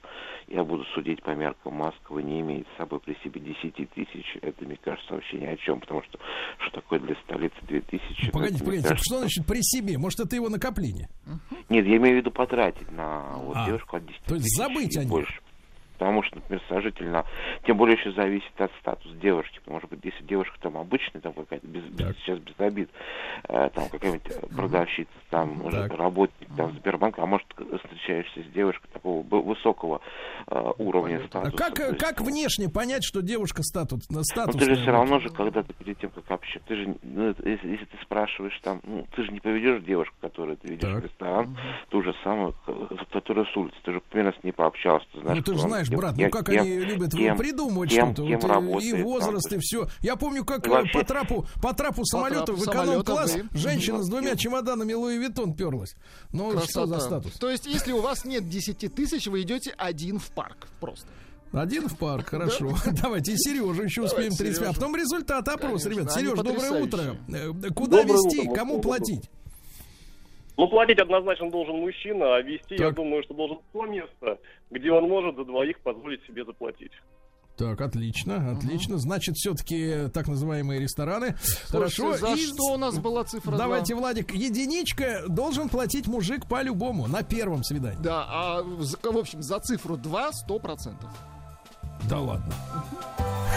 я 0.47 0.63
буду 0.63 0.85
судить 0.95 1.21
по 1.23 1.31
меркам 1.31 1.73
Москвы, 1.73 2.23
не 2.23 2.39
имеет 2.39 2.67
с 2.73 2.77
собой 2.77 3.01
при 3.01 3.15
себе 3.21 3.41
10 3.41 3.89
тысяч, 3.89 4.37
это, 4.41 4.63
мне 4.63 4.77
кажется, 4.81 5.13
вообще 5.13 5.37
ни 5.37 5.45
о 5.45 5.57
чем, 5.57 5.81
потому 5.81 6.01
что 6.03 6.17
что 6.59 6.71
такое 6.79 6.99
для 6.99 7.15
столицы 7.25 7.55
2000? 7.63 7.99
ну, 7.99 8.15
это, 8.23 8.31
Погодите, 8.31 8.63
погодите, 8.63 8.87
кажется, 8.87 9.05
что 9.09 9.19
значит 9.19 9.45
при 9.45 9.59
себе? 9.61 9.97
Может, 9.97 10.21
это 10.21 10.35
его 10.37 10.47
накопление? 10.47 11.09
Нет, 11.67 11.85
я 11.85 11.97
имею 11.97 12.15
в 12.15 12.19
виду 12.19 12.31
потратить 12.31 12.89
на 12.91 13.33
вот 13.37 13.57
А, 13.57 13.65
девушку 13.65 13.97
от 13.97 14.05
10 14.05 14.21
то 14.25 14.35
есть 14.35 14.55
забыть 14.57 14.95
о 14.95 15.01
ней. 15.03 15.09
больше. 15.09 15.41
Потому 16.01 16.23
что, 16.23 16.37
например, 16.37 16.63
сожительно, 16.67 17.25
тем 17.67 17.77
более 17.77 17.95
еще 17.95 18.11
зависит 18.13 18.59
от 18.59 18.71
статуса 18.79 19.13
девушки. 19.17 19.59
Может 19.67 19.87
быть, 19.91 19.99
если 20.03 20.23
девушка 20.23 20.57
там 20.59 20.75
обычная, 20.75 21.21
там 21.21 21.31
какая-то 21.33 21.67
без, 21.67 21.83
без- 21.83 22.15
сейчас 22.17 22.39
без 22.39 22.59
обид, 22.59 22.89
э, 23.47 23.69
там 23.75 23.87
какая-нибудь 23.87 24.23
продавщица, 24.49 25.11
там 25.29 25.61
Так. 25.69 25.93
работник 25.93 26.47
там 26.57 26.71
Сбербанка, 26.73 27.21
а 27.21 27.27
может 27.27 27.45
встречаешься 27.53 28.41
с 28.41 28.51
девушкой 28.51 28.87
такого 28.91 29.21
высокого 29.21 30.01
э, 30.47 30.71
уровня 30.79 31.21
А 31.23 31.27
статуса. 31.27 31.55
как, 31.57 31.75
то 31.75 31.83
есть, 31.89 31.99
как 31.99 32.19
внешне 32.21 32.67
понять, 32.67 33.03
что 33.03 33.21
девушка 33.21 33.61
статус, 33.61 34.09
ну, 34.09 34.23
статус 34.23 34.55
ты 34.55 34.65
же 34.73 34.81
все 34.81 34.89
равно 34.91 35.19
же, 35.19 35.29
когда 35.29 35.61
ты 35.61 35.71
перед 35.73 35.99
тем, 35.99 36.09
как 36.09 36.31
общаться, 36.31 36.67
ты 36.67 36.77
же, 36.77 36.95
ну, 37.03 37.27
если, 37.27 37.69
если 37.69 37.85
ты 37.85 37.97
спрашиваешь 38.01 38.59
там, 38.63 38.81
ну, 38.85 39.05
ты 39.15 39.23
же 39.23 39.31
не 39.31 39.39
поведешь 39.39 39.83
девушку, 39.83 40.15
которую 40.19 40.57
ты 40.57 40.67
видишь 40.69 40.89
в 40.89 40.99
ресторан, 41.03 41.55
ту 41.89 42.01
же 42.01 42.15
самую, 42.23 42.55
которая 43.13 43.45
с 43.45 43.55
улицы, 43.55 43.77
ты 43.83 43.91
же 43.93 44.01
примерно 44.09 44.33
с 44.39 44.43
ней 44.43 44.51
пообщался, 44.51 45.05
ты 45.13 45.19
знаешь, 45.21 45.37
Ну 45.37 45.43
ты 45.43 45.53
же 45.53 45.59
знаешь, 45.59 45.90
брат, 45.97 46.17
ну 46.17 46.29
как 46.29 46.45
кем- 46.47 46.61
они 46.61 46.79
любят 46.79 47.11
кем- 47.11 47.37
придумывать 47.37 47.91
что-то. 47.91 48.25
кем 48.27 48.39
Вот, 48.39 48.43
и- 48.43 48.47
работает, 48.47 48.83
и 48.83 48.91
там, 48.91 49.03
возраст, 49.03 49.53
и 49.53 49.57
все. 49.59 49.87
Я 50.01 50.15
помню, 50.15 50.45
как 50.45 50.67
э, 50.67 50.69
вообще- 50.69 50.99
по 50.99 51.05
трапу, 51.05 51.45
по 51.61 51.73
трапу 51.73 52.05
самолета 52.05 52.53
в 52.53 52.63
эконом-класс 52.63 53.33
да. 53.35 53.57
женщина 53.59 54.03
с 54.03 54.07
двумя 54.09 54.35
чемоданами 54.35 54.93
Louis 54.93 55.17
Vuitton 55.17 55.53
перлась. 55.53 55.95
Ну 56.31 56.51
что 56.61 56.85
за 56.85 56.95
Красота. 56.95 56.99
статус? 56.99 57.33
То 57.39 57.49
есть, 57.49 57.65
если 57.65 57.91
у 57.91 58.01
вас 58.01 58.25
нет 58.25 58.49
10 58.49 58.87
тысяч, 58.93 59.27
вы 59.27 59.41
идете 59.41 59.73
один 59.77 60.19
в 60.19 60.29
парк. 60.31 60.67
Просто. 60.79 61.07
Один 61.53 61.89
в 61.89 61.97
парк, 61.97 62.29
хорошо. 62.29 62.73
Давайте 63.01 63.33
и 63.33 63.37
Сережу 63.37 63.83
еще 63.83 64.03
успеем 64.03 64.31
Давайте 64.31 64.37
30 64.37 64.63
А 64.63 64.73
потом 64.73 64.95
результат 64.95 65.47
опроса, 65.49 65.89
Конечно, 65.89 66.01
ребят. 66.01 66.13
Сереж, 66.13 66.39
доброе 66.39 66.81
утро. 66.83 67.01
Э, 67.27 67.51
Куда 67.75 67.97
Доброе 68.03 68.13
вести? 68.13 68.39
утро, 68.41 68.53
Кому 68.55 68.79
платить? 68.79 69.29
Ну, 70.57 70.67
платить 70.67 70.99
однозначно 70.99 71.49
должен 71.49 71.77
мужчина, 71.77 72.35
а 72.35 72.41
вести, 72.41 72.75
я 72.75 72.87
Так. 72.87 72.95
думаю, 72.95 73.23
что 73.23 73.33
должен 73.33 73.59
то 73.71 73.85
место, 73.85 74.37
где 74.69 74.91
он 74.91 75.07
может 75.09 75.35
за 75.35 75.45
двоих 75.45 75.79
позволить 75.79 76.23
себе 76.25 76.45
заплатить. 76.45 76.91
Так, 77.57 77.81
отлично, 77.81 78.51
отлично. 78.51 78.97
Значит, 78.97 79.35
все-таки 79.35 80.09
так 80.13 80.27
называемые 80.27 80.79
рестораны. 80.79 81.35
Слушайте, 81.41 82.01
Хорошо. 82.01 82.17
за 82.17 82.33
И 82.33 82.45
что 82.45 82.63
у 82.73 82.77
нас 82.77 82.97
была 82.97 83.23
цифра 83.23 83.55
Давайте, 83.55 83.93
два? 83.93 84.01
Владик, 84.01 84.33
единичка 84.33 85.23
должен 85.27 85.69
платить 85.69 86.07
мужик 86.07 86.47
по-любому 86.47 87.07
на 87.07 87.23
первом 87.23 87.63
свидании. 87.63 88.01
Да, 88.01 88.25
а 88.27 88.63
в 88.63 89.17
общем, 89.17 89.41
за 89.41 89.59
цифру 89.59 89.97
2 89.97 90.31
100%. 90.47 90.95
Да 92.09 92.19
ладно. 92.19 92.53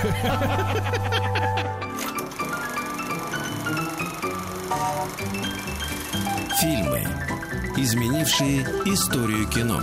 Фильмы, 6.61 7.03
изменившие 7.77 8.63
историю 8.87 9.49
кино. 9.49 9.81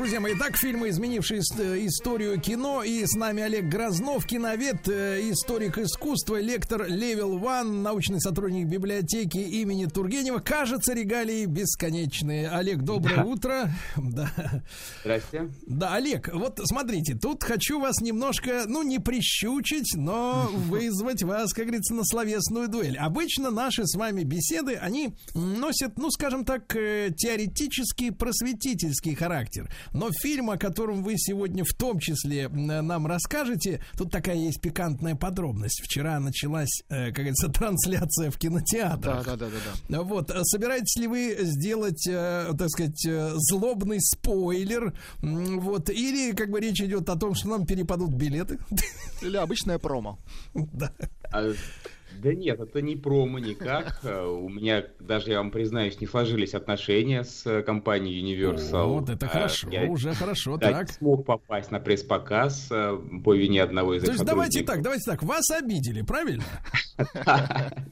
Друзья 0.00 0.18
мои, 0.18 0.34
так 0.34 0.56
фильмы, 0.56 0.88
изменившие 0.88 1.40
ис- 1.42 1.86
историю 1.86 2.40
кино. 2.40 2.82
И 2.82 3.04
с 3.04 3.12
нами 3.16 3.42
Олег 3.42 3.66
Грознов, 3.66 4.24
киновед, 4.24 4.88
э, 4.88 5.28
историк 5.30 5.76
искусства, 5.76 6.40
лектор 6.40 6.86
Level 6.86 7.38
One, 7.38 7.82
научный 7.82 8.18
сотрудник 8.18 8.66
библиотеки 8.66 9.36
имени 9.36 9.84
Тургенева. 9.84 10.38
Кажется, 10.38 10.94
регалии 10.94 11.44
бесконечные. 11.44 12.48
Олег, 12.48 12.78
доброе 12.78 13.16
Да. 13.16 13.24
утро. 13.24 13.70
Да. 13.98 14.32
Здрасте. 15.02 15.50
Да, 15.66 15.94
Олег, 15.96 16.30
вот 16.32 16.58
смотрите, 16.64 17.14
тут 17.14 17.44
хочу 17.44 17.78
вас 17.78 18.00
немножко, 18.00 18.62
ну, 18.66 18.82
не 18.82 19.00
прищучить, 19.00 19.92
но 19.96 20.48
вызвать 20.70 21.22
вас, 21.24 21.52
как 21.52 21.66
говорится, 21.66 21.92
на 21.92 22.04
словесную 22.06 22.68
дуэль. 22.68 22.96
Обычно 22.96 23.50
наши 23.50 23.86
с 23.86 23.94
вами 23.96 24.22
беседы, 24.22 24.76
они 24.76 25.10
носят, 25.34 25.98
ну, 25.98 26.10
скажем 26.10 26.46
так, 26.46 26.74
э, 26.74 27.10
теоретический, 27.14 28.10
просветительский 28.12 29.14
характер. 29.14 29.68
Но 29.92 30.10
фильм, 30.12 30.50
о 30.50 30.56
котором 30.56 31.02
вы 31.02 31.14
сегодня 31.16 31.64
в 31.64 31.74
том 31.76 31.98
числе 31.98 32.48
нам 32.48 33.06
расскажете, 33.06 33.82
тут 33.96 34.10
такая 34.10 34.36
есть 34.36 34.60
пикантная 34.60 35.14
подробность. 35.14 35.80
Вчера 35.84 36.18
началась, 36.20 36.82
э, 36.88 37.06
как 37.06 37.16
говорится, 37.16 37.48
трансляция 37.52 38.30
в 38.30 38.38
кинотеатрах. 38.38 39.24
Да, 39.24 39.36
да, 39.36 39.46
да, 39.46 39.46
да, 39.46 39.80
да. 39.88 40.02
Вот, 40.02 40.30
а 40.30 40.44
собираетесь 40.44 40.96
ли 40.96 41.06
вы 41.06 41.36
сделать, 41.40 42.06
э, 42.08 42.52
так 42.56 42.68
сказать, 42.70 43.04
э, 43.06 43.32
злобный 43.36 44.00
спойлер? 44.00 44.94
Вот, 45.20 45.90
или 45.90 46.32
как 46.32 46.50
бы 46.50 46.60
речь 46.60 46.80
идет 46.80 47.08
о 47.08 47.16
том, 47.16 47.34
что 47.34 47.48
нам 47.48 47.66
перепадут 47.66 48.10
билеты? 48.10 48.58
Или 49.22 49.36
обычное 49.36 49.78
промо. 49.78 50.18
Да. 50.54 50.92
Да 52.20 52.34
нет, 52.34 52.60
это 52.60 52.82
не 52.82 52.96
промо 52.96 53.38
никак. 53.38 54.00
Э, 54.10 54.24
У 54.26 54.48
меня, 54.48 54.84
даже 54.98 55.30
я 55.30 55.38
вам 55.38 55.50
признаюсь, 55.50 56.00
не 56.00 56.06
сложились 56.06 56.54
отношения 56.54 57.24
с 57.24 57.46
э, 57.46 57.62
компанией 57.62 58.22
Universal. 58.22 58.86
Вот 58.86 59.08
это 59.08 59.26
А, 59.26 59.28
хорошо, 59.28 59.68
я, 59.70 59.84
уже 59.84 60.12
хорошо, 60.14 60.56
да, 60.56 60.72
так. 60.72 60.90
смог 60.90 61.24
попасть 61.24 61.70
на 61.70 61.80
пресс-показ 61.80 62.68
э, 62.70 62.98
по 63.24 63.34
вине 63.34 63.62
одного 63.62 63.94
из 63.94 64.04
То 64.04 64.12
есть 64.12 64.24
давайте 64.24 64.62
так, 64.64 64.82
давайте 64.82 65.10
так, 65.10 65.22
вас 65.22 65.50
обидели, 65.50 66.02
правильно? 66.02 66.44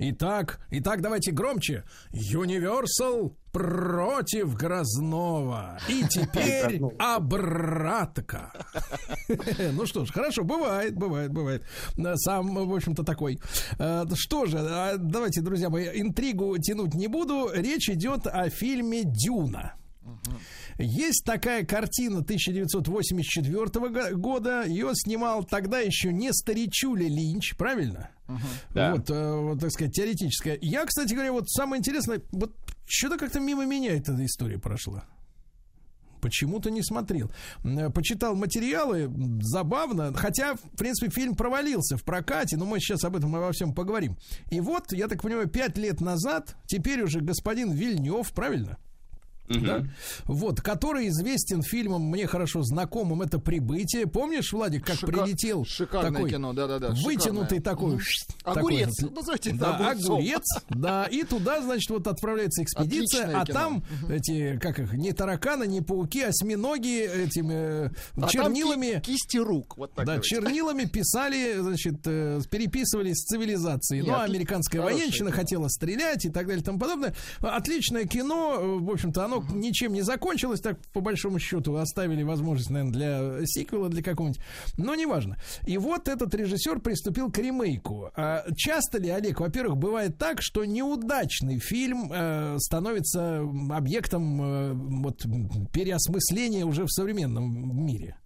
Итак, 0.00 0.60
итак, 0.70 1.00
давайте 1.02 1.32
громче. 1.32 1.82
Universal 2.12 3.32
против 3.58 4.54
Грознова. 4.54 5.78
И 5.88 6.04
теперь 6.08 6.80
обратка. 6.98 8.52
Ну 9.72 9.84
что 9.86 10.04
ж, 10.06 10.10
хорошо, 10.10 10.42
бывает, 10.44 10.96
бывает, 10.96 11.30
бывает. 11.32 11.62
Сам, 12.16 12.54
в 12.54 12.74
общем-то, 12.74 13.04
такой. 13.04 13.38
Э, 13.78 14.04
Что 14.14 14.46
же, 14.46 14.58
а, 14.58 14.96
давайте, 14.96 15.42
друзья 15.42 15.68
мои, 15.68 15.84
интригу 16.00 16.56
тянуть 16.58 16.94
не 16.94 17.08
буду. 17.08 17.50
Речь 17.52 17.90
идет 17.90 18.26
о 18.26 18.48
фильме 18.48 19.02
«Дюна». 19.04 19.74
Есть 20.78 21.24
такая 21.26 21.66
картина 21.66 22.22
1984 22.22 23.88
го- 23.90 24.16
года. 24.16 24.64
Ее 24.64 24.90
снимал 24.94 25.44
тогда 25.44 25.80
еще 25.80 26.12
не 26.12 26.32
старичуля 26.32 27.06
Линч, 27.06 27.56
правильно? 27.56 28.10
Да. 28.74 28.94
Вот, 28.94 29.10
э, 29.10 29.36
вот, 29.36 29.60
так 29.60 29.70
сказать, 29.70 29.92
теоретическая. 29.94 30.58
Я, 30.60 30.84
кстати 30.84 31.14
говоря, 31.14 31.32
вот 31.32 31.48
самое 31.48 31.80
интересное, 31.80 32.20
вот 32.32 32.54
что-то 32.86 33.16
как-то 33.18 33.40
мимо 33.40 33.64
меня 33.64 33.96
эта 33.96 34.12
история 34.24 34.58
прошла. 34.58 35.04
Почему-то 36.20 36.70
не 36.70 36.82
смотрел. 36.82 37.30
М, 37.64 37.92
Почитал 37.92 38.34
материалы, 38.34 39.08
забавно. 39.40 40.12
Хотя, 40.14 40.54
в 40.54 40.76
принципе, 40.76 41.10
фильм 41.12 41.36
провалился 41.36 41.96
в 41.96 42.02
прокате, 42.04 42.56
но 42.56 42.66
мы 42.66 42.80
сейчас 42.80 43.04
об 43.04 43.16
этом 43.16 43.34
обо 43.36 43.52
всем 43.52 43.72
поговорим. 43.72 44.16
И 44.50 44.60
вот, 44.60 44.92
я 44.92 45.06
так 45.06 45.22
понимаю, 45.22 45.48
пять 45.48 45.78
лет 45.78 46.00
назад, 46.00 46.56
теперь 46.66 47.02
уже 47.02 47.20
господин 47.20 47.70
Вильнев, 47.72 48.32
правильно? 48.32 48.78
Да? 49.48 49.84
Вот, 50.24 50.60
который 50.60 51.08
известен 51.08 51.62
фильмом, 51.62 52.02
мне 52.02 52.26
хорошо 52.26 52.62
знакомым, 52.62 53.22
это 53.22 53.38
«Прибытие». 53.38 54.06
Помнишь, 54.06 54.52
Владик, 54.52 54.84
как 54.86 54.96
Шика- 54.96 55.06
прилетел 55.06 55.64
шикарное 55.64 56.12
такой 56.12 56.30
кино, 56.30 56.52
да-да-да, 56.52 56.90
вытянутый 57.04 57.58
шикарное. 57.58 57.60
такой, 57.62 57.98
шт, 58.00 58.30
Огурец, 58.44 58.96
такой, 58.96 59.14
назовите 59.14 59.50
это 59.50 59.58
да, 59.58 59.76
огурцом. 59.90 60.12
огурец, 60.16 60.44
да, 60.68 61.04
и 61.06 61.22
туда, 61.24 61.62
значит, 61.62 61.90
вот 61.90 62.06
отправляется 62.06 62.62
экспедиция, 62.62 63.22
Отличное 63.24 63.40
а 63.42 63.46
кино. 63.46 63.58
там 63.58 63.84
эти, 64.10 64.58
как 64.58 64.78
их, 64.78 64.92
не 64.92 65.12
тараканы, 65.12 65.66
не 65.66 65.80
пауки, 65.80 66.22
осьминоги 66.22 67.00
этими 67.06 67.86
э, 67.86 67.90
А 68.16 68.20
там 68.20 68.28
чернилами... 68.28 69.00
ки- 69.00 69.12
кисти 69.12 69.38
рук, 69.38 69.76
вот 69.76 69.92
так 69.94 70.06
Да, 70.06 70.12
говорить. 70.14 70.24
чернилами 70.30 70.84
писали, 70.84 71.58
значит, 71.60 71.96
э, 72.06 72.40
переписывались 72.50 73.16
с 73.16 73.24
цивилизацией. 73.26 74.02
Ну, 74.02 74.08
Нет, 74.08 74.16
а 74.18 74.24
американская 74.24 74.82
военщина 74.82 75.30
кино. 75.30 75.36
хотела 75.36 75.68
стрелять 75.68 76.24
и 76.24 76.30
так 76.30 76.46
далее 76.46 76.60
и 76.62 76.64
тому 76.64 76.78
подобное. 76.78 77.14
Отличное 77.40 78.04
кино, 78.04 78.56
э, 78.58 78.66
в 78.80 78.90
общем-то, 78.90 79.24
оно 79.24 79.37
ничем 79.52 79.92
не 79.92 80.02
закончилось, 80.02 80.60
так 80.60 80.78
по 80.92 81.00
большому 81.00 81.38
счету 81.38 81.76
оставили 81.76 82.22
возможность, 82.22 82.70
наверное, 82.70 82.92
для 82.92 83.46
сиквела, 83.46 83.88
для 83.88 84.02
какого-нибудь. 84.02 84.40
Но 84.76 84.94
неважно. 84.94 85.36
И 85.66 85.78
вот 85.78 86.08
этот 86.08 86.34
режиссер 86.34 86.80
приступил 86.80 87.30
к 87.30 87.38
ремейку. 87.38 88.10
А 88.16 88.44
часто 88.56 88.98
ли, 88.98 89.08
Олег, 89.08 89.40
во-первых, 89.40 89.76
бывает 89.78 90.18
так, 90.18 90.38
что 90.40 90.64
неудачный 90.64 91.58
фильм 91.58 92.10
э, 92.12 92.56
становится 92.58 93.40
объектом 93.70 94.42
э, 94.42 94.72
вот, 94.74 95.24
переосмысления 95.72 96.64
уже 96.64 96.84
в 96.84 96.90
современном 96.90 97.84
мире? 97.84 98.16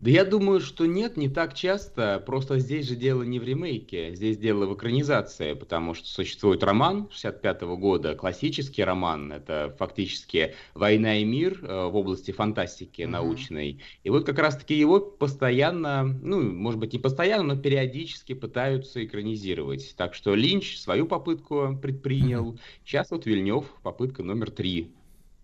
Да 0.00 0.08
я 0.08 0.24
думаю, 0.24 0.60
что 0.60 0.86
нет, 0.86 1.18
не 1.18 1.28
так 1.28 1.52
часто. 1.52 2.22
Просто 2.24 2.58
здесь 2.58 2.88
же 2.88 2.96
дело 2.96 3.22
не 3.22 3.38
в 3.38 3.44
ремейке, 3.44 4.14
здесь 4.14 4.38
дело 4.38 4.64
в 4.64 4.74
экранизации, 4.74 5.52
потому 5.52 5.92
что 5.92 6.08
существует 6.08 6.64
роман 6.64 7.10
65 7.12 7.62
года, 7.62 8.14
классический 8.14 8.82
роман, 8.82 9.30
это 9.30 9.76
фактически 9.78 10.54
«Война 10.72 11.18
и 11.18 11.24
мир» 11.24 11.58
э, 11.62 11.84
в 11.84 11.96
области 11.96 12.30
фантастики 12.30 13.02
научной. 13.02 13.82
И 14.02 14.08
вот 14.08 14.24
как 14.24 14.38
раз-таки 14.38 14.74
его 14.74 15.00
постоянно, 15.00 16.04
ну, 16.04 16.40
может 16.40 16.80
быть, 16.80 16.94
не 16.94 16.98
постоянно, 16.98 17.54
но 17.54 17.60
периодически 17.60 18.32
пытаются 18.32 19.04
экранизировать. 19.04 19.94
Так 19.98 20.14
что 20.14 20.34
Линч 20.34 20.78
свою 20.78 21.06
попытку 21.06 21.78
предпринял, 21.80 22.58
сейчас 22.86 23.10
вот 23.10 23.26
Вильнев, 23.26 23.66
попытка 23.82 24.22
номер 24.22 24.50
три. 24.50 24.94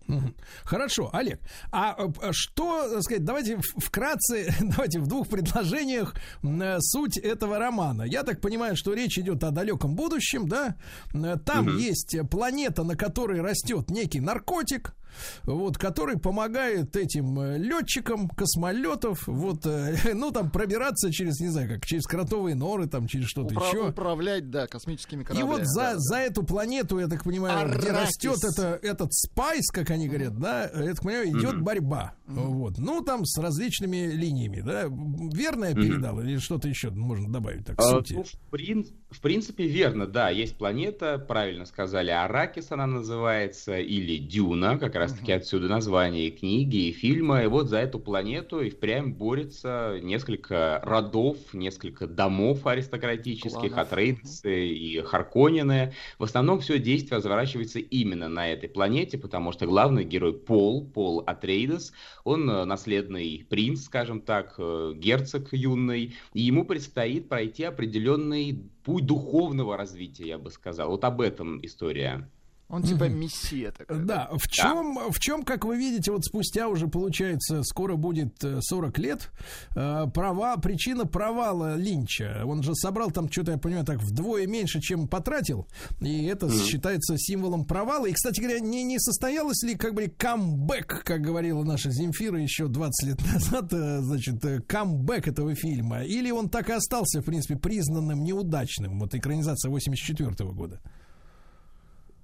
Хорошо, 0.63 1.09
Олег. 1.13 1.39
А 1.71 1.95
э, 1.97 2.29
что, 2.31 2.89
так 2.93 3.03
сказать, 3.03 3.23
давайте 3.23 3.59
вкратце, 3.77 4.53
давайте 4.61 4.99
в 4.99 5.07
двух 5.07 5.27
предложениях 5.27 6.15
э, 6.43 6.77
суть 6.79 7.17
этого 7.17 7.59
романа. 7.59 8.03
Я 8.03 8.23
так 8.23 8.41
понимаю, 8.41 8.75
что 8.75 8.93
речь 8.93 9.17
идет 9.17 9.43
о 9.43 9.51
далеком 9.51 9.95
будущем, 9.95 10.47
да? 10.47 10.75
Э, 11.13 11.35
Там 11.45 11.65
Мгм. 11.65 11.77
есть 11.77 12.17
планета, 12.29 12.83
на 12.83 12.95
которой 12.95 13.41
растет 13.41 13.89
некий 13.89 14.19
наркотик, 14.19 14.93
вот, 15.43 15.77
который 15.77 16.17
помогает 16.19 16.95
этим 16.95 17.39
э, 17.39 17.57
летчикам 17.57 18.27
космолетов, 18.29 19.27
вот, 19.27 19.65
э, 19.65 19.95
ну, 20.13 20.31
там, 20.31 20.49
пробираться 20.51 21.11
через, 21.11 21.39
не 21.39 21.47
знаю, 21.49 21.69
как, 21.69 21.85
через 21.85 22.05
кротовые 22.05 22.55
норы, 22.55 22.87
там, 22.87 23.07
через 23.07 23.27
что-то 23.27 23.53
Упра- 23.55 23.67
еще. 23.67 23.89
Управлять, 23.89 24.49
да, 24.49 24.67
космическими 24.67 25.21
И 25.21 25.25
кораблями. 25.25 25.49
вот 25.49 25.61
за, 25.65 25.81
да. 25.81 25.93
за 25.97 26.17
эту 26.17 26.43
планету, 26.43 26.99
я 26.99 27.07
так 27.07 27.23
понимаю, 27.23 27.67
где 27.77 27.89
Арrakis. 27.89 28.01
растет 28.01 28.37
это, 28.43 28.79
этот 28.81 29.13
спайс, 29.13 29.67
как 29.71 29.89
они 29.89 30.07
говорят, 30.07 30.37
да, 30.37 30.63
я 30.63 30.93
так 30.93 31.01
понимаю, 31.03 31.29
идет 31.29 31.53
Мгм. 31.55 31.63
борьба. 31.63 32.13
Вот. 32.27 32.77
Ну, 32.77 33.01
там 33.01 33.25
с 33.25 33.39
различными 33.39 34.07
линиями, 34.11 34.61
да. 34.61 34.83
Верно 34.87 35.65
я 35.65 35.73
передал? 35.75 36.19
Или 36.19 36.37
что-то 36.37 36.67
еще 36.67 36.89
можно 36.89 37.31
добавить 37.31 37.65
так, 37.65 37.79
А, 37.79 37.83
сути? 37.83 38.13
ну, 38.13 38.23
в, 38.23 38.53
прин- 38.53 38.87
в 39.09 39.21
принципе, 39.21 39.65
верно, 39.67 40.07
да, 40.07 40.29
есть 40.29 40.57
планета, 40.57 41.19
правильно 41.19 41.65
сказали, 41.65 42.11
Аракис 42.11 42.71
она 42.71 42.85
называется, 42.85 43.77
или 43.77 44.17
Дюна, 44.17 44.77
как 44.77 44.95
раз-таки 44.97 45.31
отсюда 45.31 45.67
название 45.67 46.27
и 46.27 46.31
книги, 46.31 46.87
и 46.87 46.91
фильма, 46.91 47.43
и 47.43 47.47
вот 47.47 47.69
за 47.69 47.77
эту 47.77 47.99
планету 47.99 48.61
и 48.61 48.69
впрямь 48.69 49.13
борется 49.13 49.99
несколько 50.01 50.79
родов, 50.83 51.37
несколько 51.53 52.07
домов 52.07 52.65
аристократических, 52.65 53.73
Кланов. 53.73 53.77
Атрейдсы 53.77 54.67
и 54.67 55.01
Харконины. 55.01 55.93
В 56.19 56.23
основном 56.23 56.59
все 56.59 56.79
действие 56.79 57.17
разворачивается 57.17 57.79
именно 57.79 58.27
на 58.29 58.51
этой 58.51 58.69
планете, 58.69 59.17
потому 59.17 59.51
что 59.51 59.65
главный 59.65 60.03
герой 60.03 60.33
Пол, 60.33 60.85
Пол 60.85 61.23
Атрейдес, 61.25 61.93
он 62.23 62.49
э, 62.49 62.65
наследный 62.65 63.45
принц, 63.49 63.85
скажем 63.85 64.21
так, 64.21 64.55
э, 64.57 64.93
герцог 64.95 65.53
юный, 65.53 66.15
и 66.33 66.41
ему 66.41 66.65
предстоит 66.65 67.29
пройти 67.29 67.63
определенный 67.63 68.69
путь 68.83 69.05
духовного 69.05 69.77
развития, 69.77 70.27
я 70.27 70.37
бы 70.37 70.51
сказал. 70.51 70.89
Вот 70.89 71.03
об 71.03 71.21
этом 71.21 71.63
история. 71.65 72.29
Он 72.69 72.83
типа 72.83 73.05
мессия 73.05 73.71
такой. 73.71 74.03
Да, 74.03 74.29
в 74.33 74.49
чем, 74.49 74.99
в 75.09 75.19
чем, 75.19 75.43
как 75.43 75.63
вы 75.63 75.77
видите, 75.77 76.11
вот 76.11 76.25
спустя 76.25 76.67
уже 76.67 76.87
получается, 76.87 77.63
скоро 77.63 77.95
будет 77.95 78.43
э, 78.43 78.59
40 78.61 78.97
лет, 78.97 79.31
э, 79.73 80.05
права, 80.13 80.57
причина 80.57 81.05
провала 81.05 81.75
Линча. 81.77 82.41
Он 82.45 82.63
же 82.63 82.75
собрал 82.75 83.11
там 83.11 83.31
что-то, 83.31 83.53
я 83.53 83.57
понимаю, 83.57 83.85
так 83.85 84.01
вдвое 84.01 84.47
меньше, 84.47 84.81
чем 84.81 85.07
потратил, 85.07 85.65
и 86.01 86.25
это 86.25 86.51
считается 86.51 87.17
символом 87.17 87.63
провала. 87.63 88.05
И, 88.05 88.13
кстати 88.13 88.41
говоря, 88.41 88.59
не, 88.59 88.83
не 88.83 88.99
состоялось 88.99 89.63
ли 89.63 89.75
как 89.75 89.93
бы 89.93 90.07
камбэк, 90.07 91.03
как 91.05 91.21
говорила 91.21 91.63
наша 91.63 91.89
Земфира 91.89 92.41
еще 92.41 92.67
20 92.67 93.07
лет 93.07 93.33
назад, 93.33 93.71
э, 93.71 94.01
значит, 94.01 94.43
э, 94.43 94.59
камбэк 94.59 95.29
этого 95.29 95.55
фильма, 95.55 96.03
или 96.03 96.31
он 96.31 96.49
так 96.49 96.69
и 96.69 96.73
остался, 96.73 97.21
в 97.21 97.25
принципе, 97.25 97.55
признанным 97.55 98.25
неудачным, 98.25 98.99
вот 98.99 99.15
экранизация 99.15 99.69
84 99.69 100.51
года? 100.51 100.81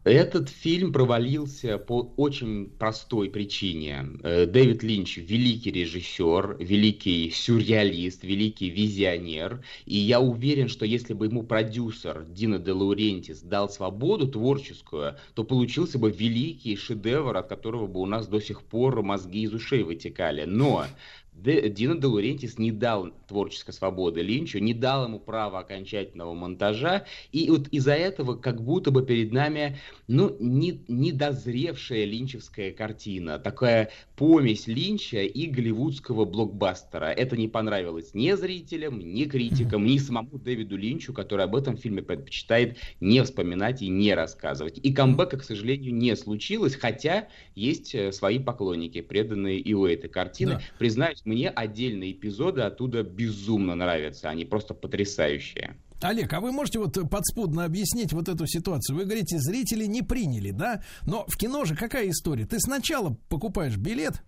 Этот 0.04 0.50
фильм 0.50 0.92
провалился 0.92 1.78
по 1.78 2.14
очень 2.18 2.70
простой 2.78 3.30
причине. 3.30 4.06
Э, 4.22 4.46
Дэвид 4.46 4.84
Линч– 4.84 5.16
великий 5.18 5.72
режиссер, 5.72 6.58
великий 6.60 7.32
сюрреалист, 7.32 8.24
великий 8.24 8.70
визионер. 8.70 9.64
И 9.86 9.96
я 9.96 10.20
уверен, 10.20 10.68
что 10.68 10.86
если 10.86 11.14
бы 11.14 11.28
ему 11.28 11.44
продюсер 11.44 12.26
Дина 12.26 12.60
де 12.60 12.74
Лаурентис 12.74 13.44
дал 13.44 13.70
свободу 13.70 14.28
творческую, 14.28 15.16
то 15.36 15.46
получился 15.46 15.98
бы 15.98 16.12
великий 16.12 16.76
шедевр, 16.76 17.38
от 17.38 17.48
которого 17.48 17.88
бы 17.88 18.02
у 18.02 18.06
нас 18.06 18.28
до 18.28 18.42
сих 18.42 18.62
пор 18.62 19.02
мозги 19.04 19.44
из 19.44 19.54
ушей 19.54 19.84
вытекали. 19.84 20.44
Но 20.44 20.86
Дина 21.36 21.96
де 21.96 22.08
Лаурентис 22.08 22.58
не 22.58 22.72
дал 22.72 23.12
творческой 23.28 23.74
свободы 23.74 24.22
Линчу, 24.22 24.60
не 24.60 24.74
дал 24.74 25.06
ему 25.06 25.20
права 25.20 25.60
окончательного 25.60 26.34
монтажа, 26.34 27.06
и 27.32 27.50
вот 27.50 27.68
из-за 27.70 27.94
этого 27.94 28.36
как 28.36 28.62
будто 28.62 28.92
бы 28.92 29.06
перед 29.06 29.32
нами, 29.32 29.78
ну, 30.08 30.36
не, 30.40 30.84
недозревшая 30.88 32.06
линчевская 32.06 32.72
картина, 32.72 33.40
такая 33.40 33.90
помесь 34.16 34.68
Линча 34.68 35.24
и 35.24 35.48
голливудского 35.48 36.26
блокбастера. 36.26 37.06
Это 37.06 37.36
не 37.38 37.48
понравилось 37.48 38.14
ни 38.14 38.32
зрителям, 38.34 39.00
ни 39.00 39.26
критикам, 39.26 39.86
ни 39.86 39.98
самому 39.98 40.38
Дэвиду 40.38 40.78
Линчу, 40.78 41.14
который 41.14 41.46
об 41.46 41.56
этом 41.56 41.78
фильме 41.78 42.02
предпочитает 42.02 42.78
не 43.00 43.24
вспоминать 43.24 43.82
и 43.82 43.90
не 43.90 44.14
рассказывать. 44.14 44.80
И 44.82 44.94
камбэка, 44.94 45.38
к 45.38 45.44
сожалению, 45.44 45.94
не 45.94 46.16
случилось, 46.16 46.76
хотя 46.76 47.28
есть 47.56 47.96
э, 47.96 48.12
свои 48.12 48.40
поклонники, 48.40 49.02
преданные 49.02 49.60
и 49.60 49.74
у 49.74 49.86
этой 49.86 50.10
картины. 50.10 50.54
Да. 50.54 50.62
Признаюсь, 50.78 51.22
мне 51.26 51.50
отдельные 51.50 52.12
эпизоды 52.12 52.62
оттуда 52.62 53.04
безумно 53.04 53.76
нравятся, 53.76 54.30
они 54.30 54.46
просто 54.46 54.74
потрясающие. 54.74 55.78
Олег, 56.04 56.34
а 56.34 56.42
вы 56.42 56.52
можете 56.52 56.80
вот 56.80 56.98
подспудно 57.10 57.66
объяснить 57.66 58.14
вот 58.14 58.28
эту 58.28 58.46
ситуацию? 58.46 58.98
Вы 58.98 59.06
говорите, 59.06 59.40
зрители 59.40 59.86
не 59.86 60.02
приняли, 60.02 60.52
да? 60.52 60.84
Но 61.06 61.26
в 61.28 61.38
кино 61.38 61.66
же 61.66 61.76
какая 61.76 62.10
история? 62.10 62.46
Ты 62.46 62.60
сначала 62.60 63.18
покупаешь 63.30 63.78
билет, 63.78 64.22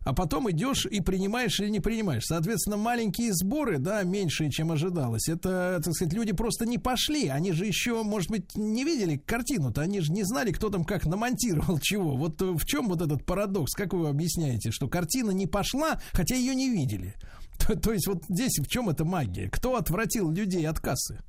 а 0.00 0.12
потом 0.12 0.50
идешь 0.50 0.86
и 0.86 1.00
принимаешь 1.00 1.60
или 1.60 1.68
не 1.68 1.80
принимаешь. 1.80 2.24
Соответственно, 2.26 2.76
маленькие 2.76 3.32
сборы, 3.32 3.78
да, 3.78 4.02
меньшие, 4.02 4.50
чем 4.50 4.72
ожидалось. 4.72 5.28
Это, 5.28 5.80
так 5.82 5.94
сказать, 5.94 6.12
люди 6.12 6.32
просто 6.32 6.66
не 6.66 6.78
пошли. 6.78 7.28
Они 7.28 7.52
же 7.52 7.66
еще, 7.66 8.02
может 8.02 8.30
быть, 8.30 8.54
не 8.56 8.84
видели 8.84 9.16
картину-то. 9.16 9.80
Они 9.80 10.00
же 10.00 10.12
не 10.12 10.24
знали, 10.24 10.52
кто 10.52 10.70
там 10.70 10.84
как 10.84 11.06
намонтировал 11.06 11.78
чего. 11.80 12.16
Вот 12.16 12.40
в 12.40 12.64
чем 12.66 12.88
вот 12.88 13.00
этот 13.00 13.24
парадокс? 13.24 13.72
Как 13.74 13.92
вы 13.92 14.08
объясняете, 14.08 14.70
что 14.70 14.88
картина 14.88 15.30
не 15.30 15.46
пошла, 15.46 16.00
хотя 16.12 16.34
ее 16.34 16.54
не 16.54 16.70
видели? 16.70 17.14
То, 17.82 17.92
есть 17.92 18.06
вот 18.06 18.24
здесь 18.28 18.58
в 18.58 18.68
чем 18.68 18.88
эта 18.88 19.04
магия? 19.04 19.48
Кто 19.48 19.76
отвратил 19.76 20.30
людей 20.30 20.66
от 20.66 20.80
кассы? 20.80 21.20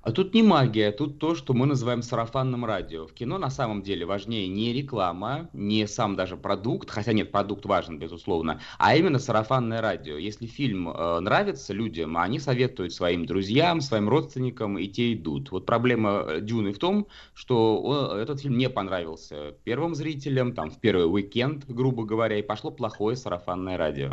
А 0.00 0.12
тут 0.12 0.32
не 0.32 0.42
магия, 0.42 0.92
тут 0.92 1.18
то, 1.18 1.34
что 1.34 1.52
мы 1.54 1.66
называем 1.66 2.02
сарафанным 2.02 2.64
радио. 2.64 3.06
В 3.06 3.12
кино 3.12 3.36
на 3.36 3.50
самом 3.50 3.82
деле 3.82 4.06
важнее 4.06 4.46
не 4.46 4.72
реклама, 4.72 5.50
не 5.52 5.86
сам 5.86 6.14
даже 6.14 6.36
продукт, 6.36 6.88
хотя 6.88 7.12
нет, 7.12 7.32
продукт 7.32 7.66
важен, 7.66 7.98
безусловно, 7.98 8.60
а 8.78 8.96
именно 8.96 9.18
сарафанное 9.18 9.82
радио. 9.82 10.16
Если 10.16 10.46
фильм 10.46 10.88
э, 10.88 11.20
нравится 11.20 11.74
людям, 11.74 12.16
они 12.16 12.38
советуют 12.38 12.94
своим 12.94 13.26
друзьям, 13.26 13.80
своим 13.80 14.08
родственникам, 14.08 14.78
и 14.78 14.86
те 14.86 15.12
идут. 15.12 15.50
Вот 15.50 15.66
проблема 15.66 16.24
э, 16.26 16.40
Дюны 16.40 16.72
в 16.72 16.78
том, 16.78 17.08
что 17.34 17.82
он, 17.82 18.18
этот 18.18 18.40
фильм 18.40 18.56
не 18.56 18.70
понравился 18.70 19.56
первым 19.64 19.94
зрителям, 19.94 20.54
там, 20.54 20.70
в 20.70 20.78
первый 20.80 21.12
уикенд, 21.12 21.66
грубо 21.66 22.04
говоря, 22.04 22.38
и 22.38 22.42
пошло 22.42 22.70
плохое 22.70 23.16
сарафанное 23.16 23.76
радио. 23.76 24.12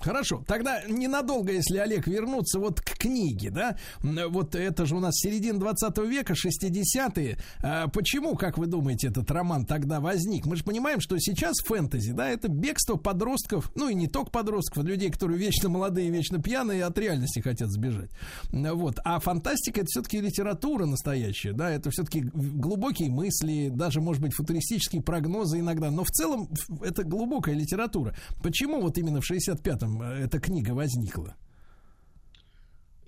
Хорошо, 0.00 0.42
тогда 0.46 0.82
ненадолго, 0.88 1.52
если 1.52 1.78
Олег 1.78 2.08
вернуться 2.08 2.58
вот 2.58 2.80
к 2.80 2.98
книге, 2.98 3.50
да, 3.50 3.76
вот 4.02 4.56
это 4.56 4.84
же 4.84 4.96
у 4.96 5.00
нас 5.00 5.14
середина 5.14 5.60
20 5.60 5.96
века, 5.98 6.34
60-е. 6.34 7.38
А 7.62 7.86
почему, 7.88 8.34
как 8.34 8.58
вы 8.58 8.66
думаете, 8.66 9.08
этот 9.08 9.30
роман 9.30 9.64
тогда 9.64 10.00
возник? 10.00 10.46
Мы 10.46 10.56
же 10.56 10.64
понимаем, 10.64 11.00
что 11.00 11.16
сейчас 11.18 11.58
фэнтези, 11.64 12.12
да, 12.12 12.28
это 12.28 12.48
бегство 12.48 12.96
подростков, 12.96 13.70
ну 13.76 13.88
и 13.88 13.94
не 13.94 14.08
только 14.08 14.30
подростков, 14.30 14.84
людей, 14.84 15.10
которые 15.10 15.38
вечно 15.38 15.68
молодые, 15.68 16.10
вечно 16.10 16.42
пьяные, 16.42 16.84
от 16.84 16.98
реальности 16.98 17.38
хотят 17.38 17.70
сбежать. 17.70 18.10
Вот, 18.50 18.98
а 19.04 19.20
фантастика 19.20 19.80
это 19.80 19.86
все-таки 19.86 20.20
литература 20.20 20.86
настоящая, 20.86 21.52
да, 21.52 21.70
это 21.70 21.90
все-таки 21.90 22.22
глубокие 22.22 23.08
мысли, 23.08 23.70
даже, 23.72 24.00
может 24.00 24.20
быть, 24.20 24.34
футуристические 24.34 25.02
прогнозы 25.02 25.60
иногда, 25.60 25.92
но 25.92 26.02
в 26.02 26.08
целом 26.08 26.48
это 26.82 27.04
глубокая 27.04 27.54
литература. 27.54 28.16
Почему 28.42 28.80
вот 28.80 28.98
именно 28.98 29.20
в 29.20 29.24
60 29.24 29.59
65-м 29.60 30.02
эта 30.02 30.38
книга 30.38 30.72
возникла? 30.72 31.36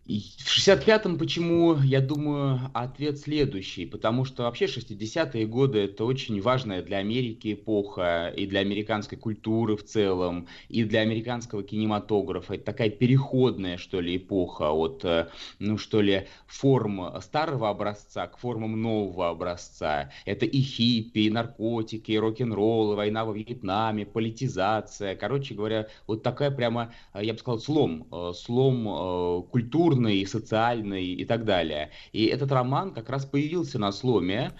В 0.05 0.59
65-м 0.59 1.16
почему, 1.16 1.77
я 1.77 2.01
думаю, 2.01 2.59
ответ 2.74 3.20
следующий. 3.20 3.87
Потому 3.87 4.24
что 4.24 4.43
вообще 4.43 4.65
60-е 4.65 5.47
годы 5.47 5.79
это 5.79 6.05
очень 6.05 6.41
важная 6.43 6.83
для 6.83 6.99
Америки 6.99 7.53
эпоха, 7.55 8.33
и 8.37 8.47
для 8.47 8.61
американской 8.61 9.16
культуры 9.16 9.77
в 9.77 9.85
целом, 9.85 10.49
и 10.69 10.83
для 10.83 11.03
американского 11.03 11.62
кинематографа. 11.62 12.55
Это 12.55 12.65
такая 12.65 12.91
переходная, 12.91 13.77
что 13.77 14.01
ли, 14.01 14.16
эпоха 14.16 14.73
от, 14.73 15.07
ну 15.61 15.79
что 15.79 16.01
ли, 16.01 16.27
форм 16.49 17.20
старого 17.20 17.70
образца 17.70 18.27
к 18.27 18.39
формам 18.39 18.83
нового 18.83 19.31
образца. 19.31 20.11
Это 20.24 20.47
и 20.47 20.61
хиппи, 20.62 21.20
и 21.20 21.31
наркотики, 21.31 22.11
и 22.11 22.19
рок-н-ролл, 22.19 22.95
и 22.95 22.97
война 22.97 23.24
во 23.24 23.33
Вьетнаме, 23.33 24.05
политизация. 24.05 25.15
Короче 25.15 25.55
говоря, 25.55 25.87
вот 26.09 26.24
такая 26.24 26.51
прямо, 26.51 26.93
я 27.15 27.33
бы 27.33 27.39
сказал, 27.39 27.61
слом, 27.61 28.09
слом 28.35 29.45
культуры 29.45 29.91
культурный, 29.93 30.27
социальный 30.27 31.05
и 31.05 31.24
так 31.24 31.44
далее. 31.44 31.90
И 32.12 32.27
этот 32.27 32.51
роман 32.52 32.93
как 32.94 33.10
раз 33.10 33.27
появился 33.27 33.78
на 33.78 33.93
сломе. 33.93 34.52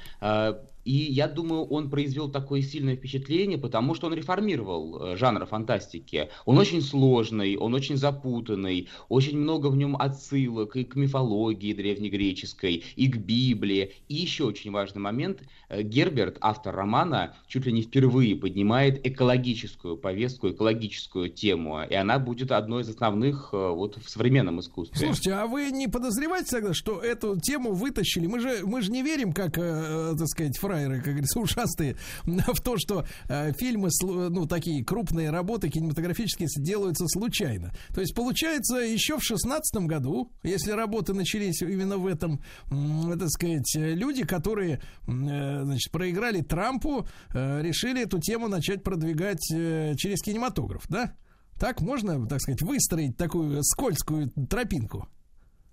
И 0.85 0.93
я 0.93 1.29
думаю, 1.29 1.65
он 1.65 1.91
произвел 1.91 2.31
такое 2.31 2.63
сильное 2.63 2.97
впечатление, 2.97 3.59
потому 3.59 3.95
что 3.95 4.09
он 4.09 4.15
реформировал 4.15 5.17
жанр 5.17 5.47
фантастики. 5.47 6.29
Он 6.45 6.59
очень 6.59 6.83
сложный, 6.83 7.57
он 7.57 7.75
очень 7.75 7.97
запутанный, 7.97 8.89
очень 9.09 9.39
много 9.39 9.69
в 9.69 9.77
нем 9.77 9.97
отсылок 9.97 10.77
и 10.77 10.85
к 10.85 10.97
мифологии 10.97 11.73
древнегреческой, 11.73 12.85
и 12.97 13.09
к 13.09 13.17
Библии. 13.17 13.93
И 14.09 14.15
еще 14.15 14.45
очень 14.45 14.71
важный 14.71 15.01
момент. 15.01 15.43
Герберт, 15.71 16.39
автор 16.41 16.75
романа, 16.75 17.35
чуть 17.47 17.67
ли 17.67 17.73
не 17.73 17.83
впервые 17.83 18.37
поднимает 18.37 19.07
экологическую 19.07 19.97
повестку, 19.97 20.51
экологическую 20.51 21.31
тему. 21.31 21.81
И 21.89 21.95
она 21.95 22.19
будет 22.19 22.53
одной 22.53 22.83
из 22.83 22.89
основных 22.89 23.53
вот, 23.53 23.97
в 23.97 24.09
современном 24.09 24.61
искусстве. 24.61 24.99
Слушайте, 25.07 25.33
а 25.33 25.47
вы 25.47 25.71
не 25.71 25.89
подозреваете 25.89 26.51
тогда, 26.51 26.75
что 26.75 27.01
эту 27.01 27.39
тему 27.41 27.73
вытащили? 27.73 28.27
Мы 28.27 28.41
же, 28.41 28.61
мы 28.65 28.83
же 28.83 28.91
не 28.91 29.03
верим, 29.03 29.33
как, 29.33 29.59
э, 29.59 30.15
так 30.19 30.27
сказать, 30.29 30.59
фраеры, 30.73 30.97
как 30.97 31.13
говорится, 31.13 31.41
ушастые, 31.41 31.97
в 32.25 32.61
то, 32.61 32.77
что 32.79 33.05
э, 33.29 33.53
фильмы, 33.53 33.91
ну, 34.03 34.47
такие 34.47 34.85
крупные 34.85 35.31
работы 35.31 35.69
кинематографические 35.69 36.49
делаются 36.57 37.07
случайно. 37.09 37.73
То 37.95 38.01
есть, 38.01 38.15
получается, 38.15 38.77
еще 38.77 39.19
в 39.19 39.23
шестнадцатом 39.23 39.87
году, 39.87 40.33
если 40.43 40.73
работы 40.73 41.13
начались 41.13 41.61
именно 41.63 41.99
в 41.99 42.07
этом, 42.07 42.41
э, 42.71 43.17
так 43.19 43.29
сказать, 43.29 43.71
люди, 43.75 44.25
которые, 44.25 44.81
э, 45.07 45.63
значит, 45.65 45.93
проиграли 45.93 46.41
Трампу, 46.41 47.07
э, 47.35 47.63
решили 47.63 48.03
эту 48.03 48.19
тему 48.19 48.49
начать 48.49 48.83
продвигать 48.83 49.51
э, 49.53 49.95
через 49.97 50.23
кинематограф, 50.23 50.85
да? 50.89 51.15
Так 51.61 51.81
можно, 51.81 52.27
так 52.27 52.41
сказать, 52.41 52.63
выстроить 52.63 53.17
такую 53.17 53.63
скользкую 53.63 54.31
тропинку? 54.49 55.07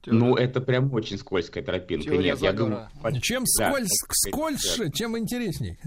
Ну, 0.06 0.36
это 0.36 0.62
прям 0.62 0.94
очень 0.94 1.18
скользкая 1.18 1.64
тропинка. 1.64 2.06
Теория 2.06 2.32
Нет, 2.32 2.42
я 2.42 2.54
думаю... 2.54 2.90
Чем 3.22 3.44
Да, 3.58 3.70
скольз, 3.70 3.90
сказать, 3.90 4.34
скользше, 4.34 4.90
тем 4.90 5.18
интересней. 5.18 5.78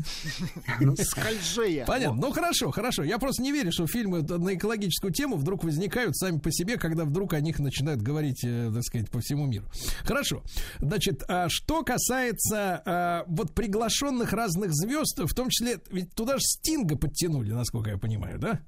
Скольжея. 0.98 1.86
Понятно. 1.86 2.20
Ну 2.20 2.32
хорошо, 2.32 2.70
хорошо. 2.70 3.02
Я 3.04 3.18
просто 3.18 3.42
не 3.42 3.52
верю, 3.52 3.72
что 3.72 3.86
фильмы 3.86 4.22
на 4.22 4.54
экологическую 4.54 5.12
тему 5.12 5.36
вдруг 5.36 5.64
возникают 5.64 6.16
сами 6.16 6.38
по 6.38 6.52
себе, 6.52 6.76
когда 6.76 7.04
вдруг 7.04 7.32
о 7.32 7.40
них 7.40 7.58
начинают 7.58 8.02
говорить, 8.02 8.44
э, 8.44 8.70
так 8.72 8.82
сказать, 8.84 9.10
по 9.10 9.20
всему 9.20 9.46
миру. 9.46 9.64
Хорошо. 10.04 10.42
Значит, 10.78 11.22
а 11.28 11.48
что 11.48 11.82
касается 11.82 12.82
а, 12.84 13.24
вот 13.26 13.54
приглашенных 13.54 14.32
разных 14.32 14.72
звезд, 14.72 15.20
в 15.20 15.34
том 15.34 15.48
числе, 15.48 15.78
ведь 15.90 16.12
туда 16.14 16.34
же 16.34 16.42
Стинга 16.42 16.96
подтянули, 16.96 17.52
насколько 17.52 17.90
я 17.90 17.98
понимаю, 17.98 18.38
да? 18.38 18.60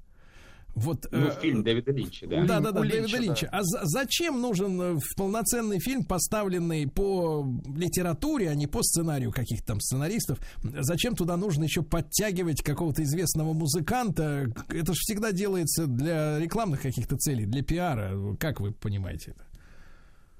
Вот, 0.75 1.07
Ну, 1.11 1.27
э, 1.27 1.39
фильм 1.41 1.63
Дэвида 1.63 1.91
Линча, 1.91 2.27
да. 2.27 2.43
Да, 2.45 2.59
да, 2.59 2.71
да, 2.71 2.81
Дэвида 2.81 2.97
Линча, 2.97 3.17
Линча. 3.17 3.49
А 3.51 3.63
за- 3.63 3.81
зачем 3.85 4.41
нужен 4.41 4.81
э, 4.81 4.93
в 4.95 5.15
полноценный 5.15 5.79
фильм, 5.79 6.03
поставленный 6.03 6.85
по 6.87 7.47
литературе, 7.75 8.49
а 8.49 8.55
не 8.55 8.67
по 8.67 8.83
сценарию 8.83 9.31
каких-то 9.31 9.65
там 9.67 9.79
сценаристов? 9.79 10.39
Зачем 10.63 11.15
туда 11.15 11.37
нужно 11.37 11.63
еще 11.63 11.81
подтягивать 11.81 12.61
какого-то 12.61 13.03
известного 13.03 13.53
музыканта? 13.53 14.51
Это 14.69 14.93
же 14.93 14.99
всегда 14.99 15.31
делается 15.31 15.87
для 15.87 16.39
рекламных 16.39 16.81
каких-то 16.81 17.15
целей, 17.17 17.45
для 17.45 17.63
пиара. 17.63 18.35
Как 18.39 18.59
вы 18.59 18.71
понимаете 18.71 19.31
это? 19.31 19.45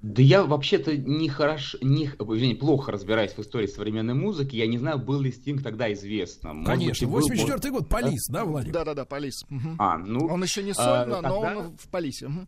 Да 0.06 0.22
я 0.22 0.44
вообще-то 0.45 0.95
не 0.95 1.30
хорошо, 1.30 1.80
не, 1.82 2.06
извини, 2.06 2.53
плохо 2.53 2.91
разбираюсь 2.91 3.32
в 3.32 3.40
истории 3.40 3.65
современной 3.65 4.14
музыки. 4.14 4.56
Я 4.56 4.68
не 4.68 4.77
знаю, 4.77 4.99
был 4.99 5.19
ли 5.19 5.32
Стинг 5.32 5.64
тогда 5.64 5.91
известно. 5.94 6.53
Может 6.53 6.69
быть, 6.69 6.80
Конечно, 6.80 7.07
был, 7.07 7.14
84 7.22 7.73
год, 7.73 7.90
Полис, 7.90 8.27
да, 8.30 8.45
Владик? 8.45 8.72
Да-да-да, 8.72 9.06
Полис. 9.06 9.44
Мгм. 9.49 9.76
А, 9.80 9.98
ну, 9.98 10.27
Он 10.27 10.44
еще 10.44 10.61
не 10.61 10.72
а, 10.72 10.73
сольно, 10.76 11.22
но 11.23 11.41
тогда- 11.41 11.57
он 11.57 11.76
в 11.76 11.90
Полисе. 11.90 12.27
Мгм. 12.27 12.48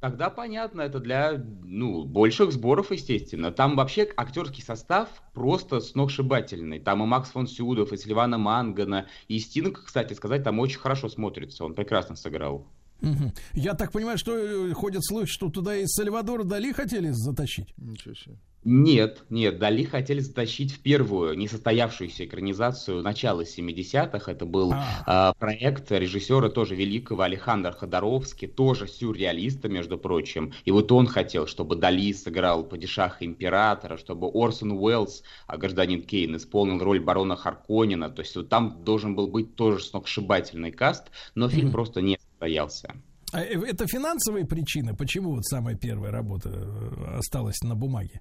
Тогда 0.00 0.30
понятно, 0.30 0.80
это 0.80 0.98
для 0.98 1.40
ну, 1.62 2.04
больших 2.06 2.50
сборов, 2.50 2.90
естественно. 2.90 3.52
Там 3.52 3.76
вообще 3.76 4.08
актерский 4.16 4.64
состав 4.64 5.08
просто 5.32 5.78
сногсшибательный. 5.78 6.80
Там 6.80 7.04
и 7.04 7.06
Макс 7.06 7.30
фон 7.30 7.46
Сюдов, 7.46 7.92
и 7.92 7.96
Сильвана 7.96 8.36
Мангана, 8.36 9.06
и 9.28 9.38
Стинг, 9.38 9.84
кстати 9.84 10.12
сказать, 10.14 10.42
там 10.42 10.58
очень 10.58 10.80
хорошо 10.80 11.08
смотрится. 11.08 11.64
Он 11.64 11.72
прекрасно 11.74 12.16
сыграл. 12.16 12.66
Мгм. 13.04 13.32
Я 13.52 13.74
так 13.74 13.92
понимаю, 13.92 14.18
что 14.18 14.36
э, 14.36 14.72
ходят 14.72 15.04
слухи, 15.04 15.30
что 15.30 15.50
туда 15.50 15.76
и 15.76 15.86
Сальвадора 15.86 16.44
Дали 16.44 16.72
хотели 16.72 17.10
затащить. 17.10 17.74
Ничего 17.76 18.14
себе. 18.14 18.36
Нет, 18.66 19.24
нет, 19.28 19.58
Дали 19.58 19.84
хотели 19.84 20.20
затащить 20.20 20.72
в 20.72 20.80
первую 20.80 21.36
несостоявшуюся 21.36 22.24
экранизацию 22.24 23.02
начала 23.02 23.42
70-х. 23.42 24.32
Это 24.32 24.46
был 24.46 24.72
а, 25.04 25.34
проект 25.34 25.92
режиссера 25.92 26.48
тоже 26.48 26.74
великого 26.74 27.24
Алехандра 27.24 27.72
Ходоровски, 27.72 28.46
тоже 28.46 28.88
сюрреалиста, 28.88 29.68
между 29.68 29.98
прочим. 29.98 30.54
И 30.64 30.70
вот 30.70 30.90
он 30.92 31.06
хотел, 31.06 31.46
чтобы 31.46 31.76
Дали 31.76 32.14
сыграл 32.14 32.64
падишаха 32.64 33.26
императора, 33.26 33.98
чтобы 33.98 34.30
Орсон 34.32 34.72
Уэллс, 34.72 35.24
а 35.46 35.58
гражданин 35.58 36.02
Кейн, 36.02 36.34
исполнил 36.36 36.78
роль 36.82 37.00
барона 37.00 37.36
Харконина. 37.36 38.08
То 38.08 38.22
есть 38.22 38.34
вот 38.34 38.48
там 38.48 38.82
должен 38.82 39.14
был 39.14 39.26
быть 39.26 39.56
тоже 39.56 39.84
сногсшибательный 39.84 40.70
каст, 40.72 41.10
но 41.34 41.50
фильм 41.50 41.66
Мгм. 41.66 41.72
просто 41.72 42.00
не 42.00 42.18
состоялся. 42.44 42.94
А 43.32 43.42
э, 43.42 43.60
это 43.66 43.86
финансовые 43.86 44.46
причины? 44.46 44.94
Почему 44.94 45.34
вот 45.34 45.44
самая 45.44 45.76
первая 45.76 46.12
работа 46.12 46.50
э, 46.50 47.18
осталась 47.18 47.60
на 47.62 47.74
бумаге? 47.74 48.20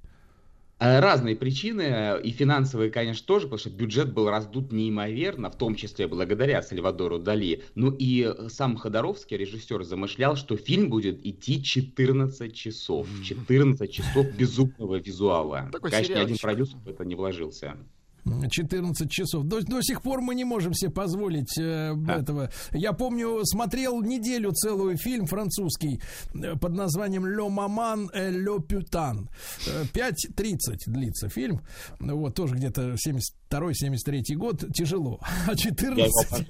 Э, 0.79 0.99
Разные 0.99 1.35
причины, 1.35 1.81
э, 1.81 2.21
и 2.23 2.31
финансовые, 2.31 2.89
конечно, 2.89 3.25
тоже, 3.27 3.45
потому 3.45 3.59
что 3.59 3.69
бюджет 3.69 4.13
был 4.13 4.29
раздут 4.29 4.71
неимоверно, 4.71 5.49
в 5.49 5.57
том 5.57 5.75
числе 5.75 6.07
благодаря 6.07 6.61
Сальвадору 6.61 7.19
Дали. 7.19 7.63
Ну 7.75 7.91
и 7.91 8.33
сам 8.49 8.75
Ходоровский, 8.77 9.37
режиссер, 9.37 9.83
замышлял, 9.83 10.35
что 10.35 10.57
фильм 10.57 10.89
будет 10.89 11.23
идти 11.25 11.61
14 11.61 12.55
часов. 12.55 13.07
14 13.23 13.91
часов 13.91 14.25
безумного 14.35 14.95
визуала. 14.95 15.69
Такой 15.71 15.91
конечно, 15.91 16.13
ни 16.15 16.19
один 16.19 16.37
продюсер 16.37 16.77
в 16.77 16.89
это 16.89 17.05
не 17.05 17.15
вложился. 17.15 17.77
14 18.25 19.11
часов. 19.11 19.43
До, 19.45 19.61
до 19.61 19.81
сих 19.81 20.01
пор 20.01 20.21
мы 20.21 20.35
не 20.35 20.45
можем 20.45 20.73
себе 20.73 20.91
позволить 20.91 21.57
э, 21.57 21.95
этого. 22.07 22.49
Я 22.71 22.93
помню, 22.93 23.39
смотрел 23.43 24.01
неделю 24.01 24.51
целую 24.51 24.97
фильм 24.97 25.25
французский 25.25 26.01
э, 26.33 26.55
под 26.55 26.73
названием 26.73 27.25
«Ле 27.25 27.49
Маман 27.49 28.09
э, 28.13 28.31
Ле 28.31 28.59
Пютан». 28.61 29.29
Э, 29.67 29.83
5.30 29.93 30.57
длится 30.87 31.29
фильм. 31.29 31.61
Вот, 31.99 32.35
тоже 32.35 32.55
где-то 32.55 32.95
72-73 32.95 34.35
год. 34.35 34.63
Тяжело. 34.73 35.19
А 35.47 35.55
14... 35.55 36.47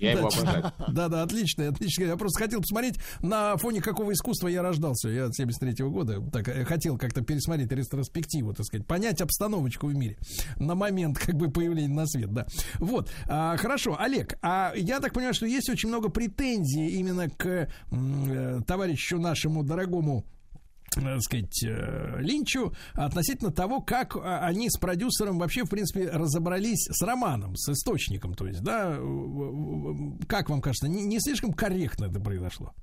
Я. 0.00 0.12
Я 0.12 0.18
его 0.18 0.28
Да, 0.30 0.40
обожаю. 0.40 0.72
Да, 0.92 1.08
да, 1.08 1.22
отлично, 1.22 1.68
отлично. 1.68 2.04
Я 2.04 2.16
просто 2.16 2.44
хотел 2.44 2.60
посмотреть, 2.60 2.96
на 3.20 3.56
фоне 3.56 3.80
какого 3.80 4.12
искусства 4.12 4.48
я 4.48 4.62
рождался. 4.62 5.08
Я 5.08 5.26
73-го 5.26 5.90
года. 5.90 6.20
Так, 6.32 6.48
э, 6.48 6.64
хотел 6.64 6.96
как-то 6.98 7.22
пересмотреть 7.22 7.70
ретроспективу, 7.72 8.54
так 8.54 8.66
сказать, 8.66 8.86
понять 8.86 9.20
обстановочку 9.20 9.86
в 9.86 9.94
мире 9.94 10.16
на 10.56 10.74
момент 10.74 11.18
как 11.18 11.34
бы 11.36 11.50
появления 11.50 11.94
на 11.94 12.06
свет, 12.06 12.32
да. 12.32 12.46
Вот, 12.78 13.10
а, 13.26 13.56
хорошо, 13.56 13.96
Олег, 13.98 14.38
а 14.42 14.72
я 14.76 15.00
так 15.00 15.12
понимаю, 15.12 15.34
что 15.34 15.46
есть 15.46 15.68
очень 15.68 15.88
много 15.88 16.08
претензий 16.08 16.88
именно 16.98 17.28
к 17.28 17.68
м, 17.90 18.30
э, 18.30 18.60
товарищу 18.66 19.18
нашему 19.18 19.62
дорогому 19.62 20.24
так 20.90 21.22
сказать, 21.22 21.64
э, 21.64 22.16
Линчу 22.20 22.72
относительно 22.94 23.50
того, 23.50 23.80
как 23.80 24.16
а, 24.16 24.40
они 24.46 24.70
с 24.70 24.78
продюсером 24.78 25.38
вообще, 25.38 25.64
в 25.64 25.70
принципе, 25.70 26.08
разобрались 26.08 26.88
с 26.90 27.02
романом, 27.02 27.56
с 27.56 27.68
источником, 27.68 28.34
то 28.34 28.46
есть, 28.46 28.62
да, 28.62 28.96
э, 28.96 29.00
э, 29.00 30.24
как 30.26 30.50
вам 30.50 30.60
кажется, 30.60 30.88
не, 30.88 31.02
не 31.02 31.20
слишком 31.20 31.52
корректно 31.52 32.06
это 32.06 32.20
произошло? 32.20 32.74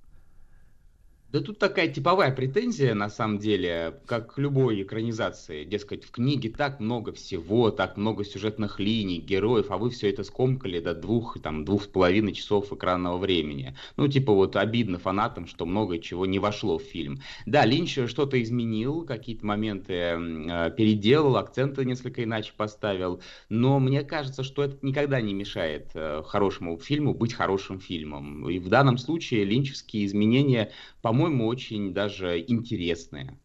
Да 1.36 1.42
тут 1.42 1.60
такая 1.60 1.90
типовая 1.90 2.32
претензия, 2.34 2.94
на 2.94 3.10
самом 3.10 3.40
деле, 3.40 4.00
как 4.06 4.36
к 4.36 4.38
любой 4.38 4.84
экранизации. 4.84 5.66
Дескать, 5.66 6.06
в 6.06 6.12
книге 6.12 6.50
так 6.50 6.80
много 6.80 7.12
всего, 7.12 7.72
так 7.72 7.98
много 7.98 8.24
сюжетных 8.24 8.80
линий, 8.80 9.20
героев, 9.20 9.66
а 9.68 9.78
вы 9.78 9.90
все 9.90 10.10
это 10.10 10.24
скомкали 10.24 10.80
до 10.80 10.96
двух, 10.96 11.38
там, 11.42 11.66
двух 11.66 11.84
с 11.84 11.88
половиной 11.88 12.32
часов 12.32 12.72
экранного 12.72 13.18
времени. 13.18 13.76
Ну, 13.98 14.08
типа 14.08 14.32
вот 14.32 14.56
обидно 14.56 14.98
фанатам, 14.98 15.46
что 15.46 15.66
много 15.66 16.00
чего 16.00 16.26
не 16.26 16.40
вошло 16.40 16.78
в 16.78 16.84
фильм. 16.84 17.20
Да, 17.46 17.66
Линч 17.66 18.00
что-то 18.08 18.42
изменил, 18.42 19.04
какие-то 19.04 19.46
моменты 19.46 19.94
э, 19.94 20.72
переделал, 20.78 21.36
акценты 21.36 21.84
несколько 21.84 22.24
иначе 22.24 22.54
поставил, 22.56 23.20
но 23.50 23.80
мне 23.80 24.04
кажется, 24.04 24.44
что 24.44 24.64
это 24.64 24.78
никогда 24.84 25.20
не 25.20 25.34
мешает 25.34 25.90
э, 25.96 26.24
хорошему 26.26 26.80
фильму 26.80 27.14
быть 27.14 27.34
хорошим 27.34 27.82
фильмом. 27.82 28.50
И 28.50 28.58
в 28.58 28.70
данном 28.70 28.98
случае 28.98 29.44
линчевские 29.44 30.06
изменения, 30.06 30.72
по-моему, 31.02 31.25
очень 31.30 31.94
даже 31.94 32.40
интересные. 32.48 33.38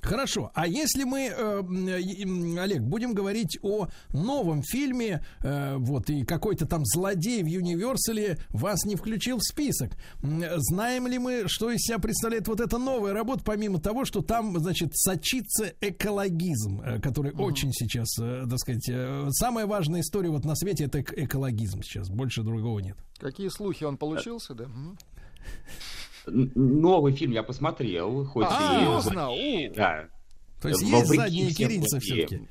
Хорошо. 0.00 0.50
А 0.54 0.66
если 0.66 1.04
мы, 1.04 1.28
э, 1.28 1.62
э, 1.62 2.58
Олег, 2.58 2.82
будем 2.82 3.14
говорить 3.14 3.58
о 3.62 3.88
новом 4.12 4.62
фильме, 4.62 5.24
э, 5.42 5.76
вот 5.76 6.08
и 6.10 6.24
какой-то 6.24 6.66
там 6.66 6.84
злодей 6.84 7.42
в 7.42 7.46
Юниверсале 7.46 8.38
вас 8.50 8.84
не 8.84 8.96
включил 8.96 9.38
в 9.38 9.42
список, 9.42 9.92
знаем 10.22 11.06
ли 11.06 11.18
мы, 11.18 11.44
что 11.46 11.70
из 11.70 11.80
себя 11.80 11.98
представляет 11.98 12.48
вот 12.48 12.60
эта 12.60 12.78
новая 12.78 13.12
работа, 13.12 13.42
помимо 13.44 13.80
того, 13.80 14.04
что 14.04 14.22
там, 14.22 14.58
значит, 14.58 14.90
сочится 14.94 15.72
экологизм, 15.80 16.80
э, 16.80 17.00
который 17.00 17.32
очень 17.32 17.72
сейчас, 17.72 18.18
э, 18.18 18.46
так 18.48 18.58
сказать, 18.58 18.88
э, 18.88 19.28
самая 19.30 19.66
важная 19.66 20.00
история 20.00 20.30
вот 20.30 20.44
на 20.44 20.54
свете 20.54 20.84
это 20.84 21.00
эк- 21.00 21.14
экологизм 21.16 21.82
сейчас, 21.82 22.08
больше 22.08 22.42
другого 22.42 22.78
нет. 22.78 22.96
Какие 23.18 23.48
слухи 23.48 23.84
он 23.84 23.96
получился, 23.96 24.54
да? 24.54 24.68
Новый 26.26 27.12
фильм 27.12 27.32
я 27.32 27.42
посмотрел, 27.42 28.24
хоть 28.26 28.46
А, 28.48 29.00
и... 29.02 29.68
У. 29.70 29.74
Да. 29.74 30.08
То 30.60 30.68
есть 30.68 30.82
есть 30.82 31.06
задние 31.08 31.50
киринцы 31.52 32.00
все-таки. 32.00 32.48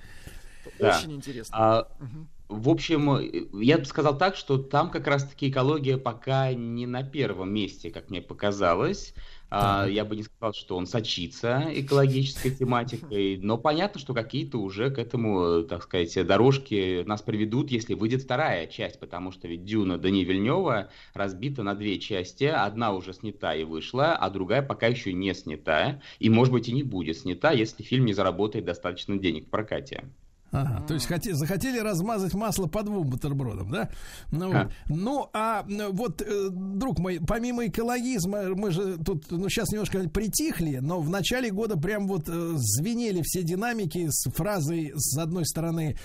Да. 0.79 0.97
Очень 0.97 1.13
интересно. 1.13 1.55
А, 1.57 1.87
Мгм. 1.99 2.27
В 2.53 2.69
общем, 2.69 3.15
э, 3.15 3.47
я 3.53 3.77
бы 3.77 3.85
сказал 3.85 4.17
так, 4.17 4.35
что 4.35 4.57
там 4.57 4.89
как 4.89 5.07
раз-таки 5.07 5.49
экология 5.49 5.97
пока 5.97 6.53
не 6.53 6.85
на 6.85 7.03
первом 7.03 7.53
месте, 7.53 7.89
как 7.89 8.09
мне 8.09 8.21
показалось. 8.21 9.13
А, 9.55 9.85
я 9.87 10.03
бы 10.03 10.15
не 10.15 10.23
сказал, 10.23 10.53
что 10.53 10.75
он 10.77 10.87
сочится 10.87 11.63
экологической 11.73 12.49
тематикой, 12.55 13.37
но 13.37 13.59
понятно, 13.59 13.99
что 13.99 14.15
какие-то 14.15 14.57
уже 14.57 14.89
к 14.89 14.97
этому, 14.97 15.43
э, 15.43 15.63
так 15.63 15.83
сказать, 15.83 16.25
дорожки 16.25 17.03
нас 17.03 17.21
приведут, 17.21 17.69
если 17.69 17.93
выйдет 17.93 18.23
вторая 18.23 18.65
часть, 18.65 18.99
потому 18.99 19.31
что 19.31 19.47
ведь 19.47 19.63
Дюна 19.63 19.99
Дани 19.99 20.23
Вильнева 20.23 20.89
разбита 21.13 21.61
на 21.61 21.75
две 21.75 21.99
части, 21.99 22.45
одна 22.45 22.93
уже 22.93 23.13
снята 23.13 23.53
и 23.53 23.63
вышла, 23.63 24.13
а 24.13 24.29
другая 24.31 24.63
пока 24.63 24.87
еще 24.87 25.13
не 25.13 25.33
снята, 25.35 26.01
и, 26.17 26.29
может 26.31 26.51
быть, 26.51 26.67
и 26.69 26.73
не 26.73 26.81
будет 26.81 27.17
снята, 27.17 27.51
если 27.51 27.83
фильм 27.83 28.05
не 28.05 28.13
заработает 28.13 28.65
достаточно 28.65 29.17
денег 29.17 29.47
в 29.47 29.49
прокате. 29.51 30.05
Ага, 30.53 30.85
то 30.87 30.93
есть 30.93 31.09
хоте- 31.09 31.33
захотели 31.33 31.79
размазать 31.79 32.33
масло 32.33 32.67
по 32.67 32.83
двум 32.83 33.07
бутербродам, 33.09 33.69
да? 33.71 33.89
Ну, 34.31 34.51
А. 34.53 34.63
вот. 34.63 34.71
ну 34.87 35.29
а 35.33 35.65
м, 35.67 35.91
вот, 35.95 36.21
э, 36.21 36.47
друг 36.51 36.99
мой, 36.99 37.19
помимо 37.25 37.65
экологизма, 37.67 38.55
мы 38.55 38.71
же 38.71 38.97
тут, 38.97 39.29
ну, 39.31 39.49
сейчас 39.49 39.69
немножко 39.71 40.07
притихли, 40.09 40.77
но 40.77 41.01
в 41.01 41.09
начале 41.09 41.49
года 41.51 41.75
прям 41.77 42.07
вот 42.07 42.29
э, 42.29 42.51
звенели 42.57 43.21
все 43.23 43.41
динамики 43.43 44.07
с 44.09 44.29
фразой, 44.31 44.93
с 44.95 45.17
одной 45.17 45.45
стороны, 45.45 45.97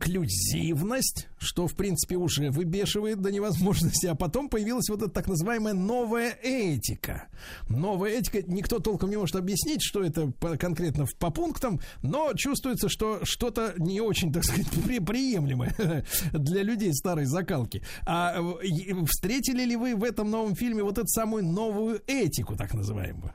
инклюзивность, 0.00 1.28
что, 1.38 1.66
в 1.66 1.74
принципе, 1.74 2.16
уже 2.16 2.50
выбешивает 2.50 3.20
до 3.20 3.30
невозможности, 3.32 4.06
а 4.06 4.14
потом 4.14 4.48
появилась 4.48 4.88
вот 4.88 5.02
эта 5.02 5.10
так 5.10 5.28
называемая 5.28 5.74
новая 5.74 6.30
этика. 6.42 7.28
Новая 7.68 8.12
этика, 8.12 8.42
никто 8.46 8.78
толком 8.78 9.10
не 9.10 9.16
может 9.16 9.36
объяснить, 9.36 9.82
что 9.82 10.02
это 10.02 10.28
по- 10.40 10.56
конкретно 10.56 11.06
в- 11.06 11.16
по 11.16 11.30
пунктам, 11.30 11.80
но 12.02 12.32
чувствуется, 12.34 12.88
что 12.88 13.20
что-то 13.40 13.72
не 13.78 14.02
очень, 14.02 14.32
так 14.32 14.44
сказать, 14.44 14.68
при- 14.84 14.98
приемлемое 14.98 16.04
для 16.32 16.62
людей 16.62 16.92
старой 16.92 17.24
закалки. 17.24 17.82
А 18.06 18.34
э, 18.38 19.04
встретили 19.06 19.64
ли 19.64 19.76
вы 19.76 19.96
в 19.96 20.04
этом 20.04 20.30
новом 20.30 20.54
фильме 20.54 20.82
вот 20.82 20.98
эту 20.98 21.08
самую 21.08 21.44
новую 21.44 22.02
этику, 22.06 22.54
так 22.54 22.74
называемую? 22.74 23.32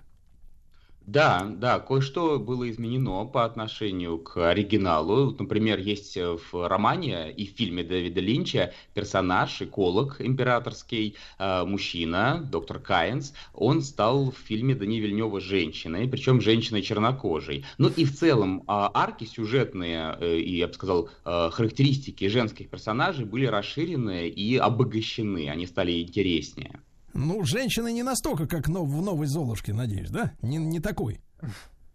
Да, 1.07 1.45
да, 1.45 1.80
кое-что 1.80 2.40
было 2.40 2.68
изменено 2.68 3.26
по 3.26 3.45
отношению 3.45 4.18
к 4.18 4.49
оригиналу. 4.49 5.36
Например, 5.38 5.77
есть 5.77 6.18
в 6.18 6.68
романе 6.68 7.32
и 7.32 7.45
в 7.45 7.56
фильме 7.56 7.84
Дэвида 7.84 8.22
Линча 8.22 8.73
персонаж, 8.95 9.61
эколог 9.61 10.19
императорский, 10.19 11.15
э, 11.38 11.64
мужчина, 11.64 12.48
доктор 12.52 12.80
Кайнс. 12.80 13.34
Он 13.53 13.84
стал 13.84 14.32
в 14.32 14.38
фильме 14.38 14.73
Дани 14.73 14.99
Вильнева 14.99 15.40
женщиной, 15.40 16.07
причем 16.07 16.41
женщиной 16.41 16.82
чернокожей. 16.82 17.65
Ну 17.77 17.90
и 17.90 18.03
в 18.03 18.18
целом 18.18 18.64
а, 18.65 18.90
арки 18.91 19.26
сюжетные 19.26 20.18
э, 20.19 20.38
и, 20.40 20.57
я 20.57 20.68
бы 20.68 20.73
сказал, 20.73 21.10
э, 21.23 21.49
характеристики 21.52 22.27
женских 22.27 22.72
персонажей 22.72 23.26
были 23.26 23.45
расширены 23.45 24.27
и 24.27 24.57
обогащены, 24.57 25.49
они 25.49 25.68
стали 25.68 26.02
интереснее. 26.02 26.82
Ну, 27.16 27.46
женщины 27.46 27.94
не 27.94 28.04
настолько, 28.04 28.46
как 28.46 28.68
в 28.68 29.02
новой 29.02 29.26
Золушке, 29.26 29.74
надеюсь, 29.74 30.10
да? 30.10 30.34
Не, 30.42 30.58
не 30.58 30.82
такой. 30.82 31.22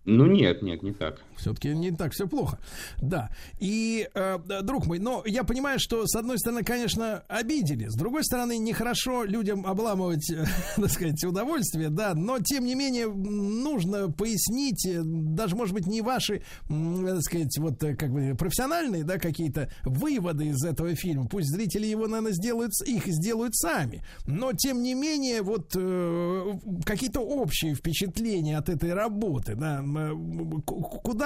Ну 0.07 0.25
нет, 0.25 0.63
нет, 0.63 0.83
не 0.83 0.93
так. 0.93 1.21
Все-таки 1.41 1.69
не 1.69 1.91
так 1.91 2.13
все 2.13 2.27
плохо. 2.27 2.59
Да. 3.01 3.31
И, 3.59 4.09
э, 4.15 4.39
друг 4.63 4.87
мой, 4.87 4.99
но 4.99 5.23
я 5.27 5.45
понимаю, 5.45 5.79
что 5.81 6.07
с 6.07 6.15
одной 6.17 6.39
стороны, 6.39 6.63
конечно, 6.63 7.23
обидели, 7.29 7.89
с 7.89 7.95
другой 7.95 8.25
стороны, 8.25 8.59
нехорошо 8.59 9.25
людям 9.25 9.67
обламывать, 9.67 10.31
э, 10.31 10.45
так 10.77 10.91
сказать, 10.91 11.23
удовольствие, 11.25 11.91
да, 11.91 12.15
но 12.15 12.39
тем 12.39 12.65
не 12.65 12.75
менее 12.75 13.09
нужно 13.09 14.11
пояснить, 14.11 14.87
э, 14.87 15.01
даже, 15.03 15.57
может 15.57 15.75
быть, 15.75 15.87
не 15.87 16.03
ваши, 16.03 16.37
э, 16.37 17.05
так 17.07 17.23
сказать, 17.23 17.59
вот 17.59 17.79
как 17.79 18.11
бы 18.11 18.35
профессиональные, 18.39 19.05
да, 19.05 19.19
какие-то 19.19 19.71
выводы 19.85 20.47
из 20.47 20.65
этого 20.65 20.95
фильма. 20.95 21.27
Пусть 21.27 21.49
зрители 21.49 21.87
его, 21.87 22.07
наверное, 22.07 22.33
сделают, 22.33 22.73
их 22.87 23.07
сделают 23.07 23.55
сами. 23.57 24.05
Но, 24.27 24.53
тем 24.53 24.83
не 24.83 24.95
менее, 24.95 25.43
вот 25.43 25.73
э, 25.77 26.59
какие-то 26.85 27.21
общие 27.21 27.75
впечатления 27.75 28.59
от 28.59 28.69
этой 28.69 28.93
работы, 28.93 29.55
да, 29.55 29.83
Э, 30.01 30.15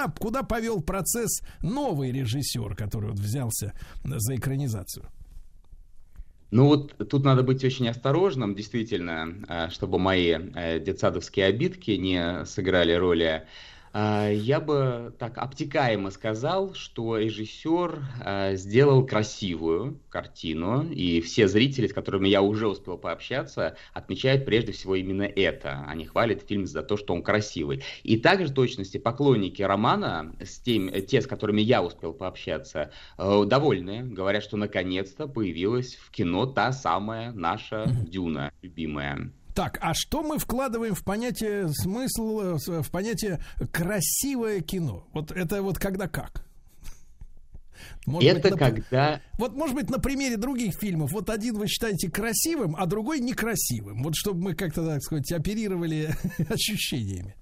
куда, 0.07 0.43
повел 0.43 0.81
процесс 0.81 1.41
новый 1.61 2.11
режиссер, 2.11 2.75
который 2.75 3.11
вот 3.11 3.19
взялся 3.19 3.73
за 4.03 4.35
экранизацию? 4.35 5.05
Ну 6.51 6.67
вот 6.67 6.95
тут 7.09 7.25
надо 7.25 7.43
быть 7.43 7.63
очень 7.63 7.87
осторожным, 7.89 8.55
действительно, 8.55 9.35
э, 9.49 9.69
чтобы 9.71 9.99
мои 9.99 10.31
э, 10.31 10.79
детсадовские 10.79 11.47
обидки 11.47 11.91
не 11.91 12.45
сыграли 12.45 12.93
роли 12.93 13.25
а, 13.25 13.45
я 13.95 14.59
бы 14.59 15.13
так 15.17 15.37
обтекаемо 15.37 16.11
сказал, 16.11 16.73
что 16.73 17.17
режиссер 17.17 18.03
а, 18.23 18.55
сделал 18.55 19.05
красивую 19.05 20.01
картину, 20.09 20.83
и 20.91 21.21
все 21.21 21.47
зрители, 21.47 21.87
с 21.87 21.93
которыми 21.93 22.27
я 22.27 22.41
уже 22.41 22.67
успел 22.67 22.97
пообщаться, 22.97 23.77
отмечают 23.93 24.45
прежде 24.45 24.73
всего 24.73 24.95
именно 24.95 25.23
это. 25.23 25.85
Они 25.87 26.05
хвалят 26.05 26.43
фильм 26.43 26.65
за 26.65 26.83
то, 26.83 26.97
что 26.97 27.13
он 27.13 27.23
красивый. 27.23 27.83
И 28.03 28.17
также 28.17 28.47
в 28.47 28.53
точности 28.53 28.97
поклонники 28.97 29.61
романа, 29.61 30.35
с 30.41 30.59
тем, 30.59 30.91
те, 31.05 31.21
с 31.21 31.27
которыми 31.27 31.61
я 31.61 31.81
успел 31.81 32.13
пообщаться, 32.13 32.91
э, 33.17 33.43
довольны, 33.45 34.03
говорят, 34.03 34.43
что 34.43 34.57
наконец-то 34.57 35.27
появилась 35.27 35.95
в 35.95 36.11
кино 36.11 36.45
та 36.45 36.73
самая 36.73 37.31
наша 37.31 37.85
Дюна 37.87 38.51
любимая. 38.61 39.31
Так, 39.55 39.79
а 39.81 39.93
что 39.93 40.21
мы 40.21 40.37
вкладываем 40.37 40.93
в 40.93 41.03
понятие 41.05 41.69
смысл, 41.69 42.39
э, 42.41 42.81
в 42.81 42.91
понятие 42.91 43.39
красивое 43.71 44.59
кино? 44.59 45.07
Вот 45.13 45.31
это 45.31 45.63
вот 45.63 45.79
когда 45.79 46.09
как? 46.09 46.45
Может 48.05 48.37
это 48.37 48.49
быть, 48.49 48.59
на... 48.59 48.69
когда... 48.69 49.21
Вот, 49.39 49.55
может 49.55 49.75
быть, 49.75 49.89
на 49.89 49.97
примере 49.97 50.35
других 50.35 50.75
фильмов, 50.75 51.13
вот 51.13 51.29
один 51.29 51.57
вы 51.57 51.67
считаете 51.67 52.11
красивым, 52.11 52.75
а 52.77 52.85
другой 52.85 53.19
некрасивым. 53.19 54.03
Вот 54.03 54.15
чтобы 54.15 54.41
мы 54.41 54.55
как-то, 54.55 54.85
так 54.85 55.01
сказать, 55.01 55.31
оперировали 55.31 56.13
ощущениями. 56.49 57.35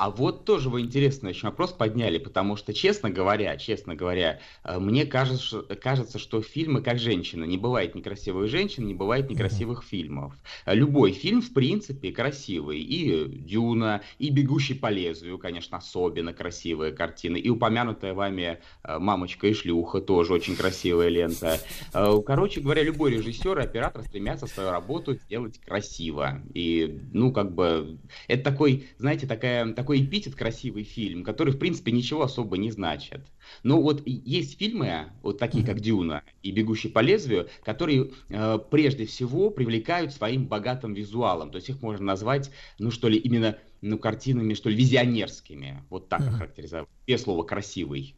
А 0.00 0.08
вот 0.08 0.46
тоже 0.46 0.70
вы 0.70 0.80
интересный 0.80 1.28
очень 1.28 1.46
вопрос 1.46 1.72
подняли, 1.72 2.16
потому 2.16 2.56
что, 2.56 2.72
честно 2.72 3.10
говоря, 3.10 3.58
честно 3.58 3.94
говоря, 3.94 4.40
э, 4.64 4.78
мне 4.78 5.04
кажется, 5.04 5.60
кажется, 5.60 6.18
что 6.18 6.40
фильмы 6.40 6.80
как 6.80 6.98
женщина. 6.98 7.44
Не 7.44 7.58
бывает 7.58 7.94
некрасивых 7.94 8.48
женщин, 8.48 8.86
не 8.86 8.94
бывает 8.94 9.28
некрасивых 9.28 9.84
фильмов. 9.84 10.32
Любой 10.64 11.12
фильм, 11.12 11.42
в 11.42 11.52
принципе, 11.52 12.12
красивый. 12.12 12.80
И 12.80 13.26
«Дюна», 13.26 14.00
и 14.18 14.30
«Бегущий 14.30 14.72
по 14.72 14.86
лезвию», 14.86 15.36
конечно, 15.36 15.76
особенно 15.76 16.32
красивые 16.32 16.92
картины. 16.92 17.36
И 17.36 17.50
упомянутая 17.50 18.14
вами 18.14 18.58
э, 18.82 18.98
«Мамочка 18.98 19.48
и 19.48 19.52
шлюха» 19.52 20.00
тоже 20.00 20.32
очень 20.32 20.56
красивая 20.56 21.10
лента. 21.10 21.58
Э, 21.92 22.16
короче 22.24 22.62
говоря, 22.62 22.82
любой 22.82 23.10
режиссер 23.10 23.58
и 23.58 23.64
оператор 23.64 24.02
стремятся 24.04 24.46
свою 24.46 24.70
работу 24.70 25.12
сделать 25.12 25.60
красиво. 25.60 26.40
И, 26.54 27.00
ну, 27.12 27.34
как 27.34 27.54
бы, 27.54 27.98
это 28.28 28.44
такой, 28.44 28.88
знаете, 28.96 29.26
такая, 29.26 29.74
такой 29.74 29.89
такой 29.90 30.04
эпитет 30.04 30.36
красивый 30.36 30.84
фильм, 30.84 31.24
который, 31.24 31.52
в 31.52 31.58
принципе, 31.58 31.90
ничего 31.90 32.22
особо 32.22 32.56
не 32.58 32.70
значит. 32.70 33.22
Но 33.64 33.82
вот 33.82 34.06
есть 34.06 34.56
фильмы, 34.56 35.06
вот 35.20 35.38
такие 35.38 35.66
как 35.66 35.80
«Дюна» 35.80 36.22
и 36.44 36.52
«Бегущий 36.52 36.88
по 36.88 37.00
лезвию», 37.00 37.48
которые 37.64 38.12
э, 38.28 38.58
прежде 38.70 39.04
всего 39.06 39.50
привлекают 39.50 40.12
своим 40.12 40.46
богатым 40.46 40.94
визуалом. 40.94 41.50
То 41.50 41.56
есть 41.56 41.70
их 41.70 41.82
можно 41.82 42.06
назвать, 42.06 42.52
ну 42.78 42.92
что 42.92 43.08
ли, 43.08 43.18
именно 43.18 43.58
ну, 43.80 43.98
картинами, 43.98 44.54
что 44.54 44.70
ли, 44.70 44.76
визионерскими. 44.76 45.82
Вот 45.90 46.08
так 46.08 46.20
uh-huh. 46.20 46.36
характеризовать. 46.36 46.88
Без 47.08 47.22
слова 47.22 47.42
«красивый». 47.42 48.14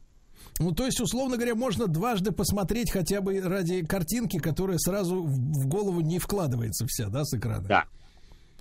Ну, 0.59 0.73
то 0.73 0.85
есть, 0.85 1.01
условно 1.01 1.37
говоря, 1.37 1.55
можно 1.55 1.87
дважды 1.87 2.33
посмотреть 2.33 2.91
хотя 2.91 3.23
бы 3.23 3.41
ради 3.41 3.83
картинки, 3.87 4.39
которая 4.39 4.77
сразу 4.77 5.23
в 5.23 5.67
голову 5.67 6.03
не 6.03 6.19
вкладывается 6.19 6.85
вся, 6.87 7.09
да, 7.09 7.25
с 7.25 7.33
экрана? 7.33 7.67
Да. 7.67 7.85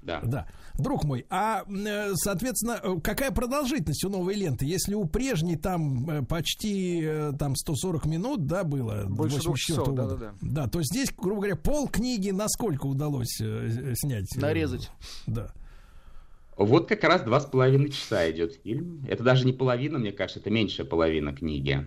Да. 0.02 0.22
да. 0.24 0.48
Друг 0.78 1.04
мой, 1.04 1.26
а, 1.30 1.64
э, 1.68 2.14
соответственно, 2.16 2.80
э, 2.82 3.00
какая 3.04 3.32
продолжительность 3.32 4.04
у 4.04 4.10
новой 4.10 4.36
ленты? 4.36 4.66
Если 4.66 4.94
у 4.94 5.06
прежней 5.06 5.56
там 5.56 6.10
э, 6.10 6.24
почти 6.24 7.08
там 7.38 7.56
140 7.56 8.06
минут, 8.06 8.46
да, 8.46 8.64
было? 8.64 9.06
Больше 9.08 9.40
двух 9.40 9.58
часов, 9.58 9.94
да, 9.94 10.08
да, 10.08 10.16
да. 10.16 10.34
Да, 10.42 10.68
то 10.68 10.82
здесь, 10.84 11.14
грубо 11.16 11.42
говоря, 11.42 11.56
пол 11.56 11.88
книги 11.88 12.32
насколько 12.32 12.86
удалось 12.86 13.38
снять? 13.38 14.28
Нарезать. 14.36 14.92
Да. 15.28 15.52
Вот 16.58 16.88
как 16.88 17.04
раз 17.04 17.24
два 17.24 17.40
с 17.40 17.46
половиной 17.46 17.90
часа 17.90 18.30
идет 18.30 18.60
фильм. 18.64 19.04
Это 19.08 19.24
даже 19.24 19.46
не 19.46 19.54
половина, 19.54 19.98
мне 19.98 20.12
кажется, 20.12 20.40
это 20.40 20.50
меньшая 20.50 20.86
половина 20.86 21.34
книги. 21.34 21.86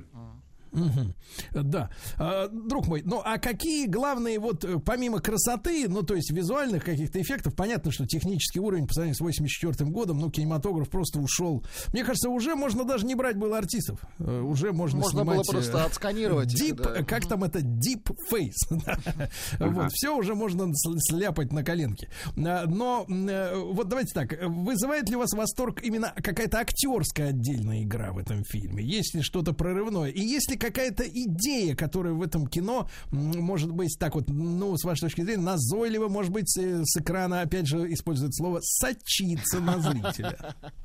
Угу. 0.75 1.63
Да. 1.63 1.91
А, 2.19 2.49
друг 2.49 2.87
мой, 2.89 3.03
ну 3.05 3.23
а 3.25 3.39
какие 3.39 3.87
главные 3.87 4.39
вот 4.39 4.65
э, 4.65 4.79
помимо 4.85 5.21
красоты, 5.21 5.89
ну 5.89 6.03
то 6.03 6.15
есть 6.15 6.31
визуальных 6.31 6.85
каких-то 6.85 7.21
эффектов, 7.21 7.55
понятно, 7.55 7.93
что 7.93 8.07
технический 8.07 8.61
уровень 8.61 8.87
по 8.87 8.93
сравнению 8.93 9.17
с 9.17 9.21
84 9.21 9.91
годом, 9.91 10.19
ну 10.19 10.31
кинематограф 10.31 10.91
просто 10.91 11.21
ушел. 11.21 11.65
Мне 11.93 12.05
кажется, 12.05 12.29
уже 12.29 12.57
можно 12.57 12.85
даже 12.85 13.07
не 13.07 13.15
брать 13.15 13.37
было 13.37 13.59
артистов. 13.59 14.01
Э, 14.19 14.41
уже 14.41 14.73
можно 14.73 14.99
Можно 14.99 15.21
снимать, 15.21 15.37
было 15.37 15.45
просто 15.45 15.79
э, 15.79 15.83
отсканировать. 15.83 16.61
Deep, 16.61 16.83
да. 16.83 17.05
как 17.05 17.27
там 17.29 17.45
это, 17.45 17.61
deep 17.61 18.15
face. 18.31 18.53
Вот, 19.59 19.93
все 19.93 20.17
уже 20.17 20.35
можно 20.35 20.71
сляпать 20.75 21.53
на 21.53 21.65
коленке. 21.65 22.09
А, 22.37 22.67
но 22.67 23.05
вот 23.07 23.89
давайте 23.89 24.13
так, 24.13 24.35
вызывает 24.43 25.09
ли 25.09 25.17
у 25.17 25.21
вас 25.21 25.33
восторг 25.33 25.83
именно 25.83 26.13
какая-то 26.17 26.59
актерская 26.59 27.29
отдельная 27.29 27.83
игра 27.83 28.13
в 28.13 28.19
этом 28.19 28.45
фильме? 28.45 28.85
Есть 28.85 29.15
ли 29.15 29.23
что-то 29.23 29.53
прорывное? 29.53 30.11
И 30.11 30.21
есть 30.21 30.51
ли 30.51 30.57
какая-то 30.65 31.05
идея, 31.07 31.77
которая 31.77 32.15
в 32.15 32.23
этом 32.23 32.47
кино 32.47 32.89
может 33.11 33.71
быть 33.71 33.97
так 33.99 34.15
вот, 34.15 34.29
ну, 34.29 34.77
с 34.77 34.85
вашей 34.85 35.03
точки 35.03 35.21
зрения, 35.23 35.43
назойливо, 35.43 36.09
может 36.09 36.33
быть, 36.33 36.57
э, 36.57 36.83
с 36.85 36.97
экрана, 36.97 37.43
опять 37.43 37.67
же, 37.67 37.93
использует 37.93 38.35
слово 38.35 38.61
«сочиться» 38.63 39.61
на 39.61 39.79
зрителя? 39.79 40.55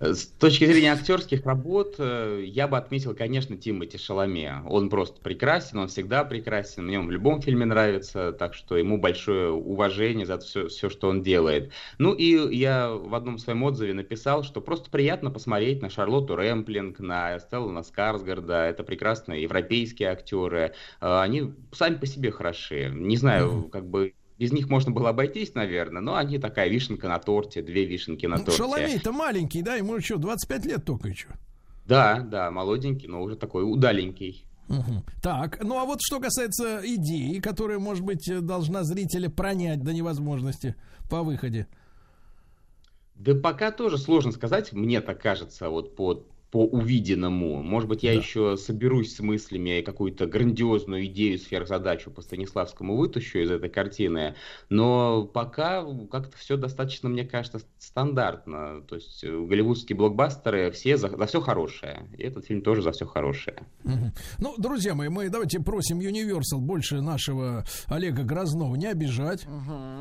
С 0.00 0.26
точки 0.26 0.64
зрения 0.64 0.92
актерских 0.92 1.46
работ, 1.46 1.94
э, 1.98 2.42
я 2.44 2.66
бы 2.66 2.76
отметил, 2.76 3.14
конечно, 3.14 3.56
Тимати 3.56 3.96
Шаломе. 3.96 4.62
Он 4.68 4.90
просто 4.90 5.20
прекрасен, 5.20 5.78
он 5.78 5.86
всегда 5.86 6.24
прекрасен, 6.24 6.84
мне 6.84 6.98
он 6.98 7.06
в 7.06 7.12
любом 7.12 7.40
фильме 7.40 7.64
нравится, 7.64 8.32
так 8.32 8.54
что 8.54 8.76
ему 8.76 8.98
большое 8.98 9.52
уважение 9.52 10.26
за 10.26 10.38
все, 10.38 10.66
все, 10.66 10.90
что 10.90 11.08
он 11.08 11.22
делает. 11.22 11.72
Ну 11.98 12.12
и 12.12 12.56
я 12.56 12.90
в 12.90 13.14
одном 13.14 13.38
своем 13.38 13.62
отзыве 13.62 13.94
написал, 13.94 14.42
что 14.42 14.60
просто 14.60 14.90
приятно 14.90 15.30
посмотреть 15.30 15.80
на 15.80 15.90
Шарлотту 15.90 16.34
Рэмплинг, 16.34 16.98
на 16.98 17.38
Стеллана 17.38 17.84
Скарсгарда, 17.84 18.66
это 18.66 18.82
прекрасные 18.82 19.42
европейские 19.42 20.08
актеры, 20.08 20.74
э, 21.00 21.20
они 21.20 21.54
сами 21.70 21.94
по 21.94 22.06
себе 22.06 22.32
хороши. 22.32 22.90
Не 22.92 23.16
знаю, 23.16 23.68
как 23.70 23.86
бы 23.88 24.14
без 24.38 24.52
них 24.52 24.68
можно 24.68 24.90
было 24.90 25.10
обойтись, 25.10 25.54
наверное, 25.54 26.02
но 26.02 26.16
они 26.16 26.38
такая 26.38 26.68
вишенка 26.68 27.08
на 27.08 27.18
торте, 27.18 27.62
две 27.62 27.84
вишенки 27.84 28.26
на 28.26 28.38
ну, 28.38 28.44
торте. 28.44 28.58
Шаломей-то 28.58 29.12
маленький, 29.12 29.62
да, 29.62 29.76
ему 29.76 30.00
что, 30.00 30.16
25 30.16 30.66
лет 30.66 30.84
только 30.84 31.08
еще. 31.08 31.28
Да, 31.86 32.20
да, 32.20 32.50
молоденький, 32.50 33.08
но 33.08 33.22
уже 33.22 33.36
такой 33.36 33.62
удаленький. 33.62 34.44
Угу. 34.68 35.04
Так, 35.22 35.62
ну 35.62 35.78
а 35.78 35.84
вот 35.84 36.00
что 36.00 36.20
касается 36.20 36.80
идеи, 36.82 37.38
которая, 37.38 37.78
может 37.78 38.02
быть, 38.04 38.28
должна 38.44 38.82
зрителя 38.82 39.28
пронять 39.28 39.82
до 39.82 39.92
невозможности 39.92 40.74
по 41.10 41.22
выходе. 41.22 41.66
Да 43.14 43.34
пока 43.34 43.70
тоже 43.70 43.98
сложно 43.98 44.32
сказать, 44.32 44.72
мне 44.72 45.00
так 45.00 45.20
кажется, 45.20 45.68
вот 45.68 45.94
по 45.94 46.24
по 46.54 46.64
увиденному. 46.64 47.64
Может 47.64 47.88
быть, 47.88 48.04
я 48.04 48.12
еще 48.12 48.56
соберусь 48.56 49.16
с 49.16 49.18
мыслями 49.18 49.80
и 49.80 49.82
какую-то 49.82 50.26
грандиозную 50.26 51.06
идею, 51.06 51.36
сверхзадачу 51.36 52.12
по 52.12 52.22
Станиславскому 52.22 52.96
вытащу 52.96 53.40
из 53.40 53.50
этой 53.50 53.68
картины, 53.68 54.36
но 54.68 55.24
пока 55.24 55.84
как-то 56.12 56.38
все 56.38 56.56
достаточно, 56.56 57.08
мне 57.08 57.24
кажется, 57.24 57.60
стандартно. 57.80 58.82
То 58.82 58.94
есть 58.94 59.24
э, 59.24 59.36
голливудские 59.36 59.96
блокбастеры 59.96 60.70
все 60.70 60.96
за, 60.96 61.08
за 61.08 61.26
все 61.26 61.40
хорошее. 61.40 62.08
И 62.16 62.22
этот 62.22 62.46
фильм 62.46 62.62
тоже 62.62 62.82
за 62.82 62.92
все 62.92 63.04
хорошее. 63.04 63.64
Мгм. 63.82 64.12
Ну, 64.38 64.54
друзья 64.56 64.94
мои, 64.94 65.08
мы 65.08 65.28
давайте 65.30 65.58
просим 65.58 65.98
Universal 65.98 66.58
больше 66.58 67.00
нашего 67.00 67.64
Олега 67.88 68.22
Грознова 68.22 68.76
не 68.76 68.86
обижать. 68.86 69.44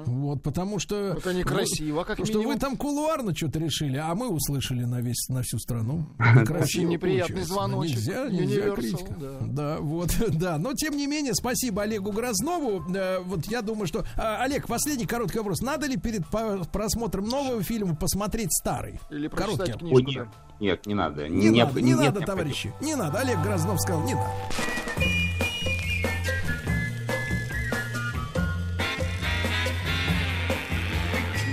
Вот, 0.05 0.43
потому 0.43 0.77
что... 0.77 1.15
Это 1.17 1.33
некрасиво, 1.33 1.95
вот, 1.95 2.05
как 2.05 2.17
потому 2.17 2.27
что 2.27 2.37
минимум. 2.37 2.53
вы 2.53 2.59
там 2.59 2.77
кулуарно 2.77 3.35
что-то 3.35 3.57
решили, 3.57 3.97
а 3.97 4.13
мы 4.13 4.29
услышали 4.29 4.83
на, 4.83 5.01
весь, 5.01 5.29
на 5.29 5.41
всю 5.41 5.57
страну. 5.57 6.05
Очень 6.51 6.87
неприятный 6.89 7.35
получается. 7.35 7.53
звоночек. 7.53 7.95
Нельзя, 7.95 8.29
нельзя 8.29 8.69
критика. 8.75 9.13
да. 9.19 9.37
Да, 9.41 9.77
вот, 9.79 10.15
да. 10.33 10.57
Но, 10.57 10.73
тем 10.73 10.95
не 10.97 11.07
менее, 11.07 11.33
спасибо 11.33 11.83
Олегу 11.83 12.11
Грознову. 12.11 12.83
Э, 12.95 13.19
Вот 13.19 13.45
я 13.45 13.61
думаю, 13.61 13.87
что... 13.87 14.05
а, 14.17 14.43
Олег, 14.43 14.67
последний 14.67 15.05
короткий 15.05 15.37
вопрос. 15.39 15.61
Надо 15.61 15.85
ли 15.87 15.97
перед 15.97 16.23
просмотром 16.71 17.27
нового 17.27 17.61
фильма 17.63 17.95
посмотреть 17.95 18.53
старый? 18.53 18.99
Или 19.09 19.27
Короткий. 19.27 19.57
прочитать 19.73 19.83
Ой, 19.83 20.03
нет, 20.03 20.27
нет, 20.59 20.85
не 20.85 20.93
надо. 20.93 21.27
Не, 21.29 21.49
Необ- 21.49 21.65
надо, 21.67 21.81
не 21.81 21.91
нет 21.93 21.99
надо, 22.13 22.21
товарищи. 22.25 22.73
Не 22.81 22.95
надо. 22.95 23.19
Олег 23.19 23.39
Грознов 23.41 23.79
сказал, 23.81 24.03
не 24.03 24.13
надо. 24.15 24.29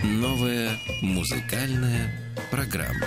Новая 0.03 0.71
музыкальная 1.03 2.11
программа. 2.51 3.07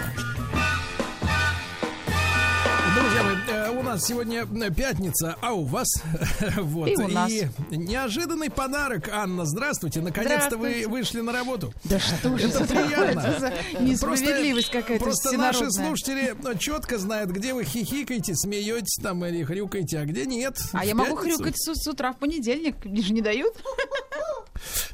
Друзья 2.95 3.24
мои, 3.24 3.36
э, 3.48 3.70
у 3.72 3.82
нас 3.82 4.06
сегодня 4.06 4.45
э, 4.45 4.72
пятница, 4.72 5.36
а 5.41 5.53
у 5.53 5.64
вас 5.64 5.88
вот 6.57 6.90
И 6.90 6.95
у 6.95 7.07
нас. 7.07 7.32
неожиданный 7.72 8.52
подарок. 8.52 9.10
Анна, 9.11 9.45
здравствуйте. 9.45 10.02
Наконец-то 10.02 10.57
вы 10.57 10.86
вышли 10.88 11.22
на 11.22 11.32
работу. 11.32 11.74
Да 11.86 11.99
что 11.99 12.38
же 12.38 12.49
Это 12.49 12.65
приятно. 12.65 13.40
за 13.40 13.82
несправедливость 13.82 14.70
какая-то 14.70 15.03
Просто 15.03 15.32
наши 15.38 15.72
слушатели 15.72 16.36
ну, 16.44 16.56
четко 16.56 16.99
знают, 16.99 17.32
где 17.32 17.53
вы 17.53 17.64
хихикаете, 17.64 18.36
смеетесь 18.36 19.02
там 19.02 19.26
или 19.26 19.44
хрюкаете, 19.44 19.99
а 19.99 20.06
где 20.06 20.26
нет. 20.26 20.61
А 20.74 20.86
я 20.86 20.94
могу 20.94 21.15
хрюкать 21.15 21.57
с, 21.57 21.74
с 21.74 21.88
утра 21.88 22.14
в 22.14 22.18
понедельник, 22.18 22.76
мне 22.86 23.02
же 23.02 23.14
не 23.14 23.22
дают. 23.22 23.53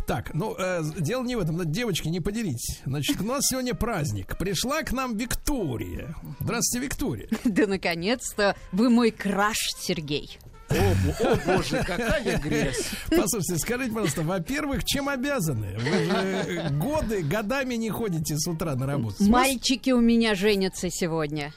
Так, 0.07 0.33
ну, 0.33 0.55
э, 0.57 0.81
дело 0.99 1.23
не 1.23 1.35
в 1.35 1.39
этом. 1.39 1.71
Девочки, 1.71 2.07
не 2.07 2.19
поделитесь. 2.19 2.81
Значит, 2.85 3.21
у 3.21 3.25
нас 3.25 3.45
сегодня 3.47 3.73
праздник. 3.75 4.37
Пришла 4.37 4.81
к 4.83 4.91
нам 4.91 5.15
Виктория. 5.17 6.15
Здравствуйте, 6.39 6.85
Виктория. 6.85 7.29
Да 7.43 7.67
наконец-то 7.67 8.55
вы 8.71 8.89
мой 8.89 9.11
краш, 9.11 9.57
Сергей. 9.79 10.37
О, 10.69 10.75
о, 10.75 11.35
боже, 11.45 11.83
какая 11.85 12.37
грязь. 12.43 12.91
Послушайте, 13.09 13.57
скажите, 13.57 13.89
пожалуйста, 13.91 14.21
во-первых, 14.21 14.83
чем 14.85 15.09
обязаны? 15.09 15.75
Вы 15.79 16.05
же 16.05 16.11
э, 16.11 16.69
годы, 16.69 17.23
годами 17.23 17.73
не 17.75 17.89
ходите 17.89 18.37
с 18.37 18.47
утра 18.47 18.75
на 18.75 18.85
работу. 18.85 19.23
Мальчики 19.23 19.89
у 19.91 19.99
меня 19.99 20.35
женятся 20.35 20.89
сегодня. 20.91 21.53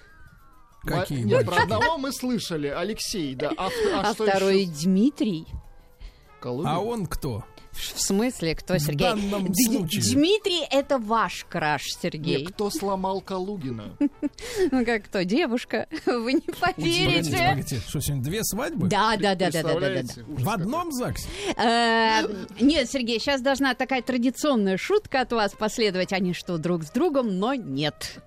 Какие 0.83 1.23
Нет, 1.23 1.45
мальчики? 1.47 1.55
про 1.55 1.63
одного 1.63 1.99
мы 1.99 2.11
слышали, 2.13 2.69
Алексей, 2.69 3.35
да. 3.35 3.53
А, 3.57 3.69
а 3.95 4.11
А 4.11 4.15
второй 4.15 4.63
еще? 4.63 4.85
Дмитрий. 4.87 5.47
Калугин? 6.41 6.67
А 6.69 6.81
он 6.81 7.07
кто? 7.07 7.45
В 7.73 8.01
смысле, 8.01 8.55
кто, 8.55 8.75
В 8.75 8.79
Сергей? 8.79 9.09
данном 9.09 9.47
Д- 9.49 9.55
случае. 9.65 10.03
Дмитрий— 10.03 10.63
это 10.71 10.99
ваш 10.99 11.47
краш, 11.49 11.83
Сергей. 12.01 12.43
Нет, 12.43 12.53
кто 12.53 12.71
сломал 12.71 13.21
Калугина? 13.21 13.97
Ну 14.71 14.85
как 14.85 15.05
кто? 15.05 15.23
Девушка. 15.23 15.87
Вы 16.07 16.35
не 16.35 16.41
Погодите, 16.41 17.05
поверите. 17.05 17.37
погодите. 17.39 17.81
Что, 17.89 18.01
сегодня 18.01 18.23
две 18.25 18.45
свадьбы? 18.45 18.89
Да, 18.89 19.17
да, 19.17 19.35
да, 19.35 19.51
да, 19.51 19.63
да, 19.63 19.81
да? 19.81 20.03
В 20.27 20.49
одном 20.51 20.93
ЗАГСе? 20.93 21.27
Э, 21.57 22.23
Нет, 22.61 22.91
Сергей, 22.91 23.19
сейчас 23.19 23.41
должна 23.41 23.75
такая 23.75 24.03
традиционная 24.03 24.77
шутка 24.77 25.23
от 25.23 25.33
вас 25.33 25.53
последовать. 25.53 26.13
Они 26.13 26.35
что, 26.35 26.59
друг 26.59 26.85
с 26.85 26.91
другом, 26.91 27.39
но 27.39 27.55
нет. 27.55 28.23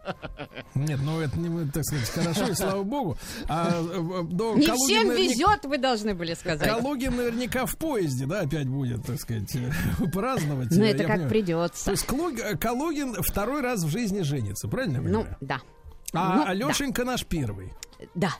Нет, 0.73 0.99
ну 1.03 1.19
это, 1.21 1.37
не, 1.39 1.69
так 1.69 1.83
сказать, 1.85 2.09
хорошо, 2.09 2.51
и 2.51 2.55
слава 2.55 2.83
богу. 2.83 3.17
А, 3.47 3.69
до 4.23 4.55
Не 4.55 4.65
всем 4.67 5.11
везет, 5.11 5.65
вы 5.65 5.77
должны 5.77 6.13
были 6.15 6.33
сказать. 6.33 6.67
Калугин 6.67 7.15
наверняка 7.15 7.65
в 7.65 7.77
поезде, 7.77 8.25
да, 8.25 8.41
опять 8.41 8.67
будет, 8.67 9.05
так 9.05 9.19
сказать, 9.19 9.34
э, 9.37 10.07
праздновать. 10.11 10.69
Ну, 10.71 10.83
это 10.83 11.03
как 11.03 11.11
понимаю. 11.13 11.29
придется. 11.29 11.85
То 11.85 11.91
есть 11.91 12.07
э, 12.11 12.57
Калугин 12.57 13.15
второй 13.21 13.61
раз 13.61 13.83
в 13.83 13.89
жизни 13.89 14.21
женится, 14.21 14.67
правильно 14.67 15.01
Ну, 15.01 15.25
да. 15.41 15.61
А 16.13 16.37
ну, 16.37 16.45
Алешенька 16.45 17.03
наш 17.03 17.25
первый. 17.25 17.73
Да. 18.13 18.31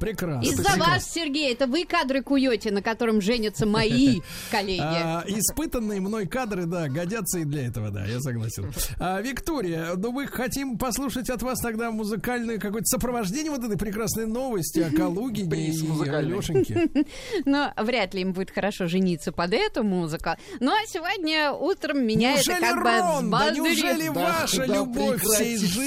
Прекрасно. 0.00 0.48
Из-за 0.48 0.78
вас, 0.78 1.10
Сергей, 1.10 1.52
это 1.52 1.66
вы 1.66 1.84
кадры 1.84 2.22
куете, 2.22 2.70
на 2.70 2.82
котором 2.82 3.20
женятся 3.20 3.66
мои 3.66 4.20
коллеги. 4.50 4.80
А, 4.82 5.24
испытанные 5.26 6.00
мной 6.00 6.26
кадры, 6.26 6.66
да, 6.66 6.88
годятся 6.88 7.38
и 7.38 7.44
для 7.44 7.66
этого, 7.66 7.90
да, 7.90 8.04
я 8.04 8.20
согласен. 8.20 8.70
А, 8.98 9.20
Виктория, 9.20 9.94
ну 9.96 10.12
мы 10.12 10.26
хотим 10.26 10.76
послушать 10.76 11.30
от 11.30 11.42
вас 11.42 11.60
тогда 11.60 11.90
музыкальное 11.90 12.58
какое-то 12.58 12.86
сопровождение 12.86 13.50
вот 13.50 13.64
этой 13.64 13.78
прекрасной 13.78 14.26
новости 14.26 14.80
о 14.80 14.94
Калугине 14.94 15.48
Приз 15.48 15.82
и. 15.82 16.08
Алешеньке. 16.08 16.88
Но 17.44 17.72
вряд 17.76 18.14
ли 18.14 18.22
им 18.22 18.32
будет 18.32 18.50
хорошо 18.50 18.86
жениться 18.86 19.32
под 19.32 19.52
эту 19.54 19.82
музыку. 19.82 20.30
Ну, 20.60 20.72
а 20.72 20.86
сегодня 20.86 21.52
утром 21.52 22.06
меня 22.06 22.34
Неужели 22.34 22.56
это 22.58 22.66
как 22.66 22.76
бы 22.82 22.90
Рон, 22.90 23.30
да 23.30 23.38
взбодрит. 23.50 23.56
неужели 23.56 24.06
Да, 24.06 24.12
ваша 24.12 24.66
да 24.66 24.66
любовь 24.66 25.22
всей 25.22 25.56
жизни? 25.56 25.86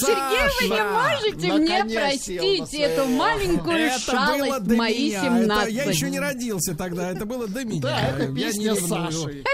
Сергей, 0.00 0.68
вы 0.68 0.76
не 0.76 0.82
можете 0.82 1.52
мне 1.52 1.80
коня 1.82 2.10
своего. 2.26 2.66
эту 2.84 3.06
маленькую 3.06 3.76
Это 3.76 4.00
шалость 4.00 4.66
мои 4.66 5.08
меня. 5.08 5.22
17. 5.22 5.62
Это 5.62 5.70
я 5.70 5.84
еще 5.84 6.10
не 6.10 6.20
родился 6.20 6.74
тогда, 6.74 7.10
это 7.10 7.26
было 7.26 7.48
до 7.48 7.64
меня. 7.64 7.82
Да, 7.82 8.00
это 8.08 8.22
Я 8.32 8.52
не 8.52 8.68
песня. 8.68 8.74
Саши. 8.88 9.44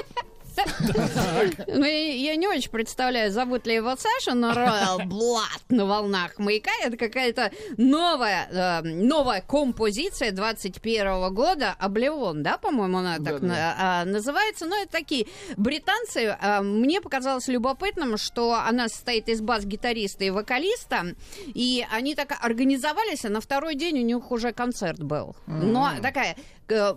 Ну, 1.66 1.84
я 1.84 2.36
не 2.36 2.48
очень 2.48 2.70
представляю, 2.70 3.30
зовут 3.30 3.66
ли 3.66 3.74
его 3.74 3.94
Саша, 3.96 4.34
но 4.34 4.52
Royal 4.52 4.98
Blood 5.06 5.62
на 5.68 5.86
волнах 5.86 6.38
маяка 6.38 6.70
это 6.82 6.96
какая-то 6.96 7.50
новая, 7.76 8.48
э, 8.50 8.82
новая 8.82 9.40
композиция 9.40 10.32
21 10.32 11.32
года. 11.32 11.74
Облеон, 11.78 12.42
да, 12.42 12.58
по-моему, 12.58 12.98
она 12.98 13.18
так 13.18 13.40
а, 13.42 14.04
называется. 14.04 14.66
Но 14.66 14.76
это 14.76 14.92
такие 14.92 15.26
британцы. 15.56 16.36
А, 16.40 16.62
Мне 16.62 17.00
показалось 17.00 17.48
любопытным, 17.48 18.16
что 18.16 18.54
она 18.54 18.88
состоит 18.88 19.28
из 19.28 19.40
бас-гитариста 19.40 20.24
и 20.24 20.30
вокалиста. 20.30 21.14
И 21.46 21.86
они 21.90 22.14
так 22.14 22.36
организовались, 22.40 23.24
а 23.24 23.28
на 23.28 23.40
второй 23.40 23.74
день 23.74 23.98
у 23.98 24.04
них 24.04 24.30
уже 24.30 24.52
концерт 24.52 25.02
был. 25.02 25.36
Но 25.46 25.90
такая 26.00 26.36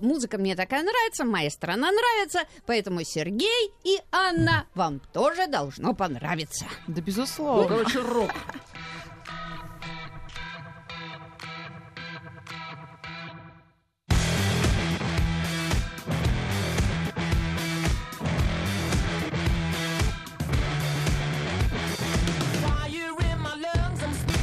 музыка 0.01 0.37
мне 0.37 0.55
такая 0.55 0.83
нравится, 0.83 1.25
моя 1.25 1.49
страна 1.49 1.91
нравится, 1.91 2.41
поэтому 2.65 3.03
Сергей 3.03 3.71
и 3.83 3.99
Анна 4.11 4.65
вам 4.75 4.99
тоже 5.13 5.47
должно 5.47 5.93
понравиться. 5.93 6.65
Да, 6.87 6.95
Ну, 6.97 7.01
безусловно. 7.01 7.67
короче, 7.67 7.99
рок. 7.99 8.31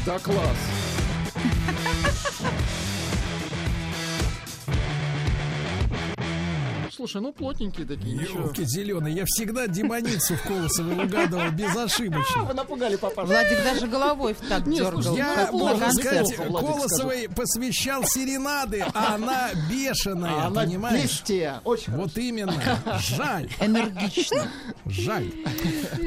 Да, 0.04 0.18
класс. 0.18 0.81
Слушай, 7.02 7.20
ну 7.20 7.32
плотненькие 7.32 7.84
такие. 7.84 8.14
Елки 8.14 8.62
зеленые, 8.64 9.16
я 9.16 9.24
всегда 9.26 9.66
демоницу 9.66 10.36
в 10.36 10.42
Колосовой 10.42 11.04
угадывал 11.04 11.50
безошибочно. 11.50 12.44
Вы 12.44 12.54
напугали 12.54 12.94
папашу. 12.94 13.26
Владик 13.26 13.64
даже 13.64 13.88
головой 13.88 14.36
так 14.48 14.64
Не, 14.68 14.76
дергал. 14.76 15.02
слушай, 15.02 15.18
Я, 15.18 15.48
Ну, 15.50 15.58
можно 15.58 15.92
сказать, 15.92 16.36
Колосовой 16.36 17.28
посвящал 17.28 18.04
серенады, 18.04 18.84
а 18.94 19.16
она 19.16 19.50
бешеная, 19.68 20.44
А 20.44 20.46
она 20.46 20.62
понимаешь? 20.62 21.02
бестия. 21.02 21.60
Очень 21.64 21.92
Вот 21.96 22.16
именно. 22.16 22.54
Жаль. 23.00 23.50
Энергично. 23.58 24.46
Жаль. 24.86 25.26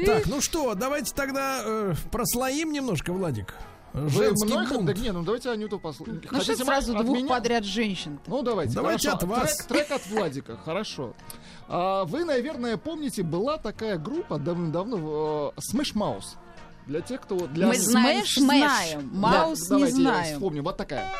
Так, 0.06 0.24
ну 0.24 0.40
что, 0.40 0.74
давайте 0.74 1.12
тогда 1.14 1.60
э, 1.62 1.94
прослоим 2.10 2.72
немножко, 2.72 3.12
Владик. 3.12 3.52
Вы 3.96 4.10
Женский 4.10 4.52
мной 4.52 4.66
бунт. 4.66 4.84
Да 4.84 4.92
не, 4.92 5.10
ну 5.10 5.22
давайте 5.22 5.50
Анюту 5.50 5.78
послушаем. 5.78 6.20
Ну 6.30 6.40
что 6.42 6.54
сразу 6.56 6.94
от 6.96 7.04
двух 7.06 7.16
меня? 7.16 7.28
подряд 7.28 7.64
женщин? 7.64 8.18
Ну 8.26 8.42
давайте. 8.42 8.74
Давайте 8.74 9.08
хорошо. 9.08 9.24
от 9.26 9.30
вас. 9.30 9.56
Трек, 9.56 9.86
трек 9.86 9.90
от 9.90 10.06
Владика, 10.08 10.56
хорошо. 10.58 11.14
А, 11.66 12.04
вы, 12.04 12.24
наверное, 12.26 12.76
помните, 12.76 13.22
была 13.22 13.56
такая 13.56 13.96
группа 13.96 14.38
давным-давно 14.38 15.54
э, 15.56 15.60
Smash 15.74 15.94
Mouth. 15.94 16.36
Для 16.86 17.00
тех, 17.00 17.22
кто... 17.22 17.36
Для... 17.48 17.66
Мы 17.68 17.78
знаем 17.78 18.24
Smash. 18.26 18.34
знаем, 18.44 19.10
Да, 19.14 19.18
Mouth 19.18 19.62
не 19.62 19.68
давайте 19.70 19.96
я 19.96 20.02
знаем. 20.02 20.34
вспомню. 20.34 20.62
Вот 20.62 20.76
такая. 20.76 21.10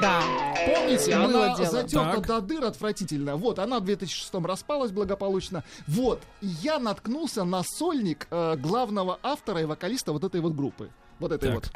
Да. 0.00 0.20
Помните, 0.66 1.16
Было 1.16 1.46
она 1.46 1.56
дело. 1.56 1.70
затерта 1.70 2.16
Так. 2.16 2.26
до 2.26 2.40
дыр 2.40 2.64
отвратительно. 2.64 3.36
Вот, 3.36 3.58
она 3.58 3.78
в 3.80 3.84
2006 3.84 4.34
распалась 4.46 4.90
благополучно. 4.90 5.62
Вот, 5.86 6.22
и 6.40 6.46
я 6.46 6.78
наткнулся 6.78 7.44
на 7.44 7.62
сольник 7.64 8.26
э, 8.30 8.56
главного 8.56 9.18
автора 9.22 9.60
и 9.60 9.64
вокалиста 9.64 10.12
вот 10.12 10.24
этой 10.24 10.40
вот 10.40 10.54
группы. 10.54 10.90
Вот 11.18 11.32
этой 11.32 11.46
Так. 11.46 11.54
вот. 11.54 11.70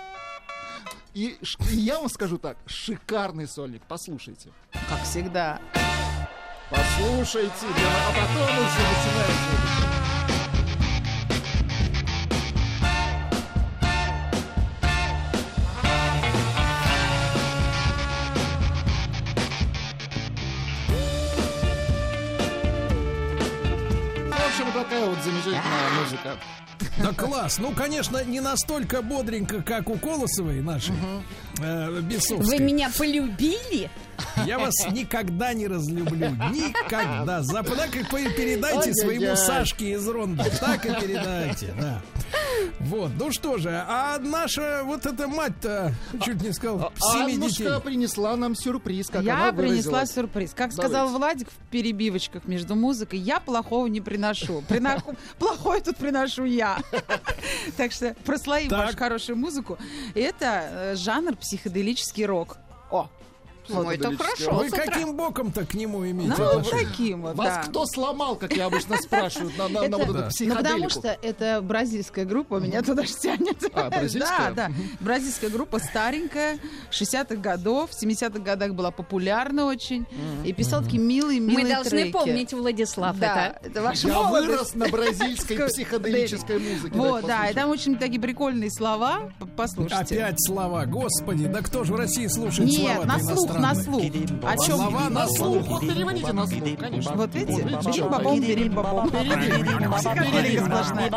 И, 1.14 1.38
ш- 1.42 1.58
и 1.72 1.76
я 1.76 1.98
вам 1.98 2.08
скажу 2.08 2.38
так, 2.38 2.56
шикарный 2.66 3.48
сольник, 3.48 3.82
послушайте. 3.88 4.50
Как 4.88 5.02
всегда. 5.04 5.60
Послушайте, 6.70 7.66
а 7.66 8.10
потом 8.10 8.58
уже 8.58 8.80
начинаете. 8.80 10.19
Вот 24.70 24.82
такая 24.82 25.06
вот 25.06 25.18
замечательная 25.22 25.90
музыка. 26.02 26.36
Да 26.98 27.12
класс. 27.12 27.58
Ну, 27.58 27.72
конечно, 27.72 28.24
не 28.24 28.40
настолько 28.40 29.02
бодренько, 29.02 29.62
как 29.62 29.90
у 29.90 29.98
Колосовой 29.98 30.60
нашей, 30.62 30.94
э, 31.62 32.00
Бесовской. 32.00 32.58
Вы 32.58 32.64
меня 32.64 32.90
полюбили? 32.96 33.90
Я 34.46 34.58
вас 34.58 34.74
никогда 34.90 35.52
не 35.52 35.66
разлюблю. 35.66 36.30
Никогда. 36.52 37.42
За 37.42 37.62
так 37.62 37.96
и 37.96 38.02
передайте 38.04 38.94
своему 38.94 39.36
Сашке 39.36 39.92
из 39.92 40.06
Ронда. 40.08 40.44
Так 40.60 40.84
и 40.86 41.00
передайте, 41.00 41.74
да. 41.78 42.00
Вот, 42.80 43.10
ну 43.18 43.30
что 43.32 43.58
же, 43.58 43.70
а 43.70 44.18
наша 44.18 44.82
вот 44.84 45.04
эта 45.06 45.28
мать-то, 45.28 45.92
чуть 46.24 46.42
не 46.42 46.52
сказал, 46.52 46.92
семи 46.98 47.36
детей. 47.36 47.68
Принесла 47.80 48.36
нам 48.36 48.54
сюрприз, 48.54 49.08
как 49.08 49.22
я 49.22 49.48
она 49.48 49.52
принесла 49.52 50.06
сюрприз. 50.06 50.50
Как 50.50 50.70
Давайте. 50.70 50.76
сказал 50.76 51.08
Владик 51.08 51.48
в 51.50 51.70
перебивочках 51.70 52.46
между 52.46 52.74
музыкой, 52.74 53.18
я 53.18 53.40
плохого 53.40 53.86
не 53.86 54.00
приношу. 54.00 54.62
Прина- 54.68 55.02
Плохое 55.38 55.80
тут 55.82 55.96
приношу 55.96 56.44
я. 56.44 56.78
Так 57.76 57.92
что 57.92 58.14
прослоим 58.24 58.68
вашу 58.68 58.96
хорошую 58.96 59.36
музыку. 59.36 59.78
Это 60.14 60.68
э, 60.70 60.96
жанр 60.96 61.36
психоделический 61.36 62.24
рок. 62.26 62.58
О, 62.90 63.08
Ну, 63.68 63.90
это 63.90 64.16
хорошо. 64.16 64.52
Вы 64.52 64.70
каким 64.70 65.16
боком-то 65.16 65.64
к 65.64 65.74
нему 65.74 66.08
имеете 66.08 66.34
ну, 66.38 66.54
вот 66.60 66.70
таким 66.70 67.22
вот, 67.22 67.36
Вас 67.36 67.66
кто 67.68 67.86
сломал, 67.86 68.36
как 68.36 68.56
я 68.56 68.66
обычно 68.66 68.96
спрашиваю, 68.96 69.52
на, 69.58 69.68
на- 69.68 69.80
на 69.82 69.84
Это- 69.84 69.96
вот 69.98 70.12
Да. 70.16 70.28
эту 70.28 70.44
Ну, 70.46 70.54
потому 70.56 70.88
что 70.88 71.18
это 71.22 71.60
бразильская 71.62 72.24
группа, 72.24 72.56
меня 72.56 72.82
туда 72.82 73.02
же 73.04 73.12
тянет. 73.14 73.62
А, 73.74 73.90
бразильская? 73.90 74.50
Да, 74.54 74.68
да. 74.68 74.70
Бразильская 75.00 75.50
группа 75.50 75.78
старенькая, 75.78 76.58
60-х 76.90 77.36
годов, 77.36 77.90
в 77.90 78.02
70-х 78.02 78.38
годах 78.40 78.72
была 78.74 78.90
популярна 78.90 79.66
очень. 79.66 80.06
И 80.44 80.52
писал 80.52 80.82
такие 80.82 81.02
милые, 81.02 81.40
Мы 81.40 81.64
должны 81.68 82.10
помнить, 82.10 82.52
Владислав, 82.52 83.18
Да, 83.18 83.56
это. 83.60 83.66
это 83.68 83.82
ваша 83.82 84.08
Я 84.08 84.14
молодость. 84.14 84.46
вырос 84.48 84.74
на 84.74 84.88
бразильской 84.88 85.56
психоделической 85.68 86.58
музыке. 86.58 86.96
Вот, 86.96 87.26
да, 87.26 87.48
и 87.48 87.54
там 87.54 87.70
очень 87.70 87.96
такие 87.98 88.20
прикольные 88.20 88.70
слова. 88.70 89.30
Послушайте. 89.56 90.16
Опять 90.16 90.44
слова, 90.44 90.84
господи, 90.86 91.46
да 91.46 91.60
кто 91.62 91.84
же 91.84 91.92
в 91.92 91.96
России 91.96 92.26
слушает 92.26 92.68
Нет, 92.70 92.92
слова 92.92 93.04
на 93.04 93.18
слух, 93.18 93.50
на 93.60 93.74
слух. 93.74 94.02
О 94.42 94.56
чем? 94.56 94.76
Слова 94.76 95.10
на 95.10 95.26
слух. 95.28 95.66
Вот 95.66 95.80
переводите 95.80 96.32
на 96.32 96.46
слух, 96.46 96.78
конечно. 96.78 97.12
Вот 97.14 97.34
видите? 97.34 97.62
Берим-бабом, 97.62 98.40
берим-бабом. 98.40 99.10
Психоделика 99.10 100.64
сплошная. 100.64 101.10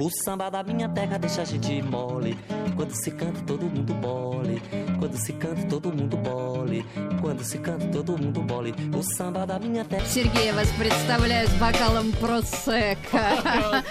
O 0.00 0.10
samba 0.24 0.50
da 0.50 0.62
minha 0.62 0.88
terra 0.88 1.18
deixa 1.18 1.42
a 1.42 1.44
gente 1.44 1.82
mole. 1.82 2.36
Quando 2.76 2.94
se 2.94 3.10
canta, 3.10 3.40
todo 3.46 3.66
mundo 3.66 3.94
bole. 3.94 4.62
Quando 4.98 5.16
se 5.16 5.32
canta, 5.32 5.66
todo 5.66 5.92
mundo 5.92 6.16
bole. 6.16 6.84
Quando 7.20 7.42
se 7.42 7.58
canta, 7.58 7.86
todo 7.88 8.16
mundo 8.18 8.40
bole. 8.42 8.74
O 8.94 9.02
samba 9.02 9.44
da 9.46 9.58
minha 9.58 9.84
terra. 9.84 10.06
Сергей, 10.06 10.46
я 10.46 10.54
вас 10.54 10.68
представляю 10.78 11.48
с 11.48 11.52
бокалом 11.54 12.12
просека. 12.12 13.82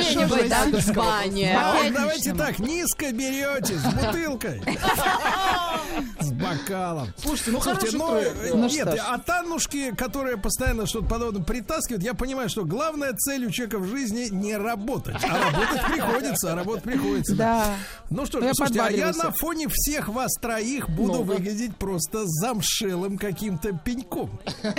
Ну, 0.00 0.26
Где-нибудь 0.26 0.48
да? 0.48 0.64
в 0.66 0.96
бане. 0.96 1.58
А 1.58 1.90
давайте 1.90 2.34
так, 2.34 2.58
низко 2.58 3.12
берете, 3.12 3.74
с 3.78 3.84
бутылкой. 3.84 4.62
С 6.20 6.30
бокалом. 6.32 7.08
Слушайте, 7.16 7.50
ну 7.50 7.60
Слушайте, 7.60 7.96
ну, 7.96 8.16
э. 8.16 8.54
Ну 8.54 8.68
нет, 8.68 8.88
от 8.88 9.28
Аннушки, 9.28 9.94
которая 9.94 10.36
постоянно 10.36 10.86
что-то 10.86 11.06
подобное 11.06 11.42
притаскивает, 11.42 12.02
я 12.02 12.14
понимаю, 12.14 12.48
что 12.48 12.64
главная 12.64 13.12
цель 13.14 13.46
у 13.46 13.50
человека 13.50 13.78
в 13.78 13.86
жизни 13.88 14.28
не 14.30 14.56
работать. 14.56 15.16
А 15.22 15.50
работать 15.50 15.84
приходится, 15.86 16.52
а 16.52 16.56
работать 16.56 16.82
приходится. 16.84 17.34
Да. 17.34 17.74
Ну 18.10 18.26
что 18.26 18.38
Ну, 18.38 18.44
ж, 18.44 18.46
я 18.48 18.54
слушайте, 18.54 18.80
а 18.80 18.90
я 18.90 19.12
на 19.12 19.30
фоне 19.32 19.68
всех 19.70 20.08
вас 20.08 20.32
троих 20.40 20.88
буду 20.90 21.14
Ну-ка. 21.20 21.22
выглядеть 21.24 21.76
просто 21.76 22.22
замшелым 22.26 23.18
каким-то 23.18 23.72
пеньком. 23.72 24.30
Нам 24.62 24.74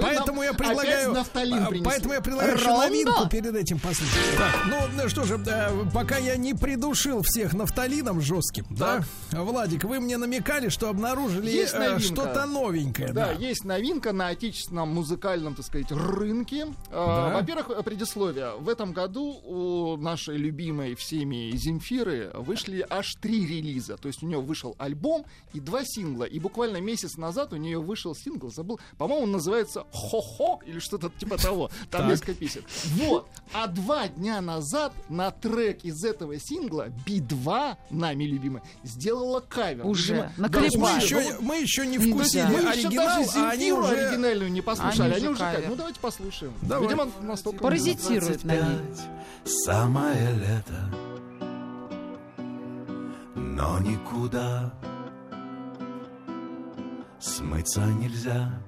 Поэтому 0.00 0.42
я 0.42 0.52
предлагаю, 0.52 1.12
а, 1.16 1.24
поэтому 1.84 2.14
я 2.14 2.20
предлагаю 2.20 2.58
новинку 2.58 3.28
перед 3.28 3.54
этим 3.54 3.78
послушать. 3.78 4.14
Так, 4.46 4.66
ну 4.66 5.02
ну 5.02 5.08
что 5.08 5.24
же, 5.24 5.42
э, 5.44 5.84
пока 5.92 6.18
я 6.18 6.36
не 6.36 6.54
придушил 6.54 7.22
всех 7.22 7.52
нафталином 7.52 8.20
жестким, 8.20 8.64
да, 8.70 9.02
Владик, 9.32 9.82
вы 9.84 9.98
мне 9.98 10.16
намекали, 10.18 10.68
что 10.68 10.88
обнаружили 10.88 11.64
э, 11.64 11.98
что-то 11.98 12.46
новенькое, 12.46 13.12
Да, 13.12 13.26
да. 13.26 13.32
есть 13.32 13.64
новинка 13.64 14.12
на 14.12 14.28
отечественном 14.28 14.94
музыкальном, 14.94 15.54
так 15.56 15.66
сказать, 15.66 15.90
рынке. 15.90 16.66
Да. 16.66 16.72
А, 16.90 17.34
Во-первых, 17.34 17.70
э, 17.70 17.82
предисловие. 17.82 18.52
В 18.58 18.68
этом 18.68 18.92
году 18.92 19.24
у 19.44 19.96
нашей 19.96 20.36
любимой 20.36 20.94
всеми 20.94 21.50
Земфиры 21.56 22.30
вышли 22.34 22.86
аж 22.88 23.14
три 23.20 23.46
релиза. 23.46 23.96
То 23.96 24.06
есть 24.08 24.22
у 24.22 24.26
нее 24.26 24.40
вышел 24.40 24.76
альбом 24.78 25.24
и 25.54 25.60
два 25.60 25.80
сингла. 25.84 26.24
И 26.24 26.38
буквально 26.38 26.80
месяц 26.80 27.16
назад 27.16 27.52
у 27.52 27.56
нее 27.56 27.80
вышел 27.80 28.14
сингл, 28.14 28.50
забыл, 28.52 28.78
по-моему, 28.96 29.24
он 29.24 29.32
называется 29.32 29.84
«Хо-хо» 29.92 30.60
или 30.66 30.78
что-то 30.78 31.10
типа 31.10 31.36
того. 31.36 31.68
Там 31.90 32.02
Так. 32.02 32.10
несколько 32.10 32.34
песен. 32.34 32.62
Вот. 32.94 33.28
А 33.52 33.66
два 33.66 34.08
дня 34.08 34.35
назад 34.40 34.92
на 35.08 35.30
трек 35.30 35.84
из 35.84 36.04
этого 36.04 36.38
сингла 36.38 36.88
Би-2, 37.04 37.76
нами 37.90 38.24
любимая, 38.24 38.62
сделала 38.82 39.40
кавер. 39.40 39.86
Уже, 39.86 40.14
Видимо, 40.14 40.32
на 40.36 40.48
да. 40.48 40.60
Мы 40.60 40.88
еще, 40.90 41.20
ну, 41.20 41.36
мы 41.40 41.56
еще 41.56 41.86
не 41.86 41.98
вкусили 41.98 42.42
да. 42.42 42.48
мы 42.48 42.58
еще 42.74 42.90
даже 42.90 43.30
а 43.38 43.50
они 43.50 43.72
уже... 43.72 43.96
оригинальную 43.96 44.50
не 44.52 44.60
послушали. 44.60 45.02
Они 45.02 45.14
Они, 45.14 45.28
уже 45.28 45.38
кавер. 45.38 45.68
Ну 45.68 45.76
давайте 45.76 46.00
послушаем. 46.00 46.52
Давай. 46.62 46.88
Видимо, 46.88 47.08
настолько... 47.22 47.58
Паразитирует 47.58 48.44
на 48.44 48.52
ней. 48.52 48.78
Самое 49.44 50.32
лето 50.34 50.90
Но 53.34 53.78
никуда 53.78 54.74
Смыться 57.20 57.84
нельзя 57.86 58.60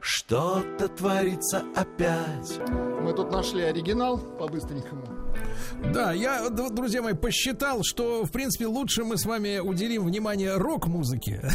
Что-то 0.00 0.88
творится 0.88 1.62
опять 1.74 2.58
Мы 3.02 3.12
тут 3.12 3.30
нашли 3.32 3.62
оригинал 3.62 4.18
по-быстренькому. 4.18 5.02
Да, 5.92 6.12
я, 6.12 6.48
друзья 6.50 7.02
мои, 7.02 7.14
посчитал, 7.14 7.80
что, 7.84 8.24
в 8.24 8.30
принципе, 8.32 8.66
лучше 8.66 9.04
мы 9.04 9.16
с 9.16 9.24
вами 9.24 9.58
уделим 9.58 10.04
внимание 10.04 10.56
рок-музыке, 10.56 11.48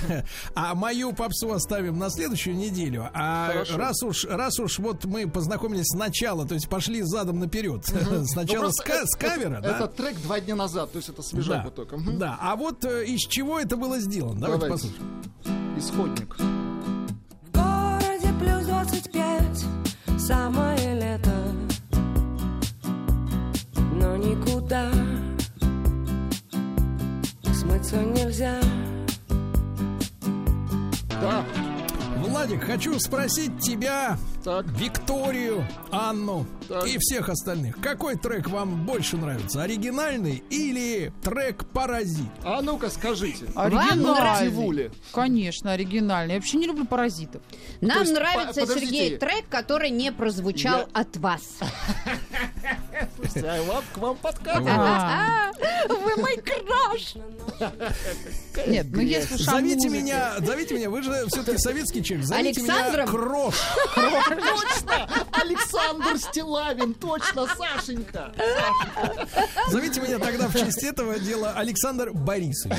а 0.54 0.74
мою 0.74 1.12
попсу 1.12 1.52
оставим 1.52 1.98
на 1.98 2.08
следующую 2.10 2.56
неделю. 2.56 3.10
А 3.12 3.48
Хорошо. 3.48 3.76
раз 3.76 4.02
уж, 4.02 4.24
раз 4.24 4.58
уж 4.60 4.78
вот 4.78 5.04
мы 5.04 5.28
познакомились 5.28 5.86
сначала, 5.88 6.46
то 6.46 6.54
есть 6.54 6.68
пошли 6.68 7.02
задом 7.02 7.38
наперед, 7.38 7.84
Ну, 8.10 8.24
сначала 8.26 8.60
просто 8.64 8.82
с, 8.82 8.86
ка- 8.86 8.92
это- 8.94 9.06
с 9.06 9.16
кавера, 9.16 9.58
это- 9.58 9.78
да? 9.80 9.86
Трек 9.88 10.16
два 10.22 10.40
дня 10.40 10.56
назад, 10.56 10.92
то 10.92 10.96
есть 10.98 11.08
это 11.10 11.22
свежак 11.22 11.64
Да. 11.64 11.70
только. 11.70 11.96
Мгм. 11.98 12.18
Да, 12.18 12.38
а 12.40 12.56
вот 12.56 12.84
э, 12.84 13.04
из 13.06 13.20
чего 13.20 13.58
это 13.60 13.76
было 13.76 13.98
сделано? 13.98 14.40
Давайте, 14.40 14.66
Давайте. 14.66 14.86
послушаем. 14.88 15.78
Исходник. 15.78 16.36
В 18.86 18.90
городе 18.90 19.02
плюс 19.02 19.02
25, 19.12 19.64
самое 20.18 20.94
лето, 20.94 21.30
но 23.92 24.16
никуда 24.16 24.90
смыться 27.52 27.96
нельзя. 27.96 28.60
Да. 31.20 31.44
Владик, 32.36 32.64
хочу 32.64 32.98
спросить 33.00 33.58
тебя, 33.60 34.18
Викторию, 34.78 35.66
Анну 35.90 36.46
Так. 36.68 36.86
и 36.86 36.98
всех 36.98 37.30
остальных. 37.30 37.80
Какой 37.80 38.16
трек 38.16 38.50
вам 38.50 38.84
больше 38.84 39.16
нравится? 39.16 39.62
Оригинальный 39.62 40.44
или 40.50 41.14
трек 41.22 41.64
«Паразит»? 41.70 42.28
А 42.44 42.60
ну-ка 42.60 42.90
скажите. 42.90 43.46
Оригинальный. 43.54 44.90
Конечно, 45.12 45.72
оригинальный. 45.72 46.34
Я 46.34 46.40
вообще 46.40 46.58
не 46.58 46.66
люблю 46.66 46.84
паразитов. 46.84 47.40
Нам 47.80 48.00
есть, 48.00 48.12
нравится, 48.12 48.66
по-. 48.66 48.74
Сергей, 48.74 49.16
трек, 49.16 49.48
который 49.48 49.88
не 49.88 50.12
прозвучал 50.12 50.80
Я- 50.80 50.88
от 50.92 51.16
вас. 51.16 51.42
Слушайте, 53.16 53.48
а 53.48 53.62
вам, 53.62 53.84
к 53.92 53.98
вам 53.98 54.16
подкат. 54.16 54.62
А. 54.66 55.50
Вы 55.88 56.16
мой 56.16 56.36
краш. 56.36 57.14
Нет, 58.66 58.86
ну 58.90 59.00
если 59.00 59.36
Зовите 59.36 59.88
меня, 59.88 60.34
зовите 60.40 60.74
меня, 60.74 60.90
вы 60.90 61.02
же 61.02 61.26
все-таки 61.28 61.58
советский 61.58 62.02
человек. 62.02 62.26
Зовите 62.26 62.62
меня 62.62 63.06
Крош. 63.06 63.54
Точно! 63.94 65.08
Александр 65.32 66.18
Стилавин, 66.18 66.94
точно, 66.94 67.46
Сашенька. 67.46 68.32
Зовите 69.68 70.00
меня 70.00 70.18
тогда 70.18 70.48
в 70.48 70.58
честь 70.58 70.82
этого 70.82 71.18
дела 71.18 71.52
Александр 71.56 72.12
Борисович. 72.12 72.76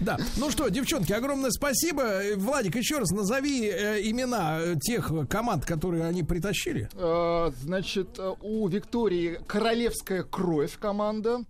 Да. 0.00 0.18
Ну 0.36 0.50
что, 0.50 0.68
девчонки, 0.68 1.12
огромное 1.12 1.50
спасибо. 1.50 2.22
Владик, 2.36 2.76
еще 2.76 2.98
раз 2.98 3.10
назови 3.10 3.68
э, 3.68 4.00
имена 4.02 4.74
тех 4.80 5.12
команд, 5.28 5.64
которые 5.64 6.04
они 6.04 6.22
притащили. 6.22 6.88
Э, 6.94 7.52
Значит, 7.62 8.18
э, 8.18 8.32
у 8.62 8.68
Виктории 8.68 9.40
королевская 9.48 10.22
кровь 10.22 10.78
команда. 10.78 11.40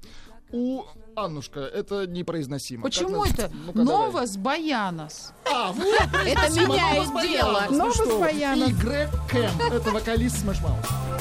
У 0.50 0.82
Аннушка, 1.14 1.60
это 1.60 2.06
непроизносимо. 2.06 2.82
Почему 2.82 3.22
Как 3.22 3.32
это? 3.32 3.52
Давай. 3.74 3.84
Новос 3.84 4.36
Баянос. 4.38 5.32
А, 5.44 5.72
вот, 5.72 5.86
Это 6.26 6.50
меняет 6.50 7.08
дело. 7.22 7.66
Ну 7.70 7.76
Новос. 7.76 8.18
Баянос. 8.18 8.70
И 8.70 8.72
Грег 8.72 9.10
Кэм, 9.30 9.50
это 9.70 9.90
вокалист 9.90 10.42
Smash 10.42 10.62
Mouth. 10.62 11.11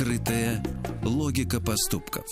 Скрытая 0.00 0.62
логика 1.02 1.60
поступков. 1.60 2.24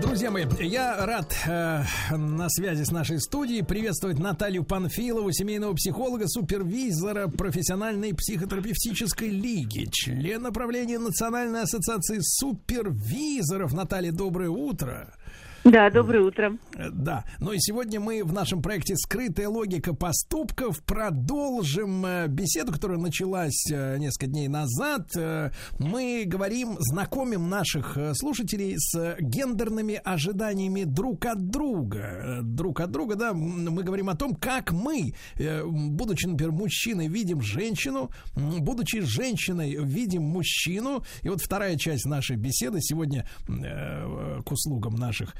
Друзья 0.00 0.30
мои, 0.30 0.46
я 0.60 1.04
рад 1.04 1.36
э, 1.46 1.82
на 2.16 2.48
связи 2.48 2.84
с 2.84 2.90
нашей 2.90 3.20
студией 3.20 3.62
приветствовать 3.62 4.18
Наталью 4.18 4.64
Панфилову, 4.64 5.30
семейного 5.30 5.74
психолога, 5.74 6.26
супервизора 6.26 7.28
профессиональной 7.28 8.14
психотерапевтической 8.14 9.28
лиги, 9.28 9.90
члена 9.92 10.52
правления 10.52 10.98
Национальной 10.98 11.64
ассоциации 11.64 12.20
супервизоров. 12.22 13.74
Наталья, 13.74 14.12
доброе 14.12 14.48
утро. 14.48 15.12
Да, 15.64 15.90
доброе 15.90 16.24
утро. 16.24 16.58
Э, 16.74 16.90
Да, 16.90 17.24
ну 17.38 17.52
и 17.52 17.58
сегодня 17.60 18.00
мы 18.00 18.24
в 18.24 18.32
нашем 18.32 18.62
проекте 18.62 18.96
«Скрытая 18.96 19.48
логика 19.48 19.94
поступков» 19.94 20.82
продолжим 20.82 22.04
э, 22.04 22.26
беседу, 22.26 22.72
которая 22.72 22.98
началась 22.98 23.70
э, 23.70 23.96
несколько 23.98 24.26
дней 24.26 24.48
назад. 24.48 25.10
Мы 25.78 26.24
говорим, 26.26 26.76
знакомим 26.80 27.48
наших 27.48 27.96
слушателей 28.14 28.74
с 28.76 29.16
гендерными 29.20 30.00
ожиданиями 30.02 30.82
друг 30.84 31.26
от 31.26 31.48
друга. 31.48 32.40
Друг 32.42 32.80
от 32.80 32.90
друга, 32.90 33.14
да, 33.14 33.32
мы 33.32 33.82
говорим 33.82 34.08
о 34.08 34.16
том, 34.16 34.34
как 34.34 34.72
мы, 34.72 35.14
будучи, 35.38 36.26
например, 36.26 36.52
мужчиной, 36.52 37.08
видим 37.08 37.40
женщину, 37.40 38.10
будучи 38.34 39.00
женщиной, 39.00 39.76
видим 39.84 40.22
мужчину. 40.22 41.04
И 41.22 41.28
вот 41.28 41.40
вторая 41.40 41.76
часть 41.76 42.06
нашей 42.06 42.36
беседы 42.36 42.78
сегодня 42.80 43.26
к 43.46 44.50
услугам 44.50 44.94
наших 44.94 45.34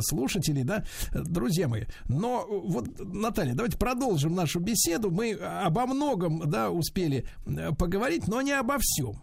слушателей, 0.00 0.64
да, 0.64 0.84
друзья 1.12 1.68
мои. 1.68 1.84
Но 2.08 2.46
вот, 2.48 2.86
Наталья, 2.98 3.54
давайте 3.54 3.78
продолжим 3.78 4.34
нашу 4.34 4.60
беседу. 4.60 5.10
Мы 5.10 5.32
обо 5.32 5.86
многом, 5.86 6.48
да, 6.50 6.70
успели 6.70 7.26
э, 7.46 7.72
поговорить, 7.72 8.28
но 8.28 8.42
не 8.42 8.52
обо 8.52 8.76
всем. 8.80 9.22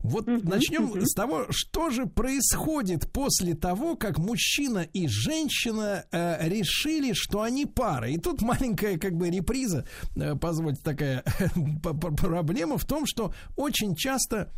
Вот 0.00 0.26
начнем 0.26 1.00
с 1.04 1.14
того, 1.14 1.46
что 1.50 1.90
же 1.90 2.06
происходит 2.06 3.10
после 3.10 3.54
того, 3.54 3.96
как 3.96 4.18
мужчина 4.18 4.80
и 4.80 5.06
женщина 5.08 6.04
э, 6.10 6.48
решили, 6.48 7.12
что 7.12 7.42
они 7.42 7.66
пара. 7.66 8.08
И 8.08 8.18
тут 8.18 8.42
маленькая 8.42 8.98
как 8.98 9.14
бы 9.16 9.30
реприза, 9.30 9.86
э, 10.16 10.34
позвольте 10.36 10.80
такая 10.82 11.24
проблема 11.82 12.78
в 12.78 12.84
том, 12.84 13.06
что 13.06 13.34
очень 13.56 13.94
часто 13.94 14.50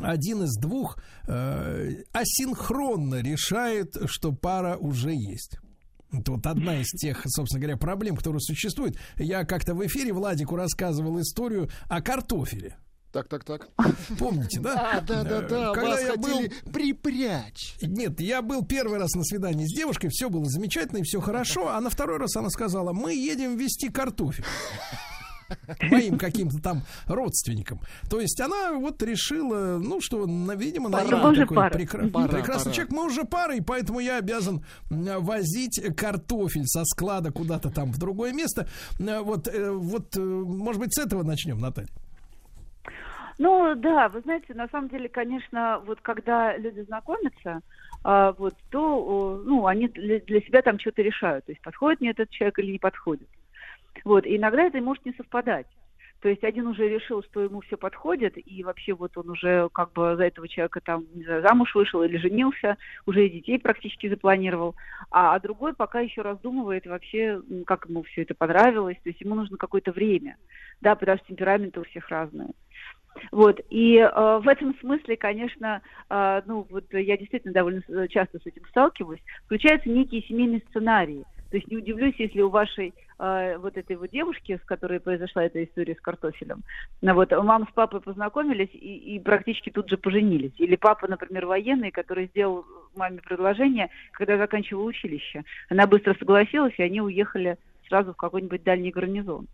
один 0.00 0.42
из 0.42 0.56
двух 0.56 0.98
э, 1.26 2.02
асинхронно 2.12 3.22
решает, 3.22 3.94
что 4.06 4.32
пара 4.32 4.76
уже 4.76 5.12
есть. 5.14 5.58
Это 6.12 6.32
вот 6.32 6.46
одна 6.46 6.80
из 6.80 6.88
тех, 6.90 7.22
собственно 7.26 7.60
говоря, 7.60 7.76
проблем, 7.76 8.16
которые 8.16 8.40
существуют. 8.40 8.96
Я 9.16 9.44
как-то 9.44 9.74
в 9.74 9.84
эфире 9.86 10.12
Владику 10.12 10.54
рассказывал 10.56 11.20
историю 11.20 11.68
о 11.88 12.00
картофеле. 12.00 12.76
Так, 13.12 13.28
так, 13.28 13.44
так. 13.44 13.68
Помните, 14.18 14.58
да? 14.60 14.90
А, 14.98 15.00
да, 15.00 15.22
да, 15.22 15.40
да, 15.42 15.72
Когда 15.72 15.90
вас 15.90 16.02
я 16.02 16.16
был- 16.16 16.72
припрячь. 16.72 17.76
Нет, 17.80 18.20
я 18.20 18.42
был 18.42 18.64
первый 18.64 18.98
раз 18.98 19.12
на 19.14 19.22
свидании 19.22 19.66
с 19.66 19.72
девушкой, 19.72 20.08
все 20.10 20.28
было 20.28 20.44
замечательно 20.46 20.98
и 20.98 21.02
все 21.02 21.20
хорошо, 21.20 21.68
а 21.68 21.80
на 21.80 21.90
второй 21.90 22.18
раз 22.18 22.34
она 22.36 22.50
сказала, 22.50 22.92
мы 22.92 23.14
едем 23.14 23.56
вести 23.56 23.88
картофель. 23.88 24.44
Моим 25.90 26.18
каким-то 26.18 26.60
там 26.62 26.82
родственникам. 27.06 27.80
То 28.10 28.20
есть 28.20 28.40
она 28.40 28.72
вот 28.74 29.02
решила, 29.02 29.78
ну 29.78 30.00
что, 30.00 30.26
на- 30.26 30.54
видимо, 30.56 30.88
уже 31.30 31.40
такой 31.42 31.56
пара. 31.56 31.74
прекра- 31.74 32.10
прекрасный 32.28 32.70
пора. 32.70 32.74
человек. 32.74 32.92
Мы 32.92 33.06
уже 33.06 33.24
пара, 33.24 33.54
и 33.56 33.60
поэтому 33.60 34.00
я 34.00 34.18
обязан 34.18 34.64
м, 34.90 35.22
возить 35.24 35.80
картофель 35.96 36.66
со 36.66 36.84
склада 36.84 37.30
куда-то 37.32 37.70
там 37.70 37.92
в 37.92 37.98
другое 37.98 38.32
место. 38.32 38.66
Э, 38.98 39.20
Вот, 39.20 39.48
э, 39.48 39.70
вот, 39.70 40.16
э, 40.16 40.20
может 40.20 40.80
быть, 40.80 40.94
с 40.94 40.98
этого 40.98 41.22
начнем, 41.22 41.58
Наталья. 41.58 41.88
Ну 43.38 43.74
да, 43.74 44.08
вы 44.08 44.20
знаете, 44.20 44.54
на 44.54 44.68
самом 44.68 44.88
деле, 44.88 45.08
конечно, 45.08 45.82
вот 45.86 46.00
когда 46.00 46.56
люди 46.56 46.82
знакомятся, 46.82 47.60
а, 48.04 48.32
вот, 48.32 48.54
то, 48.70 49.42
ну, 49.44 49.66
они 49.66 49.88
для, 49.88 50.20
для 50.20 50.40
себя 50.40 50.62
там 50.62 50.78
что-то 50.78 51.02
решают, 51.02 51.44
то 51.46 51.52
есть 51.52 51.60
подходит 51.62 52.00
мне 52.00 52.10
этот 52.10 52.30
человек 52.30 52.58
или 52.60 52.72
не 52.72 52.78
подходит. 52.78 53.28
Вот, 54.04 54.26
и 54.26 54.36
иногда 54.36 54.64
это 54.64 54.80
может 54.80 55.04
не 55.04 55.12
совпадать. 55.12 55.66
То 56.20 56.30
есть 56.30 56.42
один 56.42 56.66
уже 56.66 56.88
решил, 56.88 57.22
что 57.22 57.42
ему 57.42 57.60
все 57.60 57.76
подходит, 57.76 58.32
и 58.36 58.64
вообще 58.64 58.94
вот 58.94 59.14
он 59.18 59.28
уже 59.28 59.68
как 59.74 59.92
бы 59.92 60.16
за 60.16 60.24
этого 60.24 60.48
человека 60.48 60.80
там, 60.80 61.04
не 61.12 61.22
знаю, 61.24 61.42
замуж 61.42 61.74
вышел 61.74 62.02
или 62.02 62.16
женился, 62.16 62.78
уже 63.04 63.26
и 63.26 63.30
детей 63.30 63.58
практически 63.58 64.08
запланировал, 64.08 64.74
а, 65.10 65.34
а 65.34 65.40
другой 65.40 65.74
пока 65.74 66.00
еще 66.00 66.22
раздумывает 66.22 66.86
вообще, 66.86 67.42
как 67.66 67.84
ему 67.86 68.04
все 68.04 68.22
это 68.22 68.34
понравилось, 68.34 68.96
то 69.02 69.10
есть 69.10 69.20
ему 69.20 69.34
нужно 69.34 69.58
какое-то 69.58 69.92
время, 69.92 70.38
да, 70.80 70.94
потому 70.94 71.18
что 71.18 71.26
темпераменты 71.26 71.80
у 71.80 71.84
всех 71.84 72.08
разные. 72.08 72.52
Вот, 73.30 73.60
и 73.70 73.98
э, 73.98 74.38
в 74.38 74.48
этом 74.48 74.74
смысле, 74.80 75.16
конечно, 75.16 75.82
э, 76.08 76.42
ну, 76.46 76.66
вот 76.70 76.84
я 76.92 77.16
действительно 77.16 77.52
довольно 77.52 77.82
с- 77.86 78.08
часто 78.08 78.38
с 78.38 78.46
этим 78.46 78.64
сталкиваюсь, 78.70 79.20
включаются 79.44 79.88
некие 79.88 80.22
семейные 80.22 80.62
сценарии. 80.70 81.24
То 81.54 81.58
есть 81.58 81.70
не 81.70 81.76
удивлюсь, 81.76 82.16
если 82.18 82.40
у 82.40 82.48
вашей 82.48 82.92
э, 83.20 83.58
вот 83.58 83.76
этой 83.76 83.94
вот 83.94 84.10
девушки, 84.10 84.58
с 84.60 84.66
которой 84.66 84.98
произошла 84.98 85.44
эта 85.44 85.62
история 85.62 85.94
с 85.94 86.00
картофелем, 86.00 86.64
ну, 87.00 87.14
вот 87.14 87.30
мама 87.30 87.68
с 87.70 87.72
папой 87.72 88.00
познакомились 88.00 88.70
и, 88.72 89.14
и 89.14 89.20
практически 89.20 89.70
тут 89.70 89.88
же 89.88 89.96
поженились. 89.96 90.50
Или 90.58 90.74
папа, 90.74 91.06
например, 91.06 91.46
военный, 91.46 91.92
который 91.92 92.26
сделал 92.26 92.66
маме 92.96 93.20
предложение, 93.20 93.90
когда 94.14 94.36
заканчивал 94.36 94.84
училище. 94.84 95.44
Она 95.68 95.86
быстро 95.86 96.16
согласилась, 96.18 96.74
и 96.76 96.82
они 96.82 97.00
уехали 97.00 97.56
сразу 97.86 98.14
в 98.14 98.16
какой-нибудь 98.16 98.64
дальний 98.64 98.90
гарнизон. 98.90 99.46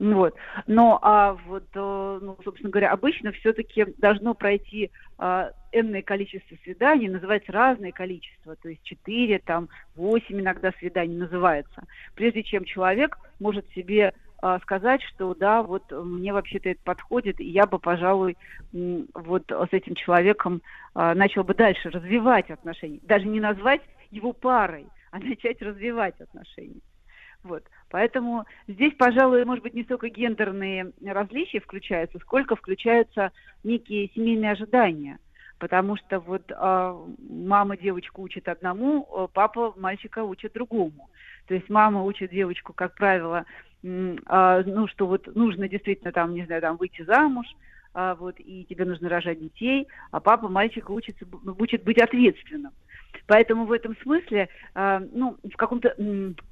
Ну 0.00 0.16
Вот. 0.16 0.34
Но, 0.66 0.98
а 1.02 1.34
вот, 1.46 1.64
э, 1.74 2.18
ну, 2.22 2.36
собственно 2.42 2.70
говоря, 2.70 2.90
обычно 2.90 3.32
все-таки 3.32 3.84
должно 3.98 4.32
пройти 4.32 4.90
а, 5.18 5.52
энное 5.72 6.00
количество 6.00 6.56
свиданий, 6.64 7.06
называется 7.06 7.52
разное 7.52 7.92
количество, 7.92 8.56
то 8.56 8.70
есть 8.70 8.82
4, 8.82 9.38
там, 9.40 9.68
8 9.96 10.40
иногда 10.40 10.72
свиданий 10.78 11.16
называется, 11.16 11.82
прежде 12.14 12.42
чем 12.42 12.64
человек 12.64 13.18
может 13.38 13.68
себе 13.72 14.14
а, 14.40 14.58
сказать, 14.60 15.02
что 15.02 15.34
да, 15.34 15.62
вот 15.62 15.92
мне 15.92 16.32
вообще-то 16.32 16.70
это 16.70 16.80
подходит, 16.82 17.38
и 17.38 17.44
я 17.44 17.66
бы, 17.66 17.78
пожалуй, 17.78 18.38
вот 18.72 19.50
с 19.50 19.68
этим 19.70 19.94
человеком 19.96 20.62
а, 20.94 21.14
начал 21.14 21.44
бы 21.44 21.52
дальше 21.52 21.90
развивать 21.90 22.48
отношения. 22.48 23.00
Даже 23.02 23.26
не 23.26 23.38
назвать 23.38 23.82
его 24.10 24.32
парой, 24.32 24.86
а 25.10 25.18
начать 25.20 25.60
развивать 25.60 26.18
отношения. 26.22 26.80
Вот. 27.42 27.64
Поэтому 27.88 28.44
здесь, 28.68 28.94
пожалуй, 28.96 29.44
может 29.44 29.64
быть, 29.64 29.74
не 29.74 29.84
столько 29.84 30.08
гендерные 30.08 30.92
различия 31.04 31.60
включаются, 31.60 32.18
сколько 32.18 32.54
включаются 32.54 33.32
некие 33.64 34.10
семейные 34.14 34.52
ожидания. 34.52 35.18
Потому 35.58 35.96
что 35.96 36.20
вот 36.20 36.50
а, 36.52 36.98
мама 37.28 37.76
девочку 37.76 38.22
учит 38.22 38.48
одному, 38.48 39.06
а 39.14 39.26
папа 39.26 39.74
мальчика 39.76 40.22
учит 40.24 40.52
другому. 40.54 41.10
То 41.46 41.54
есть 41.54 41.68
мама 41.68 42.02
учит 42.02 42.30
девочку, 42.30 42.72
как 42.72 42.94
правило, 42.94 43.44
а, 44.26 44.62
ну, 44.62 44.86
что 44.88 45.06
вот 45.06 45.34
нужно 45.34 45.68
действительно 45.68 46.12
там, 46.12 46.34
не 46.34 46.44
знаю, 46.46 46.62
там 46.62 46.76
выйти 46.76 47.02
замуж, 47.02 47.46
а, 47.92 48.14
вот, 48.14 48.36
и 48.38 48.64
тебе 48.68 48.84
нужно 48.84 49.08
рожать 49.08 49.40
детей, 49.40 49.88
а 50.10 50.20
папа 50.20 50.48
мальчика 50.48 50.92
учится, 50.92 51.26
учит 51.58 51.82
быть 51.84 51.98
ответственным. 51.98 52.72
Поэтому 53.26 53.64
в 53.66 53.72
этом 53.72 53.96
смысле, 54.02 54.48
а, 54.74 55.00
ну, 55.12 55.36
в 55.44 55.56
каком-то, 55.56 55.94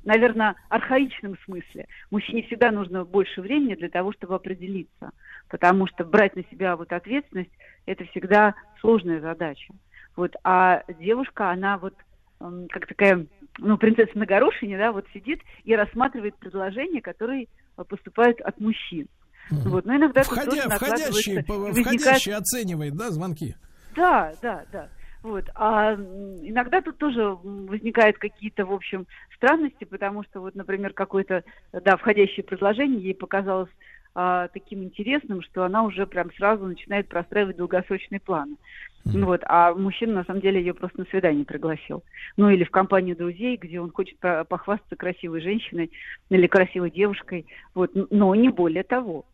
наверное, 0.04 0.54
архаичном 0.68 1.36
смысле, 1.44 1.86
мужчине 2.10 2.42
всегда 2.44 2.70
нужно 2.70 3.04
больше 3.04 3.40
времени 3.40 3.74
для 3.74 3.88
того, 3.88 4.12
чтобы 4.12 4.34
определиться. 4.34 5.10
Потому 5.48 5.86
что 5.86 6.04
брать 6.04 6.36
на 6.36 6.44
себя 6.44 6.76
вот 6.76 6.92
ответственность– 6.92 7.50
это 7.86 8.04
всегда 8.06 8.54
сложная 8.80 9.20
задача. 9.20 9.72
Вот, 10.16 10.34
а 10.44 10.82
девушка, 11.00 11.50
она 11.50 11.78
вот 11.78 11.94
как 12.38 12.86
такая 12.86 13.26
ну, 13.58 13.76
принцесса 13.78 14.16
на 14.16 14.26
горошине, 14.26 14.78
да, 14.78 14.92
вот 14.92 15.06
сидит 15.12 15.40
и 15.64 15.74
рассматривает 15.74 16.36
предложения, 16.36 17.00
которые 17.00 17.48
поступают 17.88 18.40
от 18.40 18.60
мужчин. 18.60 19.08
Вот, 19.50 19.86
но 19.86 19.96
иногда 19.96 20.22
Входя, 20.22 20.68
входящие, 20.68 21.44
возникает- 21.48 22.00
входящие 22.00 22.36
оценивает, 22.36 22.94
да, 22.94 23.10
звонки? 23.10 23.56
Да, 23.96 24.32
да, 24.42 24.64
да. 24.70 24.88
Вот. 25.22 25.48
А 25.54 25.94
иногда 25.94 26.80
тут 26.80 26.98
тоже 26.98 27.36
возникают 27.42 28.18
какие-то, 28.18 28.64
в 28.64 28.72
общем, 28.72 29.06
странности, 29.34 29.84
потому 29.84 30.22
что, 30.24 30.40
вот, 30.40 30.54
например, 30.54 30.92
какое-то, 30.92 31.42
да, 31.72 31.96
входящее 31.96 32.44
предложение 32.44 33.02
ей 33.02 33.14
показалось 33.14 33.70
а, 34.14 34.48
таким 34.48 34.82
интересным, 34.82 35.42
что 35.42 35.64
она 35.64 35.82
уже 35.82 36.06
прям 36.06 36.32
сразу 36.32 36.66
начинает 36.66 37.08
простраивать 37.08 37.56
долгосрочные 37.56 38.20
планы. 38.20 38.56
Ну 39.04 39.26
Вот, 39.26 39.40
а 39.46 39.74
мужчина 39.74 40.12
на 40.14 40.24
самом 40.24 40.40
деле 40.40 40.60
ее 40.60 40.74
просто 40.74 41.00
на 41.00 41.06
свидание 41.06 41.44
пригласил. 41.44 42.04
Ну 42.36 42.50
или 42.50 42.64
в 42.64 42.70
компанию 42.70 43.16
друзей, 43.16 43.56
где 43.56 43.80
он 43.80 43.90
хочет 43.90 44.18
по- 44.20 44.44
похвастаться 44.44 44.96
красивой 44.96 45.40
женщиной 45.40 45.90
или 46.30 46.46
красивой 46.46 46.90
девушкой. 46.90 47.46
Вот, 47.74 47.90
но 48.10 48.34
не 48.34 48.50
более 48.50 48.82
того. 48.82 49.24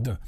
Да. 0.00 0.18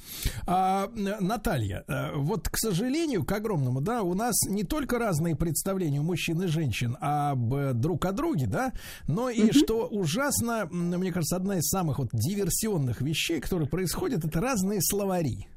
А, 0.46 0.90
Наталья, 0.94 1.84
э, 1.88 2.14
вот, 2.16 2.48
к 2.48 2.56
сожалению, 2.56 3.24
к 3.24 3.32
огромному, 3.32 3.80
да, 3.80 4.02
у 4.02 4.14
нас 4.14 4.34
не 4.48 4.64
только 4.64 4.98
разные 4.98 5.36
представления 5.36 6.00
у 6.00 6.02
мужчин 6.02 6.42
и 6.42 6.46
женщин 6.46 6.96
об 7.00 7.54
э, 7.54 7.72
друг 7.72 8.04
о 8.04 8.12
друге, 8.12 8.46
да, 8.46 8.72
но 9.06 9.30
и 9.30 9.52
что 9.52 9.86
ужасно, 9.86 10.66
мне 10.70 11.12
кажется, 11.12 11.36
одна 11.36 11.58
из 11.58 11.68
самых 11.68 11.98
вот 11.98 12.08
диверсионных 12.12 13.00
вещей, 13.00 13.40
которые 13.40 13.68
происходят, 13.68 14.24
это 14.24 14.40
разные 14.40 14.80
словари. 14.82 15.48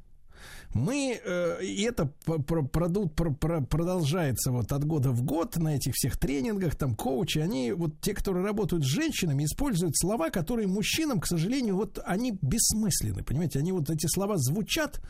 Мы, 0.78 1.20
э, 1.24 1.64
и 1.64 1.82
это 1.84 2.06
п- 2.26 2.40
пр- 2.40 2.68
проду- 2.68 3.10
пр- 3.10 3.34
пр- 3.36 3.66
продолжается 3.66 4.52
вот 4.52 4.72
от 4.72 4.86
года 4.86 5.12
в 5.12 5.24
год 5.24 5.58
на 5.58 5.76
этих 5.76 5.94
всех 5.96 6.18
тренингах, 6.18 6.76
там 6.76 6.96
коучи, 6.96 7.40
они, 7.40 7.72
вот 7.72 8.00
те, 8.02 8.14
которые 8.14 8.46
работают 8.46 8.84
с 8.84 8.88
женщинами, 8.88 9.44
используют 9.46 9.98
слова, 9.98 10.30
которые 10.30 10.68
мужчинам, 10.68 11.20
к 11.20 11.28
сожалению, 11.28 11.76
вот 11.76 12.00
они 12.06 12.38
бессмысленны, 12.42 13.24
понимаете, 13.24 13.60
они 13.60 13.72
вот 13.72 13.90
эти 13.90 14.08
слова 14.08 14.38
звучат, 14.38 15.02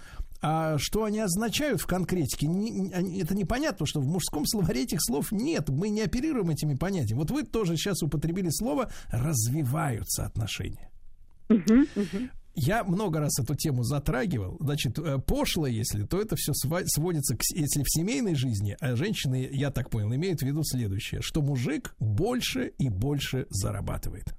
а 0.41 0.77
что 0.77 1.03
они 1.03 1.19
означают 1.19 1.81
в 1.81 1.88
конкретике, 1.88 2.48
это 2.48 3.35
непонятно, 3.35 3.85
что 3.85 3.99
в 3.99 4.06
мужском 4.07 4.45
словаре 4.45 4.84
этих 4.84 4.99
слов 5.02 5.31
нет, 5.31 5.69
мы 5.69 5.89
не 5.89 6.02
оперируем 6.02 6.49
этими 6.49 6.76
понятиями. 6.76 7.19
Вот 7.19 7.31
вы 7.31 7.44
тоже 7.44 7.76
сейчас 7.76 8.03
употребили 8.03 8.49
слово 8.52 8.89
«развиваются 9.10 10.26
отношения». 10.26 10.89
Я 12.59 12.84
много 12.84 13.19
раз 13.19 13.39
эту 13.39 13.53
тему 13.53 13.84
затрагивал. 13.84 14.57
Значит, 14.59 14.97
э, 14.97 15.19
пошло, 15.19 15.67
если, 15.67 16.05
то 16.05 16.19
это 16.19 16.35
все 16.35 16.53
сводится 16.55 17.38
к, 17.38 17.41
если 17.53 17.84
в 17.84 17.88
семейной 17.88 18.34
жизни, 18.34 18.75
а 18.79 18.95
женщины, 18.95 19.47
я 19.51 19.69
так 19.69 19.91
понял, 19.91 20.11
имеют 20.15 20.39
в 20.39 20.43
виду 20.43 20.63
следующее, 20.63 21.21
что 21.21 21.43
мужик 21.43 21.93
больше 21.99 22.73
и 22.79 22.89
больше 22.89 23.45
зарабатывает. 23.51 24.34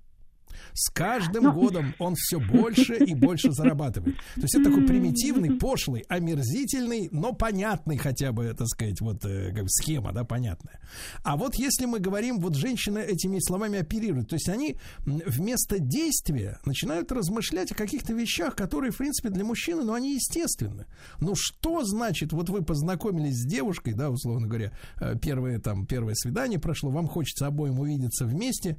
С 0.75 0.91
каждым 0.91 1.45
Ну. 1.45 1.53
годом 1.53 1.95
он 1.99 2.15
все 2.17 2.39
больше 2.39 2.97
и 2.97 3.15
больше 3.15 3.53
зарабатывает. 3.53 4.17
То 4.35 4.43
есть 4.43 4.55
это 4.55 4.65
такой 4.71 4.87
примитивный, 4.87 5.53
пошлый, 5.53 6.05
омерзительный, 6.09 7.09
но 7.13 7.33
понятный 7.33 7.97
хотя 7.97 8.33
бы, 8.33 8.55
так 8.57 8.67
сказать, 8.69 9.01
вот 9.01 9.25
э, 9.25 9.53
как 9.53 9.63
бы 9.65 9.69
схема, 9.69 10.13
да, 10.13 10.25
понятная. 10.25 10.81
А 11.23 11.37
вот 11.37 11.55
если 11.57 11.87
мы 11.87 12.01
говорим, 12.01 12.39
вот 12.39 12.55
женщины 12.55 12.99
этими 12.99 13.39
словами 13.41 13.79
оперируют, 13.81 14.29
то 14.29 14.35
есть 14.35 14.49
они 14.49 14.77
вместо 15.05 15.79
действия 15.79 16.59
начинают 16.65 17.11
размышлять 17.13 17.73
о 17.73 17.75
каких-то 17.75 18.13
вещах, 18.13 18.55
которые, 18.57 18.93
в 18.93 18.97
принципе, 18.99 19.31
для 19.31 19.45
мужчины, 19.45 19.83
ну, 19.85 19.93
они 19.95 20.15
естественны. 20.15 20.87
Ну, 21.21 21.35
что 21.35 21.85
значит, 21.85 22.33
вот 22.33 22.51
вы 22.51 22.63
познакомились 22.63 23.37
с 23.43 23.47
девушкой, 23.47 23.95
да, 23.95 24.11
условно 24.11 24.47
говоря, 24.47 24.73
э, 25.01 25.15
первое 25.21 25.59
там, 25.59 25.87
первое 25.87 26.15
свидание 26.15 26.59
прошло, 26.59 26.91
вам 26.91 27.09
хочется 27.09 27.47
обоим 27.47 27.79
увидеться 27.81 28.27
вместе, 28.27 28.77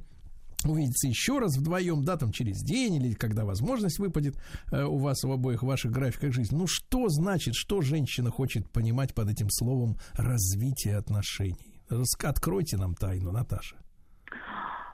увидеться 0.68 1.08
еще 1.08 1.38
раз 1.38 1.56
вдвоем, 1.56 2.04
да, 2.04 2.16
там 2.16 2.32
через 2.32 2.58
день 2.62 2.96
или 2.96 3.14
когда 3.14 3.44
возможность 3.44 3.98
выпадет 3.98 4.36
э, 4.72 4.82
у 4.84 4.98
вас 4.98 5.22
в 5.22 5.30
обоих 5.30 5.62
ваших 5.62 5.90
графиках 5.92 6.32
жизни. 6.32 6.56
Ну 6.56 6.66
что 6.66 7.08
значит, 7.08 7.54
что 7.54 7.80
женщина 7.80 8.30
хочет 8.30 8.70
понимать 8.70 9.14
под 9.14 9.30
этим 9.30 9.48
словом 9.50 9.96
развитие 10.14 10.96
отношений? 10.96 11.80
Рас- 11.88 12.16
Откройте 12.22 12.76
нам 12.76 12.94
тайну, 12.94 13.32
Наташа. 13.32 13.76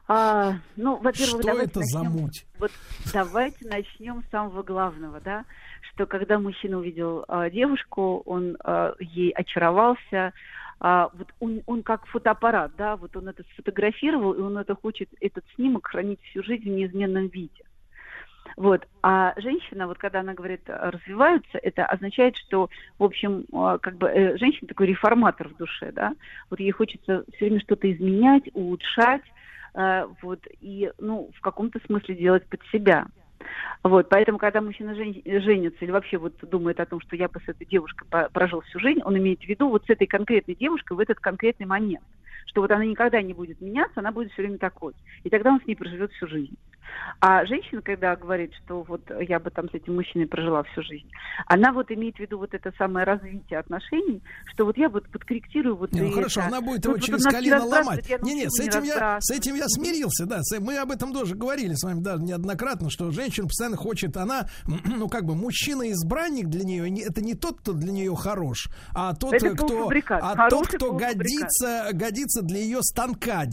А, 0.08 0.58
ну, 0.76 0.96
во-первых, 1.02 1.42
Что 1.42 1.50
это 1.58 1.80
за 1.82 2.02
начнем- 2.04 2.22
муть? 2.22 2.46
Вот 2.60 2.70
давайте 3.12 3.68
начнем 3.68 4.22
с 4.22 4.30
самого 4.30 4.62
главного, 4.62 5.20
да, 5.20 5.44
что 5.92 6.06
когда 6.06 6.38
мужчина 6.38 6.78
увидел 6.78 7.24
а, 7.26 7.50
девушку, 7.50 8.22
он 8.24 8.56
а, 8.62 8.94
ей 9.00 9.30
очаровался, 9.32 10.32
а, 10.80 11.10
вот 11.14 11.28
он, 11.40 11.62
он 11.66 11.82
как 11.82 12.06
фотоаппарат, 12.06 12.72
да, 12.76 12.96
вот 12.96 13.16
он 13.16 13.28
это 13.28 13.42
сфотографировал, 13.54 14.32
и 14.32 14.40
он 14.40 14.58
это 14.58 14.74
хочет, 14.74 15.08
этот 15.20 15.44
снимок 15.54 15.86
хранить 15.86 16.20
всю 16.22 16.42
жизнь 16.42 16.64
в 16.64 16.74
неизменном 16.74 17.28
виде. 17.28 17.64
Вот. 18.56 18.86
А 19.02 19.34
женщина, 19.38 19.86
вот 19.86 19.98
когда 19.98 20.20
она 20.20 20.34
говорит 20.34 20.62
а, 20.68 20.90
развиваются, 20.90 21.58
это 21.58 21.84
означает, 21.84 22.36
что, 22.36 22.70
в 22.98 23.04
общем, 23.04 23.44
а, 23.52 23.78
как 23.78 23.96
бы 23.96 24.08
э, 24.08 24.36
женщина 24.38 24.68
такой 24.68 24.86
реформатор 24.86 25.48
в 25.48 25.56
душе, 25.56 25.92
да. 25.92 26.14
Вот 26.50 26.60
ей 26.60 26.70
хочется 26.70 27.24
все 27.34 27.46
время 27.46 27.60
что-то 27.60 27.90
изменять, 27.90 28.44
улучшать, 28.54 29.22
э, 29.74 30.06
вот, 30.22 30.40
и, 30.60 30.90
ну, 30.98 31.30
в 31.36 31.40
каком-то 31.40 31.80
смысле 31.86 32.14
делать 32.14 32.46
под 32.46 32.60
себя. 32.72 33.06
Вот, 33.82 34.08
поэтому, 34.08 34.38
когда 34.38 34.60
мужчина 34.60 34.94
жен- 34.94 35.22
женится 35.24 35.84
или 35.84 35.90
вообще 35.90 36.18
вот 36.18 36.34
думает 36.42 36.80
о 36.80 36.86
том, 36.86 37.00
что 37.00 37.16
я 37.16 37.28
бы 37.28 37.40
с 37.40 37.48
этой 37.48 37.66
девушкой 37.66 38.06
прожил 38.32 38.60
всю 38.62 38.80
жизнь, 38.80 39.00
он 39.04 39.16
имеет 39.18 39.40
в 39.40 39.46
виду 39.46 39.68
вот 39.68 39.84
с 39.86 39.90
этой 39.90 40.06
конкретной 40.06 40.54
девушкой 40.54 40.96
в 40.96 41.00
этот 41.00 41.20
конкретный 41.20 41.66
момент. 41.66 42.04
Что 42.46 42.60
вот 42.62 42.70
она 42.70 42.84
никогда 42.84 43.20
не 43.22 43.34
будет 43.34 43.60
меняться, 43.60 44.00
она 44.00 44.12
будет 44.12 44.32
все 44.32 44.42
время 44.42 44.58
такой. 44.58 44.92
И 45.24 45.30
тогда 45.30 45.50
он 45.50 45.60
с 45.60 45.66
ней 45.66 45.74
проживет 45.74 46.12
всю 46.12 46.26
жизнь. 46.28 46.56
А 47.20 47.44
женщина, 47.46 47.80
когда 47.82 48.14
говорит, 48.16 48.52
что 48.64 48.82
вот 48.82 49.00
я 49.26 49.38
бы 49.40 49.50
там 49.50 49.70
с 49.70 49.74
этим 49.74 49.94
мужчиной 49.94 50.26
прожила 50.26 50.62
всю 50.64 50.82
жизнь, 50.82 51.08
она 51.46 51.72
вот 51.72 51.90
имеет 51.90 52.16
в 52.16 52.20
виду 52.20 52.38
вот 52.38 52.52
это 52.52 52.72
самое 52.76 53.06
развитие 53.06 53.58
отношений, 53.58 54.22
что 54.52 54.64
вот 54.66 54.76
я 54.76 54.88
вот 54.88 55.08
подкорректирую 55.08 55.76
вот 55.76 55.92
Не, 55.92 56.02
ну 56.02 56.12
хорошо, 56.12 56.40
это. 56.40 56.48
она 56.48 56.60
будет 56.60 56.84
Вот- 56.84 56.84
его 56.84 56.92
вот 56.94 57.02
через 57.02 57.24
не 57.24 57.30
колено 57.30 57.64
ломать. 57.64 58.08
Не, 58.22 58.34
не, 58.34 58.50
с 58.50 58.58
не 58.60 58.66
этим 58.68 58.82
я, 58.82 59.18
с 59.20 59.30
этим 59.30 59.54
я 59.54 59.64
смирился, 59.68 60.26
да. 60.26 60.40
Мы 60.60 60.76
об 60.78 60.90
этом 60.90 61.12
тоже 61.12 61.34
говорили 61.34 61.72
с 61.74 61.82
вами, 61.84 62.00
да, 62.00 62.16
неоднократно, 62.16 62.90
что 62.90 63.10
женщина 63.10 63.46
постоянно 63.46 63.76
хочет, 63.76 64.16
она, 64.16 64.46
ну 64.84 65.08
как 65.08 65.24
бы 65.24 65.34
мужчина-избранник 65.34 66.48
для 66.48 66.64
нее, 66.64 66.90
не- 66.90 67.02
это 67.02 67.22
не 67.22 67.34
тот, 67.34 67.60
кто 67.60 67.72
для 67.72 67.92
нее 67.92 68.14
хорош, 68.14 68.68
а 68.94 69.14
тот, 69.14 69.34
Это 69.34 69.50
кто, 69.54 69.90
а 70.10 70.48
тот, 70.50 70.68
кто 70.68 70.92
годится, 70.92 71.88
годится 71.92 72.42
для 72.42 72.58
ее 72.60 72.82
станка 72.82 73.46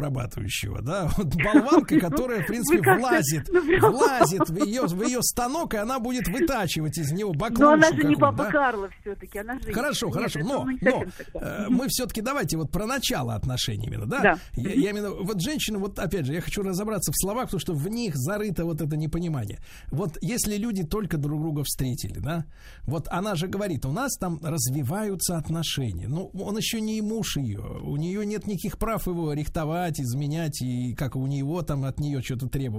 деревообрабатывающего, 0.00 0.82
да, 0.82 1.08
вот 1.16 1.34
болванка, 1.36 1.98
которая, 2.00 2.42
в 2.42 2.46
принципе, 2.46 2.79
Влазит, 2.80 3.48
ну, 3.52 3.62
прям- 3.62 3.92
влазит 3.92 4.48
в 4.48 4.64
ее, 4.64 4.82
в 4.82 5.02
ее 5.02 5.22
станок, 5.22 5.74
и 5.74 5.76
она 5.76 5.98
будет 5.98 6.28
вытачивать 6.28 6.98
из 6.98 7.12
него 7.12 7.32
баклушку 7.32 7.62
Но 7.62 7.72
она 7.72 7.92
же 7.92 8.04
не 8.04 8.16
папа 8.16 8.44
да. 8.44 8.50
Карла 8.50 8.88
все-таки, 9.00 9.38
она 9.38 9.58
же... 9.58 9.72
Хорошо, 9.72 10.06
Нет, 10.06 10.14
хорошо, 10.14 10.40
но, 10.40 10.66
но 10.80 11.04
э, 11.40 11.66
мы 11.68 11.88
все-таки 11.88 12.20
давайте 12.20 12.56
вот 12.56 12.70
про 12.70 12.86
начало 12.86 13.34
отношений 13.34 13.86
именно, 13.86 14.06
да? 14.06 14.20
Да. 14.20 14.38
Я, 14.54 14.70
я 14.70 14.90
именно, 14.90 15.10
вот 15.10 15.40
женщина, 15.40 15.78
вот 15.78 15.98
опять 15.98 16.26
же, 16.26 16.34
я 16.34 16.40
хочу 16.40 16.62
разобраться 16.62 17.12
в 17.12 17.16
словах, 17.16 17.46
потому 17.46 17.60
что 17.60 17.74
в 17.74 17.88
них 17.88 18.16
зарыто 18.16 18.64
вот 18.64 18.80
это 18.80 18.96
непонимание. 18.96 19.58
Вот 19.90 20.18
если 20.20 20.56
люди 20.56 20.84
только 20.84 21.16
друг 21.18 21.40
друга 21.40 21.64
встретили, 21.64 22.18
да, 22.18 22.44
вот 22.82 23.08
она 23.10 23.34
же 23.34 23.48
говорит, 23.48 23.84
у 23.86 23.92
нас 23.92 24.16
там 24.16 24.40
развиваются 24.42 25.36
отношения. 25.36 26.08
Ну, 26.08 26.30
он 26.34 26.56
еще 26.56 26.80
не 26.80 27.00
муж 27.02 27.36
ее, 27.36 27.60
у 27.60 27.96
нее 27.96 28.24
нет 28.26 28.46
никаких 28.46 28.78
прав 28.78 29.06
его 29.06 29.32
рихтовать, 29.32 30.00
изменять 30.00 30.60
и 30.62 30.94
как 30.94 31.16
у 31.16 31.26
него 31.26 31.62
там 31.62 31.84
от 31.84 32.00
нее 32.00 32.22
что-то 32.22 32.48
требовать. 32.48 32.69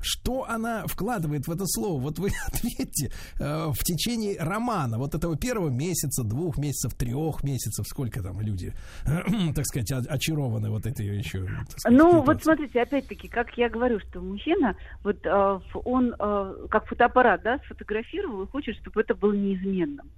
Что 0.00 0.44
она 0.48 0.86
вкладывает 0.86 1.46
в 1.46 1.50
это 1.50 1.64
слово? 1.66 2.00
Вот 2.00 2.18
вы 2.18 2.30
ответьте, 2.46 3.10
э, 3.38 3.66
в 3.68 3.84
течение 3.84 4.36
романа, 4.38 4.98
вот 4.98 5.14
этого 5.14 5.36
первого 5.36 5.70
месяца, 5.70 6.22
двух 6.24 6.58
месяцев, 6.58 6.94
трех 6.94 7.42
месяцев, 7.42 7.86
сколько 7.86 8.22
там 8.22 8.40
люди, 8.40 8.72
так 9.54 9.64
сказать, 9.66 9.90
очарованы 10.08 10.70
вот 10.70 10.86
этой 10.86 11.06
еще. 11.06 11.46
сказать, 11.68 11.98
Ну, 11.98 12.22
вот 12.22 12.42
смотрите, 12.42 12.80
опять-таки, 12.80 13.28
как 13.28 13.56
я 13.56 13.68
говорю, 13.68 14.00
что 14.00 14.20
мужчина, 14.20 14.76
вот 15.02 15.24
э, 15.24 15.60
он 15.84 16.14
э, 16.18 16.66
как 16.70 16.86
фотоаппарат, 16.86 17.42
да, 17.42 17.58
сфотографировал 17.66 18.42
и 18.42 18.46
хочет, 18.46 18.76
чтобы 18.76 19.00
это 19.00 19.14
было 19.14 19.32
неизменным. 19.32 20.10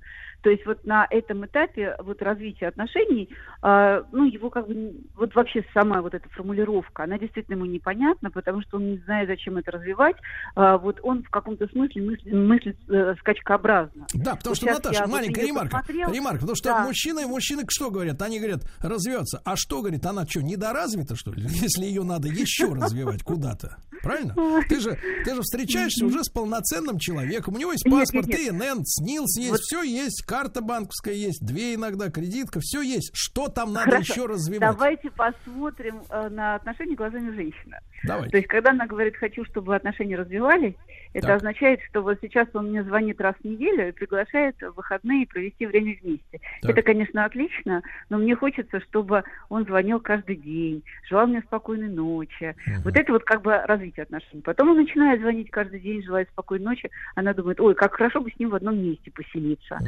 То 0.43 0.51
есть 0.51 0.65
вот 0.67 0.85
на 0.85 1.07
этом 1.11 1.45
этапе 1.47 1.97
вот 2.03 2.23
развития 2.23 2.69
отношений, 2.69 3.29
э, 3.63 4.03
ну, 4.13 4.25
его 4.27 4.51
как 4.51 4.67
бы, 4.67 4.95
вот 5.17 5.35
вообще 5.35 5.65
сама 5.75 6.01
вот 6.03 6.15
эта 6.15 6.29
формулировка, 6.31 7.05
она 7.05 7.19
действительно 7.19 7.57
ему 7.57 7.67
непонятна, 7.67 8.31
потому 8.31 8.63
что 8.63 8.77
он 8.79 8.91
не 8.93 8.99
знает, 9.05 9.29
зачем 9.29 9.57
это 9.59 9.71
развивать. 9.73 10.17
Э, 10.57 10.77
вот 10.81 10.99
он 11.03 11.23
в 11.23 11.31
каком-то 11.31 11.67
смысле 11.69 12.03
мыслит, 12.03 12.33
мыслит 12.33 12.77
э, 12.89 13.15
скачкообразно. 13.21 14.07
Да, 14.15 14.37
потому 14.37 14.51
Вот 14.53 14.57
что, 14.57 14.67
Наташа, 14.67 15.03
вот 15.05 15.13
маленькая 15.13 15.43
её 15.43 15.49
ремарка. 15.51 15.85
Ремарка, 15.89 16.41
потому 16.41 16.57
что 16.57 16.69
Да. 16.71 16.85
мужчины, 16.85 17.27
мужчины 17.27 17.63
что 17.69 17.91
говорят? 17.91 18.21
Они 18.23 18.39
говорят, 18.39 18.63
развиваться. 18.81 19.41
А 19.45 19.57
что, 19.57 19.81
говорит, 19.81 20.05
она 20.07 20.27
что, 20.27 20.43
недоразвита, 20.43 21.17
что 21.17 21.33
ли? 21.33 21.43
Если 21.49 21.85
ее 21.85 22.03
надо 22.03 22.29
еще 22.29 22.73
развивать 22.73 23.23
куда-то. 23.23 23.77
правильно? 24.03 24.35
Ты 24.69 24.81
же, 24.81 24.99
ты 25.25 25.35
же 25.35 25.43
встречаешься 25.43 26.07
уже 26.07 26.25
с 26.25 26.29
полноценным 26.31 26.99
человеком, 26.99 27.55
у 27.55 27.59
него 27.59 27.73
есть 27.73 27.85
паспорт. 27.85 28.29
ИНН, 28.31 28.83
СНИЛС 28.85 29.37
есть, 29.39 29.51
Вот. 29.51 29.61
все 29.61 29.83
есть, 29.83 30.23
карта 30.31 30.63
банковская 30.63 31.15
есть, 31.15 31.45
две 31.45 31.75
иногда 31.75 32.09
кредитка, 32.09 32.61
все 32.61 32.83
есть. 32.83 33.11
Что 33.15 33.49
там 33.49 33.73
надо 33.73 33.91
Хорошо. 33.91 34.13
еще 34.13 34.27
развивать? 34.27 34.61
Давайте 34.61 35.11
посмотрим 35.11 36.03
э, 36.09 36.29
на 36.29 36.55
отношения 36.55 36.95
глазами 36.95 37.35
женщины. 37.35 37.79
Давайте. 38.05 38.31
То 38.31 38.37
есть, 38.37 38.49
когда 38.49 38.71
она 38.71 38.87
говорит, 38.87 39.17
хочу, 39.17 39.45
чтобы 39.47 39.75
отношения 39.75 40.15
развивались, 40.15 40.75
это 41.13 41.27
Так. 41.27 41.37
означает, 41.37 41.81
что 41.89 42.03
вот 42.03 42.19
сейчас 42.23 42.49
он 42.55 42.69
мне 42.71 42.83
звонит 42.85 43.21
раз 43.21 43.35
в 43.41 43.45
неделю 43.45 43.89
и 43.89 43.93
приглашает 43.93 44.57
в 44.61 44.73
выходные 44.77 45.27
провести 45.27 45.67
время 45.67 45.97
вместе. 46.03 46.41
Так. 46.63 46.71
Это, 46.73 46.83
конечно, 46.83 47.25
отлично, 47.25 47.83
но 48.09 48.19
мне 48.19 48.37
хочется, 48.37 48.81
чтобы 48.81 49.25
он 49.49 49.65
звонил 49.65 50.01
каждый 50.01 50.37
день, 50.37 50.83
желал 51.09 51.27
мне 51.27 51.41
спокойной 51.43 51.89
ночи. 51.89 52.55
Вот 52.85 52.97
это 52.97 53.13
вот 53.13 53.25
как 53.25 53.43
бы 53.43 53.53
развитие 53.57 54.05
отношений. 54.05 54.43
Потом 54.43 54.71
он 54.71 54.77
начинает 54.77 55.21
звонить 55.21 55.51
каждый 55.51 55.81
день, 55.81 56.03
желает 56.03 56.29
спокойной 56.31 56.65
ночи. 56.67 56.91
Она 57.15 57.35
думает, 57.35 57.61
ой, 57.61 57.75
как 57.75 57.95
хорошо 57.95 58.21
бы 58.21 58.31
с 58.31 58.39
ним 58.39 58.51
в 58.51 58.55
одном 58.55 58.79
месте 58.79 59.11
поселиться. 59.11 59.79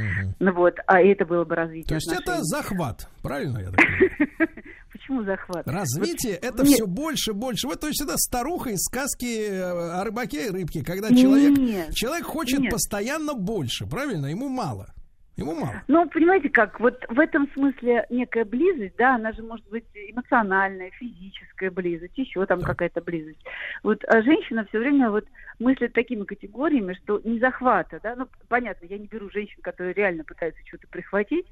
Ну 0.40 0.52
вот, 0.52 0.76
а 0.86 1.00
это 1.00 1.24
было 1.24 1.44
бы 1.44 1.54
развитие 1.54 1.86
То 1.88 1.94
есть 1.94 2.08
это 2.12 2.18
отношений. 2.34 2.44
захват, 2.44 3.08
правильно 3.22 3.58
я 3.58 3.66
так 3.70 3.76
понимаю? 3.76 4.48
Почему 4.92 5.24
захват? 5.24 5.66
Развитие 5.66 6.34
Вот- 6.34 6.44
это 6.44 6.62
Нет, 6.64 6.74
все 6.74 6.86
больше, 6.86 7.32
больше. 7.32 7.66
Вот 7.66 7.80
то 7.80 7.88
есть 7.88 8.02
это 8.02 8.16
старуха 8.18 8.70
из 8.70 8.80
сказки 8.80 9.48
э, 9.48 10.00
о 10.00 10.04
рыбаке 10.04 10.46
и 10.46 10.50
рыбке, 10.50 10.84
когда 10.84 11.08
Нет, 11.08 11.18
человек, 11.18 11.94
человек 11.94 12.26
хочет 12.26 12.60
нет. 12.60 12.70
постоянно 12.72 13.34
больше, 13.34 13.86
правильно? 13.86 14.26
Ему 14.26 14.48
мало. 14.48 14.92
Ему 15.36 15.54
мало. 15.54 15.82
Ну, 15.88 16.06
понимаете 16.10 16.50
как, 16.50 16.78
вот 16.78 17.02
в 17.08 17.18
этом 17.18 17.50
смысле 17.54 18.04
некая 18.10 18.44
близость, 18.44 18.96
да, 18.98 19.14
она 19.14 19.32
же 19.32 19.42
может 19.42 19.66
быть 19.70 19.84
эмоциональная, 19.94 20.90
физическая 20.90 21.70
близость, 21.70 22.18
еще 22.18 22.44
там 22.44 22.60
какая-то 22.60 23.00
близость. 23.00 23.42
Вот 23.82 24.04
а 24.08 24.20
женщина 24.20 24.66
все 24.66 24.78
время 24.78 25.10
вот 25.10 25.24
мыслит 25.58 25.94
такими 25.94 26.24
категориями, 26.24 26.92
что 27.02 27.18
не 27.24 27.38
захвата, 27.38 27.98
да, 28.02 28.14
ну, 28.14 28.26
понятно, 28.48 28.84
я 28.84 28.98
не 28.98 29.06
беру 29.06 29.30
женщин, 29.30 29.62
которые 29.62 29.94
реально 29.94 30.22
пытаются 30.24 30.60
что-то 30.66 30.86
прихватить, 30.88 31.46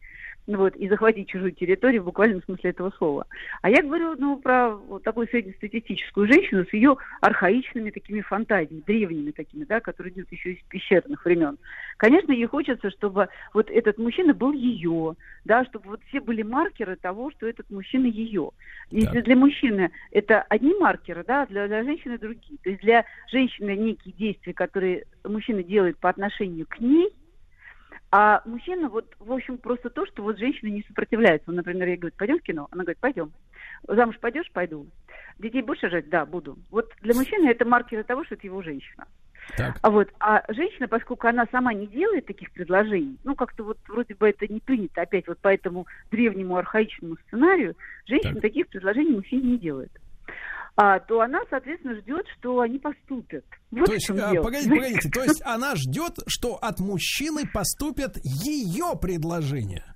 вот, 0.46 0.74
и 0.76 0.88
захватить 0.88 1.28
чужую 1.28 1.52
территорию 1.52 2.02
в 2.02 2.06
буквальном 2.06 2.42
смысле 2.42 2.70
этого 2.70 2.90
слова. 2.96 3.26
А 3.62 3.70
я 3.70 3.82
говорю, 3.82 4.14
ну, 4.18 4.36
про 4.36 4.70
вот 4.70 5.02
такую 5.02 5.28
среднестатистическую 5.28 6.26
женщину 6.26 6.64
с 6.64 6.72
ее 6.72 6.96
архаичными 7.20 7.90
такими 7.90 8.20
фантазиями, 8.20 8.82
древними 8.86 9.30
такими, 9.30 9.64
да, 9.64 9.80
которые 9.80 10.12
идут 10.12 10.32
еще 10.32 10.52
из 10.52 10.62
пещерных 10.68 11.24
времен. 11.24 11.58
Конечно, 11.96 12.32
ей 12.32 12.46
хочется, 12.46 12.90
чтобы 12.90 13.28
вот 13.52 13.70
этот 13.70 13.98
мужчина 13.98 14.34
был 14.34 14.52
ее, 14.52 15.14
да, 15.44 15.64
чтобы 15.64 15.90
вот 15.90 16.00
все 16.08 16.20
были 16.20 16.42
маркеры 16.42 16.96
того, 16.96 17.30
что 17.30 17.46
этот 17.46 17.70
мужчина 17.70 18.06
ее. 18.06 18.50
Если 18.90 19.20
для 19.20 19.36
мужчины 19.36 19.90
это 20.10 20.42
одни 20.42 20.74
маркеры, 20.78 21.24
да, 21.26 21.46
для, 21.46 21.66
для 21.68 21.84
женщины 21.84 22.18
другие. 22.18 22.58
То 22.62 22.70
есть 22.70 22.82
для 22.82 23.04
женщины 23.30 23.76
некие 23.76 24.14
действия, 24.14 24.54
которые 24.54 25.04
мужчина 25.24 25.62
делает 25.62 25.98
по 25.98 26.08
отношению 26.08 26.66
к 26.66 26.80
ней, 26.80 27.10
а 28.12 28.43
мужчина 28.45 28.89
вот, 28.89 29.07
в 29.19 29.32
общем, 29.32 29.59
просто 29.59 29.89
то, 29.91 30.05
что 30.07 30.23
вот 30.23 30.39
женщина 30.39 30.69
не 30.69 30.82
сопротивляется. 30.82 31.51
Он, 31.51 31.57
например, 31.57 31.89
ей 31.89 31.97
говорит, 31.97 32.16
пойдем 32.16 32.39
в 32.39 32.43
кино? 32.43 32.69
Она 32.70 32.82
говорит, 32.82 32.99
пойдем. 32.99 33.32
Замуж 33.87 34.19
пойдешь? 34.20 34.51
Пойду. 34.53 34.87
Детей 35.39 35.62
будешь 35.62 35.82
рожать? 35.82 36.09
Да, 36.09 36.27
буду. 36.27 36.59
Вот 36.70 36.91
для 37.01 37.15
мужчины 37.15 37.49
это 37.49 37.65
маркеры 37.65 38.03
того, 38.03 38.24
что 38.24 38.35
это 38.35 38.47
его 38.47 38.62
женщина. 38.62 39.07
А 39.82 39.91
вот, 39.91 40.09
а 40.20 40.45
женщина, 40.53 40.87
поскольку 40.87 41.27
она 41.27 41.47
сама 41.51 41.73
не 41.73 41.87
делает 41.87 42.27
таких 42.27 42.53
предложений, 42.53 43.19
ну 43.24 43.35
как-то 43.35 43.65
вот 43.65 43.78
вроде 43.89 44.15
бы 44.15 44.28
это 44.28 44.47
не 44.47 44.61
принято, 44.61 45.03
опять 45.03 45.27
вот 45.27 45.39
по 45.39 45.49
этому 45.49 45.87
древнему 46.11 46.57
архаичному 46.57 47.16
сценарию, 47.27 47.74
женщина 48.07 48.41
таких 48.41 48.69
предложений 48.69 49.16
мужчине 49.16 49.53
не 49.53 49.59
делает. 49.59 49.91
А, 50.82 50.98
то 50.98 51.20
она, 51.20 51.40
соответственно, 51.51 51.94
ждет, 52.01 52.24
что 52.39 52.61
они 52.61 52.78
поступят. 52.78 53.44
Вот 53.70 53.85
то 53.85 53.93
есть, 53.93 54.09
а, 54.09 54.32
погодите, 54.43 54.70
погодите, 54.70 55.11
то 55.11 55.23
есть 55.23 55.43
она 55.44 55.77
ждет, 55.77 56.20
что 56.27 56.55
от 56.55 56.81
мужчины 56.81 57.43
поступят 57.52 58.16
ее 58.24 58.98
предложения. 58.98 59.94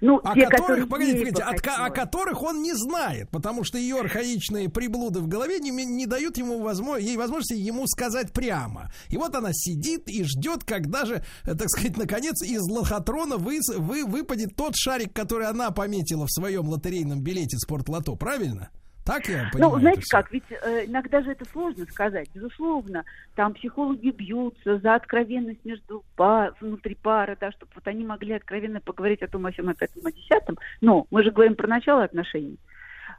Ну, 0.00 0.20
о 0.22 0.34
те, 0.34 0.46
которых, 0.46 0.88
погодите, 0.88 1.18
погодите, 1.18 1.42
от 1.42 1.66
о 1.66 1.90
которых 1.90 2.42
он 2.42 2.62
не 2.62 2.74
знает, 2.74 3.28
потому 3.30 3.64
что 3.64 3.76
ее 3.76 3.98
архаичные 3.98 4.68
приблуды 4.68 5.18
в 5.18 5.26
голове 5.26 5.58
не, 5.58 5.70
не 5.70 6.06
дают 6.06 6.38
ему 6.38 6.60
возможно, 6.60 7.02
ей 7.02 7.16
возможности 7.16 7.54
ему 7.54 7.84
сказать 7.88 8.32
прямо. 8.32 8.92
И 9.08 9.16
вот 9.16 9.34
она 9.34 9.50
сидит 9.52 10.08
и 10.08 10.22
ждет, 10.22 10.62
когда 10.62 11.06
же, 11.06 11.24
э, 11.42 11.54
так 11.56 11.68
сказать, 11.68 11.96
наконец 11.96 12.40
из 12.44 12.62
лохотрона 12.62 13.36
вы, 13.36 13.58
вы, 13.76 14.04
выпадет 14.04 14.54
тот 14.54 14.76
шарик, 14.76 15.12
который 15.12 15.48
она 15.48 15.72
пометила 15.72 16.26
в 16.26 16.30
своем 16.30 16.68
лотерейном 16.68 17.20
билете 17.20 17.58
спортлото, 17.58 18.14
правильно? 18.14 18.70
Так 19.08 19.26
я 19.26 19.48
понимаю? 19.50 19.72
Ну, 19.72 19.80
знаете 19.80 20.02
как, 20.10 20.30
ведь 20.30 20.44
э, 20.50 20.84
иногда 20.84 21.22
же 21.22 21.30
это 21.30 21.46
сложно 21.46 21.86
сказать. 21.86 22.28
Безусловно, 22.34 23.04
там 23.36 23.54
психологи 23.54 24.10
бьются 24.10 24.78
за 24.80 24.96
откровенность 24.96 25.64
между 25.64 26.04
па- 26.14 26.52
внутри 26.60 26.94
пары, 26.94 27.34
да, 27.40 27.50
чтобы 27.52 27.72
вот 27.74 27.88
они 27.88 28.04
могли 28.04 28.34
откровенно 28.34 28.82
поговорить 28.82 29.22
о 29.22 29.28
том, 29.28 29.46
о 29.46 29.50
всем, 29.50 29.70
о 29.70 29.74
пятом, 29.74 30.04
о 30.04 30.12
десятом. 30.12 30.58
Но 30.82 31.06
мы 31.10 31.24
же 31.24 31.30
говорим 31.30 31.54
про 31.54 31.66
начало 31.66 32.04
отношений. 32.04 32.58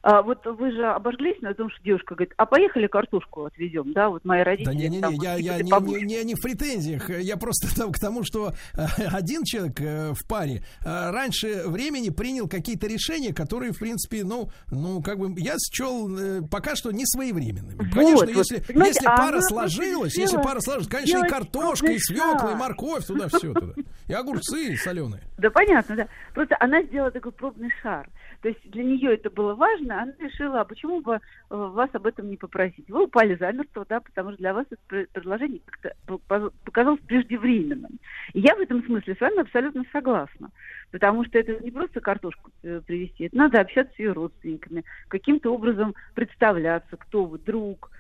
А, 0.02 0.22
вот 0.22 0.46
вы 0.46 0.72
же 0.72 0.86
обожглись 0.86 1.42
на 1.42 1.54
том, 1.54 1.70
что 1.70 1.84
девушка 1.84 2.16
говорит, 2.16 2.34
а 2.38 2.46
поехали 2.46 2.88
картошку 2.88 3.46
отвезем, 3.46 3.92
да, 3.94 4.10
вот 4.10 4.24
мои 4.24 4.44
родители. 4.44 4.66
Да 4.66 4.74
не-не-не, 4.74 5.02
там, 5.02 5.14
я, 5.14 5.34
вот, 5.34 5.40
я 5.42 5.58
типа, 5.58 5.66
не, 5.66 5.72
помочь. 5.72 6.02
не, 6.02 6.16
не, 6.18 6.24
не 6.24 6.36
в 6.36 6.42
претензиях, 6.42 7.10
я 7.10 7.38
просто 7.38 7.76
там, 7.76 7.92
к 7.92 8.00
тому, 8.00 8.24
что 8.24 8.54
э, 8.74 8.86
один 9.12 9.44
человек 9.44 9.80
э, 9.82 10.14
в 10.14 10.28
паре 10.28 10.64
э, 10.86 11.12
раньше 11.12 11.64
времени 11.66 12.10
принял 12.10 12.48
какие-то 12.48 12.88
решения, 12.88 13.34
которые, 13.34 13.74
в 13.74 13.80
принципе, 13.80 14.24
ну, 14.24 14.50
ну, 14.72 15.02
как 15.02 15.20
бы, 15.20 15.34
я 15.40 15.56
счел 15.58 16.10
пока 16.50 16.76
что 16.76 16.92
не 16.92 17.06
своевременными. 17.06 17.78
Вот, 17.78 17.94
Конечно, 17.94 18.26
вот, 18.26 18.36
если, 18.36 18.56
если 18.68 19.06
а 19.06 19.18
пара 19.18 19.42
сложилась, 19.42 20.18
если 20.18 20.38
пара 20.38 20.62
сложилась, 20.62 20.88
конечно, 20.88 21.26
и 21.26 21.30
картошка, 21.30 21.88
и 21.88 22.00
свекла, 22.00 22.54
и 22.54 22.56
морковь, 22.56 23.06
туда 23.06 23.28
все 23.28 23.54
туда. 23.54 23.74
И 24.08 24.14
огурцы 24.14 24.78
соленые. 24.78 25.24
Да, 25.38 25.50
понятно, 25.50 25.96
да. 25.96 26.08
Просто 26.34 26.56
она 26.60 26.82
сделала 26.84 27.12
такой 27.12 27.32
пробный 27.32 27.70
шар. 27.82 28.08
То 28.42 28.48
есть 28.48 28.72
для 28.72 28.84
нее 28.84 29.14
это 29.14 29.30
было 29.30 29.54
важно, 29.54 30.02
она 30.02 30.14
решила, 30.20 30.62
а 30.62 30.66
почему 30.66 31.02
бы 31.02 31.16
э, 31.16 31.20
вас 31.50 31.90
об 31.94 32.08
этом 32.08 32.30
не 32.30 32.38
попросить? 32.38 32.90
Вы 32.90 33.04
упали 33.04 33.36
замертво, 33.36 33.86
да, 33.88 34.00
потому 34.00 34.32
что 34.32 34.38
для 34.38 34.54
вас 34.54 34.66
это 34.70 34.82
пр- 34.88 35.08
предложение 35.12 35.62
как-то 35.66 35.94
по- 36.06 36.18
по- 36.20 36.52
показалось 36.64 37.02
преждевременным. 37.02 38.00
И 38.34 38.40
я 38.40 38.56
в 38.56 38.60
этом 38.60 38.84
смысле 38.86 39.16
с 39.16 39.20
вами 39.20 39.42
абсолютно 39.42 39.84
согласна. 39.92 40.52
Потому 40.92 41.26
что 41.26 41.38
это 41.38 41.62
не 41.62 41.72
просто 41.72 42.00
картошку 42.00 42.52
э, 42.64 42.82
привезти, 42.86 43.26
это 43.26 43.36
надо 43.36 43.60
общаться 43.60 43.94
с 43.96 44.00
ее 44.00 44.14
родственниками, 44.14 44.86
каким-то 45.10 45.54
образом 45.54 45.94
представляться, 46.14 46.96
кто 46.96 47.26
вы, 47.26 47.40
друг, 47.40 47.92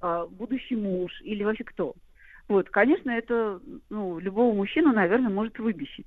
а, 0.00 0.26
будущий 0.26 0.76
муж 0.76 1.20
или 1.22 1.44
вообще 1.44 1.64
кто. 1.64 1.94
Вот, 2.48 2.68
конечно, 2.68 3.10
это 3.10 3.60
ну, 3.88 4.18
любого 4.18 4.54
мужчину, 4.54 4.92
наверное, 4.92 5.30
может 5.30 5.58
выбесить. 5.58 6.06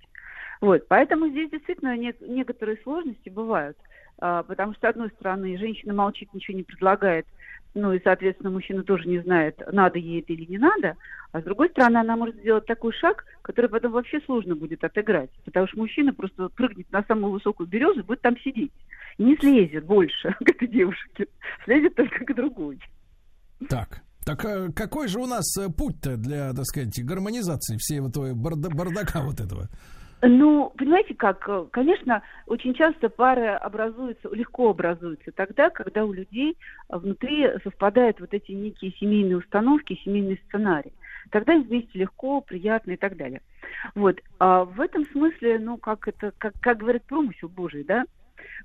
Вот, 0.61 0.87
поэтому 0.87 1.29
здесь 1.29 1.49
действительно 1.51 1.95
не- 1.97 2.15
некоторые 2.21 2.77
сложности 2.83 3.29
бывают. 3.29 3.77
А, 4.19 4.43
потому 4.43 4.73
что, 4.73 4.87
с 4.87 4.89
одной 4.89 5.09
стороны, 5.11 5.57
женщина 5.57 5.93
молчит, 5.93 6.33
ничего 6.33 6.57
не 6.57 6.63
предлагает, 6.63 7.27
ну 7.77 7.93
и, 7.93 8.01
соответственно, 8.03 8.49
мужчина 8.49 8.83
тоже 8.83 9.07
не 9.07 9.19
знает, 9.19 9.61
надо 9.71 9.99
ей 9.99 10.21
это 10.21 10.33
или 10.33 10.45
не 10.45 10.57
надо. 10.57 10.95
А 11.31 11.41
с 11.41 11.43
другой 11.43 11.69
стороны, 11.69 11.97
она 11.97 12.15
может 12.15 12.35
сделать 12.37 12.65
такой 12.65 12.91
шаг, 12.93 13.25
который 13.43 13.69
потом 13.69 13.91
вообще 13.91 14.19
сложно 14.21 14.55
будет 14.55 14.83
отыграть. 14.83 15.29
Потому 15.45 15.67
что 15.67 15.77
мужчина 15.77 16.13
просто 16.13 16.49
прыгнет 16.49 16.91
на 16.91 17.03
самую 17.03 17.33
высокую 17.33 17.67
березу 17.67 17.99
и 17.99 18.03
будет 18.03 18.21
там 18.21 18.35
сидеть. 18.39 18.71
И 19.17 19.23
не 19.23 19.37
слезет 19.37 19.85
больше 19.85 20.35
к 20.39 20.49
этой 20.49 20.67
девушке. 20.67 21.27
Слезет 21.65 21.93
только 21.95 22.25
к 22.25 22.35
другой. 22.35 22.79
Так. 23.69 24.01
Так 24.25 24.43
э, 24.43 24.71
какой 24.73 25.07
же 25.07 25.19
у 25.19 25.25
нас 25.25 25.45
э, 25.57 25.69
путь-то 25.69 26.17
для, 26.17 26.53
так 26.53 26.65
сказать, 26.65 26.99
гармонизации 27.01 27.77
той 28.11 28.33
барда- 28.33 28.73
бардака 28.73 29.21
вот 29.21 29.39
этого? 29.39 29.69
Ну, 30.21 30.73
понимаете 30.75 31.13
как, 31.13 31.47
э, 31.47 31.65
конечно, 31.71 32.23
очень 32.47 32.73
часто 32.73 33.07
пары 33.07 33.49
образуются, 33.49 34.29
легко 34.33 34.71
образуются 34.71 35.31
тогда, 35.31 35.69
когда 35.69 36.05
у 36.05 36.11
людей 36.11 36.57
э, 36.89 36.97
внутри 36.97 37.47
совпадают 37.63 38.19
вот 38.19 38.33
эти 38.33 38.51
некие 38.51 38.93
семейные 38.93 39.37
установки, 39.37 39.99
семейные 40.03 40.39
сценарии. 40.47 40.93
Тогда 41.29 41.53
им 41.53 41.63
вместе 41.63 41.99
легко, 41.99 42.41
приятно 42.41 42.91
и 42.91 42.97
так 42.97 43.15
далее. 43.15 43.41
Вот. 43.93 44.19
А 44.39 44.65
в 44.65 44.81
этом 44.81 45.05
смысле, 45.05 45.59
ну, 45.59 45.77
как 45.77 46.07
это, 46.07 46.33
как, 46.39 46.53
как 46.61 46.77
говорят, 46.77 47.03
промысел 47.03 47.49
Божий, 47.49 47.83
да? 47.83 48.05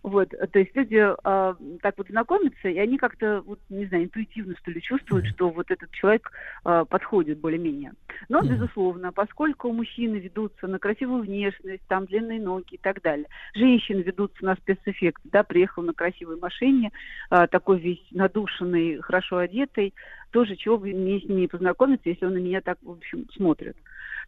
Вот, 0.02 0.32
э, 0.35 0.47
то 0.47 0.59
есть 0.59 0.74
люди 0.74 0.97
а, 0.97 1.56
так 1.81 1.98
вот 1.98 2.09
знакомятся, 2.09 2.69
и 2.69 2.78
они 2.78 2.98
как-то, 2.98 3.43
вот, 3.47 3.59
не 3.69 3.86
знаю, 3.86 4.05
интуитивно, 4.05 4.55
что 4.56 4.70
ли, 4.70 4.81
чувствуют, 4.81 5.27
что 5.27 5.51
вот 5.51 5.70
этот 5.70 5.90
человек 5.93 6.31
а, 6.64 6.85
подходит 6.85 7.39
более-менее. 7.39 7.93
Но, 8.28 8.40
безусловно, 8.40 9.12
поскольку 9.12 9.73
мужчины 9.73 10.16
ведутся 10.16 10.66
на 10.66 10.78
красивую 10.78 11.23
внешность, 11.23 11.82
там 11.89 12.06
длинные 12.06 12.40
ноги 12.40 12.74
и 12.74 12.78
так 12.78 13.02
далее, 13.02 13.27
женщины 13.55 14.01
ведутся 14.01 14.44
на 14.44 14.55
спецэффект, 14.56 15.20
да, 15.24 15.43
приехал 15.43 15.82
на 15.82 15.93
красивой 15.93 16.39
машине, 16.39 16.90
а, 17.31 17.47
такой 17.47 17.78
весь 17.78 18.05
надушенный, 18.10 19.01
хорошо 19.01 19.39
одетый, 19.39 19.94
тоже 20.31 20.56
чего 20.56 20.78
бы 20.78 20.89
мне 20.89 21.20
с 21.20 21.24
ним 21.24 21.39
не 21.39 21.48
познакомиться, 21.48 22.09
если 22.09 22.27
он 22.27 22.35
на 22.35 22.39
меня 22.39 22.60
так, 22.60 22.78
в 22.82 22.90
общем, 22.90 23.27
смотрит. 23.31 23.77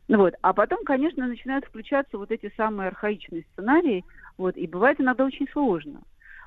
Вот. 0.08 0.34
А 0.42 0.52
потом, 0.52 0.84
конечно, 0.84 1.26
начинают 1.26 1.64
включаться 1.64 2.18
вот 2.18 2.30
эти 2.30 2.52
самые 2.56 2.88
архаичные 2.88 3.44
сценарии, 3.52 4.04
вот, 4.38 4.56
и 4.56 4.66
бывает 4.66 5.00
иногда 5.00 5.24
очень 5.24 5.48
сложно. 5.52 6.00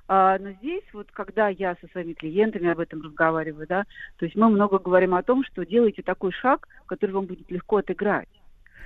А, 0.10 0.38
но 0.40 0.52
здесь 0.54 0.84
вот, 0.94 1.08
когда 1.12 1.50
я 1.50 1.76
со 1.82 1.88
своими 1.92 2.14
клиентами 2.14 2.70
об 2.70 2.80
этом 2.80 3.02
разговариваю, 3.02 3.68
да, 3.68 3.84
то 4.18 4.26
есть 4.26 4.38
мы 4.38 4.50
много 4.50 4.80
говорим 4.80 5.14
о 5.16 5.24
том, 5.24 5.44
что 5.44 5.66
делайте 5.66 6.02
такой 6.02 6.32
шаг, 6.32 6.68
который 6.86 7.12
вам 7.12 7.26
будет 7.26 7.52
легко 7.52 7.78
отыграть. 7.78 8.30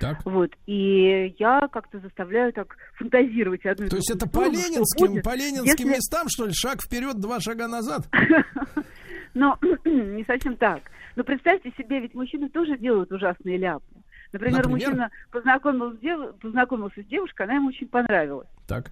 Так. 0.00 0.18
Вот. 0.24 0.50
И 0.66 1.32
я 1.38 1.68
как-то 1.70 2.00
заставляю 2.00 2.52
так 2.52 2.76
фантазировать 2.96 3.64
одну 3.64 3.88
То 3.88 3.96
есть 3.96 4.10
это 4.10 4.28
по 4.28 4.40
ленинским, 4.44 5.22
по 5.22 5.34
ленинским 5.36 5.86
если- 5.86 5.96
местам, 5.96 6.26
что 6.28 6.46
ли, 6.46 6.52
шаг 6.52 6.82
вперед, 6.82 7.20
два 7.20 7.38
шага 7.38 7.68
назад? 7.68 8.08
Но 9.34 9.58
не 9.84 10.24
совсем 10.24 10.56
так. 10.56 10.80
Но 11.14 11.22
представьте 11.24 11.70
себе, 11.78 12.00
ведь 12.00 12.14
мужчины 12.14 12.48
тоже 12.48 12.76
делают 12.78 13.12
ужасные 13.12 13.58
ляпы. 13.58 13.84
Например, 14.32 14.66
Например? 14.66 14.88
мужчина 14.88 15.10
познакомился 15.30 15.96
с, 15.96 16.00
дев- 16.00 16.34
познакомился 16.40 17.02
с 17.02 17.06
девушкой, 17.06 17.42
она 17.42 17.54
ему 17.56 17.68
очень 17.68 17.86
понравилась. 17.86 18.48
Так. 18.72 18.90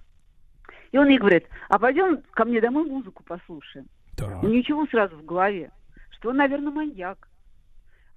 И 0.91 0.97
он 0.99 1.07
ей 1.07 1.17
говорит, 1.17 1.47
а 1.67 1.79
пойдем 1.79 2.21
ко 2.33 2.45
мне 2.45 2.61
домой 2.61 2.85
музыку 2.85 3.23
послушаем. 3.23 3.87
Так. 4.15 4.43
Ничего 4.43 4.85
сразу 4.85 5.15
в 5.17 5.25
голове, 5.25 5.71
что 6.11 6.29
он, 6.29 6.37
наверное, 6.37 6.71
маньяк. 6.71 7.27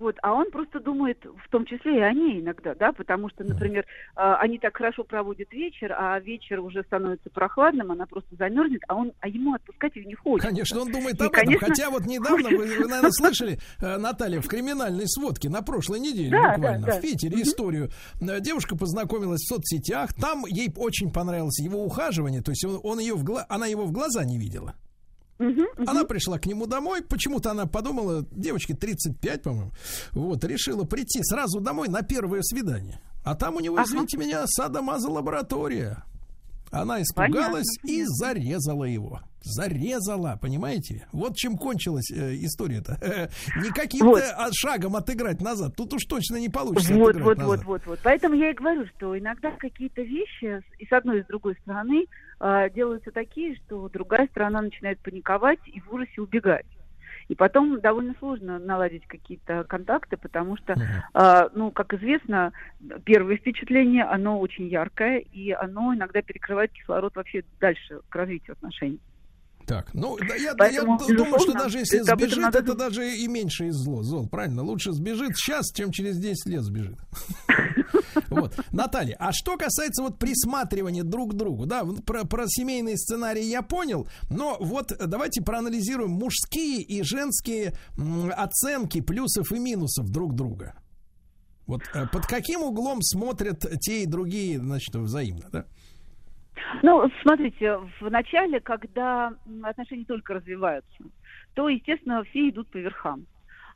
Вот, 0.01 0.16
а 0.23 0.33
он 0.35 0.51
просто 0.51 0.81
думает, 0.81 1.19
в 1.25 1.49
том 1.51 1.65
числе 1.66 1.99
и 1.99 2.03
о 2.03 2.12
ней 2.12 2.41
иногда, 2.41 2.75
да, 2.75 2.93
потому 2.93 3.31
что, 3.31 3.45
например, 3.45 3.85
э, 4.16 4.21
они 4.41 4.59
так 4.59 4.77
хорошо 4.77 5.05
проводят 5.05 5.53
вечер, 5.53 5.93
а 5.97 6.19
вечер 6.19 6.59
уже 6.61 6.83
становится 6.83 7.31
прохладным, 7.31 7.93
она 7.93 8.05
просто 8.07 8.35
замерзнет, 8.37 8.83
а 8.89 8.97
он, 8.97 9.12
а 9.21 9.29
ему 9.29 9.55
отпускать 9.55 9.95
ее 9.95 10.05
не 10.07 10.15
хочется. 10.15 10.49
Конечно, 10.49 10.81
он 10.81 10.91
думает 10.91 11.21
И, 11.21 11.25
об 11.25 11.33
этом. 11.33 11.45
конечно, 11.45 11.66
Хотя 11.69 11.91
вот 11.91 12.07
недавно, 12.07 12.49
вы, 12.49 12.57
вы, 12.66 12.87
наверное, 12.89 13.11
слышали, 13.12 13.59
э, 13.81 13.97
Наталья, 13.99 14.41
в 14.41 14.49
криминальной 14.49 15.07
сводке 15.07 15.49
на 15.49 15.62
прошлой 15.62 16.01
неделе 16.01 16.31
Да, 16.31 16.55
буквально 16.57 16.87
да, 16.87 16.93
да. 16.95 16.99
в 16.99 17.01
Питере 17.01 17.43
историю. 17.43 17.91
Э, 18.21 18.41
Девушка 18.41 18.77
познакомилась 18.77 19.43
в 19.43 19.49
соцсетях, 19.49 20.12
там 20.15 20.45
ей 20.47 20.73
очень 20.77 21.12
понравилось 21.12 21.61
его 21.61 21.85
ухаживание, 21.85 22.43
то 22.43 22.51
есть 22.51 22.65
он, 22.65 22.81
он 22.83 22.99
ее 22.99 23.15
в 23.15 23.23
гла- 23.23 23.47
она 23.49 23.66
его 23.66 23.85
в 23.85 23.93
глаза 23.93 24.25
не 24.25 24.39
видела. 24.39 24.75
Она 25.86 26.05
пришла 26.05 26.39
к 26.39 26.47
нему 26.47 26.66
домой, 26.66 27.02
почему-то 27.02 27.51
она 27.51 27.66
подумала, 27.66 28.24
девочке 28.31 28.74
35, 28.74 29.43
по-моему, 29.43 29.73
вот, 30.12 30.44
решила 30.44 30.85
прийти 30.85 31.20
сразу 31.23 31.61
домой 31.61 31.89
на 31.89 32.02
первое 32.02 32.43
свидание. 32.43 33.01
А 33.24 33.35
там 33.35 33.56
у 33.56 33.61
него, 33.61 33.82
извините 33.82 34.16
меня, 34.16 34.44
садомазо-лаборатория. 34.47 36.05
Она 36.75 37.03
испугалась 37.03 37.79
и 37.85 38.05
зарезала 38.05 38.85
его. 38.85 39.21
Зарезала, 39.43 40.39
понимаете? 40.41 41.07
Вот 41.13 41.37
чем 41.37 41.57
кончилась 41.57 42.11
э, 42.11 42.35
история-то. 42.37 42.99
Не 43.63 43.71
каким-то 43.71 44.07
Вот. 44.07 44.23
а, 44.23 44.49
шагом 44.53 44.97
отыграть 44.97 45.41
назад. 45.41 45.77
Тут 45.77 45.93
уж 45.93 46.05
точно 46.05 46.37
не 46.37 46.49
получится 46.49 46.95
Вот, 46.95 47.15
вот, 47.17 47.37
назад. 47.37 47.59
вот, 47.59 47.65
вот, 47.67 47.87
вот. 47.87 47.99
Поэтому 48.03 48.35
я 48.35 48.51
и 48.51 48.55
говорю, 48.55 48.87
что 48.97 49.17
иногда 49.19 49.51
какие-то 49.51 50.01
вещи 50.03 50.63
и 50.79 50.87
с 50.87 50.93
одной, 50.93 51.21
и 51.21 51.23
с 51.23 51.27
другой 51.27 51.57
стороны 51.63 52.07
а, 52.41 52.71
делаются 52.71 53.11
такие, 53.11 53.55
что 53.57 53.89
другая 53.91 54.27
сторона 54.29 54.63
начинает 54.63 54.99
паниковать 55.01 55.61
и 55.67 55.81
в 55.81 55.93
ужасе 55.93 56.23
убегать. 56.23 56.67
И 57.29 57.35
потом 57.35 57.81
довольно 57.81 58.15
сложно 58.19 58.59
наладить 58.59 59.07
какие-то 59.07 59.65
контакты, 59.65 60.17
потому 60.17 60.57
что, 60.57 60.75
а, 61.15 61.49
ну, 61.55 61.71
как 61.71 61.95
известно, 61.95 62.53
первое 63.05 63.37
впечатление, 63.37 64.05
оно 64.05 64.39
очень 64.39 64.67
яркое, 64.69 65.19
и 65.19 65.51
оно 65.53 65.95
иногда 65.95 66.23
перекрывает 66.23 66.73
кислород 66.73 67.17
вообще 67.17 67.45
дальше 67.61 68.01
к 68.09 68.15
развитию 68.15 68.53
отношений. 68.55 69.01
Так, 69.66 69.95
ну, 69.95 70.16
да, 70.19 70.35
я, 70.35 70.55
Поэтому, 70.55 71.01
я 71.09 71.16
думаю, 71.16 71.41
что 71.41 71.53
даже 71.53 71.78
если 71.78 72.01
это 72.01 72.15
сбежит, 72.15 72.39
надо 72.39 72.59
это 72.59 72.74
даже 72.74 73.16
и 73.16 73.27
меньше 73.28 73.69
из 73.69 73.77
зло, 73.77 74.03
зол, 74.03 74.28
правильно? 74.28 74.62
Лучше 74.62 74.93
сбежит 74.93 75.36
сейчас, 75.36 75.73
чем 75.73 75.91
через 75.91 76.19
10 76.19 76.47
лет 76.47 76.62
сбежит. 76.62 76.99
Вот. 78.28 78.59
Наталья, 78.73 79.16
а 79.19 79.32
что 79.32 79.57
касается 79.57 80.03
вот 80.03 80.19
присматривания 80.19 81.03
друг 81.03 81.32
к 81.32 81.35
другу, 81.35 81.66
да, 81.66 81.85
про, 81.85 82.24
про 82.24 82.45
семейные 82.47 82.97
сценарии 82.97 83.45
я 83.45 83.62
понял, 83.62 84.09
но 84.31 84.57
вот 84.61 84.93
давайте 84.99 85.43
проанализируем 85.43 86.11
мужские 86.11 86.82
и 86.82 87.03
женские 87.03 87.74
оценки 88.36 89.01
плюсов 89.01 89.53
и 89.53 89.59
минусов 89.59 90.09
друг 90.11 90.35
друга. 90.35 90.74
Вот 91.66 91.82
э, 91.95 92.07
под 92.07 92.27
каким 92.27 92.62
углом 92.62 93.03
смотрят 93.03 93.65
те 93.81 94.03
и 94.03 94.07
другие, 94.07 94.59
значит, 94.59 94.95
взаимно, 94.95 95.49
да? 95.51 95.65
Ну, 96.82 97.10
смотрите, 97.22 97.78
в 98.01 98.10
начале, 98.10 98.60
когда 98.60 99.32
отношения 99.62 100.05
только 100.05 100.35
развиваются, 100.35 101.05
то, 101.55 101.68
естественно, 101.68 102.24
все 102.24 102.48
идут 102.48 102.70
по 102.70 102.76
верхам. 102.78 103.26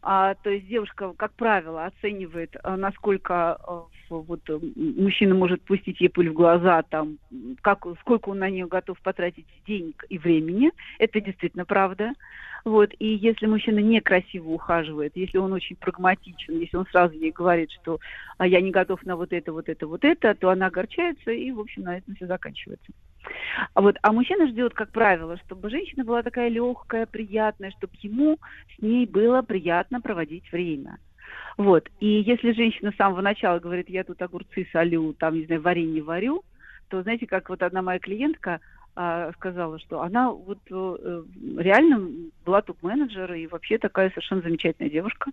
А, 0.03 0.35
то 0.37 0.51
есть 0.51 0.66
девушка, 0.69 1.12
как 1.16 1.35
правило, 1.35 1.87
оценивает, 1.87 2.55
а, 2.62 2.77
насколько 2.77 3.59
в- 4.09 4.23
вот, 4.23 4.49
м, 4.49 4.73
мужчина 4.97 5.35
может 5.35 5.62
пустить 5.65 6.01
ей 6.01 6.09
пыль 6.09 6.31
в 6.31 6.35
глаза, 6.35 6.83
там, 6.85 7.19
как, 7.62 7.85
сколько 8.01 8.31
он 8.31 8.39
на 8.39 8.49
нее 8.49 8.66
готов 8.66 9.01
потратить 9.03 9.47
денег 9.66 10.05
и 10.09 10.19
времени. 10.19 10.70
Это 10.99 11.20
действительно 11.20 11.65
правда. 11.66 12.12
Вот. 12.65 12.91
И 12.99 13.07
если 13.07 13.47
мужчина 13.47 13.81
некрасиво 13.81 14.51
ухаживает, 14.51 15.12
если 15.16 15.39
он 15.39 15.53
очень 15.53 15.77
прагматичен, 15.77 16.59
если 16.59 16.77
он 16.77 16.87
сразу 16.91 17.15
ей 17.15 17.33
говорит, 17.33 17.70
что 17.73 17.99
а 18.39 18.47
я 18.47 18.61
не 18.61 18.70
готов 18.70 19.03
на 19.05 19.16
вот 19.16 19.33
это, 19.33 19.53
вот 19.53 19.69
это, 19.69 19.87
вот 19.87 20.05
это, 20.05 20.35
то 20.35 20.51
она 20.51 20.66
огорчается, 20.66 21.31
и, 21.33 21.51
в 21.51 21.61
общем, 21.61 21.83
на 21.83 21.99
этом 21.99 22.15
все 22.15 22.27
заканчивается. 22.27 22.93
А 23.74 23.80
Вот. 23.80 23.96
А 24.02 24.12
мужчина 24.12 24.46
ждет, 24.48 24.74
как 24.74 24.90
правило, 24.90 25.36
чтобы 25.44 25.70
женщина 25.70 26.05
была 26.05 26.22
такая 26.22 26.48
легкая, 26.48 27.06
приятная, 27.06 27.70
чтобы 27.72 27.92
ему 28.02 28.38
с 28.76 28.82
ней 28.82 29.06
было 29.06 29.42
приятно 29.42 30.00
проводить 30.00 30.50
время. 30.52 30.98
Вот. 31.56 31.88
И 32.00 32.06
если 32.06 32.52
женщина 32.52 32.92
с 32.92 32.96
самого 32.96 33.20
начала 33.20 33.59
говорит, 33.59 33.88
я 33.88 34.05
тут 34.05 34.22
огурцы 34.22 34.66
солю, 34.72 35.12
там, 35.18 35.34
не 35.34 35.46
знаю, 35.46 35.60
варенье 35.62 36.02
варю, 36.02 36.42
то, 36.88 37.02
знаете, 37.02 37.26
как 37.26 37.48
вот 37.48 37.62
одна 37.62 37.82
моя 37.82 37.98
клиентка 37.98 38.60
сказала, 39.35 39.79
что 39.79 40.03
она 40.03 40.33
вот 40.33 40.59
э, 40.70 41.23
реально 41.57 42.31
была 42.45 42.62
топ-менеджер 42.62 43.33
и 43.35 43.47
вообще 43.47 43.79
такая 43.79 44.11
совершенно 44.11 44.43
замечательная 44.43 44.91
девушка, 44.91 45.31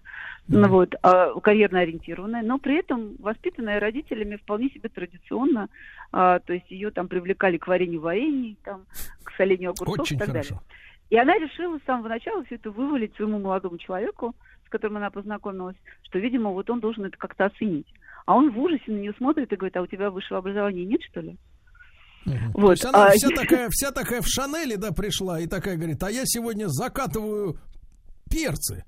ну, 0.48 0.68
вот, 0.68 0.94
а, 1.02 1.40
карьерно 1.40 1.80
ориентированная, 1.80 2.44
но 2.44 2.60
при 2.60 2.78
этом 2.78 3.16
воспитанная 3.18 3.80
родителями 3.80 4.36
вполне 4.36 4.70
себе 4.70 4.90
традиционно, 4.90 5.70
а, 6.12 6.40
то 6.40 6.54
есть 6.54 6.70
ее 6.70 6.92
там 6.92 7.08
привлекали 7.08 7.58
к 7.58 7.66
варенью 7.66 8.02
варений, 8.02 8.56
там, 8.64 8.86
к 9.24 9.32
солению 9.32 9.72
огурцов 9.72 10.02
Очень 10.02 10.18
и 10.18 10.20
так 10.20 10.28
хорошо. 10.28 10.56
далее. 10.56 10.66
И 11.10 11.18
она 11.18 11.34
решила 11.40 11.80
с 11.80 11.86
самого 11.86 12.08
начала 12.08 12.44
все 12.46 12.56
это 12.56 12.70
вывалить 12.70 13.16
своему 13.16 13.40
молодому 13.40 13.80
человеку, 13.80 14.36
с 14.68 14.70
которым 14.70 14.98
она 14.98 15.10
познакомилась, 15.10 15.78
что, 16.04 16.20
видимо, 16.20 16.52
вот 16.52 16.70
он 16.70 16.82
должен 16.82 17.06
это 17.06 17.18
как-то 17.18 17.46
оценить. 17.46 17.88
А 18.28 18.36
он 18.36 18.52
в 18.52 18.60
ужасе 18.60 18.92
на 18.92 18.98
нее 18.98 19.14
смотрит 19.18 19.52
и 19.52 19.56
говорит, 19.56 19.78
а 19.78 19.82
у 19.82 19.88
тебя 19.88 20.12
высшего 20.12 20.40
образования 20.40 20.86
нет, 20.86 21.02
что 21.04 21.22
ли? 21.22 21.38
То 22.26 22.32
Вот, 22.54 22.72
есть 22.72 22.86
она 22.86 23.08
а, 23.08 23.12
вся, 23.12 23.30
такая, 23.30 23.70
вся 23.70 23.92
такая 23.92 24.22
в 24.22 24.28
Шанели, 24.28 24.76
да, 24.76 24.92
пришла 24.92 25.40
и 25.40 25.48
такая 25.48 25.78
говорит, 25.78 26.02
а 26.04 26.10
я 26.10 26.24
сегодня 26.26 26.68
закатываю 26.68 27.58
перцы. 28.30 28.84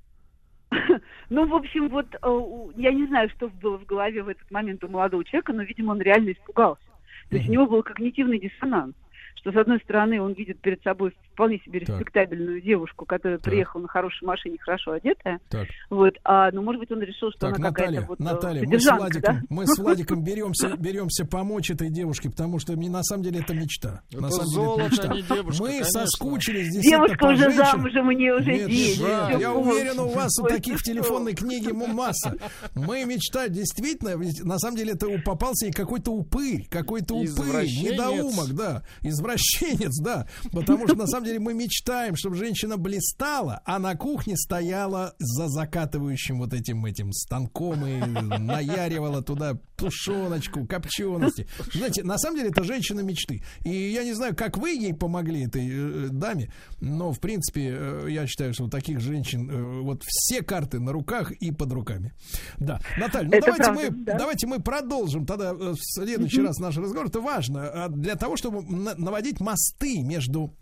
Ну, 1.30 1.46
в 1.46 1.56
общем, 1.56 1.90
вот 1.90 2.08
э, 2.16 2.82
я 2.82 2.94
не 2.94 3.06
знаю, 3.08 3.30
что 3.36 3.50
было 3.50 3.78
в 3.78 3.86
голове 3.86 4.24
в 4.24 4.30
этот 4.30 4.50
момент 4.50 4.82
у 4.86 4.88
молодого 4.88 5.26
человека, 5.26 5.52
но, 5.52 5.64
видимо, 5.64 5.92
он 5.92 6.00
реально 6.00 6.32
испугался. 6.32 6.82
То 7.30 7.36
есть 7.36 7.50
у 7.50 7.52
него 7.52 7.68
был 7.68 7.84
когнитивный 7.84 8.40
диссонанс. 8.40 8.96
Что, 9.36 9.52
с 9.52 9.58
одной 9.58 9.80
стороны, 9.82 10.22
он 10.22 10.32
видит 10.32 10.62
перед 10.62 10.82
собой 10.84 11.14
вполне 11.38 11.60
себе 11.60 11.80
респектабельную 11.82 12.62
девушку, 12.62 13.06
которая 13.06 13.38
приехала 13.38 13.84
на 13.84 13.88
хорошей 13.88 14.26
машине, 14.26 14.58
хорошо 14.60 14.94
одетая. 14.94 15.40
Так. 15.50 15.68
Вот, 15.92 16.16
а, 16.24 16.50
ну, 16.52 16.64
может 16.64 16.80
быть, 16.80 16.92
он 16.92 17.00
решил, 17.02 17.30
что 17.30 17.40
Так, 17.42 17.60
она 17.60 17.70
какая-то 17.70 17.92
Наталья, 17.92 18.08
вот 18.08 18.20
э, 18.20 18.24
Наталья, 18.24 18.64
мы 18.66 18.80
с 18.80 18.92
Владиком, 18.92 19.22
да? 19.36 19.42
мы 19.50 19.68
с 19.68 19.78
Владиком 19.78 20.24
беремся, 20.24 20.76
беремся 20.78 21.26
помочь 21.26 21.70
этой 21.70 21.92
девушке, 21.92 22.32
потому 22.32 22.58
что 22.58 22.74
мне 22.76 22.90
на 22.90 23.04
самом 23.04 23.22
деле 23.22 23.42
это 23.42 23.54
мечта. 23.54 24.02
Это 24.12 24.22
на 24.22 24.32
самом 24.32 24.48
золото, 24.48 24.90
деле 24.90 24.98
это 24.98 25.12
а 25.12 25.14
не 25.14 25.20
мечта. 25.22 25.36
девушка, 25.36 25.62
мы 25.62 25.70
конечно. 25.70 25.92
соскучились 25.92 26.64
действительно 26.74 26.98
Девушка 27.06 27.18
по 27.20 27.26
уже 27.32 27.44
женщинам. 27.44 27.66
замужем, 27.72 28.08
у 28.08 28.12
нее 28.12 28.34
уже 28.36 28.52
Нет, 28.54 28.68
дети. 28.70 29.02
да, 29.02 29.32
я 29.32 29.54
уверен, 29.54 30.00
у 30.00 30.10
вас 30.10 30.40
у 30.40 30.44
Ой, 30.44 30.50
таких 30.50 30.78
в 30.78 30.80
что? 30.80 30.92
телефонной 30.92 31.36
книге 31.36 31.74
масса. 31.74 32.34
Мы 32.74 33.06
мечтаем, 33.06 33.54
действительно, 33.54 34.18
ведь 34.18 34.44
на 34.44 34.58
самом 34.58 34.78
деле 34.78 34.94
это 34.94 35.08
у- 35.08 35.22
попался 35.22 35.68
и 35.68 35.72
какой-то 35.72 36.12
упырь, 36.14 36.66
какой-то 36.68 37.14
упырь, 37.14 37.66
недоумок, 37.68 38.56
да, 38.56 38.82
извращенец, 39.04 40.00
да, 40.02 40.26
потому 40.52 40.88
что 40.88 40.98
на 40.98 41.06
самом 41.06 41.27
деле 41.28 41.40
мы 41.40 41.54
мечтаем, 41.54 42.16
чтобы 42.16 42.36
женщина 42.36 42.78
блистала, 42.78 43.62
а 43.66 43.80
на 43.80 43.96
кухне 43.96 44.36
стояла 44.36 45.16
за 45.20 45.48
закатывающим 45.48 46.40
вот 46.40 46.54
этим 46.54 46.86
этим 46.86 47.12
станком 47.12 47.86
и 47.86 48.00
наяривала 48.40 49.22
туда 49.22 49.58
тушеночку, 49.76 50.66
копчености. 50.66 51.48
Знаете, 51.74 52.04
на 52.04 52.18
самом 52.18 52.38
деле 52.38 52.50
это 52.50 52.64
женщина 52.64 53.02
мечты. 53.02 53.44
И 53.64 53.70
я 53.70 54.04
не 54.04 54.14
знаю, 54.14 54.36
как 54.36 54.58
вы 54.58 54.72
ей 54.72 54.94
помогли, 54.94 55.46
этой 55.46 55.68
э, 55.70 56.08
даме, 56.10 56.52
но, 56.80 57.12
в 57.12 57.20
принципе, 57.20 57.76
э, 57.78 58.08
я 58.10 58.26
считаю, 58.28 58.54
что 58.54 58.66
у 58.66 58.70
таких 58.70 59.00
женщин 59.00 59.50
э, 59.50 59.82
вот 59.82 60.04
все 60.06 60.42
карты 60.42 60.80
на 60.80 60.92
руках 60.92 61.32
и 61.32 61.52
под 61.52 61.72
руками. 61.72 62.14
Да. 62.58 62.80
Наталья, 62.98 63.30
ну 63.30 63.38
Это 63.38 63.46
давайте, 63.48 63.64
правда, 63.64 63.82
мы, 63.82 64.06
да. 64.06 64.18
давайте 64.18 64.48
мы 64.48 64.60
продолжим 64.60 65.26
тогда 65.26 65.52
э, 65.52 65.74
в 65.74 65.78
следующий 65.80 66.42
раз 66.42 66.58
наш 66.58 66.78
разговор. 66.78 67.08
Это 67.08 67.22
важно 67.22 67.68
а, 67.68 67.90
для 67.90 68.16
того, 68.16 68.36
чтобы 68.36 68.64
на- 68.64 68.96
наводить 68.96 69.40
мосты 69.40 70.02
между 70.02 70.54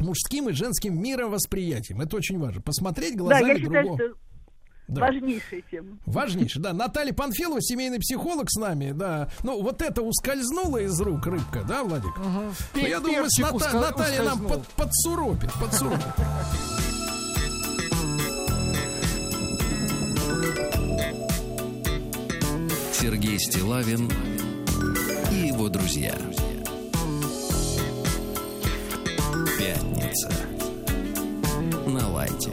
мужским 0.00 0.48
и 0.48 0.52
женским 0.52 1.00
мировосприятием. 1.00 2.00
Это 2.00 2.16
очень 2.16 2.38
важно. 2.38 2.60
Посмотреть 2.60 3.14
Да, 3.16 3.18
глазами 3.24 3.48
я 3.48 3.56
считаю, 3.58 3.84
другого. 3.84 3.98
что 3.98 4.18
Да. 4.88 5.00
Важнейшая 5.00 5.62
тема. 5.70 5.98
Важнейшая, 6.06 6.62
да. 6.62 6.72
Наталья 6.74 7.12
Панфилова, 7.12 7.60
семейный 7.60 7.98
психолог 7.98 8.46
с 8.48 8.56
нами, 8.60 8.92
да. 8.92 9.28
Ну, 9.42 9.60
вот 9.62 9.82
это 9.82 10.02
ускользнула 10.02 10.78
из 10.78 11.00
рук 11.00 11.26
рыбка, 11.26 11.64
да, 11.66 11.82
Владик? 11.84 12.12
Ну, 12.74 12.80
я 12.86 13.00
думаю, 13.00 13.24
Ната- 13.40 13.54
уска- 13.56 13.80
Наталья 13.80 14.22
нам 14.22 14.44
ускользнул. 14.44 14.48
под, 14.50 14.66
подсуропит, 14.68 15.50
подсуропит. 15.60 16.06
Сергей 22.92 23.38
Стилавин 23.38 24.10
и 25.30 25.48
его 25.48 25.68
друзья. 25.68 26.14
Пятница. 29.66 30.28
На 31.88 32.08
лайте. 32.10 32.52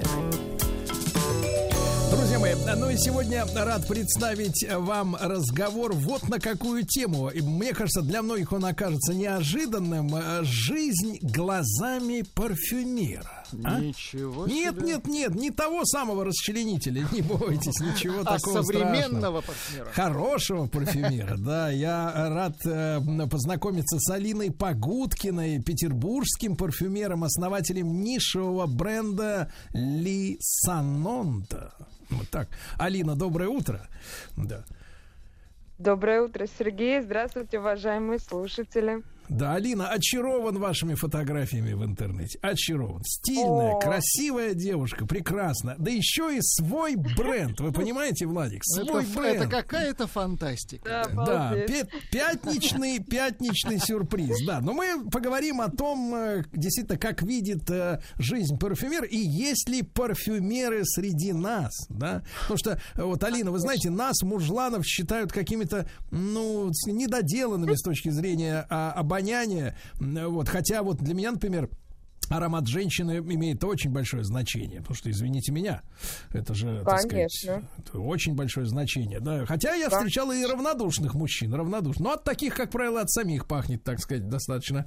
Друзья 2.10 2.40
мои, 2.40 2.56
ну 2.76 2.90
и 2.90 2.98
сегодня 2.98 3.46
рад 3.54 3.88
представить 3.88 4.66
вам 4.68 5.16
разговор 5.22 5.94
вот 5.94 6.28
на 6.28 6.40
какую 6.40 6.88
тему. 6.88 7.30
И 7.30 7.42
мне 7.42 7.74
кажется, 7.74 8.02
для 8.02 8.24
многих 8.24 8.52
он 8.52 8.66
окажется 8.66 9.14
неожиданным. 9.14 10.10
Жизнь 10.44 11.20
глазами 11.22 12.24
парфюмера. 12.34 13.43
А? 13.64 13.80
Ничего 13.80 14.46
Нет, 14.48 14.76
себе. 14.76 14.86
нет, 14.88 15.08
нет, 15.08 15.36
не 15.36 15.52
того 15.52 15.86
самого 15.86 16.26
расчленителя, 16.26 17.08
не 17.12 17.22
бойтесь, 17.22 17.80
ничего 17.82 18.22
А 18.22 18.38
такого 18.38 18.62
современного 18.64 19.42
страшного. 19.42 19.42
парфюмера. 19.42 19.92
Хорошего 19.94 20.68
парфюмера, 20.68 21.38
да. 21.38 21.70
Я 21.70 22.30
рад 22.30 22.56
э, 22.66 23.00
познакомиться 23.30 23.98
с 24.00 24.10
Алиной 24.12 24.52
Погудкиной, 24.52 25.62
петербургским 25.62 26.56
парфюмером, 26.56 27.24
основателем 27.24 28.02
нишевого 28.02 28.68
бренда 28.68 29.52
Ли 29.74 30.38
Санонда. 30.42 31.74
Вот 32.10 32.30
так. 32.30 32.50
Алина, 32.78 33.16
доброе 33.16 33.50
утро. 33.50 33.88
Да. 34.38 34.64
Доброе 35.80 36.22
утро, 36.22 36.48
Сергей. 36.60 37.02
Здравствуйте, 37.02 37.60
уважаемые 37.60 38.20
слушатели. 38.20 39.04
Да, 39.30 39.56
Алина, 39.56 39.90
очарован 39.90 40.58
вашими 40.60 40.96
фотографиями 40.96 41.74
в 41.74 41.84
интернете. 41.86 42.38
Очарован. 42.42 43.02
Стильная, 43.06 43.74
О. 43.74 43.80
красивая 43.80 44.54
девушка, 44.54 45.06
прекрасно. 45.06 45.76
Да 45.78 45.90
еще 45.92 46.36
и 46.36 46.40
свой 46.42 46.96
бренд. 46.96 47.60
Вы 47.60 47.72
понимаете, 47.74 48.26
Владик? 48.26 48.62
Это, 48.78 48.86
Свой 48.86 49.04
ф- 49.04 49.16
бренд. 49.16 49.38
это 49.42 49.48
какая-то 49.50 50.08
фантастика. 50.08 51.08
Да, 51.14 51.54
пя- 51.56 51.88
пятничный, 52.12 53.00
пятничный 53.04 53.80
сюрприз, 53.80 54.46
да. 54.46 54.62
Но 54.62 54.74
мы 54.74 55.10
поговорим 55.10 55.62
о 55.62 55.70
том, 55.70 56.14
э, 56.16 56.44
действительно, 56.54 56.98
как 56.98 57.22
видит 57.24 57.70
э, 57.70 58.02
жизнь 58.18 58.58
парфюмер 58.58 59.04
и 59.04 59.18
есть 59.18 59.70
ли 59.70 59.82
парфюмеры 59.84 60.82
среди 60.86 61.34
нас, 61.34 61.72
да. 61.90 62.24
Потому 62.42 62.58
что, 62.58 62.72
э, 62.96 63.04
вот, 63.04 63.24
Алина, 63.24 63.52
вы 63.52 63.60
знаете, 63.60 63.90
нас, 63.90 64.22
мужланов, 64.22 64.86
считают 64.86 65.32
какими-то, 65.32 65.88
ну, 66.12 66.70
недоделанными 66.88 67.76
с 67.76 67.82
точки 67.82 68.10
зрения 68.10 68.66
а, 68.70 68.92
обоняния. 69.14 69.76
Вот, 70.00 70.50
хотя 70.50 70.84
вот 70.84 70.98
для 70.98 71.14
меня, 71.14 71.32
например, 71.32 71.70
Аромат 72.30 72.68
женщины 72.68 73.18
имеет 73.18 73.64
очень 73.64 73.92
большое 73.92 74.24
значение, 74.24 74.80
потому 74.80 74.96
что, 74.96 75.12
извините 75.12 75.52
меня, 75.52 75.82
это 76.32 76.54
же, 76.54 76.84
так 76.86 77.02
сказать, 77.02 77.40
Конечно. 77.42 77.70
очень 77.94 78.36
большое 78.36 78.66
значение, 78.66 79.20
да. 79.20 79.46
Хотя 79.46 79.76
я 79.76 79.90
встречал 79.90 80.32
и 80.32 80.44
равнодушных 80.46 81.14
мужчин, 81.14 81.54
равнодушных. 81.54 82.04
Но 82.04 82.14
от 82.14 82.24
таких, 82.24 82.56
как 82.56 82.72
правило, 82.72 83.02
от 83.02 83.10
самих 83.12 83.48
пахнет, 83.48 83.84
так 83.84 84.00
сказать, 84.00 84.28
достаточно 84.28 84.86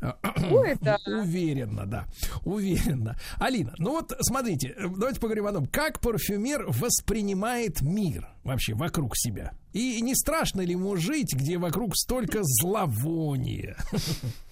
э, 0.00 0.12
Ой, 0.50 0.76
да. 0.80 0.98
уверенно, 1.06 1.86
да, 1.86 2.06
уверенно. 2.44 3.16
Алина, 3.38 3.74
ну 3.78 3.92
вот 3.92 4.16
смотрите, 4.20 4.74
давайте 4.78 5.20
поговорим 5.20 5.46
о 5.46 5.52
том, 5.52 5.66
как 5.66 6.00
парфюмер 6.00 6.66
воспринимает 6.68 7.82
мир 7.82 8.28
вообще 8.44 8.74
вокруг 8.74 9.16
себя. 9.16 9.52
И 9.72 10.00
не 10.00 10.14
страшно 10.14 10.62
ли 10.62 10.72
ему 10.72 10.96
жить, 10.96 11.34
где 11.34 11.58
вокруг 11.58 11.96
столько 11.96 12.40
зловония? 12.42 13.76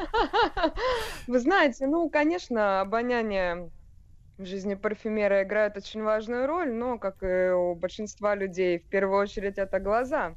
Вы 1.26 1.38
знаете, 1.38 1.86
ну, 1.86 2.08
конечно, 2.10 2.80
обоняние 2.80 3.70
в 4.38 4.44
жизни 4.44 4.74
парфюмера 4.74 5.42
играет 5.42 5.76
очень 5.76 6.02
важную 6.02 6.46
роль, 6.46 6.72
но, 6.72 6.98
как 6.98 7.22
и 7.22 7.50
у 7.52 7.74
большинства 7.74 8.34
людей, 8.34 8.78
в 8.78 8.88
первую 8.88 9.20
очередь 9.20 9.58
это 9.58 9.78
глаза. 9.80 10.36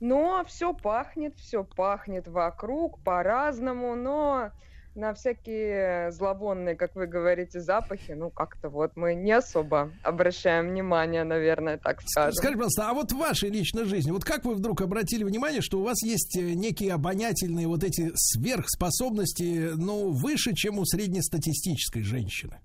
Но 0.00 0.44
все 0.46 0.74
пахнет, 0.74 1.36
все 1.36 1.64
пахнет 1.64 2.26
вокруг 2.26 3.02
по-разному, 3.04 3.94
но 3.94 4.50
на 4.94 5.12
всякие 5.14 6.12
зловонные, 6.12 6.76
как 6.76 6.94
вы 6.94 7.06
говорите, 7.06 7.60
запахи, 7.60 8.12
ну, 8.12 8.30
как-то 8.30 8.68
вот 8.68 8.92
мы 8.96 9.14
не 9.14 9.32
особо 9.32 9.90
обращаем 10.02 10.68
внимание, 10.68 11.24
наверное, 11.24 11.78
так 11.78 12.00
скажем. 12.06 12.34
Скажите, 12.34 12.56
пожалуйста, 12.56 12.90
а 12.90 12.94
вот 12.94 13.12
в 13.12 13.16
вашей 13.16 13.50
личной 13.50 13.84
жизни, 13.84 14.12
вот 14.12 14.24
как 14.24 14.44
вы 14.44 14.54
вдруг 14.54 14.80
обратили 14.82 15.24
внимание, 15.24 15.60
что 15.60 15.80
у 15.80 15.82
вас 15.82 16.02
есть 16.02 16.36
э, 16.36 16.54
некие 16.54 16.92
обонятельные 16.92 17.66
вот 17.66 17.82
эти 17.82 18.12
сверхспособности, 18.14 19.72
ну, 19.74 20.10
выше, 20.10 20.54
чем 20.54 20.78
у 20.78 20.84
среднестатистической 20.84 22.02
женщины? 22.02 22.60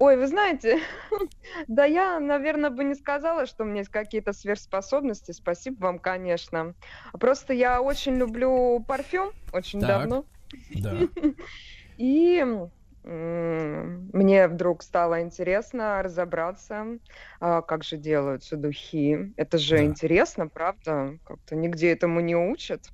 Ой, 0.00 0.16
вы 0.16 0.26
знаете, 0.26 0.80
да 1.68 1.84
я, 1.84 2.18
наверное, 2.18 2.70
бы 2.70 2.84
не 2.84 2.94
сказала, 2.94 3.44
что 3.44 3.64
у 3.64 3.66
меня 3.66 3.80
есть 3.80 3.90
какие-то 3.90 4.32
сверхспособности. 4.32 5.32
Спасибо 5.32 5.82
вам, 5.82 5.98
конечно. 5.98 6.74
Просто 7.12 7.52
я 7.52 7.82
очень 7.82 8.16
люблю 8.16 8.82
парфюм, 8.88 9.30
очень 9.52 9.78
Так. 9.80 9.88
давно. 9.88 10.24
Да. 10.74 10.92
И 11.96 12.44
мне 13.02 14.48
вдруг 14.48 14.82
стало 14.82 15.22
интересно 15.22 16.02
разобраться, 16.02 16.98
а, 17.40 17.62
как 17.62 17.82
же 17.82 17.96
делаются 17.96 18.56
духи. 18.56 19.32
Это 19.36 19.56
же 19.56 19.84
интересно, 19.84 20.48
правда? 20.48 21.18
Как-то 21.24 21.56
нигде 21.56 21.92
этому 21.92 22.20
не 22.20 22.36
учат. 22.36 22.84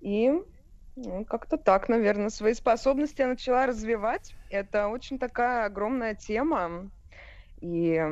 И 0.00 0.32
ну, 0.96 1.24
как-то 1.24 1.56
так, 1.56 1.88
наверное, 1.88 2.30
свои 2.30 2.54
способности 2.54 3.20
я 3.20 3.28
начала 3.28 3.66
развивать. 3.66 4.34
Это 4.50 4.88
очень 4.88 5.18
такая 5.18 5.66
огромная 5.66 6.16
тема. 6.16 6.90
И 7.60 8.02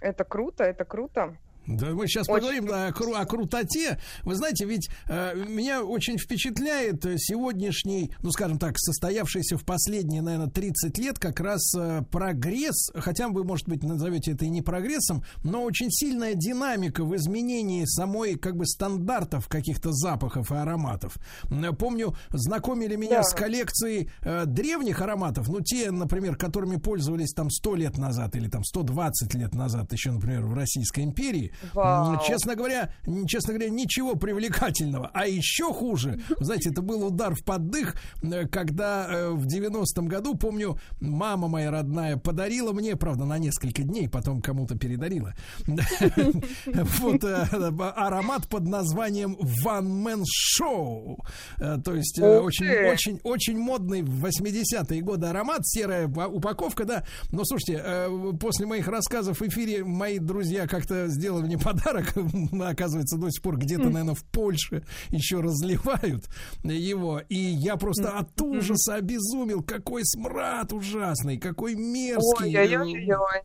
это 0.00 0.24
круто, 0.24 0.64
это 0.64 0.86
круто. 0.86 1.38
Да, 1.66 1.90
мы 1.90 2.06
сейчас 2.08 2.28
Очень 2.28 2.40
поговорим 2.40 2.66
да, 2.66 2.86
о, 2.88 2.90
кру- 2.90 3.14
о 3.14 3.24
крутоте. 3.26 3.98
Вы 4.24 4.34
знаете, 4.34 4.64
ведь 4.64 4.88
э, 5.08 5.34
меня 5.48 5.84
очень 5.84 6.18
впечатляет 6.18 7.04
сегодняшний, 7.18 8.10
ну, 8.22 8.30
скажем 8.32 8.58
так, 8.58 8.78
состоявшийся 8.78 9.56
в 9.56 9.64
последние, 9.64 10.22
наверное, 10.22 10.48
30 10.50 10.98
лет 10.98 11.18
как 11.18 11.38
раз 11.40 11.60
э, 11.76 12.02
прогресс, 12.10 12.90
хотя 12.94 13.28
вы, 13.28 13.44
может 13.44 13.68
быть, 13.68 13.82
назовете 13.82 14.32
это 14.32 14.44
и 14.46 14.48
не 14.48 14.62
прогрессом, 14.62 15.22
но 15.44 15.62
очень 15.62 15.90
сильная 15.90 16.34
динамика 16.34 17.04
в 17.04 17.14
изменении 17.16 17.84
самой, 17.84 18.36
как 18.36 18.56
бы, 18.56 18.66
стандартов 18.66 19.46
каких-то 19.48 19.92
запахов 19.92 20.50
и 20.50 20.54
ароматов. 20.54 21.16
Помню, 21.78 22.16
знакомили 22.30 22.96
меня 22.96 23.18
Да. 23.18 23.22
с 23.22 23.34
коллекцией 23.34 24.10
э, 24.22 24.44
древних 24.46 25.00
ароматов, 25.02 25.48
ну, 25.48 25.60
те, 25.60 25.90
например, 25.90 26.36
которыми 26.36 26.76
пользовались 26.76 27.32
там 27.32 27.50
100 27.50 27.74
лет 27.76 27.98
назад 27.98 28.34
или 28.34 28.48
там 28.48 28.64
120 28.64 29.34
лет 29.34 29.54
назад, 29.54 29.92
еще, 29.92 30.10
например, 30.10 30.46
в 30.46 30.54
Российской 30.54 31.04
империи. 31.04 31.49
Вау. 31.74 32.20
Честно 32.26 32.54
говоря, 32.56 32.92
честно 33.26 33.54
говоря, 33.54 33.70
ничего 33.70 34.14
привлекательного. 34.16 35.10
А 35.14 35.26
еще 35.26 35.72
хуже, 35.72 36.20
знаете, 36.40 36.70
это 36.70 36.82
был 36.82 37.06
удар 37.06 37.34
в 37.34 37.44
поддых, 37.44 37.96
э, 38.22 38.46
когда 38.46 39.06
э, 39.08 39.30
в 39.30 39.46
90-м 39.46 40.06
году, 40.08 40.34
помню, 40.36 40.78
мама 41.00 41.48
моя 41.48 41.70
родная 41.70 42.16
подарила 42.16 42.72
мне, 42.72 42.96
правда, 42.96 43.24
на 43.24 43.38
несколько 43.38 43.82
дней, 43.82 44.08
потом 44.08 44.40
кому-то 44.42 44.76
передарила, 44.76 45.34
вот 46.66 47.24
э, 47.24 47.46
аромат 47.96 48.48
под 48.48 48.66
названием 48.66 49.36
One 49.64 50.02
Man 50.04 50.22
Show. 50.60 51.16
Э, 51.58 51.78
То 51.84 51.94
есть 51.94 52.18
э, 52.18 52.38
Ух 52.38 52.46
очень, 52.46 52.66
ты! 52.66 52.90
очень, 52.92 53.20
очень 53.24 53.58
модный 53.58 54.02
в 54.02 54.24
80-е 54.24 55.00
годы 55.02 55.26
аромат, 55.26 55.60
серая 55.66 56.06
упа- 56.06 56.28
упаковка, 56.28 56.84
да. 56.84 57.04
Но 57.30 57.44
слушайте, 57.44 57.80
э, 57.84 58.32
после 58.38 58.66
моих 58.66 58.88
рассказов 58.88 59.40
в 59.40 59.42
эфире 59.48 59.84
мои 59.84 60.18
друзья 60.18 60.66
как-то 60.66 61.08
сделали 61.08 61.39
мне 61.42 61.58
подарок. 61.58 62.14
Оказывается, 62.60 63.16
до 63.16 63.30
сих 63.30 63.42
пор 63.42 63.56
где-то, 63.58 63.84
наверное, 63.84 64.14
в 64.14 64.24
Польше 64.24 64.84
еще 65.08 65.40
разливают 65.40 66.28
его. 66.62 67.20
И 67.28 67.36
я 67.36 67.76
просто 67.76 68.18
от 68.18 68.40
ужаса 68.40 68.94
обезумел. 68.96 69.62
Какой 69.62 70.02
смрад 70.04 70.72
ужасный, 70.72 71.38
какой 71.38 71.74
мерзкий. 71.74 72.54
э, 72.54 72.78
Ой-ой-ой. 72.78 73.42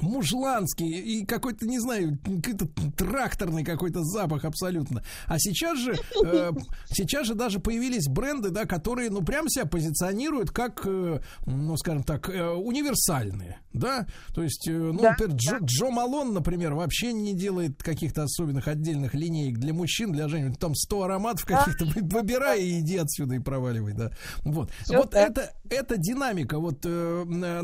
Мужланский 0.00 0.88
и 0.88 1.24
какой-то, 1.26 1.66
не 1.66 1.78
знаю, 1.78 2.18
какой-то 2.42 2.66
тракторный 2.96 3.64
какой-то 3.64 4.02
запах 4.04 4.44
абсолютно. 4.44 5.02
А 5.26 5.38
сейчас 5.38 5.78
же, 5.78 5.94
э, 6.24 6.50
сейчас 6.90 7.26
же 7.26 7.34
даже 7.34 7.58
появились 7.60 8.08
бренды, 8.08 8.50
да, 8.50 8.64
которые, 8.64 9.10
ну, 9.10 9.22
прям 9.22 9.48
себя 9.48 9.66
позиционируют 9.66 10.50
как, 10.50 10.82
э, 10.86 11.20
ну, 11.46 11.76
скажем 11.76 12.02
так, 12.04 12.28
э, 12.28 12.48
универсальные, 12.50 13.58
да. 13.72 14.06
То 14.34 14.42
есть, 14.42 14.66
э, 14.68 14.72
ну, 14.72 14.98
Да, 15.00 15.10
например, 15.10 15.36
Джо, 15.36 15.58
Джо 15.62 15.90
Малон, 15.90 16.32
например, 16.34 16.74
вообще 16.74 17.12
не 17.12 17.34
делает 17.34 17.82
каких-то 17.82 18.22
особенных 18.24 18.68
отдельных 18.68 19.14
линеек 19.14 19.58
для 19.58 19.72
мужчин, 19.74 20.12
для 20.12 20.28
женщин. 20.28 20.54
Там 20.54 20.74
100 20.74 21.02
ароматов 21.02 21.44
каких-то, 21.46 21.84
выбирай 21.84 22.62
и 22.62 22.80
иди 22.80 22.96
отсюда 22.96 23.34
и 23.34 23.38
проваливай, 23.38 23.92
да. 23.94 24.10
Вот. 24.44 24.70
Всё 24.84 24.98
вот 24.98 25.10
так. 25.10 25.30
это, 25.30 25.52
это 25.70 25.96
динамика. 25.96 26.58
Вот, 26.58 26.80
э, 26.84 27.24
на- 27.26 27.58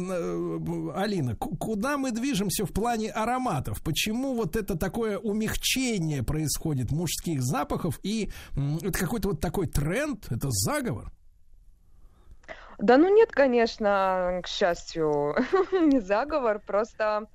Алина, 0.95 1.37
ку- 1.37 1.57
куда 1.57 1.97
мы 1.97 2.11
двигаемся? 2.11 2.24
Движемся 2.25 2.65
в 2.65 2.73
плане 2.73 3.11
ароматов? 3.11 3.83
Почему 3.83 4.35
вот 4.35 4.57
это 4.57 4.79
такое 4.79 5.19
умягчение 5.19 6.23
происходит 6.23 6.91
мужских 6.91 7.43
запахов? 7.43 8.01
И 8.03 8.31
это 8.83 8.99
какой-то 8.99 9.29
вот 9.29 9.41
такой 9.41 9.67
тренд, 9.67 10.27
это 10.31 10.49
заговор? 10.51 11.13
Да 12.79 12.97
ну 12.97 13.15
нет, 13.15 13.31
конечно, 13.31 14.41
к 14.43 14.49
счастью, 14.49 15.37
не 15.73 16.01
заговор, 16.01 16.61
просто 16.67 17.29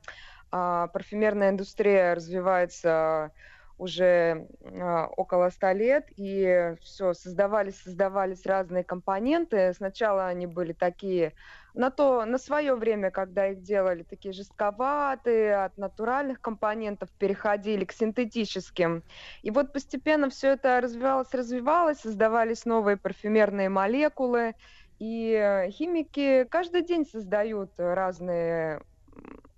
а, 0.52 0.88
парфюмерная 0.88 1.52
индустрия 1.52 2.16
развивается 2.16 3.32
уже 3.78 4.48
а, 4.64 5.06
около 5.06 5.49
ста 5.52 5.72
лет, 5.72 6.07
и 6.18 6.76
все, 6.82 7.14
создавались, 7.14 7.80
создавались 7.82 8.45
разные 8.45 8.84
компоненты. 8.84 9.72
Сначала 9.74 10.28
они 10.28 10.48
были 10.48 10.74
такие, 10.74 11.34
на 11.74 11.91
то, 11.91 12.26
на 12.26 12.38
свое 12.38 12.76
время, 12.76 13.12
когда 13.12 13.48
их 13.48 13.62
делали, 13.62 14.04
такие 14.04 14.34
жестковатые, 14.34 15.64
от 15.66 15.78
натуральных 15.78 16.41
компонентов 16.41 17.10
переходили 17.18 17.86
к 17.86 17.91
синтетическим. 17.91 19.04
И 19.41 19.52
вот 19.52 19.74
постепенно 19.74 20.30
все 20.30 20.50
это 20.54 20.82
развивалось, 20.82 21.34
развивалось, 21.34 22.00
создавались 22.00 22.66
новые 22.66 22.98
парфюмерные 22.98 23.70
молекулы, 23.70 24.54
и 25.00 25.32
э, 25.34 25.70
химики 25.72 26.46
каждый 26.50 26.82
день 26.84 27.06
создают 27.06 27.72
разные 27.78 28.82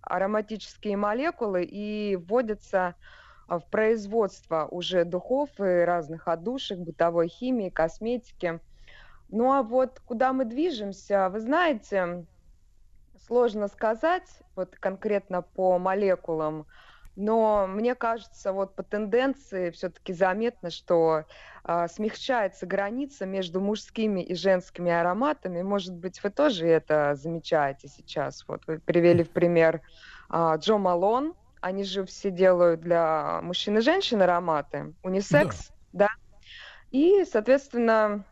ароматические 0.01 0.97
молекулы 0.97 1.63
и 1.63 2.15
вводятся 2.15 2.95
а, 3.47 3.59
в 3.59 3.69
производство 3.69 4.67
уже 4.69 5.05
духов 5.05 5.49
и 5.59 5.63
разных 5.63 6.27
отдушек, 6.27 6.79
бытовой 6.79 7.27
химии, 7.27 7.69
косметики. 7.69 8.61
Ну 9.31 9.51
а 9.53 9.63
вот 9.63 10.01
куда 10.05 10.33
мы 10.33 10.45
движемся, 10.45 11.29
вы 11.29 11.39
знаете, 11.39 12.25
сложно 13.25 13.69
сказать 13.69 14.27
вот 14.55 14.75
конкретно 14.75 15.41
по 15.41 15.79
молекулам, 15.79 16.67
но 17.15 17.65
мне 17.67 17.95
кажется, 17.95 18.53
вот 18.53 18.75
по 18.75 18.83
тенденции 18.83 19.69
все-таки 19.71 20.13
заметно, 20.13 20.69
что 20.69 21.25
э, 21.63 21.87
смягчается 21.89 22.65
граница 22.65 23.25
между 23.25 23.59
мужскими 23.59 24.21
и 24.21 24.33
женскими 24.33 24.91
ароматами. 24.91 25.61
Может 25.61 25.93
быть, 25.93 26.23
вы 26.23 26.29
тоже 26.29 26.67
это 26.67 27.15
замечаете 27.15 27.89
сейчас. 27.89 28.45
Вот 28.47 28.65
вы 28.67 28.79
привели 28.79 29.23
в 29.23 29.29
пример 29.29 29.81
э, 30.29 30.53
Джо 30.57 30.77
Малон. 30.77 31.33
Они 31.59 31.83
же 31.83 32.05
все 32.05 32.31
делают 32.31 32.81
для 32.81 33.39
мужчин 33.43 33.77
и 33.77 33.81
женщин 33.81 34.21
ароматы. 34.21 34.93
Унисекс, 35.03 35.69
да. 35.91 36.07
да? 36.07 36.09
И, 36.91 37.25
соответственно, 37.25 38.23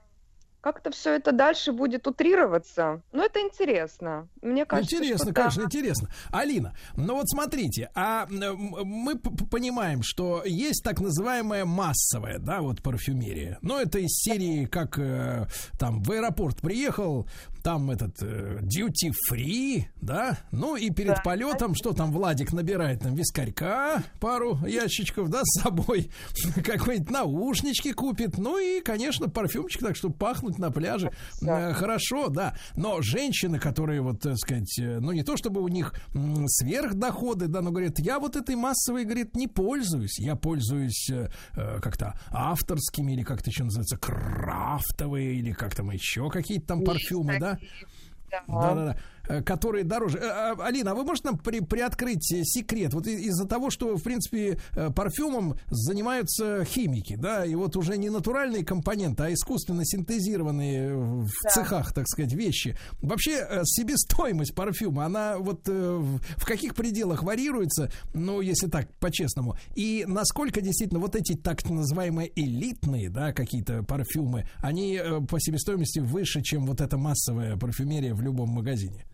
как-то 0.61 0.91
все 0.91 1.15
это 1.15 1.31
дальше 1.31 1.71
будет 1.71 2.07
утрироваться. 2.07 3.01
Но 3.11 3.23
это 3.23 3.39
интересно. 3.39 4.27
Мне 4.41 4.65
кажется, 4.65 4.97
интересно, 4.97 5.25
что 5.25 5.33
конечно, 5.33 5.63
да. 5.63 5.67
интересно. 5.67 6.09
Алина, 6.31 6.75
ну 6.95 7.15
вот 7.15 7.29
смотрите, 7.29 7.89
а 7.95 8.25
мы 8.29 9.17
понимаем, 9.17 10.01
что 10.03 10.43
есть 10.45 10.83
так 10.83 10.99
называемая 10.99 11.65
массовая, 11.65 12.39
да, 12.39 12.61
вот 12.61 12.81
парфюмерия. 12.81 13.57
Но 13.61 13.79
это 13.79 13.99
из 13.99 14.11
серии, 14.11 14.65
как 14.65 14.99
э, 14.99 15.47
там 15.77 16.03
в 16.03 16.11
аэропорт 16.11 16.57
приехал, 16.61 17.27
там 17.69 17.91
этот 17.91 18.15
э, 18.23 18.61
duty 18.63 19.11
free, 19.29 19.83
да, 20.01 20.39
ну 20.51 20.75
и 20.75 20.89
перед 20.89 21.17
да. 21.17 21.21
полетом, 21.23 21.75
что 21.75 21.93
там 21.93 22.11
Владик 22.11 22.51
набирает 22.51 23.01
там 23.01 23.13
вискарька, 23.13 24.01
пару 24.19 24.57
ящичков, 24.65 25.29
да, 25.29 25.41
с 25.43 25.61
собой, 25.61 26.09
какой-нибудь 26.65 27.11
наушнички 27.11 27.93
купит, 27.93 28.39
ну 28.39 28.57
и, 28.57 28.81
конечно, 28.81 29.29
парфюмчик, 29.29 29.83
так 29.83 29.95
чтобы 29.95 30.15
пахнуть 30.15 30.57
на 30.57 30.71
пляже. 30.71 31.11
Да. 31.43 31.69
Э, 31.69 31.73
хорошо, 31.73 32.29
да. 32.29 32.55
Но 32.75 33.03
женщины, 33.03 33.59
которые 33.59 34.01
вот, 34.01 34.21
так 34.21 34.37
сказать, 34.37 34.73
ну 34.79 35.11
не 35.11 35.21
то 35.21 35.37
чтобы 35.37 35.61
у 35.61 35.67
них 35.67 35.93
сверхдоходы, 36.47 37.45
да, 37.45 37.61
но 37.61 37.69
говорят, 37.69 37.99
я 37.99 38.19
вот 38.19 38.35
этой 38.35 38.55
массовой, 38.55 39.05
говорит, 39.05 39.35
не 39.35 39.47
пользуюсь. 39.47 40.17
Я 40.17 40.35
пользуюсь 40.35 41.07
э, 41.11 41.29
как-то 41.83 42.19
авторскими 42.31 43.11
или 43.11 43.21
как-то 43.21 43.51
еще 43.51 43.63
называется, 43.63 43.97
крафтовые 43.97 45.35
или 45.35 45.51
как 45.51 45.75
там 45.75 45.91
еще 45.91 46.31
какие-то 46.31 46.65
там 46.65 46.83
парфюмы, 46.83 47.37
да? 47.39 47.58
Да, 48.29 48.43
да, 48.47 48.75
да 48.75 48.95
которые 49.45 49.83
дороже. 49.83 50.19
Алина, 50.19 50.91
а 50.91 50.95
вы 50.95 51.03
можете 51.03 51.29
нам 51.29 51.37
при, 51.37 51.59
приоткрыть 51.59 52.25
секрет? 52.25 52.93
Вот 52.93 53.07
из-за 53.07 53.45
того, 53.45 53.69
что, 53.69 53.95
в 53.97 54.03
принципе, 54.03 54.59
парфюмом 54.95 55.55
занимаются 55.67 56.65
химики, 56.65 57.15
да, 57.15 57.45
и 57.45 57.55
вот 57.55 57.75
уже 57.75 57.97
не 57.97 58.09
натуральные 58.09 58.65
компоненты, 58.65 59.23
а 59.23 59.33
искусственно 59.33 59.85
синтезированные 59.85 60.95
в 60.95 61.29
да. 61.43 61.49
цехах, 61.49 61.93
так 61.93 62.07
сказать, 62.07 62.33
вещи. 62.33 62.77
Вообще, 63.01 63.63
себестоимость 63.65 64.55
парфюма, 64.55 65.05
она 65.05 65.37
вот 65.37 65.67
в 65.67 66.45
каких 66.45 66.75
пределах 66.75 67.23
варьируется, 67.23 67.91
ну, 68.13 68.41
если 68.41 68.67
так, 68.67 68.91
по-честному, 68.99 69.57
и 69.75 70.05
насколько 70.07 70.61
действительно 70.61 70.99
вот 70.99 71.15
эти 71.15 71.35
так 71.35 71.67
называемые 71.69 72.31
элитные, 72.35 73.09
да, 73.09 73.33
какие-то 73.33 73.83
парфюмы, 73.83 74.47
они 74.57 74.99
по 75.27 75.39
себестоимости 75.39 75.99
выше, 75.99 76.41
чем 76.41 76.65
вот 76.65 76.81
эта 76.81 76.97
массовая 76.97 77.57
парфюмерия 77.57 78.13
в 78.13 78.21
любом 78.21 78.49
магазине? 78.49 79.05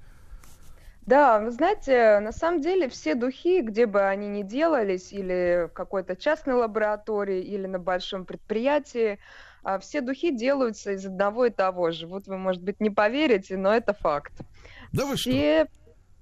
Да, 1.05 1.39
вы 1.39 1.51
знаете, 1.51 2.19
на 2.19 2.31
самом 2.31 2.61
деле 2.61 2.89
все 2.89 3.13
духи, 3.13 3.61
где 3.61 3.85
бы 3.85 4.01
они 4.01 4.27
ни 4.27 4.41
делались, 4.41 5.13
или 5.13 5.67
в 5.69 5.73
какой-то 5.73 6.15
частной 6.15 6.55
лаборатории, 6.55 7.41
или 7.41 7.67
на 7.67 7.77
большом 7.77 8.25
предприятии, 8.25 9.19
а, 9.63 9.77
все 9.77 10.01
духи 10.01 10.31
делаются 10.31 10.93
из 10.93 11.05
одного 11.05 11.45
и 11.45 11.51
того 11.51 11.91
же. 11.91 12.07
Вот 12.07 12.27
вы, 12.27 12.37
может 12.37 12.63
быть, 12.63 12.79
не 12.79 12.89
поверите, 12.89 13.55
но 13.55 13.75
это 13.75 13.93
факт. 13.93 14.33
Да 14.93 15.05
вы 15.05 15.15
все... 15.15 15.65
что? 15.65 15.73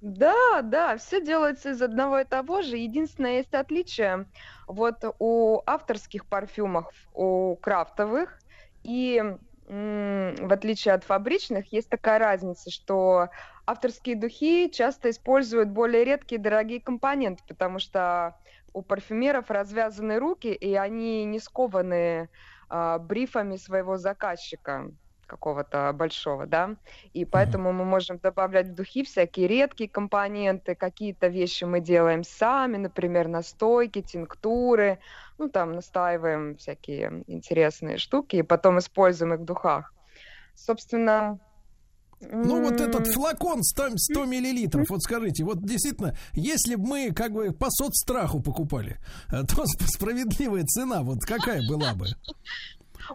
Да, 0.02 0.60
да, 0.60 0.98
все 0.98 1.24
делается 1.24 1.70
из 1.70 1.80
одного 1.80 2.18
и 2.20 2.24
того 2.24 2.60
же. 2.60 2.76
Единственное, 2.76 3.38
есть 3.38 3.54
отличие. 3.54 4.26
Вот 4.66 5.02
у 5.18 5.62
авторских 5.64 6.26
парфюмов, 6.26 6.92
у 7.14 7.56
крафтовых 7.56 8.38
и 8.82 9.22
в 9.66 10.52
отличие 10.52 10.94
от 10.94 11.04
фабричных, 11.04 11.72
есть 11.72 11.88
такая 11.88 12.18
разница, 12.18 12.70
что 12.70 13.28
авторские 13.66 14.16
духи 14.16 14.70
часто 14.70 15.10
используют 15.10 15.70
более 15.70 16.04
редкие 16.04 16.40
дорогие 16.40 16.80
компоненты, 16.80 17.42
потому 17.48 17.78
что 17.78 18.36
у 18.74 18.82
парфюмеров 18.82 19.50
развязаны 19.50 20.18
руки, 20.18 20.52
и 20.52 20.74
они 20.74 21.24
не 21.24 21.38
скованы 21.38 22.28
э, 22.70 22.98
брифами 22.98 23.56
своего 23.56 23.96
заказчика 23.96 24.90
какого-то 25.26 25.92
большого, 25.94 26.46
да, 26.46 26.76
и 27.14 27.24
поэтому 27.24 27.72
мы 27.72 27.84
можем 27.84 28.18
добавлять 28.18 28.68
в 28.68 28.74
духи 28.74 29.04
всякие 29.04 29.48
редкие 29.48 29.88
компоненты, 29.88 30.74
какие-то 30.74 31.28
вещи 31.28 31.64
мы 31.64 31.80
делаем 31.80 32.24
сами, 32.24 32.76
например, 32.76 33.28
настойки, 33.28 34.02
тинктуры, 34.02 34.98
ну, 35.38 35.48
там 35.48 35.72
настаиваем 35.72 36.56
всякие 36.56 37.24
интересные 37.26 37.98
штуки, 37.98 38.36
и 38.36 38.42
потом 38.42 38.78
используем 38.78 39.34
их 39.34 39.40
в 39.40 39.44
духах. 39.44 39.92
Собственно, 40.54 41.38
ну, 42.20 42.62
вот 42.62 42.80
этот 42.80 43.06
флакон 43.08 43.62
100, 43.62 43.96
100 43.96 44.24
миллилитров, 44.24 44.88
вот 44.88 45.02
скажите, 45.02 45.44
вот 45.44 45.62
действительно, 45.62 46.14
если 46.32 46.76
бы 46.76 46.86
мы 46.86 47.12
как 47.12 47.32
бы 47.32 47.52
по 47.52 47.70
соцстраху 47.70 48.40
покупали, 48.40 48.98
э, 49.30 49.42
то 49.42 49.64
справедливая 49.66 50.64
цена 50.64 51.02
вот 51.02 51.20
какая 51.26 51.60
была 51.68 51.94
бы? 51.94 52.06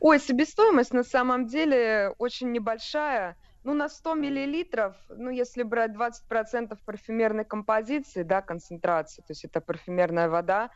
Ой, 0.02 0.20
себестоимость 0.20 0.94
на 0.94 1.04
самом 1.04 1.48
деле 1.48 2.14
очень 2.18 2.52
небольшая. 2.52 3.36
Ну, 3.64 3.74
на 3.74 3.90
100 3.90 4.16
миллилитров, 4.16 4.96
ну, 5.10 5.30
если 5.30 5.64
брать 5.64 5.92
20% 5.92 6.78
парфюмерной 6.86 7.44
композиции, 7.44 8.24
да, 8.24 8.42
концентрации, 8.42 9.22
то 9.22 9.32
есть 9.32 9.44
это 9.44 9.60
парфюмерная 9.60 10.30
вода, 10.30 10.70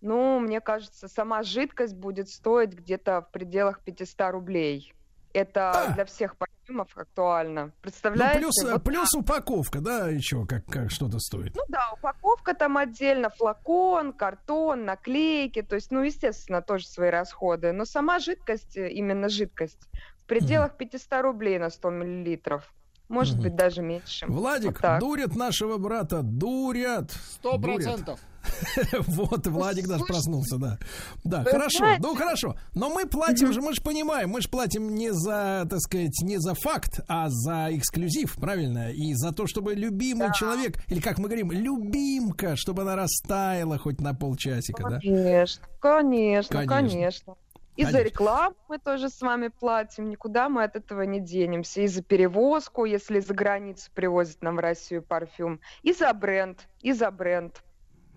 ну, 0.00 0.38
мне 0.38 0.60
кажется, 0.60 1.08
сама 1.08 1.42
жидкость 1.42 1.94
будет 1.94 2.28
стоить 2.28 2.72
где-то 2.72 3.22
в 3.22 3.30
пределах 3.30 3.80
500 3.80 4.30
рублей. 4.30 4.94
Это 5.32 5.70
а. 5.70 5.92
для 5.92 6.04
всех 6.04 6.36
парфюмов 6.36 6.88
актуально. 6.96 7.72
Представляете? 7.82 8.40
Ну, 8.40 8.46
плюс, 8.46 8.72
вот 8.72 8.82
плюс 8.82 9.14
упаковка, 9.14 9.80
да, 9.80 10.08
еще 10.08 10.44
как, 10.44 10.66
как 10.66 10.90
что-то 10.90 11.20
стоит. 11.20 11.54
Ну 11.54 11.62
да, 11.68 11.92
упаковка 11.92 12.54
там 12.54 12.76
отдельно, 12.76 13.30
флакон, 13.30 14.12
картон, 14.12 14.84
наклейки, 14.84 15.62
то 15.62 15.76
есть, 15.76 15.92
ну, 15.92 16.02
естественно, 16.02 16.62
тоже 16.62 16.86
свои 16.88 17.10
расходы. 17.10 17.72
Но 17.72 17.84
сама 17.84 18.18
жидкость, 18.18 18.76
именно 18.76 19.28
жидкость, 19.28 19.88
в 20.16 20.24
пределах 20.26 20.76
500 20.76 21.22
рублей 21.22 21.58
на 21.58 21.70
100 21.70 21.90
миллилитров. 21.90 22.72
Может 23.10 23.34
угу. 23.34 23.42
быть, 23.42 23.56
даже 23.56 23.82
меньше. 23.82 24.24
Владик, 24.26 24.80
вот 24.80 25.00
дурят 25.00 25.34
нашего 25.34 25.78
брата, 25.78 26.22
дурят. 26.22 27.10
Сто 27.32 27.58
процентов. 27.58 28.20
Вот, 29.06 29.46
Владик 29.46 29.86
даже 29.86 30.04
проснулся, 30.04 30.56
да. 30.56 30.78
Да, 31.24 31.44
хорошо, 31.44 31.96
ну 31.98 32.14
хорошо. 32.14 32.56
Но 32.74 32.88
мы 32.88 33.06
платим 33.06 33.52
же, 33.52 33.60
мы 33.60 33.74
же 33.74 33.82
понимаем, 33.82 34.30
мы 34.30 34.40
же 34.40 34.48
платим 34.48 34.94
не 34.94 35.12
за, 35.12 35.66
так 35.68 35.80
сказать, 35.80 36.16
не 36.22 36.38
за 36.38 36.54
факт, 36.54 37.00
а 37.06 37.28
за 37.28 37.68
эксклюзив, 37.70 38.36
правильно? 38.36 38.92
И 38.92 39.12
за 39.14 39.32
то, 39.32 39.46
чтобы 39.46 39.74
любимый 39.74 40.32
человек, 40.32 40.82
или 40.88 41.00
как 41.00 41.18
мы 41.18 41.24
говорим, 41.28 41.50
любимка, 41.50 42.54
чтобы 42.56 42.82
она 42.82 42.96
растаяла 42.96 43.76
хоть 43.76 44.00
на 44.00 44.14
полчасика, 44.14 44.88
да? 44.88 45.00
Конечно, 45.00 45.66
конечно, 45.80 46.66
конечно. 46.66 47.34
И 47.76 47.84
за 47.84 48.02
рекламу 48.02 48.56
мы 48.68 48.78
тоже 48.78 49.08
с 49.08 49.20
вами 49.20 49.48
платим, 49.48 50.10
никуда 50.10 50.48
мы 50.48 50.64
от 50.64 50.76
этого 50.76 51.02
не 51.02 51.20
денемся. 51.20 51.80
И 51.80 51.86
за 51.86 52.02
перевозку, 52.02 52.84
если 52.84 53.20
за 53.20 53.32
границу 53.32 53.90
привозят 53.94 54.42
нам 54.42 54.56
в 54.56 54.58
Россию 54.58 55.02
парфюм, 55.02 55.60
и 55.82 55.92
за 55.92 56.12
бренд, 56.12 56.68
и 56.82 56.92
за 56.92 57.10
бренд. 57.10 57.62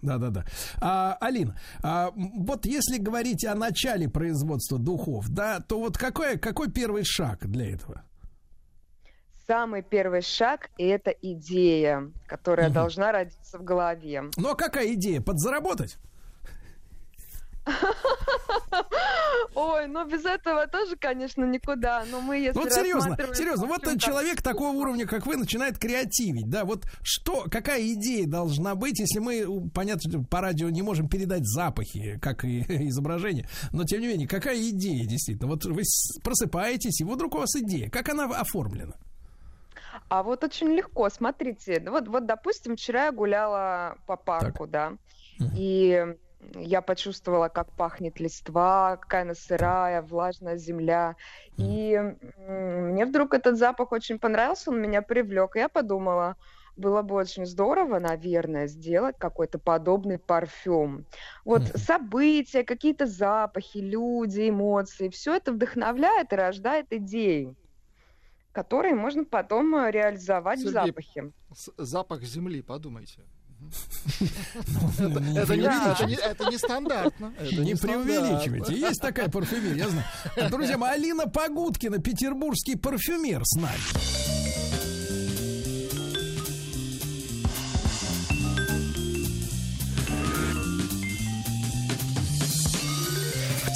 Да, 0.01 0.17
да, 0.17 0.29
да. 0.29 0.45
А, 0.81 1.17
Алин, 1.21 1.53
а, 1.81 2.11
вот 2.15 2.65
если 2.65 2.97
говорить 2.97 3.45
о 3.45 3.55
начале 3.55 4.09
производства 4.09 4.77
духов, 4.77 5.29
да, 5.29 5.61
то 5.61 5.79
вот 5.79 5.97
какой, 5.97 6.37
какой 6.37 6.69
первый 6.69 7.05
шаг 7.05 7.47
для 7.47 7.73
этого? 7.73 8.03
Самый 9.47 9.81
первый 9.81 10.21
шаг– 10.21 10.69
это 10.77 11.11
идея, 11.11 12.11
которая 12.27 12.67
угу. 12.67 12.75
должна 12.75 13.11
родиться 13.13 13.57
в 13.57 13.63
голове. 13.63 14.23
Ну 14.37 14.49
а 14.49 14.55
какая 14.55 14.93
идея? 14.93 15.21
Подзаработать? 15.21 15.97
Ой, 19.55 19.87
ну 19.87 20.05
без 20.05 20.25
этого 20.25 20.67
тоже, 20.67 20.95
конечно, 20.95 21.43
никуда. 21.45 22.05
Но 22.09 22.21
мы 22.21 22.37
если 22.37 22.57
Вот 22.57 22.71
серьезно, 22.71 23.17
серьезно, 23.33 23.67
вот 23.67 23.83
человек 23.99 24.41
такого 24.41 24.75
уровня, 24.75 25.05
как 25.05 25.25
вы, 25.25 25.37
начинает 25.37 25.77
креативить, 25.77 26.49
да? 26.49 26.65
Вот 26.65 26.85
что, 27.01 27.45
какая 27.49 27.81
идея 27.93 28.27
должна 28.27 28.75
быть, 28.75 28.99
если 28.99 29.19
мы, 29.19 29.69
понятно, 29.73 30.23
по 30.23 30.41
радио 30.41 30.69
не 30.69 30.81
можем 30.81 31.07
передать 31.07 31.45
запахи, 31.45 32.19
как 32.21 32.43
и 32.45 32.61
изображение, 32.89 33.47
но 33.71 33.83
тем 33.83 34.01
не 34.01 34.07
менее, 34.07 34.27
какая 34.27 34.57
идея 34.69 35.05
действительно? 35.05 35.49
Вот 35.49 35.65
вы 35.65 35.83
просыпаетесь, 36.23 37.01
и 37.01 37.03
вдруг 37.03 37.35
у 37.35 37.39
вас 37.39 37.55
идея. 37.55 37.89
Как 37.89 38.09
она 38.09 38.25
оформлена? 38.25 38.93
А 40.09 40.23
вот 40.23 40.43
очень 40.43 40.67
легко, 40.67 41.09
смотрите, 41.09 41.83
вот, 41.87 42.07
вот 42.07 42.25
допустим, 42.25 42.75
вчера 42.75 43.05
я 43.05 43.11
гуляла 43.11 43.97
по 44.05 44.15
парку, 44.15 44.67
так. 44.67 44.97
да, 45.39 45.47
и 45.57 46.15
я 46.55 46.81
почувствовала, 46.81 47.49
как 47.49 47.71
пахнет 47.71 48.19
листва, 48.19 48.97
какая 48.97 49.23
она 49.23 49.33
сырая, 49.33 50.01
влажная 50.01 50.57
земля. 50.57 51.15
И 51.57 51.99
мне 52.47 53.05
вдруг 53.05 53.33
этот 53.33 53.57
запах 53.57 53.91
очень 53.91 54.19
понравился, 54.19 54.71
он 54.71 54.81
меня 54.81 55.01
привлек. 55.01 55.55
Я 55.55 55.69
подумала, 55.69 56.35
было 56.75 57.01
бы 57.01 57.15
очень 57.15 57.45
здорово, 57.45 57.99
наверное, 57.99 58.67
сделать 58.67 59.17
какой-то 59.17 59.59
подобный 59.59 60.17
парфюм. 60.17 61.05
Вот 61.45 61.61
mm-hmm. 61.61 61.77
события, 61.77 62.63
какие-то 62.63 63.05
запахи, 63.05 63.77
люди, 63.77 64.49
эмоции, 64.49 65.09
все 65.09 65.35
это 65.35 65.51
вдохновляет 65.51 66.33
и 66.33 66.35
рождает 66.35 66.87
идеи, 66.91 67.55
которые 68.51 68.95
можно 68.95 69.23
потом 69.23 69.75
э, 69.75 69.91
реализовать 69.91 70.59
Сергей, 70.59 70.71
в 70.71 70.73
запахе. 70.73 71.31
Запах 71.77 72.23
земли, 72.23 72.61
подумайте. 72.61 73.21
Это 74.97 76.45
не 76.49 76.57
стандартно. 76.57 77.33
Не 77.51 77.75
преувеличивайте. 77.75 78.75
Есть 78.75 79.01
такая 79.01 79.29
парфюмерия, 79.29 79.85
я 79.85 79.89
знаю. 79.89 80.49
Друзья 80.49 80.77
мои, 80.77 80.91
Алина 80.91 81.27
Погудкина, 81.27 81.99
петербургский 81.99 82.75
парфюмер 82.75 83.41
с 83.45 83.55
нами. 83.55 83.79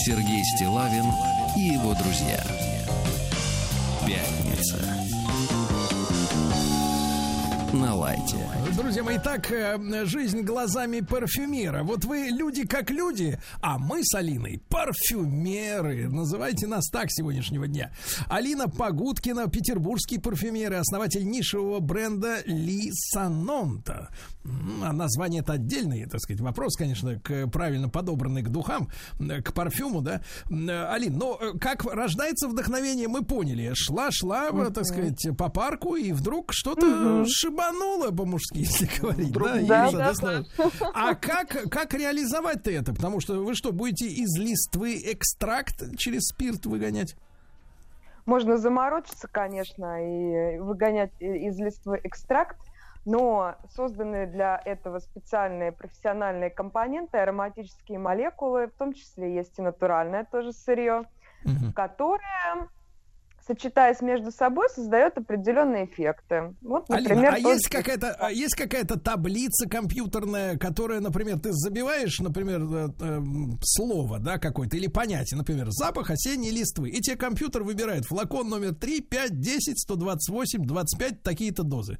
Сергей 0.05 0.41
Стилавин 0.55 1.05
и 1.57 1.73
его 1.73 1.93
друзья. 1.93 2.41
Пятница 4.05 4.77
на 7.73 7.93
лайте. 7.93 8.56
Друзья 8.77 9.03
мои, 9.03 9.17
так, 9.17 9.51
э, 9.51 10.05
жизнь 10.05 10.41
глазами 10.41 10.99
парфюмера. 10.99 11.81
Вот 11.81 12.05
вы 12.05 12.27
люди 12.29 12.67
как 12.67 12.91
люди, 12.91 13.39
а 13.59 13.79
мы 13.79 14.03
с 14.03 14.13
Алиной 14.13 14.61
парфюмеры. 14.69 16.07
Называйте 16.07 16.67
нас 16.67 16.87
так 16.91 17.07
сегодняшнего 17.09 17.67
дня. 17.67 17.91
Алина 18.29 18.69
Погудкина, 18.69 19.47
петербургский 19.47 20.19
парфюмер 20.19 20.73
и 20.73 20.75
основатель 20.75 21.27
нишевого 21.27 21.79
бренда 21.79 22.43
Ли 22.45 22.91
Санонта. 22.93 24.09
А 24.83 24.93
название 24.93 25.41
это 25.41 25.53
отдельный, 25.53 26.05
так 26.05 26.21
сказать, 26.21 26.39
вопрос, 26.39 26.75
конечно, 26.77 27.19
к 27.19 27.47
правильно 27.47 27.89
подобранный 27.89 28.43
к 28.43 28.49
духам, 28.49 28.89
к 29.17 29.53
парфюму, 29.53 30.01
да. 30.01 30.21
Алин, 30.49 31.17
но 31.17 31.37
э, 31.41 31.57
как 31.57 31.83
рождается 31.83 32.47
вдохновение, 32.47 33.07
мы 33.07 33.25
поняли. 33.25 33.71
Шла-шла, 33.73 34.51
так 34.69 34.85
сказать, 34.85 35.27
по 35.35 35.49
парку, 35.49 35.95
и 35.95 36.11
вдруг 36.11 36.53
что-то 36.53 36.85
uh-huh. 36.85 37.25
шибануло 37.27 38.11
по-мужски, 38.11 38.66
если 38.67 38.99
говорить. 38.99 39.29
Вдруг, 39.29 39.47
да, 39.47 39.57
да, 39.65 39.87
и, 39.87 39.91
да, 39.93 40.13
да. 40.21 40.43
А 40.93 41.15
как, 41.15 41.69
как 41.69 41.93
реализовать-то 41.93 42.71
это? 42.71 42.93
Потому 42.93 43.19
что 43.19 43.43
вы 43.43 43.55
что, 43.55 43.71
будете 43.71 44.07
из 44.07 44.37
листвы 44.37 44.97
экстракт 44.97 45.97
через 45.97 46.27
спирт 46.27 46.65
выгонять? 46.65 47.15
Можно 48.25 48.57
заморочиться, 48.57 49.29
конечно, 49.29 50.03
и 50.03 50.59
выгонять 50.59 51.13
из 51.19 51.57
листвы 51.59 52.01
экстракт, 52.03 52.57
но 53.05 53.55
созданы 53.73 54.27
для 54.27 54.61
этого 54.65 54.99
специальные 54.99 55.71
профессиональные 55.71 56.49
компоненты, 56.49 57.19
ароматические 57.19 57.99
молекулы, 57.99 58.67
в 58.67 58.73
том 58.73 58.93
числе 58.93 59.33
есть 59.33 59.57
и 59.57 59.61
натуральное 59.61 60.25
тоже 60.25 60.51
сырье, 60.51 61.05
угу. 61.45 61.71
которое 61.73 62.67
сочетаясь 63.47 64.01
между 64.01 64.31
собой, 64.31 64.67
создает 64.69 65.17
определенные 65.17 65.85
эффекты. 65.85 66.53
Вот, 66.61 66.87
например, 66.89 67.33
Алина, 67.33 67.49
а 67.49 67.53
есть 67.53 67.69
какая-то 67.69 68.13
а 68.19 68.31
есть 68.31 68.55
какая-то 68.55 68.99
таблица 68.99 69.69
компьютерная, 69.69 70.57
которая, 70.57 70.99
например, 70.99 71.39
ты 71.39 71.53
забиваешь, 71.53 72.19
например, 72.19 72.61
э, 72.61 72.87
э, 72.99 73.19
слово, 73.63 74.19
да, 74.19 74.37
какое-то 74.37 74.75
или 74.77 74.87
понятие, 74.87 75.37
например, 75.37 75.67
запах 75.69 76.09
осенней 76.11 76.51
листвы, 76.51 76.89
и 76.89 76.99
тебе 77.01 77.15
компьютер 77.15 77.63
выбирает 77.63 78.05
флакон 78.05 78.49
номер 78.49 78.75
3, 78.75 79.01
5, 79.01 79.39
10, 79.39 79.79
128, 79.79 80.65
25, 80.65 81.23
такие-то 81.23 81.63
дозы. 81.63 81.97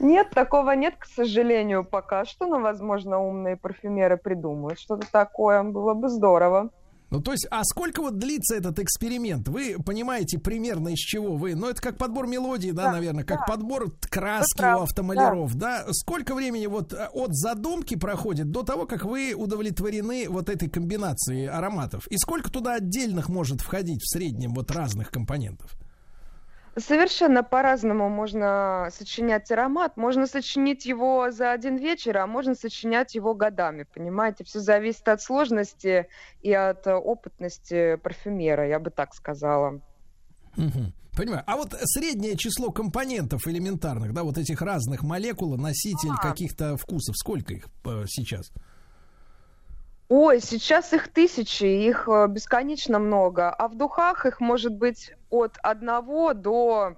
Нет, 0.00 0.30
такого 0.30 0.72
нет, 0.72 0.94
к 0.98 1.06
сожалению, 1.06 1.84
пока 1.84 2.24
что, 2.24 2.46
но, 2.46 2.60
возможно, 2.60 3.18
умные 3.18 3.56
парфюмеры 3.56 4.16
придумают 4.16 4.78
что-то 4.78 5.10
такое. 5.10 5.62
Было 5.62 5.94
бы 5.94 6.08
здорово. 6.08 6.70
Ну, 7.10 7.20
то 7.20 7.32
есть, 7.32 7.46
а 7.50 7.62
сколько 7.62 8.02
вот 8.02 8.18
длится 8.18 8.56
этот 8.56 8.80
эксперимент? 8.80 9.48
Вы 9.48 9.76
понимаете 9.84 10.38
примерно 10.38 10.88
из 10.88 10.98
чего 10.98 11.36
вы? 11.36 11.54
Ну, 11.54 11.68
это 11.68 11.80
как 11.80 11.98
подбор 11.98 12.26
мелодии, 12.26 12.72
да, 12.72 12.84
да 12.84 12.92
наверное, 12.92 13.24
как 13.24 13.40
да. 13.40 13.44
подбор 13.46 13.92
краски 14.10 14.60
у 14.60 14.82
автомаляров, 14.82 15.54
да. 15.54 15.84
да? 15.84 15.92
Сколько 15.92 16.34
времени 16.34 16.66
вот 16.66 16.92
э, 16.92 17.08
от 17.12 17.34
задумки 17.34 17.94
проходит 17.94 18.50
до 18.50 18.64
того, 18.64 18.86
как 18.86 19.04
вы 19.04 19.34
удовлетворены 19.34 20.28
вот 20.28 20.48
этой 20.48 20.68
комбинацией 20.68 21.48
ароматов? 21.48 22.08
И 22.08 22.18
сколько 22.18 22.50
туда 22.50 22.74
отдельных 22.74 23.28
может 23.28 23.60
входить 23.60 24.02
в 24.02 24.10
среднем 24.10 24.52
вот 24.52 24.72
разных 24.72 25.10
компонентов? 25.10 25.76
Совершенно 26.78 27.42
по-разному 27.42 28.10
можно 28.10 28.88
сочинять 28.92 29.50
аромат. 29.50 29.96
Можно 29.96 30.26
сочинить 30.26 30.84
его 30.84 31.30
за 31.30 31.52
один 31.52 31.76
вечер, 31.76 32.18
а 32.18 32.26
можно 32.26 32.54
сочинять 32.54 33.14
его 33.14 33.32
годами. 33.32 33.86
Понимаете, 33.94 34.44
все 34.44 34.60
зависит 34.60 35.08
от 35.08 35.22
сложности 35.22 36.08
и 36.42 36.52
от 36.52 36.86
опытности 36.86 37.96
парфюмера, 37.96 38.68
я 38.68 38.78
бы 38.78 38.90
так 38.90 39.14
сказала. 39.14 39.80
Угу. 40.58 40.92
Понимаю. 41.16 41.42
А 41.46 41.56
вот 41.56 41.74
среднее 41.84 42.36
число 42.36 42.70
компонентов 42.70 43.48
элементарных, 43.48 44.12
да, 44.12 44.22
вот 44.22 44.36
этих 44.36 44.60
разных 44.60 45.02
молекул, 45.02 45.56
носитель 45.56 46.12
а. 46.18 46.28
каких-то 46.28 46.76
вкусов, 46.76 47.16
сколько 47.16 47.54
их 47.54 47.68
э, 47.86 48.04
сейчас? 48.06 48.52
Ой, 50.08 50.40
сейчас 50.40 50.92
их 50.92 51.08
тысячи, 51.08 51.64
их 51.64 52.06
э, 52.06 52.26
бесконечно 52.28 52.98
много, 52.98 53.50
а 53.50 53.66
в 53.66 53.76
духах 53.76 54.26
их 54.26 54.40
может 54.40 54.74
быть 54.74 55.12
от 55.42 55.58
одного 55.62 56.34
до, 56.34 56.96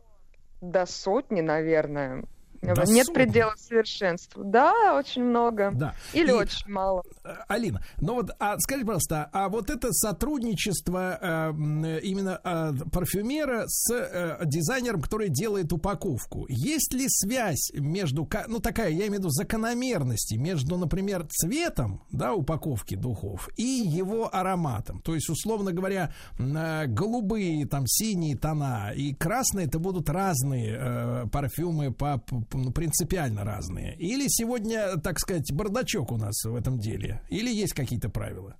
до 0.60 0.86
сотни, 0.86 1.40
наверное. 1.40 2.24
До 2.62 2.84
Нет 2.84 3.12
предела 3.12 3.54
совершенству. 3.56 4.42
Да, 4.44 4.96
очень 4.96 5.24
много. 5.24 5.70
Да. 5.74 5.94
Или 6.12 6.30
И, 6.30 6.32
очень 6.32 6.70
мало. 6.70 7.02
Э, 7.24 7.36
Алина, 7.48 7.82
ну 8.00 8.14
вот, 8.14 8.30
а 8.38 8.58
скажи, 8.58 8.84
пожалуйста, 8.84 9.28
а 9.32 9.48
вот 9.48 9.70
это 9.70 9.92
сотрудничество 9.92 11.18
э, 11.20 12.00
именно 12.02 12.40
э, 12.42 12.72
парфюмера 12.92 13.64
с 13.66 13.92
э, 13.92 14.40
дизайнером, 14.44 15.02
который 15.02 15.28
делает 15.28 15.72
упаковку, 15.72 16.46
есть 16.48 16.92
ли 16.92 17.06
связь 17.08 17.70
между, 17.74 18.28
ну 18.48 18.58
такая, 18.58 18.90
я 18.90 19.06
имею 19.06 19.12
в 19.12 19.18
виду 19.18 19.30
закономерности 19.30 20.34
между, 20.34 20.76
например, 20.76 21.26
цветом, 21.28 22.02
да, 22.10 22.34
упаковки 22.34 22.94
духов 22.94 23.48
и 23.56 23.62
его 23.62 24.34
ароматом? 24.34 25.00
То 25.00 25.14
есть, 25.14 25.28
условно 25.28 25.72
говоря, 25.72 26.12
э, 26.38 26.86
голубые, 26.86 27.66
там, 27.66 27.86
синие 27.86 28.36
тона 28.36 28.92
и 28.94 29.14
красные 29.14 29.66
это 29.66 29.78
будут 29.78 30.08
разные 30.10 30.76
э, 30.78 31.26
парфюмы 31.30 31.92
по 31.92 32.22
принципиально 32.48 33.44
разные? 33.44 33.94
Или 33.96 34.26
сегодня, 34.28 34.96
так 34.98 35.18
сказать, 35.18 35.52
бардачок 35.52 36.12
у 36.12 36.16
нас 36.16 36.44
в 36.44 36.54
этом 36.54 36.78
деле? 36.78 37.22
Или 37.28 37.50
есть 37.50 37.74
какие-то 37.74 38.08
правила? 38.08 38.56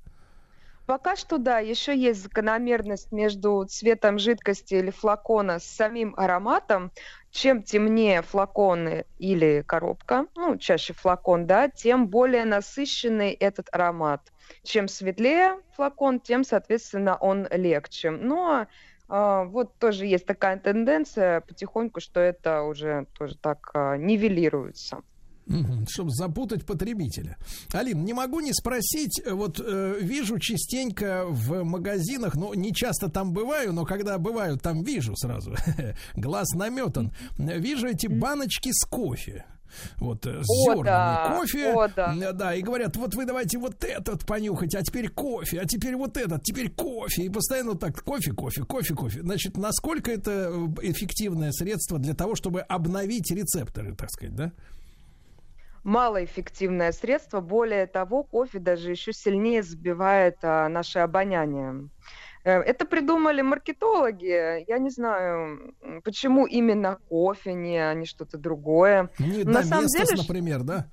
Пока 0.89 1.17
что 1.17 1.37
да, 1.37 1.59
еще 1.59 1.95
есть 1.95 2.23
закономерность 2.23 3.13
между 3.13 3.63
цветом 3.69 4.19
жидкости 4.19 4.73
или 4.73 4.91
флакона 4.91 5.59
с 5.59 5.65
самим 5.65 6.15
ароматом. 6.17 6.93
Чем 7.31 7.63
темнее 7.63 8.23
флаконы 8.23 9.05
или 9.19 9.63
коробка, 9.67 10.25
ну, 10.35 10.57
чаще 10.57 10.95
флакон, 10.95 11.47
да, 11.47 11.69
тем 11.69 12.09
более 12.09 12.47
насыщенный 12.47 13.33
этот 13.33 13.69
аромат. 13.71 14.33
Чем 14.63 14.89
светлее 14.89 15.61
флакон, 15.77 16.21
тем, 16.21 16.43
соответственно, 16.43 17.17
он 17.17 17.47
легче. 17.51 18.11
Но 18.11 18.67
вот 19.09 19.75
тоже 19.79 20.07
есть 20.07 20.27
такая 20.27 20.59
тенденция 20.59 21.41
потихоньку, 21.41 22.01
что 22.01 22.21
это 22.21 22.63
уже 22.63 23.07
тоже 23.19 23.37
так 23.39 23.71
а, 23.73 23.97
нивелируется. 23.97 25.03
Угу, 25.49 25.87
чтобы 25.89 26.11
запутать 26.11 26.67
потребителя. 26.67 27.39
Алин, 27.73 28.05
не 28.05 28.13
могу 28.13 28.41
не 28.41 28.53
спросить, 28.53 29.23
вот 29.27 29.59
э, 29.65 29.97
вижу 29.99 30.39
частенько 30.39 31.25
в 31.27 31.65
магазинах, 31.65 32.35
ну, 32.35 32.53
не 32.53 32.75
часто 32.75 33.09
там 33.09 33.33
бываю, 33.33 33.73
но 33.73 33.87
когда 33.87 34.19
бываю, 34.19 34.59
там 34.59 34.83
вижу 34.83 35.17
сразу, 35.17 35.55
глаз 36.17 36.51
наметан, 36.51 37.13
вижу 37.39 37.87
эти 37.87 38.09
баночки 38.09 38.71
с 38.73 38.85
кофе. 38.85 39.47
Вот 39.99 40.27
э, 40.27 40.43
с 40.43 40.65
зернами 40.65 40.85
да. 40.85 41.35
кофе. 41.37 41.73
О, 41.73 41.89
да. 41.89 42.13
М, 42.13 42.37
да, 42.37 42.55
и 42.55 42.63
говорят, 42.63 42.97
вот 42.97 43.15
вы 43.15 43.25
давайте 43.25 43.59
вот 43.59 43.83
этот 43.85 44.27
понюхать, 44.27 44.75
а 44.75 44.83
теперь 44.83 45.09
кофе, 45.09 45.61
а 45.61 45.65
теперь 45.65 45.97
вот 45.97 46.17
этот, 46.17 46.43
теперь 46.43 46.71
кофе. 46.71 47.25
И 47.25 47.29
постоянно 47.29 47.75
так 47.75 48.03
кофе, 48.03 48.33
кофе, 48.33 48.63
кофе, 48.65 48.95
кофе. 48.95 49.21
Значит, 49.23 49.57
насколько 49.57 50.11
это 50.11 50.51
э, 50.51 50.91
эффективное 50.91 51.53
средство 51.53 51.99
для 51.99 52.15
того, 52.15 52.35
чтобы 52.35 52.61
обновить 52.61 53.31
рецепторы, 53.31 53.95
так 53.95 54.11
сказать, 54.11 54.35
да? 54.35 54.53
малоэффективное 55.89 56.93
средство. 56.93 57.41
Более 57.41 57.87
того, 57.87 58.23
кофе 58.23 58.59
даже 58.59 58.91
еще 58.91 59.13
сильнее 59.13 59.63
сбивает 59.63 60.37
а, 60.43 60.69
наше 60.69 61.01
обоняние. 61.01 61.89
Э, 62.45 62.61
Это 62.61 62.85
придумали 62.85 63.43
маркетологи. 63.43 64.65
Я 64.69 64.79
не 64.79 64.91
знаю, 64.91 65.75
почему 66.05 66.47
именно 66.47 66.99
кофе, 67.09 67.55
не, 67.55 67.79
а 67.79 67.95
не 67.95 68.07
что-то 68.07 68.39
другое. 68.39 69.11
Не 69.19 69.45
На 69.45 69.63
до 69.63 69.67
самом 69.67 69.87
деле, 69.87 70.17
например, 70.17 70.63
да? 70.63 70.89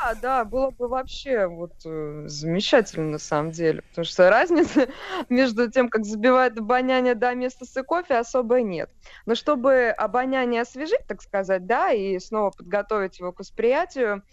Да, 0.00 0.14
да, 0.20 0.44
было 0.44 0.70
бы 0.70 0.88
вообще 0.88 1.46
вот 1.46 1.74
э, 1.84 2.24
замечательно 2.26 3.10
на 3.10 3.18
самом 3.18 3.52
деле, 3.52 3.82
потому 3.82 4.04
что 4.04 4.28
разницы 4.30 4.88
между 5.28 5.70
тем, 5.70 5.88
как 5.88 6.04
забивает 6.04 6.58
обоняние 6.58 7.14
до 7.14 7.32
места 7.34 7.64
с 7.64 7.82
кофе, 7.84 8.16
особой 8.16 8.64
нет. 8.64 8.90
Но 9.26 9.36
чтобы 9.36 9.94
обоняние 9.96 10.62
освежить, 10.62 11.06
так 11.06 11.22
сказать, 11.22 11.66
да, 11.66 11.92
и 11.92 12.18
снова 12.18 12.50
подготовить 12.50 13.20
его 13.20 13.32
к 13.32 13.38
восприятию, 13.38 14.24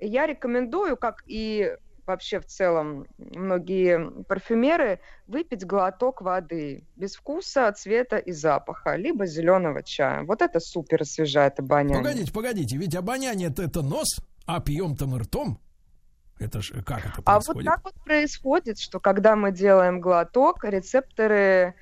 я 0.00 0.26
рекомендую, 0.26 0.96
как 0.96 1.22
и 1.26 1.76
вообще 2.08 2.40
в 2.40 2.46
целом 2.46 3.06
многие 3.18 4.10
парфюмеры, 4.24 5.00
выпить 5.26 5.64
глоток 5.64 6.22
воды 6.22 6.84
без 6.96 7.14
вкуса, 7.14 7.70
цвета 7.72 8.16
и 8.16 8.32
запаха, 8.32 8.96
либо 8.96 9.26
зеленого 9.26 9.82
чая. 9.82 10.24
Вот 10.24 10.42
это 10.42 10.58
супер 10.58 11.02
освежает 11.02 11.60
обоняние. 11.60 12.02
Погодите, 12.02 12.32
погодите, 12.32 12.76
ведь 12.76 12.96
обоняние 12.96 13.54
это, 13.56 13.82
нос, 13.82 14.18
а 14.46 14.60
пьем-то 14.60 15.06
мы 15.06 15.20
ртом. 15.20 15.60
Это 16.40 16.62
же 16.62 16.82
как 16.82 17.00
это 17.00 17.22
А 17.24 17.40
вот 17.40 17.46
происходит? 17.46 17.66
так 17.66 17.84
вот 17.84 17.94
происходит, 18.04 18.78
что 18.78 19.00
когда 19.00 19.36
мы 19.36 19.52
делаем 19.52 20.00
глоток, 20.00 20.64
рецепторы 20.64 21.74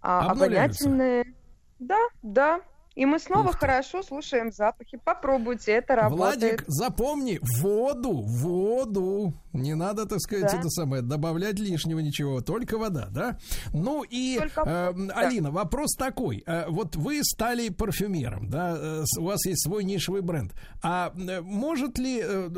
а, 0.00 0.30
обонятельные, 0.30 1.34
да, 1.78 2.08
да, 2.22 2.60
и 2.94 3.06
мы 3.06 3.18
снова 3.18 3.52
хорошо 3.52 4.02
слушаем 4.02 4.52
запахи. 4.52 4.98
Попробуйте, 5.02 5.72
это 5.72 5.96
работает. 5.96 6.40
Владик, 6.40 6.64
запомни, 6.66 7.40
воду, 7.60 8.22
воду. 8.22 9.32
Не 9.52 9.74
надо, 9.74 10.06
так 10.06 10.18
сказать, 10.20 10.50
Да. 10.50 10.58
это 10.58 10.68
самое, 10.70 11.02
добавлять 11.02 11.58
лишнего 11.58 11.98
ничего, 11.98 12.40
только 12.40 12.78
вода, 12.78 13.08
да? 13.10 13.38
Ну 13.74 14.02
и, 14.02 14.38
Только 14.38 14.62
э. 14.64 15.08
Алина, 15.14 15.50
вопрос 15.50 15.94
такой. 15.94 16.42
Э, 16.46 16.64
вот 16.68 16.96
вы 16.96 17.22
стали 17.22 17.68
парфюмером, 17.68 18.48
да, 18.48 18.74
э, 18.78 19.04
у 19.18 19.24
вас 19.24 19.44
есть 19.44 19.62
свой 19.64 19.84
нишевый 19.84 20.22
бренд. 20.22 20.54
А 20.82 21.12
э, 21.14 21.42
может 21.42 21.98
ли 21.98 22.22
э, 22.24 22.48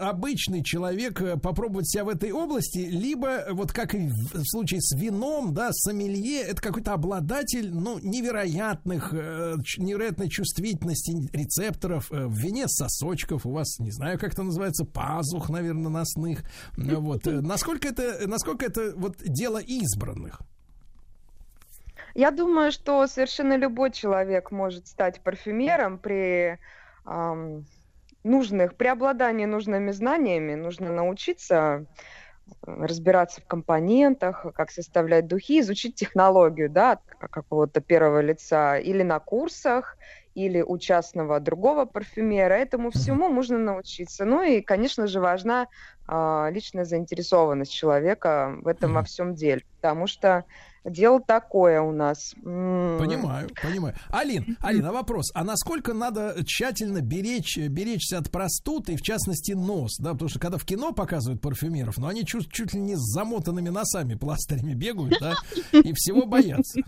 обычный 0.00 0.64
человек 0.64 1.20
э, 1.20 1.36
попробовать 1.36 1.88
себя 1.90 2.04
в 2.04 2.08
этой 2.08 2.32
области, 2.32 2.78
либо 2.78 3.28
э, 3.28 3.52
вот 3.52 3.72
как 3.72 3.94
и 3.94 4.08
в 4.08 4.44
случае 4.44 4.80
с 4.80 4.96
вином, 4.98 5.52
да, 5.52 5.68
сомелье, 5.72 6.40
это 6.42 6.62
какой-то 6.62 6.94
обладатель, 6.94 7.70
ну, 7.74 7.98
невероятных, 7.98 9.12
э, 9.12 9.56
невероятной 9.78 10.28
чувствительности 10.28 11.12
рецепторов 11.36 12.12
э, 12.12 12.26
в 12.26 12.34
вине 12.36 12.66
сосочков, 12.68 13.46
у 13.46 13.52
вас, 13.52 13.78
не 13.78 13.90
знаю, 13.90 14.18
как 14.18 14.32
это 14.32 14.42
называется, 14.42 14.84
пазух, 14.84 15.48
наверное, 15.48 15.90
носных. 15.90 16.42
Ну, 16.76 17.00
Вот. 17.00 17.26
э, 17.26 17.40
Насколько 17.40 17.88
это, 17.88 18.26
насколько 18.28 18.66
это 18.66 18.92
вот 18.96 19.16
дело 19.18 19.58
избранных? 19.58 20.40
Я 22.14 22.30
думаю, 22.30 22.72
что 22.72 23.06
совершенно 23.06 23.56
любой 23.56 23.92
человек 23.92 24.50
может 24.50 24.86
стать 24.88 25.20
парфюмером 25.20 25.98
при 25.98 26.58
ам, 27.04 27.64
нужных, 28.24 28.74
при 28.74 28.88
обладании 28.88 29.46
нужными 29.46 29.90
знаниями. 29.92 30.54
Нужно 30.54 30.92
научиться 30.92 31.54
э, 31.54 31.84
разбираться 32.62 33.40
в 33.40 33.46
компонентах, 33.46 34.46
как 34.54 34.70
составлять 34.70 35.26
духи, 35.26 35.60
изучить 35.60 35.94
технологию, 35.94 36.70
да, 36.70 36.92
от 36.92 37.00
какого-то 37.30 37.80
первого 37.80 38.20
лица 38.20 38.78
или 38.78 39.02
на 39.02 39.18
курсах, 39.18 39.96
или 40.34 40.62
у 40.62 40.78
частного 40.78 41.40
другого 41.40 41.84
парфюмера. 41.84 42.54
Этому 42.54 42.90
всему 42.90 43.28
можно 43.28 43.58
научиться. 43.58 44.24
Ну 44.24 44.42
и, 44.42 44.60
конечно 44.60 45.06
же, 45.08 45.20
важна 45.20 45.66
а, 46.06 46.48
личная 46.50 46.84
заинтересованность 46.84 47.72
человека 47.72 48.56
в 48.62 48.68
этом 48.68 48.94
во 48.94 49.02
всем 49.02 49.34
деле, 49.34 49.62
потому 49.80 50.06
что 50.06 50.44
дело 50.84 51.20
такое 51.20 51.80
у 51.80 51.92
нас. 51.92 52.34
Понимаю, 52.42 53.48
понимаю. 53.62 53.94
Алин, 54.10 54.56
Алина, 54.60 54.92
вопрос. 54.92 55.30
А 55.34 55.44
насколько 55.44 55.94
надо 55.94 56.36
тщательно 56.44 57.00
беречь, 57.00 57.58
беречься 57.58 58.18
от 58.18 58.30
простуд 58.30 58.88
и, 58.88 58.96
в 58.96 59.02
частности, 59.02 59.52
нос? 59.52 59.96
Да, 59.98 60.12
потому 60.12 60.28
что 60.28 60.38
когда 60.38 60.58
в 60.58 60.64
кино 60.64 60.92
показывают 60.92 61.40
парфюмеров, 61.40 61.98
ну, 61.98 62.06
они 62.06 62.24
чуть, 62.24 62.50
чуть 62.50 62.74
ли 62.74 62.80
не 62.80 62.96
с 62.96 63.00
замотанными 63.00 63.68
носами 63.68 64.14
пластырями 64.14 64.74
бегают, 64.74 65.14
да, 65.20 65.34
и 65.72 65.92
всего 65.94 66.26
боятся. 66.26 66.80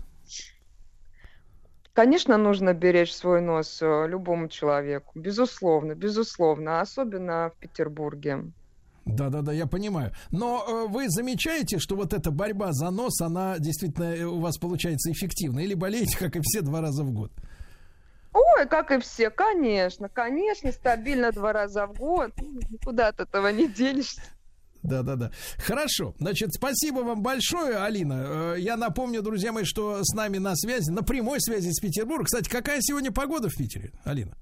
Конечно, 1.93 2.37
нужно 2.37 2.73
беречь 2.73 3.13
свой 3.13 3.41
нос 3.41 3.81
э, 3.81 4.07
любому 4.07 4.47
человеку, 4.47 5.11
безусловно, 5.13 5.93
безусловно, 5.93 6.79
особенно 6.79 7.51
в 7.53 7.59
Петербурге. 7.59 8.45
Да-да-да, 9.05 9.51
я 9.51 9.65
понимаю. 9.65 10.13
Но 10.29 10.63
э, 10.67 10.87
вы 10.87 11.09
замечаете, 11.09 11.79
что 11.79 11.95
вот 11.95 12.13
эта 12.13 12.31
борьба 12.31 12.71
за 12.71 12.91
нос, 12.91 13.19
она 13.21 13.57
действительно 13.57 14.13
э, 14.15 14.23
у 14.23 14.39
вас 14.39 14.57
получается 14.57 15.11
эффективной? 15.11 15.63
Или 15.63 15.73
болеете, 15.73 16.17
как 16.17 16.35
и 16.35 16.39
все, 16.43 16.61
два 16.61 16.81
раза 16.81 17.03
в 17.03 17.11
год? 17.11 17.31
Ой, 18.33 18.67
как 18.67 18.91
и 18.91 18.99
все, 18.99 19.29
конечно, 19.29 20.07
конечно, 20.07 20.71
стабильно 20.71 21.31
два 21.31 21.51
раза 21.51 21.87
в 21.87 21.97
год, 21.97 22.31
Ну, 22.37 22.59
никуда 22.69 23.09
от 23.09 23.19
этого 23.19 23.47
не 23.47 23.67
денешься. 23.67 24.21
Да, 24.83 25.03
да, 25.03 25.15
да. 25.15 25.31
Хорошо. 25.57 26.15
Значит, 26.19 26.53
спасибо 26.53 26.99
вам 26.99 27.21
большое, 27.21 27.77
Алина. 27.77 28.53
Э, 28.53 28.55
Я 28.59 28.77
напомню, 28.77 29.21
друзья 29.21 29.51
мои, 29.51 29.63
что 29.63 29.99
с 30.03 30.13
нами 30.13 30.37
на 30.37 30.55
связи, 30.55 30.89
на 30.91 31.03
прямой 31.03 31.39
связи 31.41 31.71
с 31.71 31.79
Петербургом. 31.79 32.25
Кстати, 32.25 32.49
какая 32.49 32.79
сегодня 32.81 33.11
погода 33.11 33.49
в 33.49 33.55
Питере, 33.55 33.91
Алина? 34.03 34.35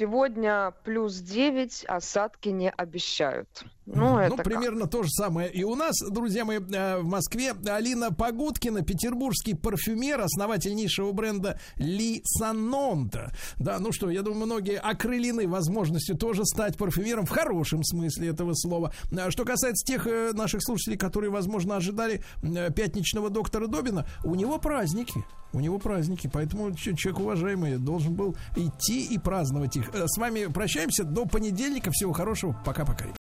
Сегодня 0.00 0.72
плюс 0.82 1.16
9, 1.16 1.84
осадки 1.86 2.48
не 2.48 2.70
обещают. 2.70 3.64
Ну, 3.86 4.16
как? 4.36 4.44
примерно 4.44 4.86
то 4.86 5.02
же 5.02 5.10
самое 5.10 5.50
и 5.50 5.64
у 5.64 5.74
нас, 5.74 5.96
друзья 6.10 6.44
мои, 6.44 6.58
э, 6.58 6.98
в 6.98 7.04
Москве. 7.04 7.52
Алина 7.66 8.12
Погодкина, 8.12 8.82
петербургский 8.82 9.54
парфюмер, 9.54 10.20
основатель 10.20 10.74
низшего 10.74 11.12
бренда 11.12 11.58
Ли 11.76 12.22
Санонта. 12.24 13.32
Да, 13.58 13.78
ну 13.78 13.92
что, 13.92 14.10
я 14.10 14.22
думаю, 14.22 14.46
многие 14.46 14.78
окрылены 14.78 15.48
возможностью 15.48 16.16
тоже 16.16 16.44
стать 16.44 16.76
парфюмером 16.76 17.26
в 17.26 17.30
хорошем 17.30 17.82
смысле 17.84 18.28
этого 18.28 18.54
слова. 18.54 18.92
А 19.12 19.30
Что 19.30 19.44
касается 19.44 19.84
тех 19.84 20.06
э, 20.06 20.32
наших 20.32 20.62
слушателей, 20.62 20.96
которые, 20.96 21.30
возможно, 21.30 21.76
ожидали 21.76 22.22
э, 22.42 22.70
пятничного 22.72 23.30
доктора 23.30 23.66
Добина, 23.66 24.06
у 24.24 24.34
него 24.34 24.58
праздники. 24.58 25.24
У 25.52 25.58
него 25.58 25.78
праздники, 25.78 26.30
поэтому 26.32 26.72
человек 26.74 27.18
уважаемый 27.18 27.76
должен 27.76 28.14
был 28.14 28.36
идти 28.54 29.04
и 29.04 29.18
праздновать 29.18 29.76
их. 29.76 29.90
С 29.92 30.16
вами 30.16 30.46
прощаемся 30.46 31.02
до 31.02 31.26
понедельника. 31.26 31.90
Всего 31.90 32.12
хорошего. 32.12 32.56
Пока-пока. 32.64 33.19